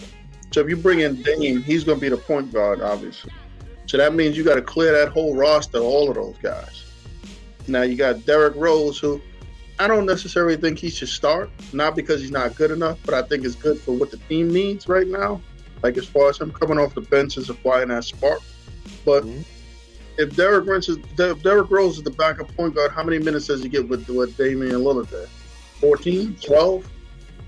So 0.52 0.60
if 0.60 0.68
you 0.68 0.76
bring 0.76 1.00
in 1.00 1.22
Dame, 1.22 1.62
he's 1.62 1.84
going 1.84 1.98
to 1.98 2.00
be 2.00 2.08
the 2.08 2.16
point 2.16 2.52
guard, 2.52 2.80
obviously. 2.80 3.32
So 3.86 3.96
that 3.96 4.14
means 4.14 4.36
you 4.36 4.44
got 4.44 4.54
to 4.54 4.62
clear 4.62 4.92
that 4.92 5.12
whole 5.12 5.34
roster, 5.34 5.78
all 5.78 6.08
of 6.08 6.14
those 6.14 6.36
guys. 6.42 6.84
Now 7.66 7.82
you 7.82 7.96
got 7.96 8.24
Derrick 8.26 8.54
Rose, 8.56 8.98
who 8.98 9.20
I 9.78 9.86
don't 9.86 10.06
necessarily 10.06 10.56
think 10.56 10.78
he 10.78 10.90
should 10.90 11.08
start, 11.08 11.50
not 11.72 11.96
because 11.96 12.20
he's 12.20 12.30
not 12.30 12.54
good 12.54 12.70
enough, 12.70 12.98
but 13.04 13.14
I 13.14 13.22
think 13.22 13.44
it's 13.44 13.54
good 13.54 13.80
for 13.80 13.92
what 13.92 14.10
the 14.10 14.18
team 14.18 14.52
needs 14.52 14.88
right 14.88 15.06
now. 15.06 15.40
Like 15.82 15.96
as 15.96 16.06
far 16.06 16.28
as 16.28 16.38
him 16.38 16.52
coming 16.52 16.78
off 16.78 16.94
the 16.94 17.00
bench 17.00 17.36
and 17.36 17.46
supplying 17.46 17.88
that 17.88 18.04
spark. 18.04 18.40
But 19.04 19.24
mm-hmm. 19.24 19.42
if 20.18 20.36
Derrick 20.36 20.66
Rose 20.66 20.88
is 20.88 20.98
if 21.18 21.42
Derrick 21.42 21.70
Rose 21.70 21.98
is 21.98 22.02
the 22.02 22.10
backup 22.10 22.54
point 22.56 22.74
guard, 22.74 22.92
how 22.92 23.02
many 23.02 23.18
minutes 23.18 23.46
does 23.46 23.62
he 23.62 23.68
get 23.68 23.88
with 23.88 24.08
with 24.08 24.36
Damian 24.36 24.82
Lillard 24.82 25.08
there? 25.08 25.26
14, 25.80 26.36
12? 26.42 26.86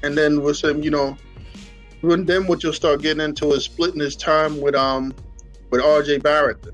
And 0.02 0.16
then 0.16 0.42
with 0.42 0.64
him, 0.64 0.82
you 0.82 0.90
know, 0.90 1.16
then 2.02 2.46
what 2.46 2.62
you'll 2.62 2.72
start 2.72 3.02
getting 3.02 3.22
into 3.22 3.52
is 3.52 3.64
splitting 3.64 4.00
his 4.00 4.16
time 4.16 4.60
with 4.60 4.74
um 4.74 5.14
with 5.70 5.80
RJ 5.80 6.22
Barrett. 6.22 6.64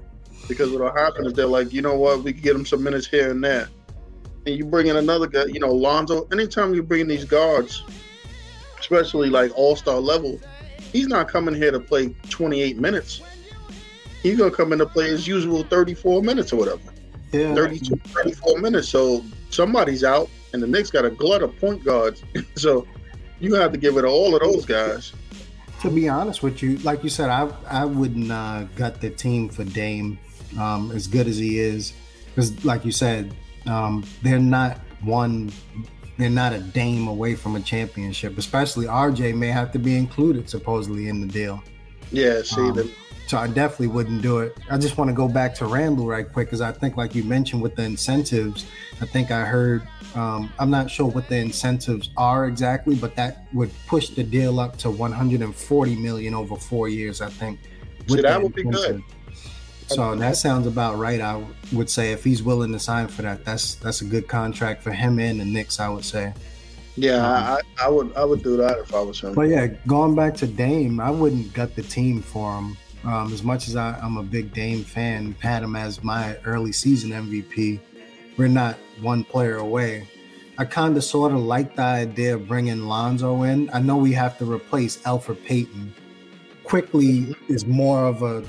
Because 0.49 0.71
what'll 0.71 0.93
happen 0.93 1.27
is 1.27 1.35
they're 1.35 1.47
like, 1.47 1.73
you 1.73 1.83
know 1.83 1.95
what, 1.95 2.23
we 2.23 2.33
can 2.33 2.43
get 2.43 2.57
him 2.57 2.65
some 2.65 2.83
minutes 2.83 3.07
here 3.07 3.31
and 3.31 3.45
there. 3.45 3.69
And 4.47 4.57
you 4.57 4.65
bring 4.65 4.87
in 4.87 4.97
another 4.97 5.27
guy, 5.27 5.45
you 5.45 5.61
know, 5.61 5.71
Lonzo. 5.71 6.27
Anytime 6.33 6.73
you 6.73 6.83
bring 6.83 7.07
these 7.07 7.25
guards, 7.25 7.85
especially 8.79 9.29
like 9.29 9.53
all 9.57 9.77
star 9.77 10.01
level, 10.01 10.41
he's 10.93 11.07
not 11.07 11.29
coming 11.29 11.55
here 11.55 11.71
to 11.71 11.81
play 11.81 12.15
28 12.31 12.79
minutes. 12.79 13.21
He's 14.23 14.39
gonna 14.39 14.51
come 14.51 14.73
in 14.73 14.79
to 14.81 14.87
play 14.87 15.09
his 15.09 15.27
usual 15.27 15.63
34 15.65 16.23
minutes 16.23 16.53
or 16.53 16.57
whatever. 16.57 16.81
Yeah. 17.33 17.55
32, 17.55 17.97
34 17.97 18.59
minutes. 18.59 18.89
So 18.89 19.25
somebody's 19.51 20.03
out, 20.03 20.29
and 20.53 20.63
the 20.63 20.67
Knicks 20.67 20.91
got 20.91 21.05
a 21.05 21.11
glut 21.11 21.43
of 21.43 21.57
point 21.59 21.85
guards. 21.85 22.23
so 22.57 22.87
you 23.41 23.55
have 23.55 23.73
to 23.73 23.79
give 23.79 23.97
it 23.97 24.03
to 24.03 24.09
all 24.09 24.35
of 24.35 24.43
those 24.43 24.65
guys. 24.65 25.13
To 25.83 25.91
be 25.91 26.09
honest 26.09 26.43
with 26.43 26.63
you, 26.63 26.79
like 26.79 27.05
you 27.05 27.11
said, 27.11 27.29
I 27.29 27.49
I 27.69 27.85
wouldn't 27.85 28.31
uh, 28.31 28.65
gut 28.75 29.01
the 29.01 29.11
team 29.11 29.49
for 29.49 29.65
Dame 29.65 30.19
um, 30.59 30.91
as 30.91 31.07
good 31.07 31.29
as 31.29 31.37
he 31.37 31.61
is, 31.61 31.93
because 32.27 32.65
like 32.65 32.85
you 32.85 32.91
said, 32.93 33.33
um, 33.67 34.05
they're 34.23 34.41
not 34.41 34.79
one 35.03 35.53
they're 36.19 36.29
not 36.29 36.53
a 36.53 36.59
Dame 36.59 37.07
away 37.07 37.35
from 37.35 37.57
a 37.57 37.61
championship. 37.61 38.37
Especially 38.37 38.87
RJ 38.87 39.37
may 39.37 39.49
have 39.49 39.73
to 39.73 39.79
be 39.79 39.97
included 39.97 40.51
supposedly 40.51 41.09
in 41.09 41.21
the 41.21 41.27
deal. 41.27 41.63
Yeah, 42.11 42.43
see 42.43 42.61
um, 42.61 42.91
So 43.29 43.39
I 43.39 43.47
definitely 43.47 43.89
wouldn't 43.89 44.21
do 44.21 44.41
it. 44.41 44.59
I 44.69 44.79
just 44.79 44.99
want 44.99 45.09
to 45.11 45.15
go 45.15 45.29
back 45.29 45.55
to 45.57 45.67
Randle 45.67 46.07
right 46.07 46.31
quick 46.31 46.49
because 46.49 46.61
I 46.61 46.73
think, 46.73 46.97
like 46.97 47.15
you 47.15 47.23
mentioned, 47.23 47.63
with 47.63 47.77
the 47.77 47.85
incentives, 47.85 48.67
I 49.01 49.07
think 49.07 49.31
I 49.31 49.45
heard. 49.45 49.87
Um, 50.15 50.53
I'm 50.59 50.71
not 50.71 50.91
sure 50.91 51.07
what 51.07 51.29
the 51.29 51.37
incentives 51.37 52.11
are 52.17 52.47
exactly, 52.47 52.97
but 52.97 53.15
that 53.17 53.47
would 53.53 53.71
push 53.87 54.09
the 54.09 54.25
deal 54.25 54.59
up 54.59 54.77
to 54.79 54.91
140 54.91 55.97
million 55.97 56.35
over 56.35 56.57
four 56.57 56.89
years. 56.89 57.21
I 57.21 57.29
think. 57.29 57.61
See, 58.09 58.23
that 58.23 58.43
would 58.43 58.55
be 58.55 58.65
good. 58.65 59.03
So 59.89 60.15
that 60.15 60.37
sounds 60.37 60.67
about 60.67 60.99
right. 60.99 61.21
I 61.21 61.43
would 61.73 61.89
say 61.89 62.13
if 62.13 62.23
he's 62.23 62.43
willing 62.43 62.73
to 62.73 62.79
sign 62.79 63.09
for 63.09 63.23
that, 63.23 63.45
that's 63.45 63.77
that's 63.77 64.03
a 64.03 64.05
good 64.05 64.29
contract 64.29 64.83
for 64.83 64.93
him 64.93 65.19
and 65.19 65.41
the 65.41 65.45
Knicks. 65.45 65.81
I 65.81 65.89
would 65.89 66.05
say. 66.05 66.33
Yeah, 66.97 67.25
um, 67.25 67.45
I, 67.79 67.85
I, 67.85 67.89
would 67.89 68.17
I 68.17 68.25
would 68.25 68.43
do 68.43 68.57
that 68.57 68.79
if 68.79 68.93
I 68.93 69.01
was 69.01 69.21
him. 69.21 69.33
But 69.33 69.49
yeah, 69.49 69.69
going 69.87 70.17
back 70.17 70.35
to 70.37 70.49
Dame, 70.49 70.99
I 70.99 71.11
wouldn't 71.11 71.53
gut 71.53 71.77
the 71.77 71.83
team 71.83 72.21
for 72.21 72.59
him. 72.59 72.77
Um, 73.05 73.33
as 73.33 73.45
much 73.45 73.69
as 73.69 73.77
I, 73.77 73.97
am 74.05 74.17
a 74.17 74.23
big 74.25 74.53
Dame 74.53 74.83
fan, 74.83 75.37
had 75.39 75.63
him 75.63 75.77
as 75.77 76.03
my 76.03 76.37
early 76.39 76.73
season 76.73 77.11
MVP. 77.11 77.79
We're 78.37 78.49
not 78.49 78.77
one 79.01 79.23
player 79.23 79.59
away. 79.59 80.09
I 80.59 80.65
kind 80.65 80.97
of 80.97 81.05
sort 81.05 81.31
of 81.31 81.39
like 81.39 81.77
the 81.77 81.83
idea 81.83 82.35
of 82.35 82.49
bringing 82.49 82.89
Lonzo 82.89 83.45
in. 83.45 83.71
I 83.73 83.79
know 83.81 83.97
we 83.97 84.13
have 84.15 84.37
to 84.39 84.53
replace 84.53 84.99
Elfrid 85.03 85.45
Payton. 85.45 85.95
Quickley 86.65 87.21
mm-hmm. 87.21 87.53
is 87.53 87.65
more 87.65 88.05
of 88.05 88.23
a 88.23 88.45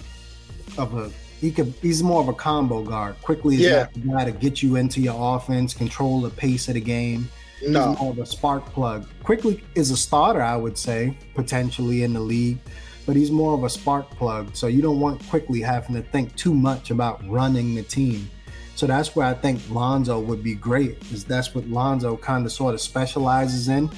of 0.79 0.95
a 0.97 1.11
he 1.39 1.51
could 1.51 1.73
he's 1.81 2.03
more 2.03 2.21
of 2.21 2.27
a 2.27 2.33
combo 2.33 2.83
guard. 2.83 3.15
Quickley 3.21 3.55
is 3.55 3.61
yeah. 3.61 3.87
that 3.93 4.07
guy 4.07 4.25
to 4.25 4.31
get 4.31 4.61
you 4.61 4.75
into 4.75 4.99
your 5.01 5.35
offense, 5.35 5.73
control 5.73 6.21
the 6.21 6.29
pace 6.29 6.67
of 6.67 6.73
the 6.73 6.81
game. 6.81 7.29
No. 7.61 7.89
He's 7.89 7.99
more 7.99 8.11
of 8.11 8.19
a 8.19 8.25
spark 8.25 8.65
plug. 8.67 9.07
Quickley 9.23 9.63
is 9.75 9.91
a 9.91 9.97
starter, 9.97 10.41
I 10.41 10.55
would 10.55 10.77
say, 10.77 11.17
potentially 11.35 12.03
in 12.03 12.13
the 12.13 12.19
league, 12.19 12.57
but 13.05 13.15
he's 13.15 13.31
more 13.31 13.53
of 13.53 13.63
a 13.63 13.69
spark 13.69 14.09
plug. 14.11 14.55
So 14.55 14.67
you 14.67 14.81
don't 14.81 14.99
want 14.99 15.21
Quickley 15.29 15.61
having 15.61 15.95
to 15.95 16.01
think 16.01 16.35
too 16.35 16.53
much 16.53 16.91
about 16.91 17.27
running 17.27 17.75
the 17.75 17.83
team. 17.83 18.29
So 18.75 18.87
that's 18.87 19.13
where 19.13 19.27
I 19.27 19.33
think 19.33 19.61
Lonzo 19.69 20.21
would 20.21 20.41
be 20.41 20.55
great, 20.55 21.03
is 21.11 21.25
that's 21.25 21.53
what 21.53 21.67
Lonzo 21.67 22.15
kind 22.15 22.45
of 22.45 22.51
sort 22.51 22.73
of 22.73 22.79
specializes 22.79 23.67
in. 23.67 23.89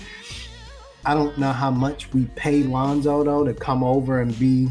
I 1.06 1.14
don't 1.14 1.38
know 1.38 1.52
how 1.52 1.70
much 1.70 2.12
we 2.14 2.26
pay 2.36 2.64
Lonzo 2.64 3.24
though 3.24 3.44
to 3.44 3.54
come 3.54 3.84
over 3.84 4.22
and 4.22 4.38
be 4.40 4.70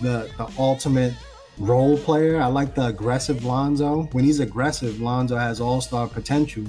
the 0.00 0.30
the 0.38 0.48
ultimate 0.58 1.14
role 1.58 1.96
player. 1.98 2.40
I 2.40 2.46
like 2.46 2.74
the 2.74 2.86
aggressive 2.86 3.44
Lonzo. 3.44 4.08
When 4.12 4.24
he's 4.24 4.40
aggressive, 4.40 5.00
Lonzo 5.00 5.36
has 5.36 5.60
all 5.60 5.80
star 5.80 6.08
potential. 6.08 6.64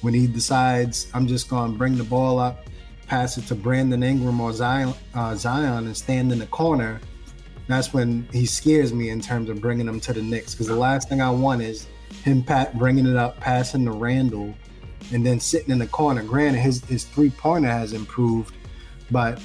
When 0.00 0.14
he 0.14 0.26
decides, 0.26 1.08
I'm 1.14 1.26
just 1.26 1.48
going 1.48 1.72
to 1.72 1.78
bring 1.78 1.96
the 1.96 2.04
ball 2.04 2.38
up, 2.38 2.66
pass 3.06 3.36
it 3.38 3.46
to 3.46 3.54
Brandon 3.54 4.02
Ingram 4.02 4.40
or 4.40 4.52
Zion, 4.52 4.94
uh, 5.14 5.34
Zion 5.34 5.86
and 5.86 5.96
stand 5.96 6.30
in 6.30 6.38
the 6.38 6.46
corner, 6.46 7.00
that's 7.68 7.92
when 7.92 8.26
he 8.32 8.46
scares 8.46 8.94
me 8.94 9.10
in 9.10 9.20
terms 9.20 9.50
of 9.50 9.60
bringing 9.60 9.86
him 9.86 10.00
to 10.00 10.12
the 10.14 10.22
Knicks. 10.22 10.54
Because 10.54 10.66
the 10.66 10.74
last 10.74 11.08
thing 11.08 11.20
I 11.20 11.30
want 11.30 11.62
is 11.62 11.86
him 12.24 12.42
pat, 12.42 12.76
bringing 12.78 13.06
it 13.06 13.16
up, 13.16 13.38
passing 13.40 13.84
to 13.84 13.92
Randle, 13.92 14.54
and 15.12 15.24
then 15.24 15.38
sitting 15.38 15.70
in 15.70 15.78
the 15.78 15.86
corner. 15.86 16.22
Granted, 16.22 16.60
his, 16.60 16.82
his 16.86 17.04
three 17.04 17.30
pointer 17.30 17.68
has 17.68 17.92
improved, 17.92 18.54
but 19.10 19.40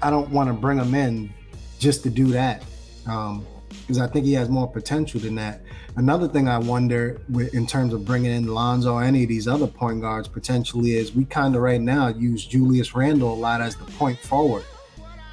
I 0.00 0.10
don't 0.10 0.30
want 0.30 0.48
to 0.48 0.52
bring 0.52 0.78
him 0.78 0.94
in 0.94 1.34
just 1.80 2.04
to 2.04 2.10
do 2.10 2.28
that. 2.28 2.64
Um, 3.06 3.44
because 3.86 4.00
I 4.00 4.08
think 4.08 4.26
he 4.26 4.32
has 4.32 4.48
more 4.48 4.68
potential 4.68 5.20
than 5.20 5.36
that. 5.36 5.62
Another 5.94 6.26
thing 6.26 6.48
I 6.48 6.58
wonder 6.58 7.20
in 7.52 7.66
terms 7.66 7.94
of 7.94 8.04
bringing 8.04 8.32
in 8.32 8.48
Lonzo 8.48 8.94
or 8.94 9.04
any 9.04 9.22
of 9.22 9.28
these 9.28 9.46
other 9.46 9.68
point 9.68 10.00
guards 10.00 10.26
potentially 10.26 10.96
is 10.96 11.14
we 11.14 11.24
kind 11.24 11.54
of 11.54 11.62
right 11.62 11.80
now 11.80 12.08
use 12.08 12.44
Julius 12.44 12.94
Randle 12.94 13.32
a 13.32 13.34
lot 13.34 13.60
as 13.60 13.76
the 13.76 13.84
point 13.92 14.18
forward. 14.18 14.64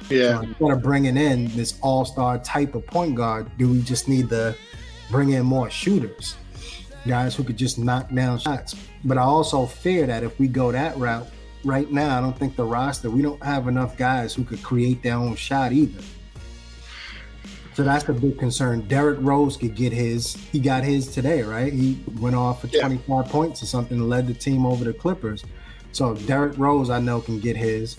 Yeah. 0.08 0.34
So 0.34 0.42
instead 0.42 0.70
of 0.70 0.82
bringing 0.82 1.16
in 1.16 1.54
this 1.56 1.78
all 1.82 2.04
star 2.04 2.38
type 2.38 2.76
of 2.76 2.86
point 2.86 3.16
guard, 3.16 3.50
do 3.58 3.68
we 3.68 3.82
just 3.82 4.08
need 4.08 4.28
to 4.28 4.54
bring 5.10 5.30
in 5.30 5.44
more 5.44 5.68
shooters? 5.68 6.36
Guys 7.06 7.34
who 7.34 7.42
could 7.42 7.56
just 7.56 7.78
knock 7.78 8.12
down 8.14 8.38
shots. 8.38 8.76
But 9.04 9.18
I 9.18 9.22
also 9.22 9.66
fear 9.66 10.06
that 10.06 10.22
if 10.22 10.38
we 10.38 10.46
go 10.46 10.70
that 10.72 10.96
route, 10.96 11.26
right 11.64 11.90
now, 11.90 12.16
I 12.16 12.20
don't 12.20 12.38
think 12.38 12.56
the 12.56 12.64
roster, 12.64 13.10
we 13.10 13.22
don't 13.22 13.42
have 13.42 13.68
enough 13.68 13.96
guys 13.96 14.34
who 14.34 14.44
could 14.44 14.62
create 14.62 15.02
their 15.02 15.16
own 15.16 15.34
shot 15.34 15.72
either. 15.72 16.02
So 17.74 17.82
that's 17.82 18.08
a 18.08 18.12
big 18.12 18.38
concern. 18.38 18.82
Derrick 18.82 19.18
Rose 19.20 19.56
could 19.56 19.74
get 19.74 19.92
his. 19.92 20.34
He 20.34 20.60
got 20.60 20.84
his 20.84 21.08
today, 21.08 21.42
right? 21.42 21.72
He 21.72 21.98
went 22.20 22.36
off 22.36 22.60
for 22.60 22.68
yeah. 22.68 22.80
25 22.80 23.26
points 23.26 23.62
or 23.62 23.66
something 23.66 23.98
and 23.98 24.08
led 24.08 24.28
the 24.28 24.34
team 24.34 24.64
over 24.64 24.84
the 24.84 24.92
Clippers. 24.92 25.44
So 25.90 26.14
Derrick 26.14 26.56
Rose, 26.56 26.88
I 26.88 27.00
know, 27.00 27.20
can 27.20 27.40
get 27.40 27.56
his. 27.56 27.96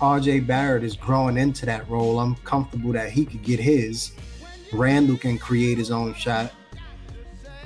RJ 0.00 0.48
Barrett 0.48 0.82
is 0.82 0.96
growing 0.96 1.36
into 1.36 1.64
that 1.66 1.88
role. 1.88 2.18
I'm 2.18 2.34
comfortable 2.36 2.92
that 2.92 3.12
he 3.12 3.24
could 3.24 3.44
get 3.44 3.60
his. 3.60 4.10
Randle 4.72 5.16
can 5.16 5.38
create 5.38 5.78
his 5.78 5.92
own 5.92 6.14
shot. 6.14 6.52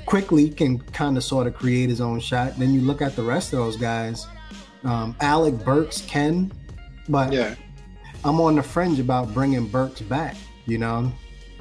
Quickley 0.05 0.51
can 0.51 0.79
kind 0.79 1.17
of 1.17 1.25
sort 1.25 1.47
of 1.47 1.55
create 1.55 1.89
his 1.89 2.03
own 2.03 2.21
shot. 2.21 2.59
Then 2.59 2.75
you 2.75 2.83
look 2.83 3.01
at 3.01 3.17
the 3.17 3.23
rest 3.23 3.55
of 3.55 3.61
those 3.61 3.77
guys. 3.77 4.27
Um, 4.85 5.17
Alec 5.21 5.55
Burks 5.65 6.03
can, 6.03 6.53
but 7.09 7.33
yeah. 7.33 7.55
I'm 8.25 8.41
on 8.41 8.57
the 8.57 8.63
fringe 8.63 9.01
about 9.01 9.33
bringing 9.33 9.67
Burks 9.67 10.03
back. 10.03 10.37
You 10.67 10.79
know, 10.79 11.13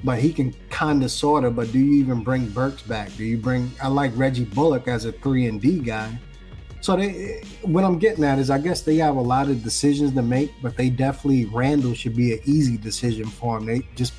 but 0.06 0.20
he 0.20 0.32
can 0.32 0.54
kind 0.70 1.04
of 1.04 1.12
sort 1.12 1.44
of. 1.44 1.56
But 1.56 1.72
do 1.72 1.80
you 1.80 1.94
even 1.96 2.24
bring 2.24 2.48
Burks 2.50 2.84
back? 2.84 3.14
Do 3.18 3.26
you 3.26 3.38
bring? 3.38 3.72
I 3.82 3.88
like 3.88 4.12
Reggie 4.16 4.46
Bullock 4.46 4.88
as 4.88 5.06
a 5.06 5.12
three 5.12 5.48
and 5.48 5.60
D 5.60 5.80
guy. 5.80 6.18
So 6.80 6.96
they, 6.96 7.42
what 7.64 7.84
I'm 7.84 7.98
getting 7.98 8.24
at 8.24 8.38
is, 8.38 8.52
I 8.52 8.60
guess 8.60 8.82
they 8.82 8.98
have 8.98 9.16
a 9.16 9.22
lot 9.22 9.50
of 9.50 9.64
decisions 9.64 10.14
to 10.14 10.22
make, 10.22 10.54
but 10.62 10.78
they 10.78 10.92
definitely 10.92 11.46
Randle 11.46 11.96
should 11.96 12.16
be 12.16 12.34
an 12.34 12.42
easy 12.46 12.78
decision 12.78 13.26
for 13.26 13.58
him. 13.58 13.66
They 13.66 13.88
just 13.96 14.14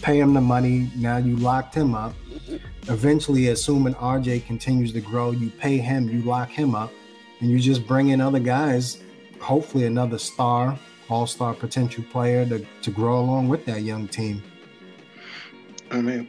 pay 0.00 0.18
him 0.18 0.32
the 0.32 0.40
money. 0.40 0.90
Now 0.96 1.18
you 1.18 1.36
locked 1.36 1.74
him 1.74 1.94
up. 1.94 2.14
Eventually, 2.88 3.48
assuming 3.48 3.92
RJ 3.94 4.46
continues 4.46 4.92
to 4.94 5.02
grow, 5.02 5.32
you 5.32 5.50
pay 5.50 5.76
him, 5.76 6.08
you 6.08 6.22
lock 6.22 6.48
him 6.48 6.74
up, 6.74 6.90
and 7.40 7.50
you 7.50 7.60
just 7.60 7.86
bring 7.86 8.08
in 8.08 8.22
other 8.22 8.38
guys. 8.38 9.02
Hopefully, 9.40 9.84
another 9.84 10.16
star, 10.16 10.78
all-star 11.10 11.52
potential 11.52 12.02
player 12.10 12.46
to 12.46 12.64
to 12.80 12.90
grow 12.90 13.20
along 13.20 13.48
with 13.48 13.66
that 13.66 13.82
young 13.82 14.08
team. 14.08 14.42
I 15.90 16.00
mean, 16.00 16.28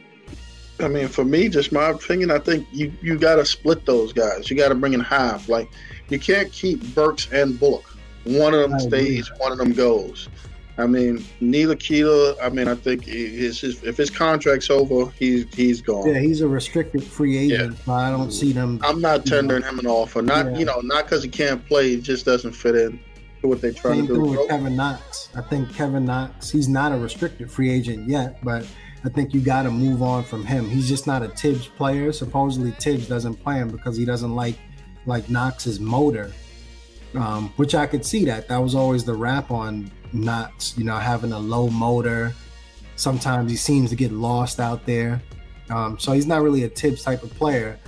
I 0.78 0.88
mean, 0.88 1.08
for 1.08 1.24
me, 1.24 1.48
just 1.48 1.72
my 1.72 1.90
opinion, 1.90 2.30
I 2.30 2.38
think 2.38 2.66
you 2.72 2.92
you 3.02 3.18
got 3.18 3.36
to 3.36 3.44
split 3.44 3.84
those 3.86 4.12
guys. 4.12 4.50
You 4.50 4.56
got 4.56 4.68
to 4.68 4.74
bring 4.74 4.92
in 4.92 5.00
half. 5.00 5.48
Like, 5.48 5.68
you 6.08 6.18
can't 6.18 6.52
keep 6.52 6.82
Burks 6.94 7.28
and 7.32 7.58
Bullock. 7.58 7.84
One 8.24 8.54
of 8.54 8.70
them 8.70 8.78
stays, 8.80 9.30
one 9.38 9.52
of 9.52 9.58
them 9.58 9.72
goes. 9.72 10.28
I 10.78 10.86
mean, 10.86 11.18
Ntilikina. 11.42 12.36
I 12.42 12.48
mean, 12.48 12.68
I 12.68 12.74
think 12.74 13.04
his, 13.04 13.60
his, 13.60 13.82
if 13.82 13.96
his 13.96 14.08
contract's 14.08 14.70
over, 14.70 15.10
he's 15.18 15.52
he's 15.54 15.82
gone. 15.82 16.08
Yeah, 16.08 16.20
he's 16.20 16.40
a 16.40 16.48
restricted 16.48 17.04
free 17.04 17.36
agent. 17.36 17.76
Yeah. 17.86 17.92
I 17.92 18.10
don't 18.10 18.30
see 18.30 18.52
them. 18.52 18.80
I'm 18.82 19.00
not 19.00 19.26
tendering 19.26 19.62
him 19.62 19.78
an 19.78 19.86
offer. 19.86 20.22
Not 20.22 20.46
yeah. 20.46 20.58
you 20.58 20.64
know, 20.64 20.80
not 20.80 21.04
because 21.04 21.22
he 21.22 21.28
can't 21.28 21.64
play. 21.66 21.90
He 21.90 22.00
just 22.00 22.24
doesn't 22.24 22.52
fit 22.52 22.74
in 22.74 23.00
to 23.42 23.48
what 23.48 23.60
they're 23.60 23.72
trying 23.72 24.06
Same 24.06 24.06
to 24.08 24.14
do. 24.14 24.20
With 24.22 24.48
Kevin 24.48 24.76
Knox. 24.76 25.28
I 25.34 25.42
think 25.42 25.72
Kevin 25.74 26.06
Knox. 26.06 26.50
He's 26.50 26.68
not 26.68 26.92
a 26.92 26.96
restricted 26.96 27.50
free 27.50 27.70
agent 27.70 28.08
yet, 28.08 28.42
but 28.42 28.66
I 29.04 29.08
think 29.08 29.32
you 29.32 29.40
got 29.40 29.62
to 29.62 29.70
move 29.70 30.02
on 30.02 30.24
from 30.24 30.44
him. 30.44 30.68
He's 30.68 30.88
just 30.88 31.06
not 31.06 31.22
a 31.22 31.28
Thibs 31.28 31.66
player. 31.66 32.12
Supposedly 32.12 32.72
Thibs 32.72 33.08
doesn't 33.08 33.36
play 33.36 33.56
him 33.56 33.68
because 33.68 33.96
he 33.96 34.04
doesn't 34.04 34.34
like 34.34 34.58
like 35.06 35.30
Knox's 35.30 35.80
motor, 35.80 36.30
um, 37.14 37.52
which 37.56 37.74
I 37.74 37.86
could 37.86 38.04
see 38.04 38.24
that. 38.26 38.48
That 38.48 38.58
was 38.58 38.74
always 38.74 39.04
the 39.04 39.14
rap 39.14 39.50
on 39.50 39.90
not, 40.12 40.74
you 40.76 40.84
know, 40.84 40.96
having 40.96 41.32
a 41.32 41.38
low 41.38 41.68
motor. 41.70 42.34
Sometimes 42.96 43.50
he 43.50 43.56
seems 43.56 43.88
to 43.90 43.96
get 43.96 44.12
lost 44.12 44.60
out 44.60 44.84
there. 44.84 45.22
Um, 45.70 45.98
so 45.98 46.12
he's 46.12 46.26
not 46.26 46.42
really 46.42 46.64
a 46.64 46.68
Thibs 46.68 47.02
type 47.02 47.22
of 47.22 47.32
player. 47.34 47.78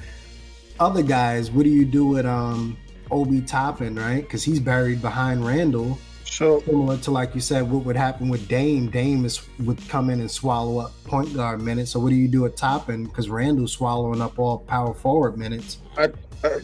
Other 0.80 1.02
guys, 1.02 1.51
what 1.51 1.64
do 1.64 1.70
you 1.70 1.84
do 1.84 2.06
with 2.06 2.24
um, 2.24 2.78
Obi 3.10 3.43
Toppin, 3.43 3.94
right? 3.94 4.22
Because 4.22 4.43
he's 4.43 4.59
buried 4.59 5.02
behind 5.02 5.47
Randle. 5.47 5.98
So 6.32 6.62
similar 6.62 6.96
to 6.96 7.10
like 7.10 7.34
you 7.34 7.42
said, 7.42 7.70
what 7.70 7.84
would 7.84 7.94
happen 7.94 8.30
with 8.30 8.48
Dame? 8.48 8.88
Dame 8.88 9.26
is 9.26 9.46
would 9.60 9.86
come 9.90 10.09
in 10.09 10.18
and 10.18 10.30
swallow 10.30 10.78
up 10.78 10.92
point 11.04 11.34
guard 11.34 11.60
minutes. 11.60 11.90
So 11.90 12.00
what 12.00 12.09
do 12.09 12.16
you 12.16 12.26
do 12.26 12.40
with 12.40 12.56
Toppin? 12.56 13.04
Because 13.04 13.28
Randle's 13.28 13.72
swallowing 13.72 14.22
up 14.22 14.38
all 14.38 14.60
power 14.60 14.94
forward 14.94 15.36
minutes. 15.36 15.76
I, 15.98 16.09
I, 16.42 16.60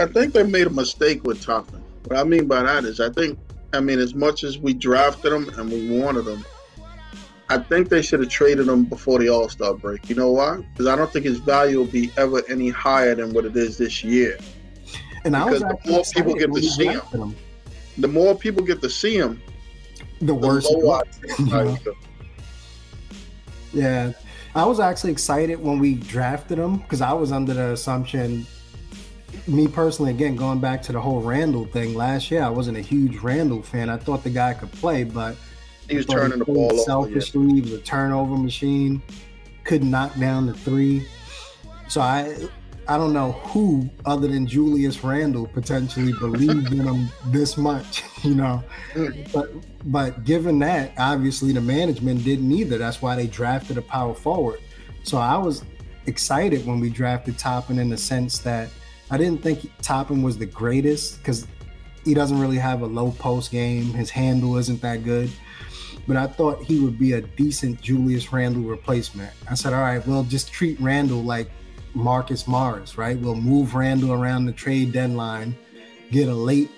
I 0.00 0.06
think 0.06 0.32
they 0.32 0.42
made 0.42 0.66
a 0.66 0.70
mistake 0.70 1.22
with 1.22 1.40
Toppin. 1.40 1.80
What 2.06 2.18
I 2.18 2.24
mean 2.24 2.48
by 2.48 2.64
that 2.64 2.82
is 2.82 2.98
I 2.98 3.08
think 3.08 3.38
I 3.72 3.78
mean, 3.78 4.00
as 4.00 4.16
much 4.16 4.42
as 4.42 4.58
we 4.58 4.74
drafted 4.74 5.32
him 5.32 5.48
and 5.60 5.70
we 5.70 5.96
wanted 6.00 6.26
him, 6.26 6.44
I 7.48 7.58
think 7.58 7.90
they 7.90 8.02
should 8.02 8.18
have 8.18 8.30
traded 8.30 8.66
him 8.66 8.82
before 8.82 9.20
the 9.20 9.28
All 9.28 9.48
Star 9.48 9.74
break. 9.74 10.08
You 10.08 10.16
know 10.16 10.32
why? 10.32 10.56
Because 10.72 10.88
I 10.88 10.96
don't 10.96 11.12
think 11.12 11.24
his 11.24 11.38
value 11.38 11.78
will 11.78 11.86
be 11.86 12.10
ever 12.16 12.42
any 12.48 12.68
higher 12.68 13.14
than 13.14 13.32
what 13.32 13.44
it 13.44 13.56
is 13.56 13.78
this 13.78 14.02
year. 14.02 14.38
And 15.24 15.34
because 15.34 15.60
the 15.60 15.78
more 15.86 16.02
people 16.12 16.34
get 16.34 16.52
to 16.52 16.62
see 16.62 16.86
him, 16.86 17.00
him, 17.12 17.36
the 17.98 18.08
more 18.08 18.34
people 18.34 18.62
get 18.62 18.80
to 18.82 18.90
see 18.90 19.16
him, 19.16 19.40
the, 20.20 20.26
the 20.26 20.34
worse. 20.34 20.68
yeah, 23.72 24.12
I 24.54 24.64
was 24.64 24.80
actually 24.80 25.12
excited 25.12 25.60
when 25.60 25.78
we 25.78 25.94
drafted 25.94 26.58
him 26.58 26.78
because 26.78 27.00
I 27.00 27.12
was 27.12 27.32
under 27.32 27.54
the 27.54 27.72
assumption 27.72 28.46
me 29.46 29.68
personally, 29.68 30.10
again, 30.10 30.36
going 30.36 30.60
back 30.60 30.82
to 30.82 30.92
the 30.92 31.00
whole 31.00 31.20
Randle 31.20 31.66
thing 31.66 31.94
last 31.94 32.30
year, 32.30 32.42
I 32.42 32.48
wasn't 32.48 32.78
a 32.78 32.80
huge 32.80 33.18
Randle 33.18 33.62
fan. 33.62 33.90
I 33.90 33.96
thought 33.96 34.24
the 34.24 34.30
guy 34.30 34.54
could 34.54 34.72
play, 34.72 35.04
but 35.04 35.36
he 35.88 35.96
was 35.96 36.06
turning 36.06 36.38
the 36.38 36.44
ball 36.44 36.76
selfishly. 36.78 37.40
Over, 37.40 37.48
yeah. 37.48 37.54
He 37.54 37.60
was 37.60 37.72
a 37.72 37.82
turnover 37.82 38.36
machine. 38.36 39.02
Couldn't 39.64 39.90
knock 39.90 40.18
down 40.18 40.46
the 40.46 40.54
three. 40.54 41.06
So 41.88 42.00
I, 42.00 42.36
I 42.88 42.96
don't 42.98 43.12
know 43.12 43.32
who 43.32 43.88
other 44.04 44.28
than 44.28 44.46
Julius 44.46 45.02
Randle 45.02 45.46
potentially 45.46 46.12
believed 46.12 46.72
in 46.72 46.80
him 46.80 47.08
this 47.26 47.56
much, 47.56 48.02
you 48.22 48.34
know. 48.34 48.62
Mm. 48.92 49.32
But 49.32 49.50
but 49.86 50.24
given 50.24 50.58
that, 50.60 50.92
obviously 50.98 51.52
the 51.52 51.60
management 51.60 52.24
didn't 52.24 52.50
either. 52.50 52.78
That's 52.78 53.02
why 53.02 53.16
they 53.16 53.26
drafted 53.26 53.78
a 53.78 53.82
power 53.82 54.14
forward. 54.14 54.60
So 55.02 55.18
I 55.18 55.36
was 55.36 55.64
excited 56.06 56.66
when 56.66 56.80
we 56.80 56.90
drafted 56.90 57.38
Toppin 57.38 57.78
in 57.78 57.88
the 57.88 57.96
sense 57.96 58.38
that 58.40 58.70
I 59.10 59.18
didn't 59.18 59.42
think 59.42 59.70
Toppin 59.82 60.22
was 60.22 60.38
the 60.38 60.46
greatest 60.46 61.18
because 61.18 61.46
he 62.04 62.14
doesn't 62.14 62.38
really 62.38 62.58
have 62.58 62.82
a 62.82 62.86
low 62.86 63.10
post 63.12 63.50
game. 63.50 63.92
His 63.92 64.10
handle 64.10 64.56
isn't 64.56 64.80
that 64.82 65.04
good. 65.04 65.30
But 66.06 66.16
I 66.16 66.26
thought 66.26 66.62
he 66.62 66.80
would 66.80 66.98
be 66.98 67.12
a 67.12 67.22
decent 67.22 67.80
Julius 67.80 68.32
Randle 68.32 68.62
replacement. 68.62 69.32
I 69.50 69.54
said, 69.54 69.72
all 69.72 69.80
right, 69.80 70.06
we'll 70.06 70.24
just 70.24 70.52
treat 70.52 70.78
Randle 70.78 71.22
like 71.22 71.50
Marcus 71.94 72.46
Morris, 72.46 72.98
right? 72.98 73.18
We'll 73.18 73.36
move 73.36 73.74
Randle 73.74 74.12
around 74.12 74.46
the 74.46 74.52
trade 74.52 74.92
deadline, 74.92 75.56
get 76.10 76.28
a 76.28 76.34
late, 76.34 76.70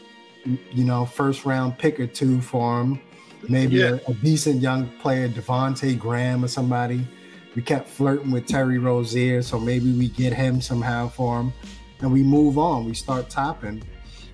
you 0.44 0.84
know, 0.84 1.05
first 1.05 1.44
round 1.44 1.78
pick 1.78 1.98
or 1.98 2.06
two 2.06 2.40
for 2.40 2.80
him, 2.80 3.01
maybe 3.48 3.76
yeah. 3.76 3.98
a, 4.06 4.10
a, 4.10 4.14
decent 4.14 4.60
young 4.60 4.88
player, 5.01 5.28
Devonte 5.28 5.98
Graham 5.98 6.44
or 6.44 6.48
somebody. 6.48 7.06
We 7.55 7.62
kept 7.62 7.88
flirting 7.88 8.30
with 8.30 8.47
Terry 8.47 8.78
Rozier, 8.78 9.43
so 9.43 9.59
maybe 9.59 9.90
we 9.93 10.09
get 10.09 10.34
him 10.34 10.60
somehow 10.60 11.09
for 11.09 11.40
him 11.40 11.52
and 12.01 12.12
we 12.12 12.22
move 12.22 12.59
on. 12.59 12.84
We 12.84 12.94
start 12.94 13.30
Toppin. 13.30 13.82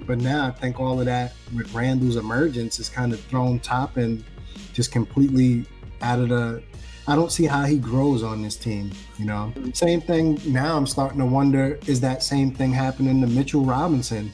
But 0.07 0.19
now 0.19 0.49
I 0.49 0.51
think 0.51 0.81
all 0.81 0.99
of 0.99 1.07
that 1.07 1.35
with 1.55 1.73
Randle's 1.73 2.17
emergence 2.17 2.81
is 2.81 2.89
kind 2.89 3.13
of 3.13 3.21
thrown 3.21 3.61
Toppin 3.61 4.25
just 4.73 4.93
completely 4.93 5.65
out 6.01 6.19
of 6.19 6.29
the. 6.29 6.63
I 7.09 7.17
don't 7.17 7.33
see 7.33 7.47
how 7.47 7.65
he 7.65 7.79
grows 7.79 8.23
on 8.23 8.43
this 8.43 8.57
team. 8.57 8.93
You 9.19 9.27
know, 9.27 9.53
same 9.75 10.01
thing. 10.01 10.41
Now 10.47 10.77
I'm 10.77 10.87
starting 10.87 11.19
to 11.19 11.27
wonder: 11.27 11.79
is 11.87 12.01
that 12.01 12.23
same 12.23 12.53
thing 12.53 12.73
happening 12.73 13.21
to 13.21 13.27
Mitchell 13.27 13.65
Robinson, 13.65 14.33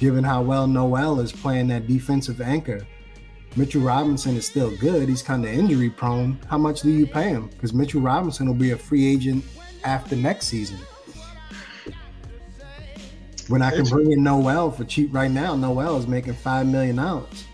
given 0.00 0.24
how 0.24 0.42
well 0.42 0.66
Noel 0.66 1.20
is 1.20 1.32
playing 1.32 1.68
that 1.68 1.86
defensive 1.86 2.40
anchor? 2.40 2.86
Mitchell 3.56 3.82
Robinson 3.82 4.36
is 4.36 4.46
still 4.46 4.76
good. 4.76 5.08
He's 5.08 5.22
kind 5.22 5.44
of 5.44 5.50
injury 5.52 5.90
prone. 5.90 6.38
How 6.48 6.58
much 6.58 6.82
do 6.82 6.90
you 6.90 7.06
pay 7.06 7.30
him? 7.30 7.48
Because 7.48 7.72
Mitchell 7.72 8.00
Robinson 8.00 8.46
will 8.46 8.54
be 8.54 8.72
a 8.72 8.76
free 8.76 9.06
agent 9.06 9.44
after 9.84 10.14
next 10.16 10.46
season. 10.46 10.78
When 13.48 13.62
I 13.62 13.70
can 13.70 13.84
bring 13.84 14.12
in 14.12 14.22
Noel 14.22 14.70
for 14.70 14.84
cheap 14.84 15.14
right 15.14 15.30
now, 15.30 15.56
Noel 15.56 15.96
is 15.96 16.06
making 16.06 16.34
five 16.34 16.66
million 16.66 16.96
dollars. 16.96 17.47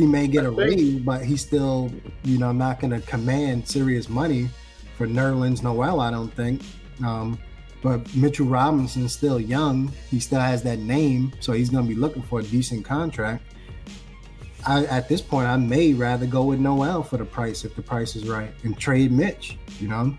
He 0.00 0.06
may 0.06 0.28
get 0.28 0.46
a 0.46 0.50
raise, 0.50 0.98
but 1.00 1.22
he's 1.22 1.42
still, 1.42 1.92
you 2.24 2.38
know, 2.38 2.52
not 2.52 2.80
going 2.80 2.90
to 2.90 3.06
command 3.06 3.68
serious 3.68 4.08
money 4.08 4.48
for 4.96 5.06
Nerlens 5.06 5.62
Noel. 5.62 6.00
I 6.00 6.10
don't 6.10 6.32
think. 6.34 6.62
Um, 7.04 7.38
but 7.82 8.14
Mitchell 8.14 8.46
Robinson's 8.46 9.12
still 9.12 9.38
young. 9.38 9.92
He 10.10 10.18
still 10.18 10.40
has 10.40 10.62
that 10.62 10.78
name, 10.78 11.34
so 11.40 11.52
he's 11.52 11.68
going 11.68 11.84
to 11.84 11.88
be 11.88 12.00
looking 12.00 12.22
for 12.22 12.40
a 12.40 12.42
decent 12.42 12.82
contract. 12.82 13.44
I, 14.66 14.86
at 14.86 15.06
this 15.06 15.20
point, 15.20 15.46
I 15.46 15.58
may 15.58 15.92
rather 15.92 16.24
go 16.24 16.44
with 16.44 16.60
Noel 16.60 17.02
for 17.02 17.18
the 17.18 17.26
price 17.26 17.66
if 17.66 17.76
the 17.76 17.82
price 17.82 18.16
is 18.16 18.26
right 18.26 18.54
and 18.62 18.78
trade 18.78 19.12
Mitch. 19.12 19.58
You 19.80 19.88
know. 19.88 20.16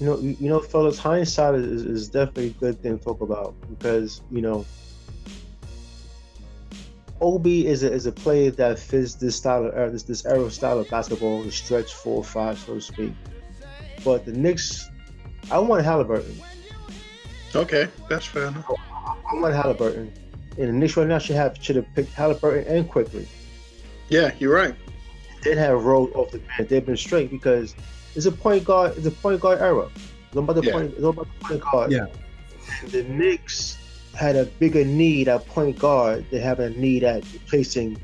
You 0.00 0.06
know, 0.06 0.18
you 0.18 0.48
know, 0.48 0.60
fellas, 0.60 0.98
hindsight 0.98 1.56
is, 1.56 1.82
is 1.82 2.08
definitely 2.08 2.46
a 2.46 2.50
good 2.50 2.82
thing 2.82 2.98
to 2.98 3.04
talk 3.04 3.20
about 3.20 3.54
because 3.68 4.22
you 4.30 4.40
know, 4.40 4.64
Obi 7.22 7.68
is 7.68 7.84
a, 7.84 7.92
is 7.92 8.06
a 8.06 8.12
player 8.12 8.50
that 8.50 8.78
fits 8.78 9.14
this 9.14 9.36
style 9.36 9.66
of 9.66 9.74
uh, 9.74 9.88
this 9.90 10.02
this 10.02 10.26
era 10.26 10.50
style 10.50 10.80
of 10.80 10.90
basketball, 10.90 11.42
the 11.42 11.52
stretch 11.52 11.94
four 11.94 12.16
or 12.16 12.24
five, 12.24 12.58
so 12.58 12.74
to 12.74 12.80
speak. 12.80 13.12
But 14.04 14.26
the 14.26 14.32
Knicks, 14.32 14.90
I 15.50 15.58
want 15.60 15.84
Halliburton. 15.84 16.36
Okay, 17.54 17.88
that's 18.08 18.26
fair 18.26 18.46
enough. 18.46 18.68
I 18.68 19.34
want 19.34 19.54
Halliburton, 19.54 20.12
and 20.58 20.68
the 20.68 20.72
Knicks 20.72 20.96
right 20.96 21.06
now 21.06 21.18
should 21.18 21.36
have 21.36 21.56
should 21.60 21.76
have 21.76 21.86
picked 21.94 22.12
Halliburton 22.12 22.66
and 22.66 22.88
Quickley. 22.88 23.28
Yeah, 24.08 24.32
you're 24.40 24.54
right. 24.54 24.74
They 25.44 25.54
have 25.54 25.84
rolled 25.84 26.12
off 26.14 26.32
the 26.32 26.38
bench. 26.38 26.68
They've 26.68 26.84
been 26.84 26.96
straight 26.96 27.30
because 27.30 27.76
it's 28.16 28.26
a 28.26 28.32
point 28.32 28.64
guard. 28.64 28.96
It's 28.96 29.06
a 29.06 29.12
point 29.12 29.40
guard 29.40 29.60
era. 29.60 29.88
It's 30.26 30.36
about 30.36 30.56
the 30.56 30.62
yeah. 30.62 30.72
point. 30.72 30.92
It's 30.94 31.04
about 31.04 31.28
the 31.38 31.44
point 31.44 31.60
guard. 31.60 31.92
Yeah. 31.92 32.06
The 32.88 33.04
Knicks 33.04 33.78
had 34.14 34.36
a 34.36 34.44
bigger 34.44 34.84
need 34.84 35.28
at 35.28 35.46
point 35.46 35.78
guard. 35.78 36.26
They 36.30 36.40
have 36.40 36.60
a 36.60 36.70
need 36.70 37.04
at 37.04 37.24
replacing 37.32 37.98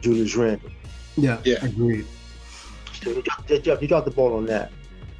Julius 0.00 0.36
Randle. 0.36 0.70
Yeah. 1.16 1.40
Yeah. 1.44 1.64
Agreed. 1.64 2.06
So 3.02 3.10
you 3.10 3.22
dropped, 3.22 3.50
you, 3.50 3.88
dropped, 3.88 4.04
the 4.04 4.10
ball 4.10 4.36
on 4.36 4.46
that. 4.46 4.72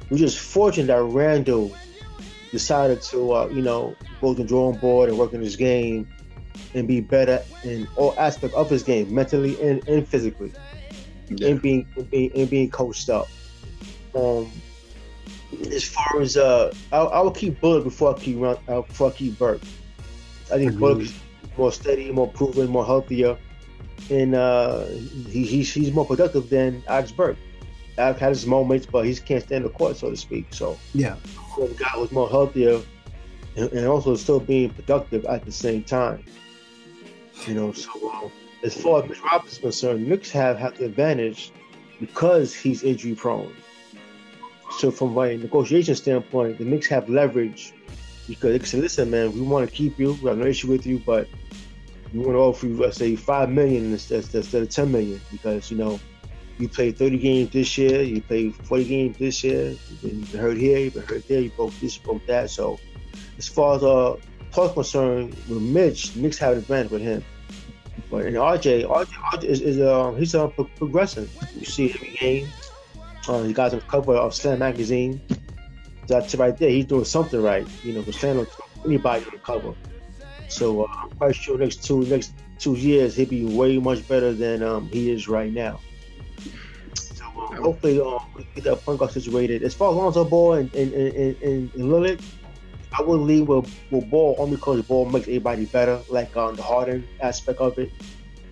We're 0.09 0.17
just 0.17 0.39
fortunate 0.39 0.87
that 0.87 1.03
Randle 1.03 1.75
decided 2.51 3.01
to, 3.03 3.33
uh, 3.33 3.47
you 3.47 3.61
know, 3.61 3.95
go 4.21 4.33
to 4.33 4.41
the 4.41 4.47
drawing 4.47 4.77
board 4.77 5.09
and 5.09 5.17
work 5.17 5.33
on 5.33 5.41
his 5.41 5.55
game 5.55 6.07
and 6.73 6.87
be 6.87 7.01
better 7.01 7.43
in 7.63 7.87
all 7.95 8.15
aspects 8.17 8.55
of 8.55 8.69
his 8.69 8.83
game, 8.83 9.13
mentally 9.13 9.59
and, 9.61 9.87
and 9.87 10.07
physically, 10.07 10.51
yeah. 11.29 11.49
and 11.49 11.61
being 11.61 11.87
and 11.95 12.09
being, 12.09 12.31
and 12.35 12.49
being 12.49 12.69
coached 12.69 13.09
up. 13.09 13.27
Um, 14.15 14.51
as 15.71 15.83
far 15.83 16.21
as 16.21 16.37
uh, 16.37 16.73
I, 16.91 16.97
I 16.97 17.21
will 17.21 17.31
keep 17.31 17.59
Bullock 17.61 17.83
before 17.83 18.15
I 18.15 18.19
keep 18.19 18.39
run, 18.39 18.57
uh, 18.67 18.81
before 18.81 19.09
I 19.09 19.13
keep 19.13 19.37
Burke. 19.37 19.61
I 20.51 20.57
think 20.57 20.81
is 21.01 21.13
more 21.57 21.71
steady, 21.71 22.11
more 22.11 22.27
proven, 22.27 22.67
more 22.69 22.85
healthier, 22.85 23.37
and 24.09 24.35
uh, 24.35 24.85
he, 25.29 25.45
he's 25.45 25.73
he's 25.73 25.91
more 25.91 26.05
productive 26.05 26.49
than 26.49 26.83
Alex 26.87 27.11
Burke. 27.11 27.37
Alex 27.97 28.19
had 28.19 28.29
his 28.29 28.45
moments, 28.45 28.85
but 28.85 29.05
he 29.05 29.15
can't 29.15 29.43
stand 29.43 29.65
the 29.65 29.69
court, 29.69 29.97
so 29.97 30.09
to 30.09 30.17
speak. 30.17 30.47
So 30.51 30.77
yeah, 30.93 31.15
the 31.57 31.67
guy 31.77 31.97
was 31.97 32.11
more 32.11 32.29
healthier, 32.29 32.81
and, 33.55 33.71
and, 33.71 33.87
also 33.87 34.15
still 34.15 34.39
being 34.39 34.69
productive 34.69 35.25
at 35.25 35.45
the 35.45 35.51
same 35.51 35.83
time. 35.83 36.23
You 37.45 37.53
know, 37.53 37.71
so 37.71 37.91
uh, 38.09 38.29
as 38.63 38.79
far 38.79 39.03
as 39.03 39.09
Mitch 39.09 39.19
is 39.47 39.57
concerned, 39.57 40.07
Knicks 40.07 40.31
have 40.31 40.57
had 40.57 40.75
the 40.75 40.85
advantage 40.85 41.51
because 41.99 42.53
he's 42.53 42.83
injury 42.83 43.15
prone. 43.15 43.53
So 44.77 44.91
from 44.91 45.17
a 45.17 45.37
negotiation 45.37 45.95
standpoint, 45.95 46.59
the 46.59 46.65
Knicks 46.65 46.87
have 46.87 47.09
leverage 47.09 47.73
because 48.27 48.51
they 48.51 48.59
can 48.59 48.67
say, 48.67 48.79
"Listen, 48.79 49.09
man, 49.09 49.33
we 49.33 49.41
want 49.41 49.69
to 49.69 49.75
keep 49.75 49.99
you. 49.99 50.13
We 50.21 50.29
have 50.29 50.37
no 50.37 50.45
issue 50.45 50.67
with 50.67 50.85
you, 50.85 50.99
but 50.99 51.27
we 52.13 52.19
want 52.19 52.33
to 52.33 52.39
offer 52.39 52.67
you, 52.67 52.77
let's 52.77 52.97
say, 52.97 53.15
five 53.15 53.49
million 53.49 53.91
instead, 53.91 54.23
instead 54.33 54.63
of 54.63 54.69
ten 54.69 54.91
million 54.91 55.21
because 55.31 55.71
you 55.71 55.77
know 55.77 55.99
you 56.59 56.67
played 56.67 56.97
30 56.97 57.17
games 57.19 57.51
this 57.51 57.77
year, 57.77 58.01
you 58.01 58.21
played 58.21 58.55
40 58.55 58.83
games 58.85 59.17
this 59.17 59.43
year, 59.43 59.69
you've 59.69 60.01
been 60.01 60.39
hurt 60.39 60.57
here, 60.57 60.79
you've 60.79 60.93
been 60.93 61.03
hurt 61.03 61.27
there, 61.27 61.41
you 61.41 61.51
broke 61.51 61.73
this, 61.79 61.97
you 61.97 62.03
broke 62.03 62.25
that. 62.25 62.49
So, 62.49 62.79
as 63.37 63.47
far 63.47 63.75
as 63.75 63.83
uh, 63.83 64.15
plus 64.51 64.73
concerned 64.73 65.35
with 65.47 65.61
Mitch, 65.61 66.15
Knicks 66.15 66.37
have 66.39 66.53
an 66.53 66.59
advantage 66.59 66.91
with 66.91 67.01
him. 67.01 67.23
But 68.09 68.25
in 68.25 68.35
RJ, 68.35 68.87
RJ, 68.87 69.05
RJ 69.05 69.43
is, 69.43 69.61
is 69.61 69.79
uh, 69.79 70.11
he's 70.13 70.33
uh, 70.33 70.47
progressing. 70.47 71.29
You 71.55 71.65
see 71.65 71.91
every 71.91 72.15
game. 72.19 72.47
Uh, 73.27 73.43
he 73.43 73.53
got 73.53 73.71
the 73.71 73.81
cover 73.81 74.15
of 74.15 74.33
Slam 74.33 74.59
magazine. 74.59 75.21
That's 76.07 76.35
right 76.35 76.55
there. 76.57 76.69
He's 76.69 76.85
doing 76.85 77.05
something 77.05 77.41
right. 77.41 77.67
You 77.83 77.93
know, 77.93 78.01
because 78.01 78.21
don't 78.21 78.49
anybody 78.85 79.25
on 79.25 79.31
the 79.31 79.37
cover. 79.39 79.73
So 80.47 80.85
uh, 80.85 80.87
I'm 80.89 81.09
quite 81.11 81.35
sure 81.35 81.57
next 81.57 81.83
two 81.83 82.03
next 82.03 82.33
two 82.59 82.75
years 82.75 83.15
he'll 83.15 83.27
be 83.27 83.45
way 83.45 83.77
much 83.77 84.07
better 84.07 84.33
than 84.33 84.63
um, 84.63 84.87
he 84.89 85.11
is 85.11 85.27
right 85.27 85.51
now. 85.51 85.79
So 86.95 87.25
uh, 87.25 87.55
hopefully 87.57 87.99
um, 88.01 88.23
we 88.35 88.47
get 88.55 88.63
that 88.63 88.83
point 88.83 88.99
guard 88.99 89.11
situated. 89.11 89.63
As 89.63 89.73
far 89.73 89.91
as 89.91 89.95
Lonzo 89.95 90.23
Ball 90.23 90.53
and 90.53 90.73
and, 90.73 90.93
and, 90.93 91.15
and, 91.15 91.43
and 91.43 91.71
Lillard, 91.73 92.21
I 92.97 93.01
would 93.01 93.21
leave 93.21 93.47
with, 93.47 93.69
with 93.91 94.09
Ball 94.09 94.35
only 94.39 94.55
because 94.55 94.81
Ball 94.83 95.05
makes 95.05 95.27
everybody 95.27 95.65
better, 95.65 95.99
like 96.09 96.35
on 96.37 96.49
um, 96.49 96.55
the 96.55 96.63
Harden 96.63 97.07
aspect 97.21 97.59
of 97.59 97.77
it, 97.77 97.91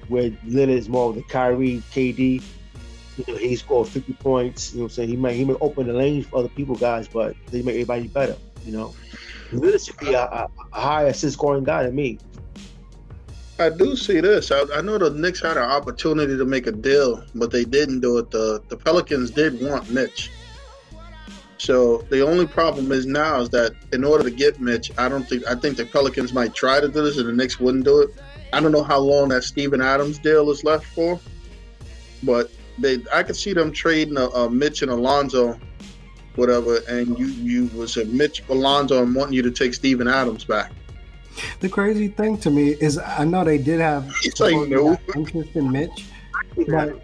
where 0.10 0.30
Lillard 0.30 0.69
is 0.69 0.90
more 0.90 1.10
of 1.10 1.15
the 1.15 1.23
Kyrie, 1.23 1.82
KD. 1.91 2.44
You 3.18 3.26
know, 3.28 3.38
he 3.38 3.56
scored 3.56 3.88
50 3.88 4.14
points. 4.14 4.74
You 4.74 4.80
know 4.80 4.84
what 4.84 4.92
I'm 4.92 4.96
saying? 4.96 5.10
He 5.10 5.16
may 5.16 5.36
he 5.36 5.46
might 5.46 5.58
open 5.62 5.88
the 5.88 5.94
lanes 5.94 6.26
for 6.26 6.40
other 6.40 6.50
people, 6.50 6.76
guys, 6.76 7.08
but 7.08 7.36
they 7.48 7.62
make 7.62 7.76
everybody 7.76 8.08
better. 8.08 8.36
You 8.66 8.74
know, 8.74 8.96
Lillard 9.52 9.86
should 9.86 9.98
be 9.98 10.14
a, 10.14 10.24
a, 10.24 10.50
a 10.74 11.06
assist 11.08 11.34
scoring 11.34 11.64
guy 11.64 11.84
than 11.84 11.96
me. 11.96 12.20
I 13.58 13.70
do 13.70 13.96
see 13.96 14.20
this. 14.20 14.52
I, 14.52 14.64
I, 14.76 14.82
know 14.82 14.98
the 14.98 15.12
Knicks 15.12 15.42
had 15.42 15.56
an 15.56 15.64
opportunity 15.64 16.36
to 16.38 16.44
make 16.44 16.68
a 16.68 16.74
deal, 16.74 17.24
but 17.36 17.52
they 17.52 17.64
didn't 17.64 18.02
do 18.02 18.18
it. 18.18 18.30
The 18.32 18.62
the 18.68 18.76
Pelicans 18.76 19.32
did 19.32 19.62
want 19.62 19.90
Mitch. 19.90 20.30
So 21.58 22.00
the 22.10 22.22
only 22.22 22.46
problem 22.46 22.92
is 22.92 23.06
now 23.06 23.40
is 23.40 23.50
that 23.50 23.74
in 23.94 24.04
order 24.04 24.24
to 24.26 24.32
get 24.32 24.60
Mitch, 24.60 24.92
I 24.98 25.08
don't 25.08 25.28
think 25.28 25.48
I 25.48 25.56
think 25.56 25.78
the 25.78 25.86
Pelicans 25.86 26.34
might 26.34 26.54
try 26.54 26.82
to 26.82 26.90
do 26.90 27.02
this 27.02 27.18
and 27.18 27.30
the 27.30 27.34
Knicks 27.34 27.60
wouldn't 27.60 27.86
do 27.86 28.02
it. 28.02 28.10
I 28.52 28.60
don't 28.60 28.74
know 28.74 28.84
how 28.84 29.00
long 29.00 29.30
that 29.30 29.44
Steven 29.44 29.82
Adams 29.82 30.20
deal 30.20 30.50
is 30.52 30.64
left 30.66 30.86
for, 30.86 31.20
but 32.24 32.52
they 32.77 32.99
I 33.14 33.23
could 33.23 33.35
see 33.35 33.53
them 33.53 33.72
trading 33.72 34.18
a, 34.18 34.27
a 34.27 34.49
Mitch 34.49 34.81
and 34.81 34.91
Alonzo, 34.91 35.60
whatever, 36.35 36.77
and 36.88 37.18
you 37.18 37.27
you 37.27 37.69
was 37.77 37.97
a 37.97 38.06
Mitch 38.06 38.43
Alonzo 38.49 39.02
and 39.03 39.15
wanting 39.15 39.34
you 39.34 39.41
to 39.43 39.52
take 39.52 39.73
Steven 39.73 40.07
Adams 40.07 40.43
back. 40.43 40.72
The 41.60 41.69
crazy 41.69 42.07
thing 42.07 42.38
to 42.39 42.49
me 42.49 42.72
is 42.72 42.97
I 42.97 43.26
know 43.26 43.43
they 43.43 43.57
did 43.57 43.80
have 43.80 44.07
like, 44.39 44.56
no. 44.69 44.97
interest 45.15 45.56
in 45.56 45.72
Mitch, 45.72 46.06
but 46.68 47.02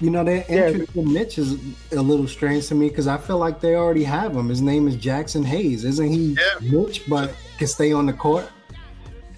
you 0.00 0.10
know, 0.10 0.24
their 0.24 0.44
interest 0.48 0.90
yeah. 0.94 1.02
in 1.02 1.12
Mitch 1.12 1.38
is 1.38 1.56
a 1.92 2.02
little 2.02 2.26
strange 2.26 2.66
to 2.68 2.74
me 2.74 2.88
because 2.88 3.06
I 3.06 3.16
feel 3.16 3.38
like 3.38 3.60
they 3.60 3.76
already 3.76 4.04
have 4.04 4.36
him. 4.36 4.48
His 4.48 4.60
name 4.60 4.88
is 4.88 4.96
Jaxson 4.96 5.44
Hayes, 5.44 5.84
isn't 5.84 6.08
he? 6.10 6.36
Yeah. 6.36 6.70
Mitch, 6.70 7.08
but 7.08 7.34
can 7.58 7.68
stay 7.68 7.92
on 7.92 8.06
the 8.06 8.12
court. 8.12 8.48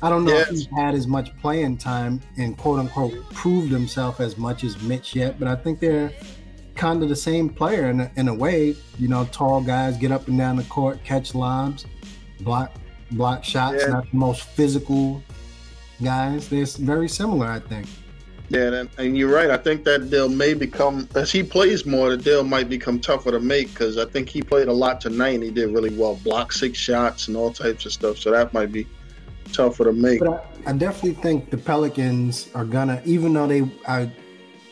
I 0.03 0.11
don't 0.11 0.25
know 0.25 0.33
yes. 0.33 0.49
if 0.49 0.51
he's 0.51 0.67
had 0.77 0.95
as 0.95 1.07
much 1.07 1.37
playing 1.39 1.79
time 1.79 2.21
and 2.37 2.57
quote 2.57 2.79
unquote 2.79 3.15
proved 3.33 3.73
himself 3.73 4.21
as 4.21 4.37
much 4.37 4.63
as 4.63 4.81
Mitch 4.83 5.15
yet, 5.15 5.39
but 5.39 5.49
I 5.49 5.57
think 5.57 5.81
they're 5.81 6.13
kind 6.75 7.03
of 7.03 7.09
the 7.09 7.17
same 7.17 7.49
player 7.49 7.89
in 7.89 8.01
a, 8.01 8.13
in 8.17 8.29
a 8.29 8.35
way. 8.35 8.77
You 8.99 9.09
know, 9.09 9.25
tall 9.33 9.63
guys 9.63 9.97
get 9.97 10.13
up 10.13 10.29
and 10.29 10.37
down 10.37 10.57
the 10.57 10.65
court, 10.65 11.03
catch 11.03 11.35
lobs, 11.35 11.87
block 12.41 12.73
block 13.13 13.45
shots. 13.45 13.79
Yeah. 13.81 13.89
Not 13.89 14.11
the 14.11 14.17
most 14.17 14.43
physical 14.43 15.23
guys. 16.03 16.49
They're 16.49 16.67
very 16.67 17.09
similar, 17.09 17.47
I 17.47 17.61
think. 17.61 17.87
Yeah, 18.49 18.73
and, 18.73 18.91
and, 18.97 19.19
you're 19.19 19.33
right. 19.33 19.51
I 19.51 19.57
think 19.57 19.83
that 19.85 20.09
deal 20.09 20.29
may 20.29 20.55
become 20.55 21.09
as 21.17 21.33
he 21.33 21.43
plays 21.43 21.85
more, 21.85 22.11
the 22.11 22.17
deal 22.17 22.45
might 22.45 22.69
become 22.69 23.01
tougher 23.01 23.33
to 23.33 23.41
make 23.41 23.71
because 23.71 23.99
I 23.99 24.05
think 24.05 24.29
he 24.29 24.41
played 24.41 24.69
a 24.69 24.73
lot 24.73 25.01
tonight 25.01 25.35
and 25.35 25.43
he 25.43 25.51
did 25.51 25.71
really 25.71 25.97
well, 25.97 26.15
block 26.23 26.53
six 26.53 26.79
shots 26.79 27.27
and 27.27 27.37
all 27.37 27.53
types 27.53 27.87
of 27.87 27.93
stuff. 27.93 28.19
So 28.19 28.31
that 28.31 28.53
might 28.55 28.71
be 28.71 28.87
tougher 29.53 29.85
to 29.85 29.93
make. 29.93 30.21
But 30.21 30.51
I, 30.67 30.71
I 30.71 30.73
definitely 30.73 31.21
think 31.23 31.51
the 31.51 31.59
Pelicans 31.59 32.49
are 32.55 32.65
gonna, 32.65 33.03
even 33.05 33.33
though 33.33 33.47
they, 33.47 33.69
I, 33.87 34.11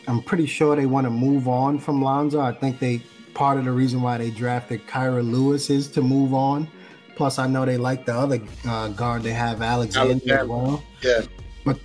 I'm 0.07 0.21
pretty 0.21 0.45
sure 0.45 0.75
they 0.75 0.85
want 0.85 1.05
to 1.05 1.11
move 1.11 1.47
on 1.47 1.79
from 1.79 2.01
Lonzo. 2.01 2.39
I 2.39 2.53
think 2.53 2.79
they 2.79 3.01
part 3.35 3.57
of 3.57 3.65
the 3.65 3.71
reason 3.71 4.01
why 4.01 4.17
they 4.17 4.31
drafted 4.31 4.87
Kira 4.87 5.29
Lewis 5.29 5.69
is 5.69 5.87
to 5.89 6.01
move 6.01 6.33
on. 6.33 6.67
Plus, 7.15 7.37
I 7.37 7.47
know 7.47 7.65
they 7.65 7.77
like 7.77 8.05
the 8.05 8.13
other 8.13 8.41
uh, 8.67 8.89
guard 8.89 9.23
they 9.23 9.31
have, 9.31 9.61
Alexander, 9.61 10.11
Alexander. 10.11 10.41
as 10.41 10.47
well. 10.47 10.83
Yeah 11.01 11.21
But 11.63 11.79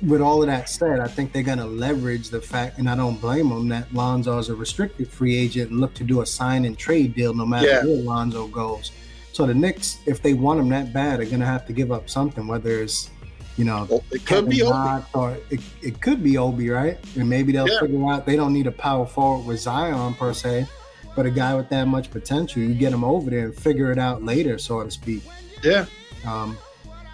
with 0.00 0.20
all 0.20 0.42
of 0.42 0.46
that 0.46 0.68
said, 0.68 1.00
I 1.00 1.08
think 1.08 1.32
they're 1.32 1.42
going 1.42 1.58
to 1.58 1.66
leverage 1.66 2.30
the 2.30 2.40
fact, 2.40 2.78
and 2.78 2.88
I 2.88 2.96
don't 2.96 3.20
blame 3.20 3.50
them, 3.50 3.68
that 3.68 3.92
Lonzo 3.92 4.38
is 4.38 4.48
a 4.48 4.54
restricted 4.54 5.08
free 5.08 5.36
agent 5.36 5.70
and 5.70 5.80
look 5.80 5.92
to 5.94 6.04
do 6.04 6.22
a 6.22 6.26
sign 6.26 6.64
and 6.64 6.78
trade 6.78 7.14
deal 7.14 7.34
no 7.34 7.44
matter 7.44 7.66
yeah. 7.66 7.84
where 7.84 7.96
Lonzo 7.96 8.46
goes. 8.46 8.92
So 9.34 9.46
the 9.46 9.54
Knicks, 9.54 9.98
if 10.06 10.22
they 10.22 10.32
want 10.32 10.60
him 10.60 10.68
that 10.68 10.92
bad, 10.92 11.18
are 11.18 11.24
going 11.24 11.40
to 11.40 11.46
have 11.46 11.66
to 11.66 11.72
give 11.72 11.90
up 11.90 12.08
something, 12.08 12.46
whether 12.46 12.80
it's, 12.80 13.10
you 13.56 13.64
know, 13.64 13.84
well, 13.90 14.04
it 14.12 14.24
could 14.24 14.48
be 14.48 14.62
Obi. 14.62 15.04
or 15.12 15.36
it, 15.50 15.60
it 15.82 16.00
could 16.00 16.22
be 16.22 16.38
Obi, 16.38 16.70
right? 16.70 16.96
And 17.16 17.28
maybe 17.28 17.50
they'll 17.50 17.68
yeah. 17.68 17.80
figure 17.80 18.08
out 18.08 18.26
they 18.26 18.36
don't 18.36 18.52
need 18.52 18.68
a 18.68 18.72
power 18.72 19.04
forward 19.04 19.44
with 19.44 19.58
Zion 19.58 20.14
per 20.14 20.32
se, 20.32 20.68
but 21.16 21.26
a 21.26 21.32
guy 21.32 21.52
with 21.56 21.68
that 21.70 21.88
much 21.88 22.12
potential, 22.12 22.62
you 22.62 22.74
get 22.74 22.92
him 22.92 23.02
over 23.02 23.28
there 23.28 23.46
and 23.46 23.56
figure 23.56 23.90
it 23.90 23.98
out 23.98 24.22
later, 24.22 24.56
so 24.56 24.84
to 24.84 24.90
speak. 24.92 25.24
Yeah. 25.64 25.86
Um, 26.24 26.56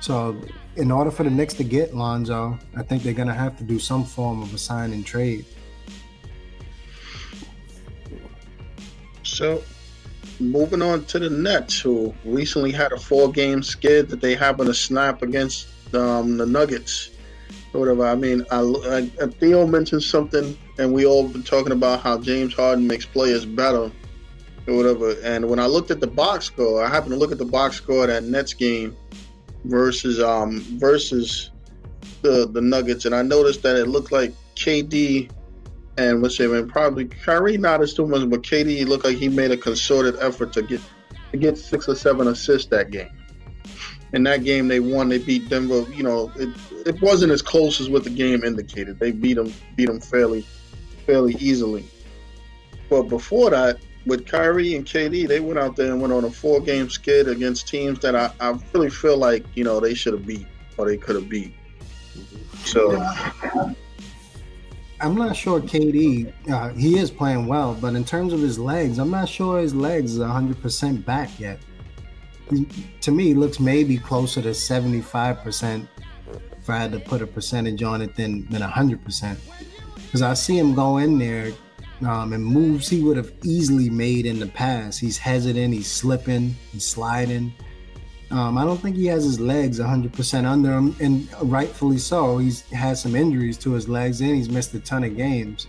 so 0.02 0.38
in 0.76 0.90
order 0.90 1.10
for 1.10 1.22
the 1.22 1.30
Knicks 1.30 1.54
to 1.54 1.64
get 1.64 1.96
Lonzo, 1.96 2.58
I 2.76 2.82
think 2.82 3.02
they're 3.02 3.14
gonna 3.14 3.32
have 3.32 3.56
to 3.56 3.64
do 3.64 3.78
some 3.78 4.04
form 4.04 4.42
of 4.42 4.52
a 4.52 4.58
sign 4.58 4.92
and 4.92 5.06
trade. 5.06 5.46
So, 9.22 9.62
moving 10.40 10.82
on 10.82 11.04
to 11.06 11.18
the 11.18 11.30
Nets, 11.30 11.80
who 11.80 12.14
recently 12.24 12.72
had 12.72 12.92
a 12.92 12.98
four-game 12.98 13.62
skid 13.62 14.08
that 14.08 14.20
they 14.20 14.34
happened 14.34 14.68
to 14.68 14.74
snap 14.74 15.22
against 15.22 15.68
um, 15.94 16.36
the 16.36 16.46
Nuggets. 16.46 17.10
Whatever. 17.72 18.06
I 18.06 18.16
mean, 18.16 18.44
I, 18.50 18.60
I, 19.20 19.26
Theo 19.38 19.66
mentioned 19.66 20.02
something, 20.02 20.58
and 20.78 20.92
we 20.92 21.06
all 21.06 21.28
been 21.28 21.44
talking 21.44 21.72
about 21.72 22.00
how 22.00 22.18
James 22.18 22.52
Harden 22.52 22.86
makes 22.86 23.06
players 23.06 23.44
better, 23.44 23.92
or 24.66 24.76
whatever. 24.76 25.14
And 25.22 25.48
when 25.48 25.60
I 25.60 25.66
looked 25.66 25.92
at 25.92 26.00
the 26.00 26.08
box 26.08 26.46
score, 26.46 26.82
I 26.84 26.88
happened 26.88 27.12
to 27.12 27.16
look 27.16 27.30
at 27.30 27.38
the 27.38 27.44
box 27.44 27.76
score 27.76 28.02
of 28.04 28.08
that 28.08 28.24
Nets 28.24 28.54
game 28.54 28.96
versus 29.64 30.20
um 30.20 30.60
versus 30.78 31.50
the 32.22 32.48
the 32.48 32.60
Nuggets, 32.60 33.04
and 33.04 33.14
I 33.14 33.22
noticed 33.22 33.62
that 33.62 33.76
it 33.76 33.86
looked 33.86 34.10
like 34.10 34.32
KD 34.56 35.30
and 35.96 36.22
what's 36.22 36.36
his 36.36 36.50
name, 36.50 36.68
probably 36.68 37.06
Kyrie 37.06 37.58
not 37.58 37.82
as 37.82 37.94
too 37.94 38.06
much, 38.06 38.28
but 38.28 38.42
KD 38.42 38.86
looked 38.86 39.04
like 39.04 39.16
he 39.16 39.28
made 39.28 39.50
a 39.50 39.56
concerted 39.56 40.16
effort 40.20 40.52
to 40.54 40.62
get 40.62 40.80
to 41.32 41.36
get 41.36 41.56
six 41.58 41.88
or 41.88 41.94
seven 41.94 42.28
assists 42.28 42.68
that 42.70 42.90
game. 42.90 43.10
In 44.12 44.24
that 44.24 44.42
game, 44.42 44.66
they 44.66 44.80
won. 44.80 45.08
They 45.08 45.18
beat 45.18 45.48
Denver. 45.48 45.84
You 45.92 46.02
know, 46.02 46.32
it 46.36 46.48
it 46.86 47.00
wasn't 47.00 47.32
as 47.32 47.42
close 47.42 47.80
as 47.80 47.88
what 47.88 48.04
the 48.04 48.10
game 48.10 48.42
indicated. 48.44 48.98
They 48.98 49.12
beat 49.12 49.34
them 49.34 49.52
beat 49.76 49.86
them 49.86 50.00
fairly 50.00 50.44
fairly 51.06 51.34
easily. 51.34 51.84
But 52.88 53.04
before 53.04 53.50
that, 53.50 53.78
with 54.06 54.26
Kyrie 54.26 54.74
and 54.74 54.84
KD, 54.84 55.28
they 55.28 55.40
went 55.40 55.58
out 55.58 55.76
there 55.76 55.92
and 55.92 56.00
went 56.00 56.12
on 56.12 56.24
a 56.24 56.30
four 56.30 56.60
game 56.60 56.88
skid 56.88 57.28
against 57.28 57.68
teams 57.68 58.00
that 58.00 58.16
I, 58.16 58.32
I 58.40 58.58
really 58.72 58.90
feel 58.90 59.16
like, 59.16 59.44
you 59.54 59.64
know, 59.64 59.80
they 59.80 59.94
should 59.94 60.14
have 60.14 60.26
beat 60.26 60.46
or 60.76 60.86
they 60.86 60.96
could 60.96 61.16
have 61.16 61.28
beat. 61.28 61.54
So 62.64 62.92
I'm 65.00 65.14
not 65.14 65.34
sure 65.34 65.60
KD, 65.60 66.32
uh, 66.50 66.68
he 66.70 66.98
is 66.98 67.10
playing 67.10 67.46
well, 67.46 67.74
but 67.74 67.94
in 67.94 68.04
terms 68.04 68.34
of 68.34 68.40
his 68.40 68.58
legs, 68.58 68.98
I'm 68.98 69.10
not 69.10 69.28
sure 69.28 69.58
his 69.58 69.74
legs 69.74 70.20
are 70.20 70.28
100% 70.28 71.04
back 71.04 71.30
yet. 71.40 71.58
He, 72.50 72.66
to 73.00 73.10
me, 73.10 73.32
looks 73.32 73.58
maybe 73.58 73.96
closer 73.96 74.42
to 74.42 74.50
75% 74.50 75.88
if 76.58 76.68
I 76.68 76.76
had 76.76 76.92
to 76.92 77.00
put 77.00 77.22
a 77.22 77.26
percentage 77.26 77.82
on 77.82 78.02
it 78.02 78.14
than, 78.14 78.46
than 78.50 78.60
100%. 78.60 79.36
Because 79.94 80.22
I 80.22 80.34
see 80.34 80.58
him 80.58 80.74
go 80.74 80.98
in 80.98 81.18
there 81.18 81.52
um, 82.06 82.34
and 82.34 82.44
moves 82.44 82.88
he 82.88 83.02
would 83.02 83.16
have 83.16 83.32
easily 83.42 83.88
made 83.88 84.26
in 84.26 84.38
the 84.38 84.48
past. 84.48 85.00
He's 85.00 85.16
hesitant, 85.16 85.72
he's 85.72 85.90
slipping, 85.90 86.56
he's 86.72 86.86
sliding. 86.86 87.54
Um, 88.30 88.56
I 88.56 88.64
don't 88.64 88.78
think 88.78 88.96
he 88.96 89.06
has 89.06 89.24
his 89.24 89.40
legs 89.40 89.80
100% 89.80 90.44
under 90.44 90.72
him, 90.72 90.94
and 91.00 91.28
rightfully 91.42 91.98
so. 91.98 92.38
He's 92.38 92.62
had 92.70 92.96
some 92.96 93.16
injuries 93.16 93.58
to 93.58 93.72
his 93.72 93.88
legs, 93.88 94.20
and 94.20 94.34
he's 94.34 94.48
missed 94.48 94.72
a 94.74 94.80
ton 94.80 95.02
of 95.04 95.16
games. 95.16 95.66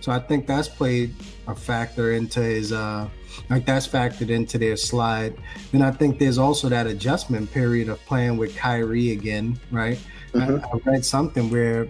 So 0.00 0.10
I 0.10 0.18
think 0.18 0.46
that's 0.46 0.68
played 0.68 1.14
a 1.46 1.54
factor 1.54 2.12
into 2.12 2.40
his, 2.40 2.72
uh, 2.72 3.08
like 3.48 3.66
that's 3.66 3.86
factored 3.86 4.30
into 4.30 4.58
their 4.58 4.76
slide. 4.76 5.36
And 5.72 5.84
I 5.84 5.90
think 5.90 6.18
there's 6.18 6.38
also 6.38 6.68
that 6.68 6.86
adjustment 6.86 7.52
period 7.52 7.88
of 7.88 8.00
playing 8.06 8.38
with 8.38 8.56
Kyrie 8.56 9.12
again, 9.12 9.60
right? 9.70 9.98
Mm-hmm. 10.32 10.64
I, 10.64 10.68
I 10.68 10.92
read 10.92 11.04
something 11.04 11.50
where 11.50 11.86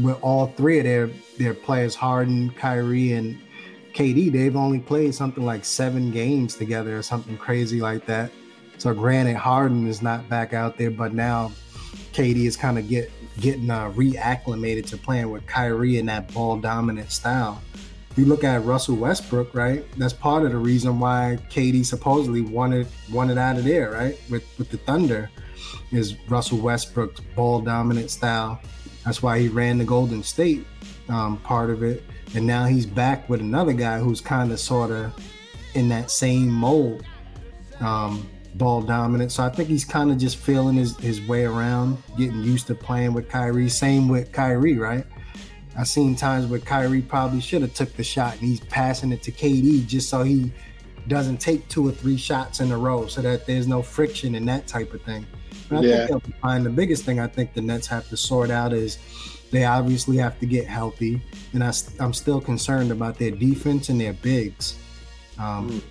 with 0.00 0.18
all 0.22 0.48
three 0.48 0.78
of 0.78 0.84
their 0.84 1.10
their 1.38 1.54
players, 1.54 1.94
Harden, 1.94 2.50
Kyrie, 2.50 3.12
and 3.12 3.38
KD, 3.94 4.30
they've 4.30 4.56
only 4.56 4.78
played 4.78 5.14
something 5.14 5.44
like 5.44 5.64
seven 5.64 6.10
games 6.10 6.56
together 6.56 6.98
or 6.98 7.02
something 7.02 7.36
crazy 7.38 7.80
like 7.80 8.04
that. 8.06 8.30
So 8.78 8.92
granted, 8.94 9.36
Harden 9.36 9.86
is 9.86 10.02
not 10.02 10.28
back 10.28 10.52
out 10.52 10.76
there, 10.76 10.90
but 10.90 11.14
now 11.14 11.52
KD 12.12 12.46
is 12.46 12.56
kind 12.56 12.78
of 12.78 12.88
get 12.88 13.10
getting 13.40 13.70
uh, 13.70 13.90
reacclimated 13.90 14.86
to 14.86 14.96
playing 14.96 15.30
with 15.30 15.46
Kyrie 15.46 15.98
in 15.98 16.06
that 16.06 16.32
ball 16.32 16.56
dominant 16.56 17.10
style. 17.10 17.60
you 18.16 18.24
look 18.24 18.44
at 18.44 18.64
Russell 18.64 18.96
Westbrook, 18.96 19.54
right? 19.54 19.84
That's 19.98 20.14
part 20.14 20.44
of 20.44 20.52
the 20.52 20.58
reason 20.58 20.98
why 20.98 21.38
KD 21.50 21.84
supposedly 21.84 22.40
wanted 22.40 22.86
wanted 23.12 23.38
out 23.38 23.58
of 23.58 23.64
there, 23.64 23.92
right? 23.92 24.18
With 24.30 24.44
with 24.58 24.70
the 24.70 24.78
Thunder, 24.78 25.30
is 25.90 26.16
Russell 26.28 26.58
Westbrook's 26.58 27.20
ball 27.34 27.60
dominant 27.60 28.10
style. 28.10 28.60
That's 29.04 29.22
why 29.22 29.38
he 29.38 29.48
ran 29.48 29.78
the 29.78 29.84
Golden 29.84 30.22
State 30.22 30.66
um, 31.08 31.38
part 31.38 31.70
of 31.70 31.82
it, 31.82 32.02
and 32.34 32.46
now 32.46 32.64
he's 32.64 32.86
back 32.86 33.28
with 33.28 33.40
another 33.40 33.72
guy 33.72 33.98
who's 33.98 34.20
kind 34.20 34.50
of 34.50 34.58
sort 34.58 34.90
of 34.90 35.12
in 35.74 35.88
that 35.90 36.10
same 36.10 36.48
mold, 36.48 37.04
um, 37.80 38.28
ball 38.56 38.82
dominant. 38.82 39.32
So 39.32 39.42
I 39.42 39.48
think 39.48 39.68
he's 39.68 39.84
kind 39.84 40.10
of 40.10 40.18
just 40.18 40.36
feeling 40.36 40.76
his 40.76 40.96
his 40.98 41.20
way 41.26 41.44
around, 41.44 41.98
getting 42.16 42.42
used 42.42 42.66
to 42.68 42.74
playing 42.74 43.12
with 43.12 43.28
Kyrie. 43.28 43.68
Same 43.68 44.08
with 44.08 44.32
Kyrie, 44.32 44.78
right? 44.78 45.04
I've 45.78 45.88
seen 45.88 46.16
times 46.16 46.46
where 46.46 46.60
Kyrie 46.60 47.02
probably 47.02 47.40
should 47.40 47.62
have 47.62 47.74
took 47.74 47.92
the 47.94 48.04
shot 48.04 48.32
and 48.32 48.42
he's 48.42 48.60
passing 48.60 49.12
it 49.12 49.22
to 49.24 49.32
KD 49.32 49.86
just 49.86 50.08
so 50.08 50.22
he 50.22 50.50
doesn't 51.06 51.36
take 51.36 51.68
two 51.68 51.86
or 51.86 51.92
three 51.92 52.16
shots 52.16 52.60
in 52.60 52.72
a 52.72 52.78
row 52.78 53.06
so 53.06 53.20
that 53.20 53.46
there's 53.46 53.68
no 53.68 53.82
friction 53.82 54.34
and 54.34 54.48
that 54.48 54.66
type 54.66 54.94
of 54.94 55.02
thing. 55.02 55.26
But 55.68 55.78
I 55.78 55.80
yeah. 55.82 56.06
think 56.06 56.24
they'll 56.24 56.40
find 56.40 56.64
the 56.64 56.70
biggest 56.70 57.04
thing 57.04 57.20
I 57.20 57.26
think 57.26 57.52
the 57.52 57.60
Nets 57.60 57.86
have 57.88 58.08
to 58.08 58.16
sort 58.16 58.50
out 58.50 58.72
is 58.72 58.98
they 59.50 59.64
obviously 59.64 60.16
have 60.16 60.38
to 60.40 60.46
get 60.46 60.66
healthy. 60.66 61.20
And 61.52 61.62
I, 61.62 61.72
am 62.00 62.12
still 62.12 62.40
concerned 62.40 62.90
about 62.90 63.18
their 63.18 63.30
defense 63.30 63.88
and 63.88 64.00
their 64.00 64.14
bigs. 64.14 64.78
Um, 65.38 65.70
mm. 65.70 65.82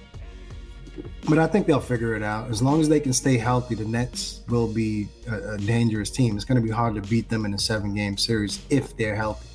But 1.28 1.40
I 1.40 1.48
think 1.48 1.68
they'll 1.68 1.80
figure 1.80 2.16
it 2.16 2.24
out. 2.24 2.50
As 2.50 2.62
long 2.62 2.80
as 2.80 2.88
they 2.88 3.00
can 3.00 3.14
stay 3.14 3.38
healthy, 3.38 3.76
the 3.76 3.86
Nets 3.86 4.42
will 4.48 4.68
be 4.68 5.08
a, 5.30 5.54
a 5.54 5.58
dangerous 5.58 6.10
team. 6.10 6.36
It's 6.36 6.46
going 6.46 6.62
to 6.62 6.66
be 6.66 6.72
hard 6.72 6.96
to 6.96 7.02
beat 7.02 7.30
them 7.30 7.46
in 7.46 7.54
a 7.54 7.60
seven 7.60 7.94
game 7.94 8.18
series 8.18 8.62
if 8.70 8.96
they're 8.96 9.16
healthy 9.16 9.48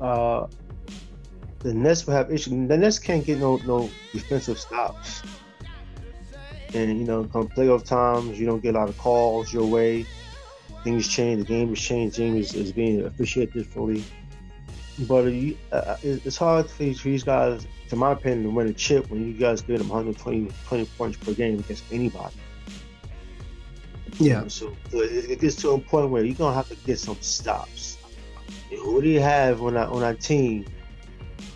uh, 0.00 0.46
the 1.60 1.74
Nets 1.74 2.06
will 2.06 2.14
have 2.14 2.30
issues. 2.30 2.68
The 2.68 2.76
Nets 2.76 2.98
can't 2.98 3.24
get 3.24 3.38
no 3.38 3.56
no 3.58 3.90
defensive 4.12 4.58
stops. 4.58 5.22
And 6.74 6.98
you 6.98 7.04
know, 7.04 7.24
come 7.24 7.48
playoff 7.48 7.84
times, 7.84 8.38
you 8.38 8.46
don't 8.46 8.62
get 8.62 8.74
a 8.74 8.78
lot 8.78 8.88
of 8.88 8.98
calls 8.98 9.52
your 9.52 9.66
way. 9.66 10.06
Things 10.84 11.08
change. 11.08 11.40
The 11.40 11.46
game 11.46 11.72
is 11.72 11.80
changed. 11.80 12.16
The 12.16 12.22
game 12.22 12.36
is, 12.36 12.54
is 12.54 12.72
being 12.72 13.04
appreciated 13.04 13.54
differently. 13.54 14.04
But 15.00 15.26
uh, 15.72 15.76
uh 15.76 15.96
it's 16.02 16.36
hard 16.36 16.70
for 16.70 16.82
these 16.82 17.24
guys, 17.24 17.66
to 17.88 17.96
my 17.96 18.12
opinion, 18.12 18.44
to 18.44 18.50
win 18.50 18.68
a 18.68 18.72
chip 18.72 19.10
when 19.10 19.26
you 19.26 19.34
guys 19.34 19.62
get 19.62 19.78
them 19.78 19.88
120 19.88 20.50
20 20.66 20.84
points 20.96 21.16
per 21.18 21.32
game 21.32 21.58
against 21.58 21.84
anybody. 21.92 22.34
Yeah. 24.18 24.48
So, 24.48 24.76
it, 24.92 25.30
it 25.30 25.40
gets 25.40 25.56
to 25.56 25.70
a 25.70 25.78
point 25.78 26.10
where 26.10 26.24
you're 26.24 26.34
gonna 26.34 26.54
have 26.54 26.68
to 26.68 26.76
get 26.76 26.98
some 26.98 27.16
stops. 27.20 27.98
Who 28.70 29.00
do 29.00 29.08
you 29.08 29.20
have 29.20 29.62
on 29.62 29.74
that 29.74 29.88
on 29.88 30.00
that 30.00 30.20
team 30.20 30.66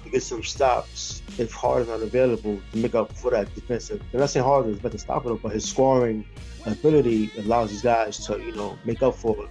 to 0.04 0.10
get 0.10 0.22
some 0.22 0.42
stops 0.42 1.22
if 1.38 1.52
Harden's 1.52 1.88
not 1.88 2.00
available 2.00 2.60
to 2.72 2.78
make 2.78 2.94
up 2.94 3.12
for 3.12 3.30
that 3.32 3.54
defensive? 3.54 4.02
I'm 4.12 4.20
not 4.20 4.30
saying 4.30 4.44
Harden's 4.44 4.78
better 4.78 4.98
stop 4.98 5.26
it, 5.26 5.42
but 5.42 5.52
his 5.52 5.68
scoring 5.68 6.24
ability 6.66 7.30
allows 7.38 7.70
these 7.70 7.82
guys 7.82 8.18
to 8.26 8.38
you 8.38 8.52
know 8.52 8.78
make 8.84 9.02
up 9.02 9.16
for 9.16 9.48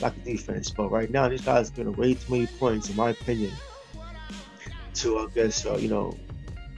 lack 0.00 0.16
of 0.16 0.24
defense. 0.24 0.70
But 0.70 0.90
right 0.90 1.10
now, 1.10 1.28
these 1.28 1.42
guys 1.42 1.70
are 1.70 1.74
getting 1.74 1.92
way 1.92 2.14
too 2.14 2.32
many 2.32 2.46
points, 2.46 2.88
in 2.88 2.96
my 2.96 3.10
opinion, 3.10 3.52
to 4.96 5.18
I 5.18 5.26
guess 5.34 5.66
uh, 5.66 5.76
you 5.76 5.88
know 5.88 6.16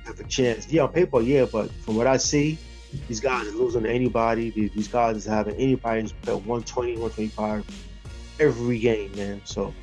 have 0.04 0.18
a 0.20 0.24
chance. 0.24 0.68
Yeah, 0.68 0.82
on 0.82 0.92
paper, 0.92 1.20
yeah, 1.20 1.46
but 1.50 1.70
from 1.70 1.96
what 1.96 2.06
I 2.06 2.16
see, 2.16 2.58
these 3.06 3.20
guys 3.20 3.46
are 3.46 3.52
losing 3.52 3.82
to 3.82 3.90
anybody. 3.90 4.50
These 4.50 4.88
guys 4.88 5.26
are 5.26 5.30
having 5.30 5.54
anybody 5.56 6.02
who's 6.02 6.12
120, 6.12 6.92
125 6.92 7.64
every 8.40 8.78
game, 8.78 9.14
man. 9.16 9.40
So 9.44 9.74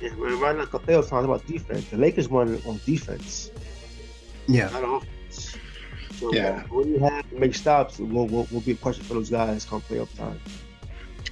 yeah, 0.00 0.14
we're 0.16 0.36
running 0.36 0.60
like 0.60 0.74
a 0.74 0.78
playoff 0.78 1.08
talking 1.08 1.24
about 1.24 1.46
defense. 1.46 1.88
The 1.90 1.96
Lakers 1.96 2.28
won 2.28 2.60
on 2.66 2.80
defense. 2.84 3.50
Yeah. 4.46 4.70
Not 4.70 5.02
offense. 5.02 5.56
So 6.18 6.32
yeah. 6.32 6.62
when 6.64 6.92
you 6.92 6.98
have 7.00 7.28
to 7.30 7.36
make 7.36 7.54
stops, 7.54 7.98
will 7.98 8.26
will 8.26 8.48
will 8.50 8.60
be 8.60 8.72
a 8.72 8.76
question 8.76 9.04
for 9.04 9.14
those 9.14 9.30
guys 9.30 9.64
come 9.64 9.80
playoff 9.82 10.14
time. 10.16 10.40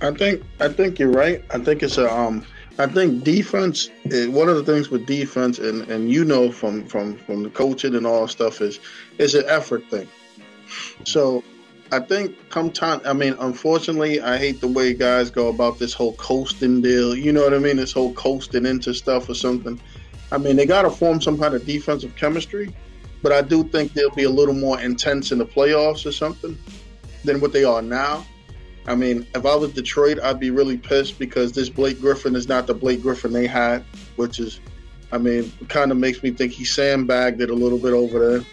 I 0.01 0.13
think 0.13 0.43
I 0.61 0.69
think 0.69 0.99
you're 0.99 1.11
right. 1.11 1.43
I 1.51 1.59
think 1.59 1.83
it's 1.83 1.99
a 1.99 2.13
um 2.13 2.45
I 2.79 2.87
think 2.87 3.25
defense 3.25 3.89
is, 4.05 4.29
one 4.29 4.49
of 4.49 4.57
the 4.57 4.65
things 4.65 4.91
with 4.91 5.07
defense 5.07 5.59
and, 5.59 5.83
and 5.91 6.11
you 6.11 6.25
know 6.25 6.53
from, 6.53 6.85
from, 6.87 7.17
from 7.17 7.43
the 7.43 7.51
coaching 7.51 7.95
and 7.95 8.07
all 8.07 8.29
stuff 8.29 8.61
is 8.61 8.81
is 9.19 9.35
an 9.35 9.45
effort 9.49 9.89
thing. 9.91 10.09
So 11.05 11.43
I 11.93 12.01
think 12.01 12.37
come 12.51 12.71
time. 12.71 13.01
I 13.05 13.13
mean, 13.13 13.35
unfortunately, 13.39 14.21
I 14.21 14.37
hate 14.37 14.61
the 14.61 14.69
way 14.69 14.93
guys 14.93 15.31
go 15.31 15.49
about 15.49 15.79
this 15.79 15.95
whole 15.95 16.15
coasting 16.15 16.83
deal. 16.83 17.17
You 17.17 17.33
know 17.33 17.43
what 17.45 17.55
I 17.55 17.59
mean? 17.59 17.77
This 17.77 17.93
whole 17.93 18.13
coasting 18.13 18.67
into 18.67 18.93
stuff 18.93 19.29
or 19.29 19.35
something. 19.35 19.81
I 20.33 20.39
mean, 20.39 20.57
they 20.57 20.67
got 20.67 20.83
to 20.83 20.91
form 20.91 21.21
some 21.21 21.39
kind 21.39 21.55
of 21.55 21.65
defensive 21.65 22.15
chemistry, 22.17 22.75
but 23.23 23.33
I 23.33 23.43
do 23.43 23.63
think 23.65 23.93
they'll 23.93 24.11
be 24.11 24.25
a 24.25 24.31
little 24.31 24.55
more 24.55 24.81
intense 24.81 25.31
in 25.31 25.39
the 25.39 25.47
playoffs 25.47 26.05
or 26.05 26.13
something 26.13 26.59
than 27.25 27.41
what 27.41 27.53
they 27.53 27.65
are 27.65 27.81
now. 27.81 28.27
I 28.87 28.95
mean, 28.95 29.27
if 29.35 29.45
I 29.45 29.55
was 29.55 29.73
Detroit, 29.73 30.19
I'd 30.23 30.39
be 30.39 30.51
really 30.51 30.79
pissed 30.79 31.19
because 31.19 31.53
this 31.53 31.69
Blake 31.69 32.01
Griffin 32.01 32.37
is 32.37 32.49
not 32.49 32.67
the 32.67 32.75
Blake 32.75 33.03
Griffin 33.03 33.33
they 33.33 33.47
had, 33.47 33.85
which 34.15 34.39
is, 34.39 34.61
I 35.11 35.19
mean, 35.19 35.53
kind 35.69 35.91
of 35.91 35.99
makes 35.99 36.23
me 36.23 36.31
think 36.31 36.53
he 36.53 36.65
sandbagged 36.65 37.41
it 37.41 37.51
a 37.51 37.55
little 37.55 37.79
bit 37.79 37.93
over 37.93 38.19
there 38.19 38.47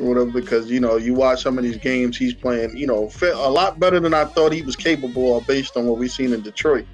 or 0.00 0.06
whatever 0.08 0.30
because 0.30 0.70
you 0.70 0.80
know 0.80 0.96
you 0.96 1.14
watch 1.14 1.42
some 1.42 1.56
of 1.56 1.62
these 1.62 1.76
games 1.76 2.16
he's 2.16 2.34
playing 2.34 2.76
you 2.76 2.86
know 2.86 3.08
a 3.22 3.50
lot 3.50 3.78
better 3.78 4.00
than 4.00 4.12
I 4.12 4.24
thought 4.24 4.52
he 4.52 4.62
was 4.62 4.76
capable 4.76 5.38
of 5.38 5.46
based 5.46 5.76
on 5.76 5.86
what 5.86 5.98
we've 5.98 6.10
seen 6.10 6.32
in 6.32 6.42
Detroit. 6.42 6.86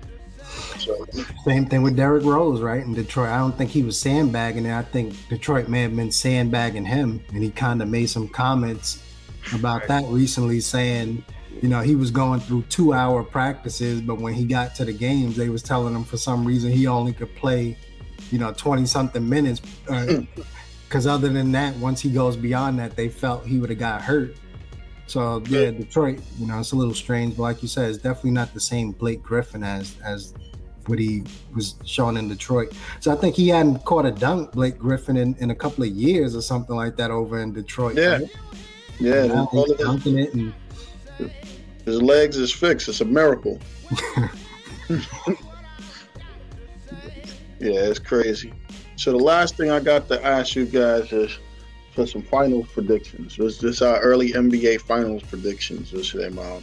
So. 0.78 1.06
Same 1.44 1.66
thing 1.66 1.82
with 1.82 1.96
Derrick 1.96 2.24
Rose, 2.24 2.60
right? 2.60 2.82
In 2.82 2.94
Detroit, 2.94 3.28
I 3.28 3.38
don't 3.38 3.56
think 3.56 3.70
he 3.70 3.82
was 3.82 3.98
sandbagging 4.00 4.66
it. 4.66 4.72
I 4.72 4.82
think 4.82 5.14
Detroit 5.28 5.68
may 5.68 5.82
have 5.82 5.94
been 5.94 6.10
sandbagging 6.10 6.86
him, 6.86 7.22
and 7.32 7.42
he 7.42 7.50
kind 7.50 7.82
of 7.82 7.88
made 7.88 8.06
some 8.08 8.28
comments 8.28 9.02
about 9.52 9.86
that 9.88 10.04
recently, 10.06 10.60
saying, 10.60 11.24
you 11.62 11.68
know, 11.68 11.80
he 11.80 11.94
was 11.94 12.10
going 12.10 12.40
through 12.40 12.62
two-hour 12.68 13.22
practices, 13.24 14.00
but 14.00 14.18
when 14.18 14.34
he 14.34 14.44
got 14.44 14.74
to 14.76 14.84
the 14.84 14.92
games, 14.92 15.36
they 15.36 15.48
was 15.48 15.62
telling 15.62 15.94
him 15.94 16.04
for 16.04 16.16
some 16.16 16.44
reason 16.44 16.72
he 16.72 16.86
only 16.86 17.12
could 17.12 17.34
play, 17.36 17.76
you 18.30 18.38
know, 18.38 18.52
twenty 18.52 18.86
something 18.86 19.28
minutes. 19.28 19.60
Uh, 19.88 20.22
because 20.88 21.06
other 21.06 21.28
than 21.28 21.52
that, 21.52 21.76
once 21.76 22.00
he 22.00 22.10
goes 22.10 22.36
beyond 22.36 22.78
that, 22.80 22.96
they 22.96 23.08
felt 23.08 23.46
he 23.46 23.60
would 23.60 23.70
have 23.70 23.78
got 23.78 24.02
hurt. 24.02 24.36
So 25.06 25.42
yeah, 25.48 25.70
Detroit, 25.70 26.20
you 26.38 26.46
know, 26.46 26.58
it's 26.58 26.72
a 26.72 26.76
little 26.76 26.94
strange, 26.94 27.36
but 27.36 27.42
like 27.42 27.62
you 27.62 27.68
said, 27.68 27.90
it's 27.90 27.98
definitely 27.98 28.32
not 28.32 28.54
the 28.54 28.60
same 28.60 28.92
Blake 28.92 29.22
Griffin 29.22 29.62
as 29.62 29.96
as 30.04 30.34
what 30.86 30.98
he 30.98 31.22
was 31.54 31.74
showing 31.84 32.16
in 32.16 32.28
Detroit. 32.28 32.72
So 33.00 33.12
I 33.12 33.16
think 33.16 33.36
he 33.36 33.48
hadn't 33.48 33.84
caught 33.84 34.06
a 34.06 34.10
dunk, 34.10 34.52
Blake 34.52 34.78
Griffin, 34.78 35.16
in, 35.16 35.36
in 35.38 35.50
a 35.50 35.54
couple 35.54 35.84
of 35.84 35.90
years 35.90 36.34
or 36.34 36.42
something 36.42 36.74
like 36.74 36.96
that 36.96 37.10
over 37.10 37.40
in 37.40 37.52
Detroit. 37.52 37.96
Yeah, 37.96 38.18
right? 38.18 38.30
yeah, 38.98 39.46
he's 39.52 39.72
dunking 39.74 40.18
it 40.18 40.34
and 40.34 40.54
his 41.84 42.02
legs 42.02 42.36
is 42.36 42.52
fixed. 42.52 42.88
It's 42.88 43.00
a 43.00 43.04
miracle. 43.04 43.58
yeah, 44.88 45.00
it's 47.58 47.98
crazy. 47.98 48.52
So 48.96 49.12
the 49.12 49.18
last 49.18 49.56
thing 49.56 49.70
I 49.70 49.80
got 49.80 50.08
to 50.08 50.24
ask 50.24 50.54
you 50.54 50.66
guys 50.66 51.12
is 51.12 51.38
for 51.94 52.06
some 52.06 52.22
finals 52.22 52.68
predictions. 52.72 53.38
Was 53.38 53.58
this 53.58 53.82
our 53.82 53.98
early 54.00 54.32
NBA 54.32 54.82
finals 54.82 55.22
predictions 55.22 55.90
this 55.90 56.12
them 56.12 56.38
out? 56.38 56.62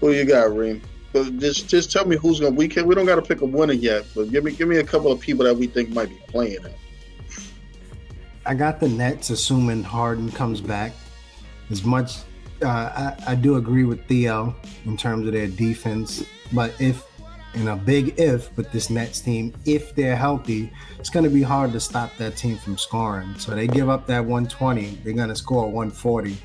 Who 0.00 0.12
you 0.12 0.24
got, 0.24 0.54
Reem? 0.56 0.82
But 1.12 1.38
just 1.38 1.68
just 1.68 1.90
tell 1.90 2.06
me 2.06 2.16
who's 2.16 2.40
gonna 2.40 2.54
we 2.54 2.68
can 2.68 2.86
we 2.86 2.94
don't 2.94 3.06
gotta 3.06 3.22
pick 3.22 3.40
a 3.40 3.44
winner 3.44 3.72
yet, 3.72 4.04
but 4.14 4.30
give 4.30 4.44
me 4.44 4.52
give 4.52 4.68
me 4.68 4.76
a 4.76 4.84
couple 4.84 5.10
of 5.10 5.20
people 5.20 5.44
that 5.44 5.56
we 5.56 5.66
think 5.66 5.90
might 5.90 6.08
be 6.08 6.20
playing 6.28 6.64
it. 6.64 6.76
I 8.46 8.54
got 8.54 8.80
the 8.80 8.88
Nets 8.88 9.30
assuming 9.30 9.82
Harden 9.82 10.30
comes 10.30 10.60
back. 10.60 10.92
As 11.70 11.84
much 11.84 12.18
uh, 12.62 13.14
I, 13.26 13.32
I 13.32 13.34
do 13.34 13.56
agree 13.56 13.84
with 13.84 14.06
Theo 14.06 14.54
in 14.84 14.96
terms 14.96 15.26
of 15.26 15.32
their 15.32 15.48
defense, 15.48 16.24
but 16.52 16.74
if 16.80 17.04
and 17.54 17.68
a 17.68 17.76
big 17.76 18.18
if 18.18 18.56
with 18.56 18.70
this 18.70 18.90
Nets 18.90 19.20
team, 19.20 19.52
if 19.64 19.94
they're 19.94 20.16
healthy, 20.16 20.70
it's 20.98 21.10
going 21.10 21.24
to 21.24 21.30
be 21.30 21.42
hard 21.42 21.72
to 21.72 21.80
stop 21.80 22.16
that 22.18 22.36
team 22.36 22.56
from 22.56 22.78
scoring. 22.78 23.34
So 23.38 23.54
they 23.54 23.66
give 23.66 23.88
up 23.88 24.06
that 24.06 24.20
120, 24.20 25.00
they're 25.02 25.12
going 25.12 25.28
to 25.30 25.36
score 25.36 25.64
140. 25.64 26.36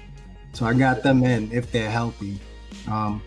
So 0.53 0.65
I 0.65 0.73
got 0.73 1.03
them 1.03 1.23
in 1.23 1.51
if 1.51 1.71
they're 1.71 1.91
healthy. 1.91 2.39
Um, 2.87 3.21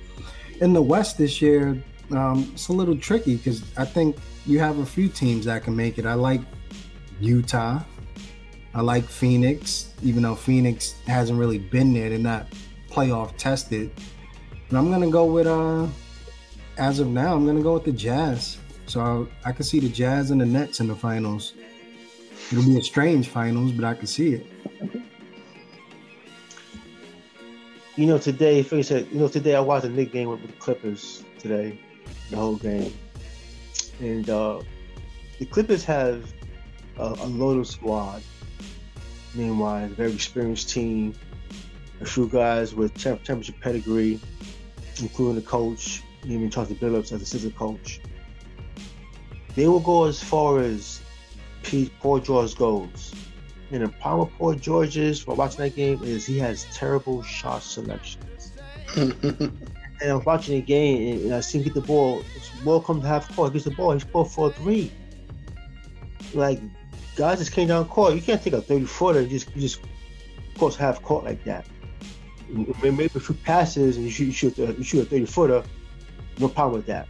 in 0.61 0.73
the 0.73 0.83
West 0.83 1.19
this 1.19 1.41
year, 1.41 1.81
um, 2.11 2.51
it's 2.53 2.69
a 2.69 2.73
little 2.73 2.97
tricky 2.97 3.37
because 3.37 3.63
I 3.77 3.85
think 3.85 4.17
you 4.47 4.59
have 4.59 4.79
a 4.79 4.87
few 4.87 5.09
teams 5.09 5.45
that 5.45 5.63
can 5.63 5.77
make 5.77 5.99
it. 5.99 6.07
I 6.07 6.15
like 6.15 6.41
Utah. 7.21 7.81
I 8.75 8.81
like 8.81 9.05
Phoenix, 9.05 9.93
even 10.03 10.23
though 10.23 10.35
Phoenix 10.35 10.95
hasn't 11.07 11.39
really 11.39 11.59
been 11.59 11.93
there. 11.93 12.09
They're 12.11 12.19
not 12.19 12.47
playoff 12.99 13.37
tested. 13.37 13.91
But 14.69 14.79
I'm 14.79 14.91
to 14.91 15.11
go 15.11 15.25
with. 15.25 15.47
Uh, 15.47 15.87
as 16.79 17.01
of 17.01 17.09
now, 17.09 17.35
I'm 17.35 17.47
gonna 17.47 17.63
go 17.63 17.75
with 17.75 17.85
the 17.85 17.93
Jazz. 17.93 18.59
So 18.87 19.29
I, 19.45 19.49
I 19.51 19.53
can 19.53 19.65
see 19.65 19.81
the 19.81 19.89
Jazz 19.89 20.31
and 20.31 20.41
the 20.41 20.47
Nets 20.47 20.81
in 20.81 20.89
the 20.89 20.95
finals. 20.95 21.55
It'll 22.51 22.65
be 22.65 22.79
a 22.79 22.83
strange 22.83 23.29
finals, 23.29 23.73
but 23.73 23.85
I 23.85 23.95
can 23.95 24.07
see 24.07 24.35
it. 24.35 24.47
You 27.97 28.07
know, 28.07 28.19
today, 28.19 28.63
for 28.63 28.83
said, 28.83 29.09
you 29.11 29.19
know, 29.19 29.29
today 29.29 29.57
I 29.57 29.61
watched 29.61 29.85
a 29.85 29.89
Nick 29.89 30.13
game 30.13 30.29
with, 30.29 30.41
with 30.41 30.53
the 30.53 30.57
Clippers 30.57 31.25
today, 31.39 31.81
the 32.31 32.37
whole 32.37 32.57
game, 32.57 32.95
and 34.01 34.31
uh, 34.31 34.61
the 35.41 35.47
Clippers 35.47 35.85
have 35.85 36.33
a, 36.97 37.03
a 37.03 37.27
loaded 37.27 37.67
squad. 37.67 38.23
Meanwhile, 39.35 39.87
a 39.87 39.89
very 39.89 40.13
experienced 40.13 40.71
team, 40.71 41.15
a 42.01 42.05
few 42.05 42.29
guys 42.29 42.75
with 42.75 42.97
championship 42.97 43.61
pedigree, 43.61 44.21
including 45.01 45.37
the 45.37 45.43
coach, 45.43 46.03
even 46.25 46.51
Chauncey 46.51 46.75
Billups 46.75 47.13
as 47.13 47.13
a 47.13 47.17
assistant 47.17 47.57
coach. 47.57 48.01
They 49.55 49.67
will 49.67 49.81
go 49.81 50.05
as 50.05 50.23
far 50.23 50.61
as 50.61 51.01
Pete 51.63 51.93
Paul 52.01 52.21
George 52.21 52.57
goes. 52.57 53.15
And 53.71 53.83
the 53.83 53.89
problem 53.89 54.29
with 54.29 54.39
Paul 54.39 54.55
George 54.55 54.97
is, 54.97 55.21
for 55.21 55.35
watching 55.35 55.61
that 55.61 55.77
game, 55.77 56.03
is 56.03 56.25
he 56.25 56.39
has 56.39 56.67
terrible 56.73 57.23
shot 57.23 57.63
selections. 57.63 58.53
and 58.97 59.53
I'm 60.03 60.23
watching 60.25 60.55
the 60.55 60.63
game, 60.63 61.27
and 61.27 61.35
I 61.35 61.41
see 61.41 61.59
him 61.59 61.65
get 61.65 61.75
the 61.75 61.81
ball. 61.81 62.23
Ball 62.65 62.81
comes 62.81 63.03
to 63.03 63.09
half 63.09 63.35
court, 63.35 63.53
he 63.53 63.59
gets 63.59 63.65
the 63.65 63.73
ball, 63.73 63.93
he's 63.93 64.03
scored 64.03 64.29
for 64.29 64.53
three. 64.53 64.91
Like, 66.35 66.61
guys 67.17 67.39
just 67.39 67.53
came 67.53 67.69
down 67.69 67.87
court. 67.87 68.15
You 68.15 68.23
can't 68.23 68.43
take 68.43 68.53
a 68.53 68.63
30 68.63 68.85
footer 68.87 69.19
and 69.21 69.31
just, 69.31 69.55
you 69.55 69.63
just 69.63 69.81
cross 70.57 70.77
half 70.77 71.03
court 71.03 71.25
like 71.25 71.45
that. 71.45 71.67
Maybe 72.83 73.05
a 73.05 73.09
few 73.09 73.35
passes 73.35 73.97
and 73.97 74.05
you 74.05 74.11
shoot, 74.11 74.25
you 74.25 74.33
shoot, 74.33 74.59
a, 74.59 74.73
you 74.73 74.83
shoot 74.83 75.03
a 75.03 75.05
30 75.05 75.27
footer, 75.27 75.63
no 76.39 76.49
problem 76.49 76.77
with 76.77 76.87
that. 76.87 77.09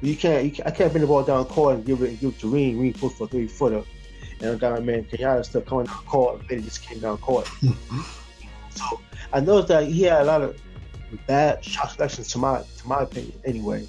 You 0.00 0.16
can't, 0.16 0.44
you 0.44 0.50
can't, 0.50 0.68
I 0.68 0.70
can't 0.70 0.92
bring 0.92 1.02
the 1.02 1.06
ball 1.06 1.22
down 1.22 1.44
court 1.46 1.76
and 1.76 1.84
give 1.84 2.02
it, 2.02 2.10
and 2.10 2.20
give 2.20 2.30
it 2.30 2.38
to 2.40 2.48
Reem. 2.48 2.78
Reem 2.78 2.94
puts 2.94 3.16
for 3.16 3.24
a 3.24 3.28
30 3.28 3.48
footer. 3.48 3.82
And 4.40 4.52
I 4.52 4.54
got 4.54 4.72
my 4.72 4.80
man 4.80 5.04
Kenyatta 5.04 5.44
still 5.44 5.60
coming 5.60 5.86
down 5.86 6.02
court, 6.04 6.40
and 6.40 6.48
they 6.48 6.60
just 6.60 6.82
came 6.82 7.00
down 7.00 7.18
court. 7.18 7.48
so 8.70 9.00
I 9.32 9.40
noticed 9.40 9.68
that 9.68 9.86
he 9.86 10.02
had 10.02 10.22
a 10.22 10.24
lot 10.24 10.42
of 10.42 10.60
bad 11.26 11.62
shot 11.64 11.92
selections 11.92 12.28
to 12.28 12.38
my 12.38 12.62
to 12.78 12.88
my 12.88 13.00
opinion 13.00 13.38
anyway. 13.44 13.86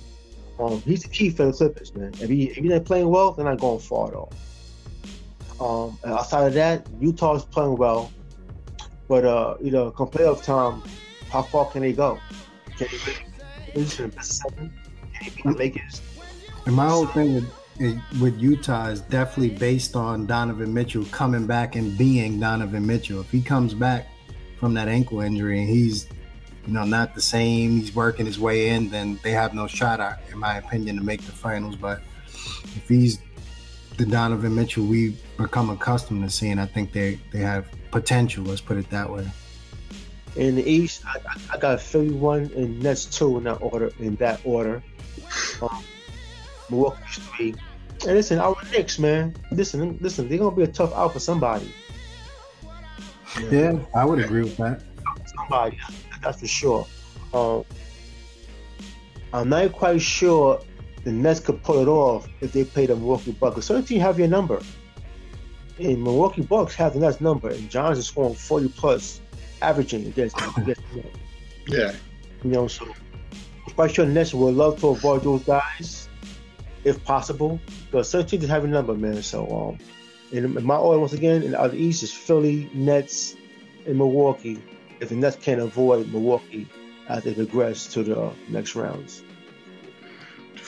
Um, 0.60 0.82
he's 0.82 1.04
the 1.04 1.10
key 1.10 1.30
for 1.30 1.46
the 1.46 1.54
Clippers, 1.54 1.96
man. 1.96 2.14
If 2.20 2.30
he 2.30 2.46
if 2.50 2.58
he's 2.58 2.72
not 2.72 2.86
playing 2.86 3.10
well, 3.10 3.32
they're 3.32 3.46
not 3.46 3.60
going 3.60 3.80
far 3.80 4.10
at 4.10 4.14
all. 4.14 4.34
Um, 5.60 5.98
outside 6.06 6.48
of 6.48 6.54
that, 6.56 6.88
Utah's 7.00 7.46
playing 7.46 7.78
well, 7.78 8.12
but 9.12 9.26
uh, 9.26 9.58
you 9.60 9.72
know, 9.72 9.92
come 9.92 10.08
playoff 10.08 10.42
time, 10.42 10.82
how 11.30 11.42
far 11.42 11.70
can 11.70 11.82
they 11.82 11.92
go? 11.92 12.18
Can 12.78 12.88
they 13.76 13.82
make 13.82 14.16
best 14.16 14.42
seven? 14.42 14.74
Can 15.36 15.54
they? 15.58 15.84
And 16.66 16.74
my 16.74 16.88
whole 16.88 17.08
thing 17.08 17.46
with 18.22 18.40
Utah 18.40 18.88
is 18.88 19.02
definitely 19.02 19.58
based 19.58 19.98
on 19.98 20.28
Donovan 20.28 20.74
Mitchell 20.74 21.04
coming 21.12 21.46
back 21.46 21.76
and 21.76 21.98
being 21.98 22.40
Donovan 22.40 22.88
Mitchell. 22.88 23.20
If 23.20 23.30
he 23.30 23.42
comes 23.42 23.74
back 23.74 24.08
from 24.58 24.74
that 24.76 24.88
ankle 24.88 25.20
injury 25.20 25.60
and 25.60 25.70
he's, 25.70 26.08
you 26.66 26.72
know, 26.72 26.86
not 26.86 27.14
the 27.14 27.22
same, 27.22 27.82
he's 27.82 27.94
working 27.94 28.26
his 28.26 28.40
way 28.40 28.70
in, 28.70 28.90
then 28.90 29.20
they 29.24 29.32
have 29.32 29.54
no 29.54 29.68
shot, 29.68 30.22
in 30.32 30.40
my 30.40 30.56
opinion, 30.56 30.96
to 30.96 31.04
make 31.04 31.22
the 31.24 31.34
finals. 31.34 31.76
But 31.76 32.02
if 32.78 32.88
he's 32.88 33.20
the 34.06 34.12
Donovan 34.12 34.56
Mitchell 34.56 34.86
we 34.86 35.16
become 35.38 35.70
accustomed 35.70 36.24
to 36.24 36.30
seeing, 36.30 36.58
I 36.58 36.66
think 36.66 36.92
they 36.92 37.20
they 37.32 37.40
have 37.40 37.68
potential. 37.92 38.44
Let's 38.44 38.62
put 38.62 38.78
it 38.78 38.90
that 38.90 39.10
way. 39.10 39.30
In 40.36 40.56
the 40.56 40.64
East, 40.64 41.04
I, 41.06 41.20
I 41.54 41.58
got 41.58 41.80
Philly 41.80 42.10
one 42.10 42.52
and 42.56 42.82
Nets 42.82 43.06
two 43.06 43.38
in 43.38 43.44
that 43.44 43.62
order. 43.62 43.92
In 44.00 44.16
that 44.16 44.42
order, 44.44 44.82
um, 45.62 45.84
Milwaukee's 46.70 47.18
three, 47.18 47.54
and 48.08 48.14
listen, 48.14 48.40
our 48.40 48.56
Knicks, 48.72 48.98
man. 48.98 49.36
Listen, 49.52 49.98
listen, 50.02 50.28
they're 50.28 50.40
gonna 50.40 50.56
be 50.56 50.64
a 50.64 50.68
tough 50.68 50.94
out 50.94 51.14
for 51.14 51.20
somebody. 51.20 51.72
Yeah, 53.40 53.52
yeah 53.52 53.80
I 53.94 54.04
would 54.06 54.20
agree 54.20 54.44
with 54.44 54.58
that. 54.58 54.82
Somebody, 55.38 55.78
that's 56.24 56.40
for 56.40 56.48
sure. 56.48 56.88
Um, 57.34 57.66
I'm 59.34 59.50
not 59.50 59.72
quite 59.74 60.02
sure 60.02 60.60
the 61.04 61.12
Nets 61.12 61.40
could 61.40 61.62
pull 61.64 61.80
it 61.80 61.88
off 61.88 62.28
if 62.42 62.52
they 62.54 62.64
play 62.64 62.86
the 62.86 62.96
Milwaukee 62.96 63.32
Bucks. 63.32 63.66
Certain 63.66 63.84
teams 63.84 64.02
have 64.02 64.20
your 64.20 64.28
number. 64.28 64.62
And 65.80 66.04
Milwaukee 66.04 66.42
Bucks 66.42 66.76
have 66.76 66.94
the 66.94 67.00
Nets 67.00 67.22
number, 67.22 67.50
and 67.50 67.70
Johns 67.70 67.98
is 67.98 68.08
scoring 68.08 68.36
40 68.36 68.70
plus, 68.70 69.22
averaging 69.62 70.06
against 70.08 70.38
them. 70.38 70.76
yeah. 71.68 71.94
You 72.44 72.50
know, 72.50 72.68
so 72.68 72.86
I'm 72.86 73.74
quite 73.74 73.92
sure 73.92 74.06
Nets 74.06 74.34
would 74.34 74.56
love 74.56 74.80
to 74.82 74.90
avoid 74.90 75.24
those 75.24 75.44
guys 75.44 76.10
if 76.84 77.04
possible. 77.04 77.60
But 77.92 78.06
certain 78.06 78.28
teams 78.28 78.48
have 78.48 78.64
a 78.64 78.68
number, 78.68 78.94
man. 78.94 79.22
So, 79.24 79.48
um, 79.48 79.80
and 80.36 80.64
my 80.64 80.78
order 80.78 81.00
once 81.00 81.14
again 81.14 81.44
in 81.44 81.52
the 81.52 81.76
East 81.76 82.04
is 82.04 82.14
Philly, 82.14 82.70
Nets, 82.74 83.36
and 83.86 83.98
Milwaukee. 83.98 84.62
If 85.00 85.10
the 85.10 85.16
Nets 85.16 85.36
can't 85.36 85.60
avoid 85.60 86.12
Milwaukee 86.12 86.68
as 87.10 87.24
they 87.24 87.34
progress 87.34 87.88
to 87.88 88.04
the 88.04 88.32
next 88.50 88.76
rounds. 88.76 89.24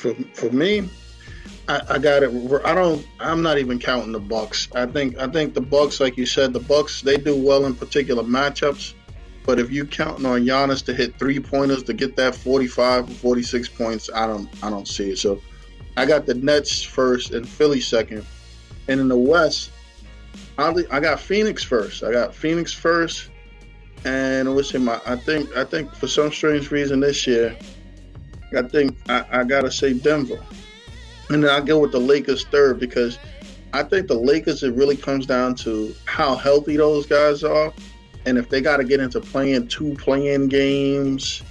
For 0.04 0.14
for 0.34 0.50
me, 0.50 0.90
I, 1.70 1.82
I 1.92 1.98
got 1.98 2.24
it. 2.24 2.62
I 2.66 2.76
don't. 2.76 3.08
I'm 3.22 3.42
not 3.42 3.58
even 3.58 3.80
counting 3.80 4.12
the 4.12 4.20
Bucks. 4.20 4.68
I 4.76 4.86
think. 4.86 5.18
I 5.18 5.28
think 5.30 5.54
the 5.54 5.62
Bucks, 5.62 6.02
like 6.02 6.18
you 6.18 6.26
said, 6.26 6.52
the 6.52 6.60
Bucks 6.60 7.02
they 7.02 7.16
do 7.16 7.42
well 7.42 7.66
in 7.66 7.74
particular 7.74 8.22
matchups. 8.22 8.96
But 9.46 9.60
if 9.60 9.72
you 9.72 9.86
counting 9.86 10.26
on 10.26 10.42
Giannis 10.42 10.84
to 10.88 10.94
hit 10.94 11.18
three 11.18 11.40
pointers 11.40 11.84
to 11.84 11.94
get 11.94 12.18
that 12.18 12.36
45 12.36 13.10
or 13.10 13.14
46 13.14 13.70
points, 13.70 14.10
I 14.14 14.28
don't. 14.28 14.50
I 14.62 14.70
don't 14.70 14.90
see 14.90 15.12
it. 15.12 15.20
So 15.20 15.42
I 15.96 16.06
got 16.06 16.26
the 16.26 16.34
Nets 16.34 16.84
first 16.84 17.32
and 17.32 17.48
Philly 17.48 17.80
second. 17.80 18.26
And 18.90 19.00
in 19.00 19.08
the 19.08 19.18
West, 19.18 19.72
I 20.58 21.00
got 21.00 21.22
Phoenix 21.22 21.64
first. 21.64 22.04
I 22.04 22.12
got 22.12 22.36
Phoenix 22.36 22.74
first. 22.74 23.30
And 24.04 24.54
listen, 24.54 24.84
my 24.84 25.00
I 25.06 25.16
think 25.16 25.56
I 25.56 25.64
think 25.64 25.96
for 25.96 26.08
some 26.08 26.30
strange 26.30 26.72
reason 26.72 27.00
this 27.00 27.26
year, 27.26 27.58
I 28.56 28.64
think 28.64 28.98
I, 29.10 29.26
I 29.32 29.44
gotta 29.44 29.72
say 29.72 29.94
Denver. 29.94 30.44
And 31.30 31.44
then 31.44 31.50
I 31.50 31.66
go 31.66 31.80
with 31.80 31.92
the 31.92 32.00
Lakers 32.00 32.46
third 32.46 32.80
because 32.80 33.18
I 33.74 33.84
think 33.84 34.08
the 34.08 34.16
Lakers 34.18 34.64
it 34.64 34.74
really 34.74 34.98
comes 34.98 35.26
down 35.26 35.56
to 35.56 35.96
how 36.06 36.36
healthy 36.36 36.78
those 36.78 37.06
guys 37.06 37.44
are. 37.44 37.74
And 38.26 38.38
if 38.38 38.50
they 38.50 38.62
gotta 38.62 38.84
get 38.84 39.00
into 39.00 39.20
playing 39.20 39.68
two 39.68 39.94
playing 39.96 40.50
games 40.50 41.44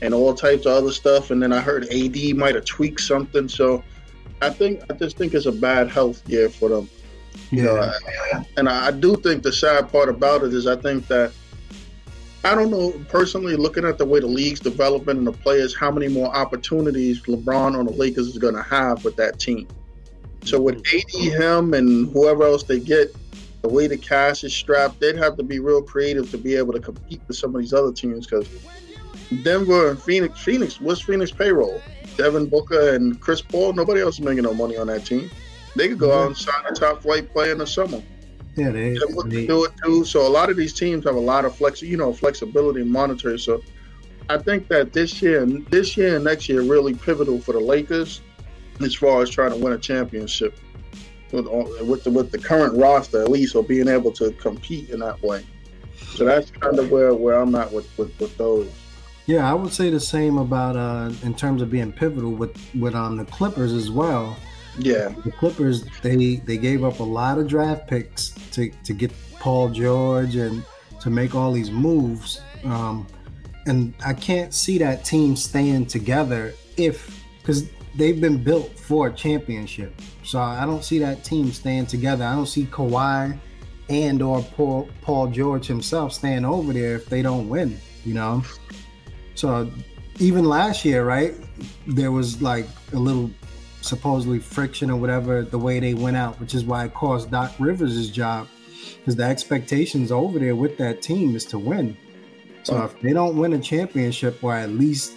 and 0.00 0.14
all 0.14 0.34
types 0.34 0.66
of 0.66 0.72
other 0.72 0.92
stuff. 0.92 1.30
And 1.30 1.42
then 1.42 1.52
I 1.52 1.60
heard 1.60 1.84
AD 1.92 2.36
might 2.36 2.54
have 2.54 2.64
tweaked 2.64 3.00
something. 3.00 3.48
So 3.48 3.82
I 4.40 4.50
think 4.50 4.82
I 4.90 4.94
just 4.94 5.16
think 5.16 5.34
it's 5.34 5.46
a 5.46 5.52
bad 5.52 5.90
health 5.90 6.26
year 6.28 6.48
for 6.48 6.68
them. 6.68 6.88
You 7.50 7.64
yeah. 7.64 7.92
know, 8.32 8.44
and 8.56 8.68
I 8.68 8.90
do 8.90 9.16
think 9.16 9.42
the 9.42 9.52
sad 9.52 9.90
part 9.90 10.08
about 10.08 10.42
it 10.42 10.52
is 10.52 10.66
I 10.66 10.76
think 10.76 11.06
that 11.08 11.32
I 12.44 12.54
don't 12.54 12.70
know 12.70 12.92
personally 13.08 13.56
looking 13.56 13.84
at 13.84 13.98
the 13.98 14.04
way 14.04 14.20
the 14.20 14.26
league's 14.26 14.60
developing 14.60 15.18
and 15.18 15.26
the 15.26 15.32
players, 15.32 15.74
how 15.74 15.90
many 15.90 16.08
more 16.08 16.34
opportunities 16.34 17.20
LeBron 17.22 17.76
on 17.76 17.86
the 17.86 17.92
Lakers 17.92 18.28
is 18.28 18.38
going 18.38 18.54
to 18.54 18.62
have 18.62 19.04
with 19.04 19.16
that 19.16 19.40
team. 19.40 19.66
So 20.44 20.60
with 20.60 20.82
mm-hmm. 20.82 21.32
AD, 21.32 21.40
him, 21.40 21.74
and 21.74 22.12
whoever 22.12 22.44
else 22.44 22.62
they 22.62 22.78
get, 22.78 23.14
the 23.62 23.68
way 23.68 23.88
the 23.88 23.98
cash 23.98 24.44
is 24.44 24.54
strapped, 24.54 25.00
they'd 25.00 25.16
have 25.16 25.36
to 25.36 25.42
be 25.42 25.58
real 25.58 25.82
creative 25.82 26.30
to 26.30 26.38
be 26.38 26.54
able 26.54 26.72
to 26.72 26.80
compete 26.80 27.20
with 27.26 27.36
some 27.36 27.54
of 27.54 27.60
these 27.60 27.72
other 27.72 27.92
teams 27.92 28.26
because 28.26 28.48
Denver 29.42 29.90
and 29.90 30.00
Phoenix. 30.00 30.40
Phoenix, 30.40 30.80
what's 30.80 31.00
Phoenix 31.00 31.30
payroll? 31.30 31.82
Devin 32.16 32.46
Booker 32.46 32.94
and 32.94 33.20
Chris 33.20 33.40
Paul. 33.40 33.72
Nobody 33.72 34.00
else 34.00 34.14
is 34.14 34.24
making 34.24 34.44
no 34.44 34.54
money 34.54 34.76
on 34.76 34.86
that 34.86 35.04
team. 35.04 35.30
They 35.76 35.88
could 35.88 35.98
go 35.98 36.08
mm-hmm. 36.08 36.18
out 36.18 36.26
and 36.28 36.36
sign 36.36 36.64
a 36.68 36.74
top 36.74 37.02
flight 37.02 37.32
player 37.32 37.52
in 37.52 37.58
the 37.58 37.66
summer. 37.66 38.02
Yeah, 38.58 38.70
they, 38.70 38.96
they 39.26 39.46
do 39.46 39.64
it 39.64 39.72
too. 39.84 40.04
So 40.04 40.26
a 40.26 40.28
lot 40.28 40.50
of 40.50 40.56
these 40.56 40.72
teams 40.72 41.04
have 41.04 41.14
a 41.14 41.20
lot 41.20 41.44
of 41.44 41.54
flex, 41.54 41.80
you 41.80 41.96
know, 41.96 42.12
flexibility 42.12 42.80
and 42.80 42.90
monetary. 42.90 43.38
So 43.38 43.62
I 44.28 44.38
think 44.38 44.66
that 44.68 44.92
this 44.92 45.22
year, 45.22 45.46
this 45.46 45.96
year 45.96 46.16
and 46.16 46.24
next 46.24 46.48
year, 46.48 46.62
really 46.62 46.94
pivotal 46.94 47.40
for 47.40 47.52
the 47.52 47.60
Lakers 47.60 48.20
as 48.80 48.94
far 48.94 49.22
as 49.22 49.30
trying 49.30 49.50
to 49.50 49.56
win 49.56 49.74
a 49.74 49.78
championship 49.78 50.58
with 51.30 51.46
with 51.46 52.02
the, 52.04 52.10
with 52.10 52.32
the 52.32 52.38
current 52.38 52.76
roster 52.76 53.22
at 53.22 53.30
least, 53.30 53.54
or 53.54 53.62
being 53.62 53.86
able 53.86 54.10
to 54.12 54.32
compete 54.32 54.90
in 54.90 54.98
that 55.00 55.22
way. 55.22 55.46
So 56.14 56.24
that's 56.24 56.50
kind 56.50 56.78
of 56.78 56.90
where, 56.90 57.14
where 57.14 57.36
I'm 57.36 57.54
at 57.54 57.70
with, 57.72 57.86
with, 57.98 58.18
with 58.18 58.36
those. 58.38 58.70
Yeah, 59.26 59.48
I 59.48 59.54
would 59.54 59.72
say 59.72 59.90
the 59.90 60.00
same 60.00 60.38
about 60.38 60.74
uh, 60.74 61.12
in 61.22 61.34
terms 61.34 61.60
of 61.60 61.70
being 61.70 61.92
pivotal 61.92 62.32
with 62.32 62.58
with 62.74 62.94
um, 62.94 63.18
the 63.18 63.26
Clippers 63.26 63.72
as 63.72 63.90
well. 63.90 64.36
Yeah, 64.78 65.14
the 65.24 65.32
Clippers 65.32 65.84
they 66.02 66.36
they 66.36 66.56
gave 66.56 66.84
up 66.84 67.00
a 67.00 67.04
lot 67.04 67.38
of 67.38 67.48
draft 67.48 67.88
picks 67.88 68.30
to 68.52 68.70
to 68.84 68.92
get 68.92 69.12
Paul 69.38 69.70
George 69.70 70.36
and 70.36 70.64
to 71.00 71.10
make 71.10 71.34
all 71.34 71.52
these 71.52 71.70
moves. 71.70 72.40
Um, 72.64 73.06
and 73.66 73.94
I 74.04 74.14
can't 74.14 74.54
see 74.54 74.78
that 74.78 75.04
team 75.04 75.36
staying 75.36 75.86
together 75.86 76.54
if 76.76 77.22
because 77.38 77.68
they've 77.94 78.20
been 78.20 78.42
built 78.42 78.78
for 78.78 79.08
a 79.08 79.12
championship. 79.12 80.00
So 80.24 80.38
I 80.38 80.64
don't 80.64 80.84
see 80.84 80.98
that 81.00 81.24
team 81.24 81.52
staying 81.52 81.86
together. 81.86 82.24
I 82.24 82.34
don't 82.34 82.46
see 82.46 82.64
Kawhi 82.66 83.38
and 83.88 84.22
or 84.22 84.42
Paul, 84.42 84.88
Paul 85.02 85.28
George 85.28 85.66
himself 85.66 86.12
staying 86.12 86.44
over 86.44 86.72
there 86.72 86.96
if 86.96 87.06
they 87.06 87.22
don't 87.22 87.48
win. 87.48 87.78
You 88.04 88.14
know. 88.14 88.42
So 89.34 89.70
even 90.18 90.44
last 90.44 90.84
year, 90.84 91.04
right, 91.04 91.34
there 91.86 92.10
was 92.10 92.42
like 92.42 92.66
a 92.92 92.98
little 92.98 93.30
supposedly 93.80 94.38
friction 94.38 94.90
or 94.90 94.96
whatever 94.96 95.42
the 95.42 95.58
way 95.58 95.80
they 95.80 95.94
went 95.94 96.16
out, 96.16 96.38
which 96.40 96.54
is 96.54 96.64
why 96.64 96.84
it 96.84 96.94
cost 96.94 97.30
Doc 97.30 97.52
Rivers' 97.58 98.10
job 98.10 98.48
because 98.96 99.16
the 99.16 99.24
expectations 99.24 100.12
over 100.12 100.38
there 100.38 100.54
with 100.54 100.76
that 100.78 101.02
team 101.02 101.34
is 101.34 101.44
to 101.46 101.58
win. 101.58 101.96
So 102.62 102.84
if 102.84 103.00
they 103.00 103.12
don't 103.12 103.36
win 103.36 103.54
a 103.54 103.58
championship 103.58 104.42
or 104.44 104.54
at 104.54 104.70
least 104.70 105.14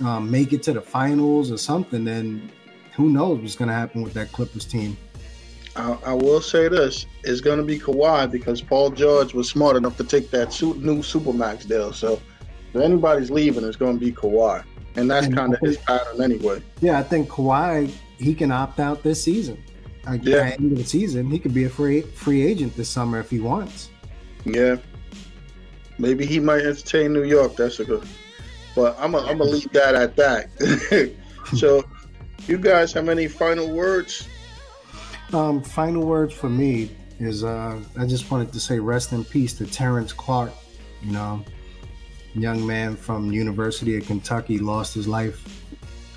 um, 0.00 0.30
make 0.30 0.52
it 0.52 0.62
to 0.64 0.72
the 0.72 0.80
finals 0.80 1.52
or 1.52 1.58
something, 1.58 2.04
then 2.04 2.50
who 2.94 3.10
knows 3.10 3.40
what's 3.40 3.56
going 3.56 3.68
to 3.68 3.74
happen 3.74 4.02
with 4.02 4.14
that 4.14 4.32
Clippers 4.32 4.64
team. 4.64 4.96
I, 5.76 5.98
I 6.06 6.12
will 6.14 6.40
say 6.40 6.68
this: 6.68 7.04
it's 7.24 7.40
going 7.40 7.58
to 7.58 7.64
be 7.64 7.78
Kawhi 7.78 8.30
because 8.30 8.62
Paul 8.62 8.90
George 8.90 9.34
was 9.34 9.48
smart 9.48 9.76
enough 9.76 9.96
to 9.98 10.04
take 10.04 10.30
that 10.30 10.52
su- 10.52 10.76
new 10.76 10.98
supermax 10.98 11.66
deal. 11.66 11.92
So 11.92 12.20
if 12.72 12.80
anybody's 12.80 13.30
leaving, 13.30 13.64
it's 13.64 13.76
going 13.76 13.98
to 13.98 14.04
be 14.04 14.12
Kawhi, 14.12 14.64
and 14.96 15.10
that's 15.10 15.28
kind 15.28 15.52
of 15.52 15.60
his 15.60 15.76
pattern 15.78 16.22
anyway. 16.22 16.62
Yeah, 16.80 16.98
I 16.98 17.02
think 17.02 17.28
Kawhi 17.28 17.92
he 18.18 18.34
can 18.34 18.50
opt 18.50 18.80
out 18.80 19.02
this 19.02 19.22
season. 19.22 19.62
Like, 20.06 20.24
yeah. 20.24 20.36
At 20.36 20.58
the 20.58 20.64
end 20.64 20.72
of 20.72 20.78
the 20.78 20.84
season, 20.84 21.30
he 21.30 21.38
could 21.38 21.54
be 21.54 21.64
a 21.64 21.70
free 21.70 22.02
free 22.02 22.42
agent 22.42 22.76
this 22.76 22.88
summer 22.88 23.18
if 23.18 23.30
he 23.30 23.40
wants. 23.40 23.90
Yeah, 24.44 24.76
maybe 25.98 26.26
he 26.26 26.40
might 26.40 26.62
entertain 26.64 27.12
New 27.12 27.24
York. 27.24 27.56
That's 27.56 27.80
a 27.80 27.84
good. 27.84 28.06
But 28.74 28.96
I'm 28.98 29.12
gonna 29.12 29.44
leave 29.44 29.72
that 29.72 29.94
at 29.94 30.16
that. 30.16 31.12
so, 31.56 31.84
you 32.46 32.58
guys 32.58 32.92
have 32.92 33.08
any 33.08 33.28
final 33.28 33.72
words? 33.72 34.28
Um, 35.32 35.62
final 35.62 36.04
words 36.04 36.34
for 36.34 36.50
me 36.50 36.90
is 37.18 37.44
uh, 37.44 37.80
I 37.96 38.06
just 38.06 38.30
wanted 38.30 38.52
to 38.52 38.60
say 38.60 38.78
rest 38.78 39.12
in 39.12 39.24
peace 39.24 39.54
to 39.54 39.66
Terrence 39.66 40.12
Clarke. 40.12 40.52
You 41.02 41.12
know, 41.12 41.44
young 42.34 42.66
man 42.66 42.96
from 42.96 43.32
University 43.32 43.96
of 43.96 44.06
Kentucky 44.06 44.58
lost 44.58 44.94
his 44.94 45.08
life 45.08 45.64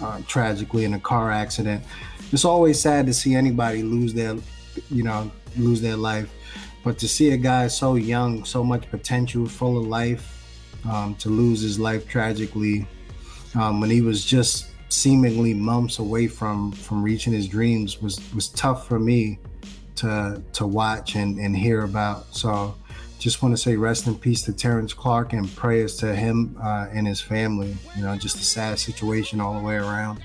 uh, 0.01 0.21
tragically 0.27 0.85
in 0.85 0.93
a 0.93 0.99
car 0.99 1.31
accident. 1.31 1.83
It's 2.31 2.45
always 2.45 2.79
sad 2.81 3.05
to 3.05 3.13
see 3.13 3.35
anybody 3.35 3.83
lose 3.83 4.13
their, 4.13 4.35
you 4.91 5.03
know, 5.03 5.31
lose 5.55 5.81
their 5.81 5.95
life, 5.95 6.29
but 6.83 6.97
to 6.99 7.07
see 7.07 7.31
a 7.31 7.37
guy 7.37 7.67
so 7.67 7.95
young, 7.95 8.43
so 8.45 8.63
much 8.63 8.89
potential, 8.89 9.45
full 9.47 9.77
of 9.77 9.87
life, 9.87 10.33
um, 10.89 11.15
to 11.15 11.29
lose 11.29 11.61
his 11.61 11.79
life 11.79 12.07
tragically 12.07 12.87
um, 13.55 13.79
when 13.79 13.89
he 13.89 14.01
was 14.01 14.23
just 14.23 14.67
seemingly 14.89 15.53
months 15.53 15.99
away 15.99 16.27
from 16.27 16.71
from 16.71 17.03
reaching 17.03 17.33
his 17.33 17.47
dreams 17.47 18.01
was 18.01 18.21
was 18.33 18.47
tough 18.49 18.87
for 18.87 18.99
me 18.99 19.37
to 19.95 20.41
to 20.53 20.65
watch 20.65 21.15
and, 21.15 21.39
and 21.39 21.55
hear 21.55 21.83
about. 21.83 22.33
So 22.35 22.75
just 23.27 23.41
want 23.41 23.53
to 23.53 23.61
say 23.61 23.75
rest 23.75 24.07
in 24.07 24.15
peace 24.15 24.41
to 24.43 24.53
Terrence 24.53 24.93
Clarke 24.93 25.33
and 25.33 25.53
prayers 25.53 25.97
to 25.97 26.15
him 26.15 26.55
uh, 26.63 26.87
and 26.93 27.05
his 27.05 27.19
family. 27.19 27.75
You 27.97 28.03
know, 28.03 28.15
just 28.15 28.37
a 28.37 28.43
sad 28.43 28.79
situation 28.79 29.41
all 29.41 29.53
the 29.59 29.65
way 29.65 29.75
around. 29.75 30.21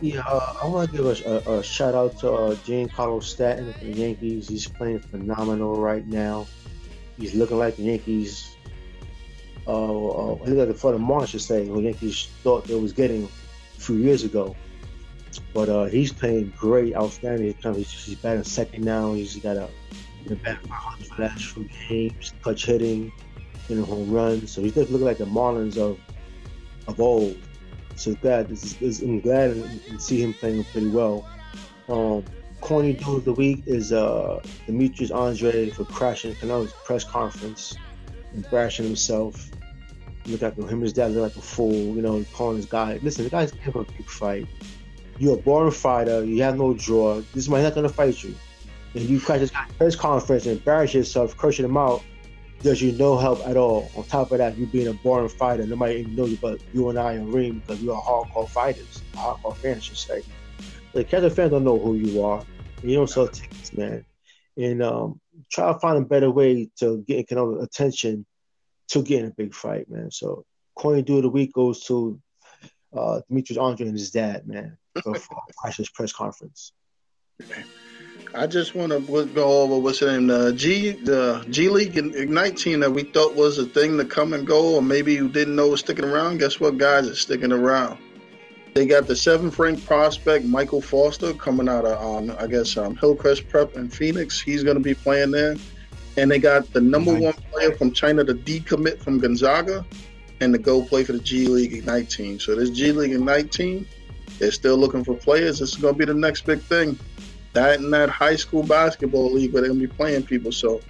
Yeah, 0.00 0.22
uh, 0.28 0.54
I 0.62 0.68
want 0.68 0.88
to 0.88 0.96
give 0.96 1.04
a, 1.04 1.50
a, 1.50 1.58
a, 1.58 1.62
shout 1.64 1.96
out 1.96 2.16
to 2.20 2.30
uh, 2.32 2.54
Giancarlo 2.54 3.24
Stanton 3.24 3.72
for 3.72 3.86
the 3.86 3.92
Yankees. 3.92 4.48
He's 4.48 4.68
playing 4.68 5.00
phenomenal 5.00 5.80
right 5.80 6.06
now. 6.06 6.46
He's 7.18 7.34
looking 7.34 7.58
like 7.58 7.74
the 7.74 7.82
Yankees 7.82 8.54
uh, 9.66 9.70
uh, 9.72 10.34
like 10.36 10.46
the 10.46 10.74
Marlins, 10.74 11.28
should 11.28 11.40
say, 11.40 11.66
who 11.66 11.74
the 11.76 11.88
Yankees 11.88 12.28
thought 12.44 12.66
they 12.66 12.76
was 12.76 12.92
getting 12.92 13.24
a 13.24 13.80
few 13.80 13.96
years 13.96 14.22
ago. 14.22 14.54
But 15.52 15.68
uh, 15.68 15.84
he's 15.86 16.12
playing 16.12 16.52
great, 16.56 16.94
outstanding. 16.94 17.52
He's, 17.60 17.90
he's 17.90 18.14
batting 18.14 18.44
second 18.44 18.84
now. 18.84 19.14
He's 19.14 19.34
got 19.36 19.56
a 19.56 19.68
been 20.28 20.38
batting 20.38 20.68
500 20.68 21.06
for 21.06 21.14
the 21.16 21.22
last 21.22 21.44
few 21.44 21.68
games, 21.88 22.32
clutch 22.42 22.66
hitting, 22.66 23.12
getting 23.68 23.84
home 23.84 24.10
runs. 24.10 24.50
So 24.50 24.62
he's 24.62 24.72
definitely 24.72 24.98
looking 24.98 25.06
like 25.06 25.18
the 25.18 25.26
Marlins 25.26 25.76
of 25.76 25.98
of 26.86 27.00
old. 27.00 27.36
So 27.96 28.14
glad 28.14 28.50
is, 28.50 29.02
I'm 29.02 29.20
glad 29.20 29.54
to 29.54 29.98
see 29.98 30.22
him 30.22 30.34
playing 30.34 30.64
pretty 30.64 30.88
well. 30.88 31.28
Um, 31.88 32.24
corny 32.60 32.94
dude 32.94 33.18
of 33.18 33.24
the 33.24 33.32
week 33.32 33.62
is 33.66 33.92
uh, 33.92 34.42
Demetrius 34.66 35.10
Andrade 35.10 35.74
for 35.74 35.84
crashing 35.84 36.34
Canelo's 36.34 36.72
press 36.84 37.04
conference 37.04 37.76
and 38.32 38.44
thrashing 38.46 38.84
himself 38.86 39.50
look 40.26 40.42
like 40.42 40.56
him 40.56 40.68
and 40.68 40.82
his 40.82 40.92
dad 40.92 41.12
look 41.12 41.22
like 41.22 41.36
a 41.36 41.46
fool, 41.46 41.72
you 41.72 42.02
know, 42.02 42.24
calling 42.32 42.56
this 42.56 42.66
guy. 42.66 42.98
Listen, 43.02 43.24
the 43.24 43.30
guy's 43.30 43.52
for 43.52 43.82
a 43.82 43.84
big 43.84 44.08
fight. 44.08 44.46
You're 45.18 45.34
a 45.34 45.40
born 45.40 45.70
fighter. 45.70 46.24
You 46.24 46.42
have 46.42 46.56
no 46.56 46.74
draw. 46.74 47.20
This 47.34 47.48
man's 47.48 47.64
not 47.64 47.74
gonna 47.74 47.88
fight 47.88 48.22
you. 48.24 48.34
And 48.94 49.02
you 49.02 49.20
crash 49.20 49.40
this 49.40 49.52
press 49.76 49.96
conference 49.96 50.46
and 50.46 50.58
embarrass 50.58 50.94
yourself, 50.94 51.36
cursing 51.36 51.64
him 51.64 51.76
out. 51.76 52.02
Does 52.62 52.80
you 52.80 52.92
no 52.92 53.18
help 53.18 53.46
at 53.46 53.56
all. 53.56 53.90
On 53.94 54.04
top 54.04 54.32
of 54.32 54.38
that, 54.38 54.56
you 54.56 54.66
being 54.66 54.88
a 54.88 54.94
born 54.94 55.28
fighter, 55.28 55.66
nobody 55.66 55.96
even 55.96 56.16
knows 56.16 56.30
you 56.30 56.38
but 56.40 56.60
you 56.72 56.88
and 56.88 56.98
I 56.98 57.12
in 57.12 57.30
ring 57.30 57.58
because 57.58 57.82
you 57.82 57.92
are 57.92 58.00
hardcore 58.00 58.48
fighters, 58.48 59.02
hardcore 59.12 59.56
fans, 59.56 59.84
should 59.84 59.98
say. 59.98 60.22
The 60.92 61.04
casual 61.04 61.30
fans 61.30 61.50
don't 61.50 61.64
know 61.64 61.78
who 61.78 61.94
you 61.96 62.22
are. 62.22 62.42
You 62.82 62.94
don't 62.96 63.10
sell 63.10 63.28
tickets, 63.28 63.72
man. 63.74 64.04
And 64.56 64.82
um, 64.82 65.20
try 65.50 65.72
to 65.72 65.78
find 65.78 65.98
a 65.98 66.06
better 66.06 66.30
way 66.30 66.70
to 66.78 67.04
get 67.06 67.18
economic 67.18 67.62
attention 67.62 68.24
to 68.88 69.02
get 69.02 69.20
in 69.20 69.26
a 69.26 69.30
big 69.30 69.54
fight, 69.54 69.90
man. 69.90 70.10
So 70.10 70.44
coin 70.76 71.02
dude 71.02 71.18
of 71.18 71.22
the 71.24 71.28
week 71.30 71.52
goes 71.52 71.84
to 71.84 72.20
uh, 72.96 73.20
Demetrius 73.28 73.58
Andrade 73.58 73.88
and 73.88 73.98
his 73.98 74.10
dad, 74.10 74.46
man, 74.46 74.78
for, 75.02 75.14
for 75.16 75.42
press 75.94 76.12
conference. 76.12 76.72
I 78.36 78.48
just 78.48 78.74
want 78.74 78.90
to 78.90 79.26
go 79.26 79.62
over 79.62 79.78
what's 79.78 80.00
the 80.00 80.10
name, 80.10 80.26
the 80.26 80.52
G, 80.52 80.90
the 80.90 81.46
G 81.50 81.68
League 81.68 81.96
Ignite 81.96 82.56
team 82.56 82.80
that 82.80 82.90
we 82.90 83.04
thought 83.04 83.36
was 83.36 83.58
a 83.58 83.66
thing 83.66 83.96
to 83.98 84.04
come 84.04 84.32
and 84.32 84.44
go, 84.44 84.74
or 84.74 84.82
maybe 84.82 85.14
you 85.14 85.28
didn't 85.28 85.54
know 85.54 85.68
was 85.68 85.80
sticking 85.80 86.04
around. 86.04 86.38
Guess 86.38 86.58
what, 86.58 86.76
guys, 86.76 87.06
It's 87.06 87.20
sticking 87.20 87.52
around. 87.52 87.98
They 88.74 88.86
got 88.86 89.06
the 89.06 89.14
seventh 89.14 89.56
ranked 89.60 89.86
prospect 89.86 90.44
Michael 90.44 90.80
Foster 90.80 91.32
coming 91.32 91.68
out 91.68 91.84
of, 91.84 92.02
um, 92.02 92.36
I 92.40 92.48
guess, 92.48 92.76
um, 92.76 92.96
Hillcrest 92.96 93.48
Prep 93.48 93.76
in 93.76 93.88
Phoenix. 93.88 94.40
He's 94.40 94.64
going 94.64 94.76
to 94.76 94.82
be 94.82 94.94
playing 94.94 95.30
there 95.30 95.54
and 96.16 96.30
they 96.30 96.38
got 96.38 96.72
the 96.72 96.80
number 96.80 97.12
nice. 97.12 97.22
one 97.22 97.34
player 97.52 97.72
from 97.76 97.92
China 97.92 98.24
to 98.24 98.34
decommit 98.34 98.98
from 98.98 99.18
Gonzaga 99.18 99.84
and 100.40 100.52
to 100.52 100.58
go 100.58 100.82
play 100.82 101.04
for 101.04 101.12
the 101.12 101.20
G 101.20 101.46
League 101.46 101.72
Ignite 101.72 102.10
team. 102.10 102.40
So 102.40 102.54
this 102.56 102.70
G 102.70 102.90
League 102.90 103.12
Ignite 103.12 103.52
team, 103.52 103.86
they're 104.38 104.50
still 104.50 104.76
looking 104.76 105.04
for 105.04 105.14
players. 105.14 105.60
This 105.60 105.70
is 105.70 105.76
going 105.76 105.94
to 105.94 105.98
be 105.98 106.04
the 106.04 106.14
next 106.14 106.44
big 106.44 106.60
thing. 106.60 106.98
That 107.54 107.78
and 107.80 107.92
that 107.92 108.10
high 108.10 108.36
school 108.36 108.62
basketball 108.62 109.32
league 109.32 109.52
where 109.52 109.62
they're 109.62 109.70
going 109.70 109.80
to 109.80 109.88
be 109.88 109.94
playing 109.94 110.24
people. 110.24 110.52
So 110.52 110.80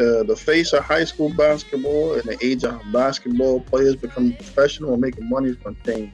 uh, 0.00 0.22
the 0.24 0.36
face 0.36 0.72
of 0.72 0.84
high 0.84 1.04
school 1.04 1.32
basketball 1.34 2.14
and 2.14 2.24
the 2.24 2.38
age 2.44 2.64
of 2.64 2.80
basketball 2.92 3.60
players 3.60 3.96
becoming 3.96 4.34
professional 4.36 4.92
and 4.92 5.00
making 5.00 5.28
money 5.28 5.50
is 5.50 5.56
to 5.58 5.74
change. 5.84 6.12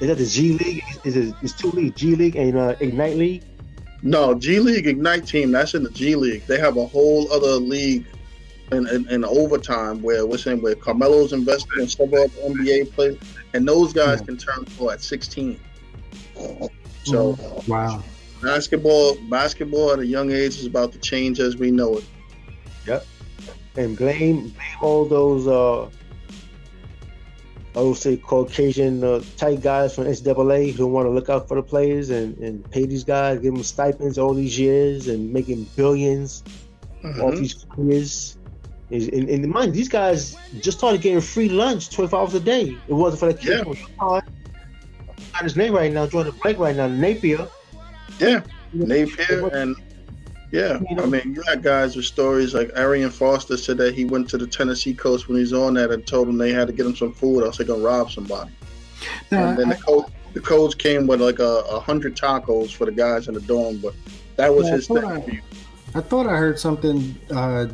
Is 0.00 0.08
that 0.08 0.18
the 0.18 0.26
G 0.26 0.52
League? 0.52 0.84
Is 1.04 1.16
it? 1.16 1.34
Is 1.42 1.52
two 1.52 1.70
league 1.70 1.96
G 1.96 2.14
League 2.14 2.36
and 2.36 2.56
uh, 2.56 2.76
Ignite 2.80 3.16
League? 3.16 3.42
No, 4.02 4.34
G 4.34 4.60
League 4.60 4.86
Ignite 4.86 5.26
team. 5.26 5.50
That's 5.50 5.74
in 5.74 5.82
the 5.82 5.90
G 5.90 6.14
League. 6.14 6.46
They 6.46 6.58
have 6.58 6.76
a 6.76 6.86
whole 6.86 7.30
other 7.32 7.54
league 7.54 8.06
in, 8.70 8.86
in, 8.88 9.08
in 9.08 9.24
overtime 9.24 10.00
where 10.02 10.24
we're 10.24 10.38
saying 10.38 10.62
where 10.62 10.76
Carmelo's 10.76 11.32
invested 11.32 11.78
in 11.78 11.88
several 11.88 12.28
NBA 12.28 12.92
players, 12.92 13.18
and 13.54 13.66
those 13.66 13.92
guys 13.92 14.20
can 14.20 14.36
turn 14.36 14.64
pro 14.76 14.90
at 14.90 15.02
16. 15.02 15.58
So 17.04 17.36
wow, 17.66 18.02
basketball 18.42 19.16
basketball 19.28 19.92
at 19.92 19.98
a 19.98 20.06
young 20.06 20.30
age 20.30 20.58
is 20.58 20.66
about 20.66 20.92
to 20.92 20.98
change 20.98 21.40
as 21.40 21.56
we 21.56 21.70
know 21.70 21.98
it. 21.98 22.04
Yep, 22.86 23.06
and 23.76 23.96
blame 23.96 24.48
blame 24.48 24.54
all 24.80 25.04
those 25.04 25.46
uh 25.46 25.90
I 27.78 27.80
would 27.80 27.96
say 27.96 28.16
Caucasian 28.16 29.04
uh, 29.04 29.22
tight 29.36 29.62
guys 29.62 29.94
from 29.94 30.04
NCAA 30.04 30.74
who 30.74 30.88
want 30.88 31.06
to 31.06 31.10
look 31.10 31.28
out 31.28 31.46
for 31.46 31.54
the 31.54 31.62
players 31.62 32.10
and, 32.10 32.36
and 32.38 32.68
pay 32.72 32.86
these 32.86 33.04
guys, 33.04 33.38
give 33.38 33.54
them 33.54 33.62
stipends 33.62 34.18
all 34.18 34.34
these 34.34 34.58
years 34.58 35.06
and 35.06 35.32
making 35.32 35.64
1000000000s 35.76 36.42
mm-hmm. 37.04 37.20
off 37.20 37.34
these 37.36 37.54
players. 37.54 38.36
And, 38.90 39.28
and, 39.28 39.48
mind, 39.48 39.74
these 39.74 39.88
guys 39.88 40.36
just 40.60 40.78
started 40.78 41.02
getting 41.02 41.20
free 41.20 41.50
lunch 41.50 41.90
12 41.90 42.14
hours 42.14 42.34
a 42.34 42.40
day. 42.40 42.76
It 42.88 42.94
wasn't 42.94 43.20
for 43.20 43.32
the 43.32 43.38
kids. 43.38 43.78
Yeah. 43.78 44.20
Got 45.32 45.42
his 45.42 45.56
name 45.56 45.72
right 45.72 45.92
now, 45.92 46.06
Jordan 46.06 46.34
Blake 46.42 46.58
right 46.58 46.74
now, 46.74 46.88
Napier. 46.88 47.46
Yeah, 48.18 48.40
Napier 48.72 49.48
and 49.48 49.76
yeah. 50.50 50.80
I 50.98 51.06
mean, 51.06 51.34
you 51.34 51.42
got 51.44 51.62
guys 51.62 51.94
with 51.94 52.06
stories 52.06 52.54
like 52.54 52.70
Arian 52.74 53.10
Foster 53.10 53.56
said 53.56 53.76
that 53.78 53.94
he 53.94 54.04
went 54.04 54.28
to 54.30 54.38
the 54.38 54.46
Tennessee 54.46 54.94
coast 54.94 55.28
when 55.28 55.38
he's 55.38 55.52
on 55.52 55.74
that 55.74 55.90
and 55.90 56.06
told 56.06 56.28
them 56.28 56.38
they 56.38 56.52
had 56.52 56.68
to 56.68 56.72
get 56.72 56.86
him 56.86 56.96
some 56.96 57.12
food, 57.12 57.44
else 57.44 57.58
they're 57.58 57.66
gonna 57.66 57.82
rob 57.82 58.10
somebody. 58.10 58.50
No, 59.30 59.48
and 59.48 59.58
then 59.58 59.72
I, 59.72 59.74
the 59.74 59.82
coach, 59.82 60.10
the 60.32 60.40
coach 60.40 60.78
came 60.78 61.06
with 61.06 61.20
like 61.20 61.38
a, 61.38 61.62
a, 61.70 61.80
hundred 61.80 62.16
tacos 62.16 62.74
for 62.74 62.84
the 62.86 62.92
guys 62.92 63.28
in 63.28 63.34
the 63.34 63.40
dorm, 63.40 63.78
but 63.78 63.94
that 64.36 64.54
was 64.54 64.68
yeah, 64.68 64.74
his 64.74 64.88
thing. 64.88 65.04
I, 65.04 65.42
I 65.94 66.00
thought 66.00 66.26
I 66.26 66.36
heard 66.36 66.58
something, 66.58 67.18
uh, 67.30 67.66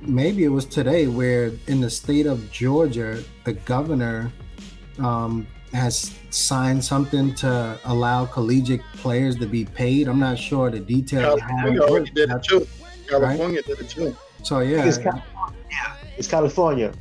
maybe 0.00 0.44
it 0.44 0.48
was 0.48 0.64
today, 0.64 1.06
where 1.06 1.52
in 1.66 1.80
the 1.80 1.90
state 1.90 2.26
of 2.26 2.50
Georgia, 2.50 3.22
the 3.44 3.52
governor 3.52 4.32
um, 4.98 5.46
has 5.72 6.14
signed 6.30 6.84
something 6.84 7.34
to 7.34 7.78
allow 7.84 8.26
collegiate 8.26 8.82
players 8.94 9.36
to 9.36 9.46
be 9.46 9.64
paid. 9.64 10.08
I'm 10.08 10.20
not 10.20 10.38
sure 10.38 10.70
the 10.70 10.80
details. 10.80 11.40
California 11.40 11.80
already 11.80 12.10
did 12.10 12.30
it 12.30 12.42
too. 12.42 12.66
California 13.06 13.56
right? 13.56 13.66
did 13.66 13.80
it 13.80 13.88
too. 13.88 14.16
So 14.42 14.60
yeah, 14.60 14.84
it's 14.84 14.98
California. 14.98 15.54
It's 16.16 16.28
California. 16.28 16.92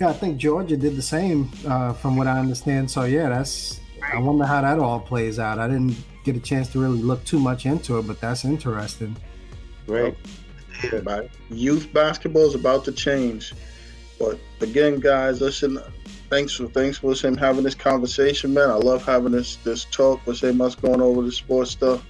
Yeah, 0.00 0.08
I 0.08 0.12
think 0.12 0.38
Georgia 0.38 0.76
did 0.76 0.96
the 0.96 1.02
same, 1.02 1.50
uh, 1.66 1.92
from 1.92 2.16
what 2.16 2.26
I 2.26 2.38
understand. 2.38 2.90
So 2.90 3.04
yeah, 3.04 3.28
that's. 3.28 3.80
I 4.02 4.18
wonder 4.18 4.46
how 4.46 4.62
that 4.62 4.78
all 4.78 4.98
plays 4.98 5.38
out. 5.38 5.58
I 5.58 5.68
didn't 5.68 5.96
get 6.24 6.34
a 6.34 6.40
chance 6.40 6.68
to 6.72 6.80
really 6.80 7.00
look 7.02 7.22
too 7.24 7.38
much 7.38 7.66
into 7.66 7.98
it, 7.98 8.06
but 8.06 8.20
that's 8.20 8.44
interesting. 8.44 9.14
Great. 9.86 10.14
Yeah. 10.82 11.22
Youth 11.50 11.92
basketball 11.92 12.46
is 12.46 12.54
about 12.54 12.84
to 12.86 12.92
change, 12.92 13.52
but 14.18 14.38
again, 14.60 15.00
guys, 15.00 15.42
listen 15.42 15.78
thanks 16.30 16.54
for 16.54 16.66
thanks 16.68 16.98
for 16.98 17.14
him 17.14 17.36
having 17.36 17.64
this 17.64 17.74
conversation, 17.74 18.54
man. 18.54 18.70
I 18.70 18.74
love 18.74 19.04
having 19.04 19.32
this 19.32 19.56
this 19.56 19.84
talk 19.86 20.24
with 20.26 20.42
him 20.42 20.60
us 20.60 20.74
going 20.74 21.02
over 21.02 21.22
the 21.22 21.32
sports 21.32 21.72
stuff. 21.72 22.04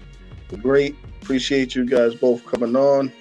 Great. 0.63 0.95
Appreciate 1.23 1.75
you 1.75 1.85
guys 1.85 2.15
both 2.15 2.45
coming 2.47 2.77
on. 2.77 3.13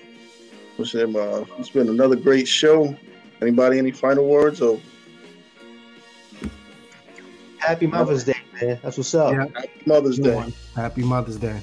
With 0.77 0.93
him, 0.93 1.15
uh, 1.15 1.43
it's 1.57 1.69
been 1.69 1.89
another 1.89 2.15
great 2.15 2.47
show. 2.47 2.95
Anybody 3.41 3.77
any 3.79 3.91
final 3.91 4.27
words 4.27 4.61
or 4.61 4.79
Happy 7.57 7.87
Mother's 7.87 8.23
Day, 8.23 8.35
man. 8.61 8.79
That's 8.81 8.97
what's 8.97 9.13
up. 9.13 9.33
Happy 9.33 9.69
Mother's 9.85 10.17
Day. 10.19 10.53
Happy 10.75 11.03
Mother's 11.03 11.37
Day. 11.37 11.59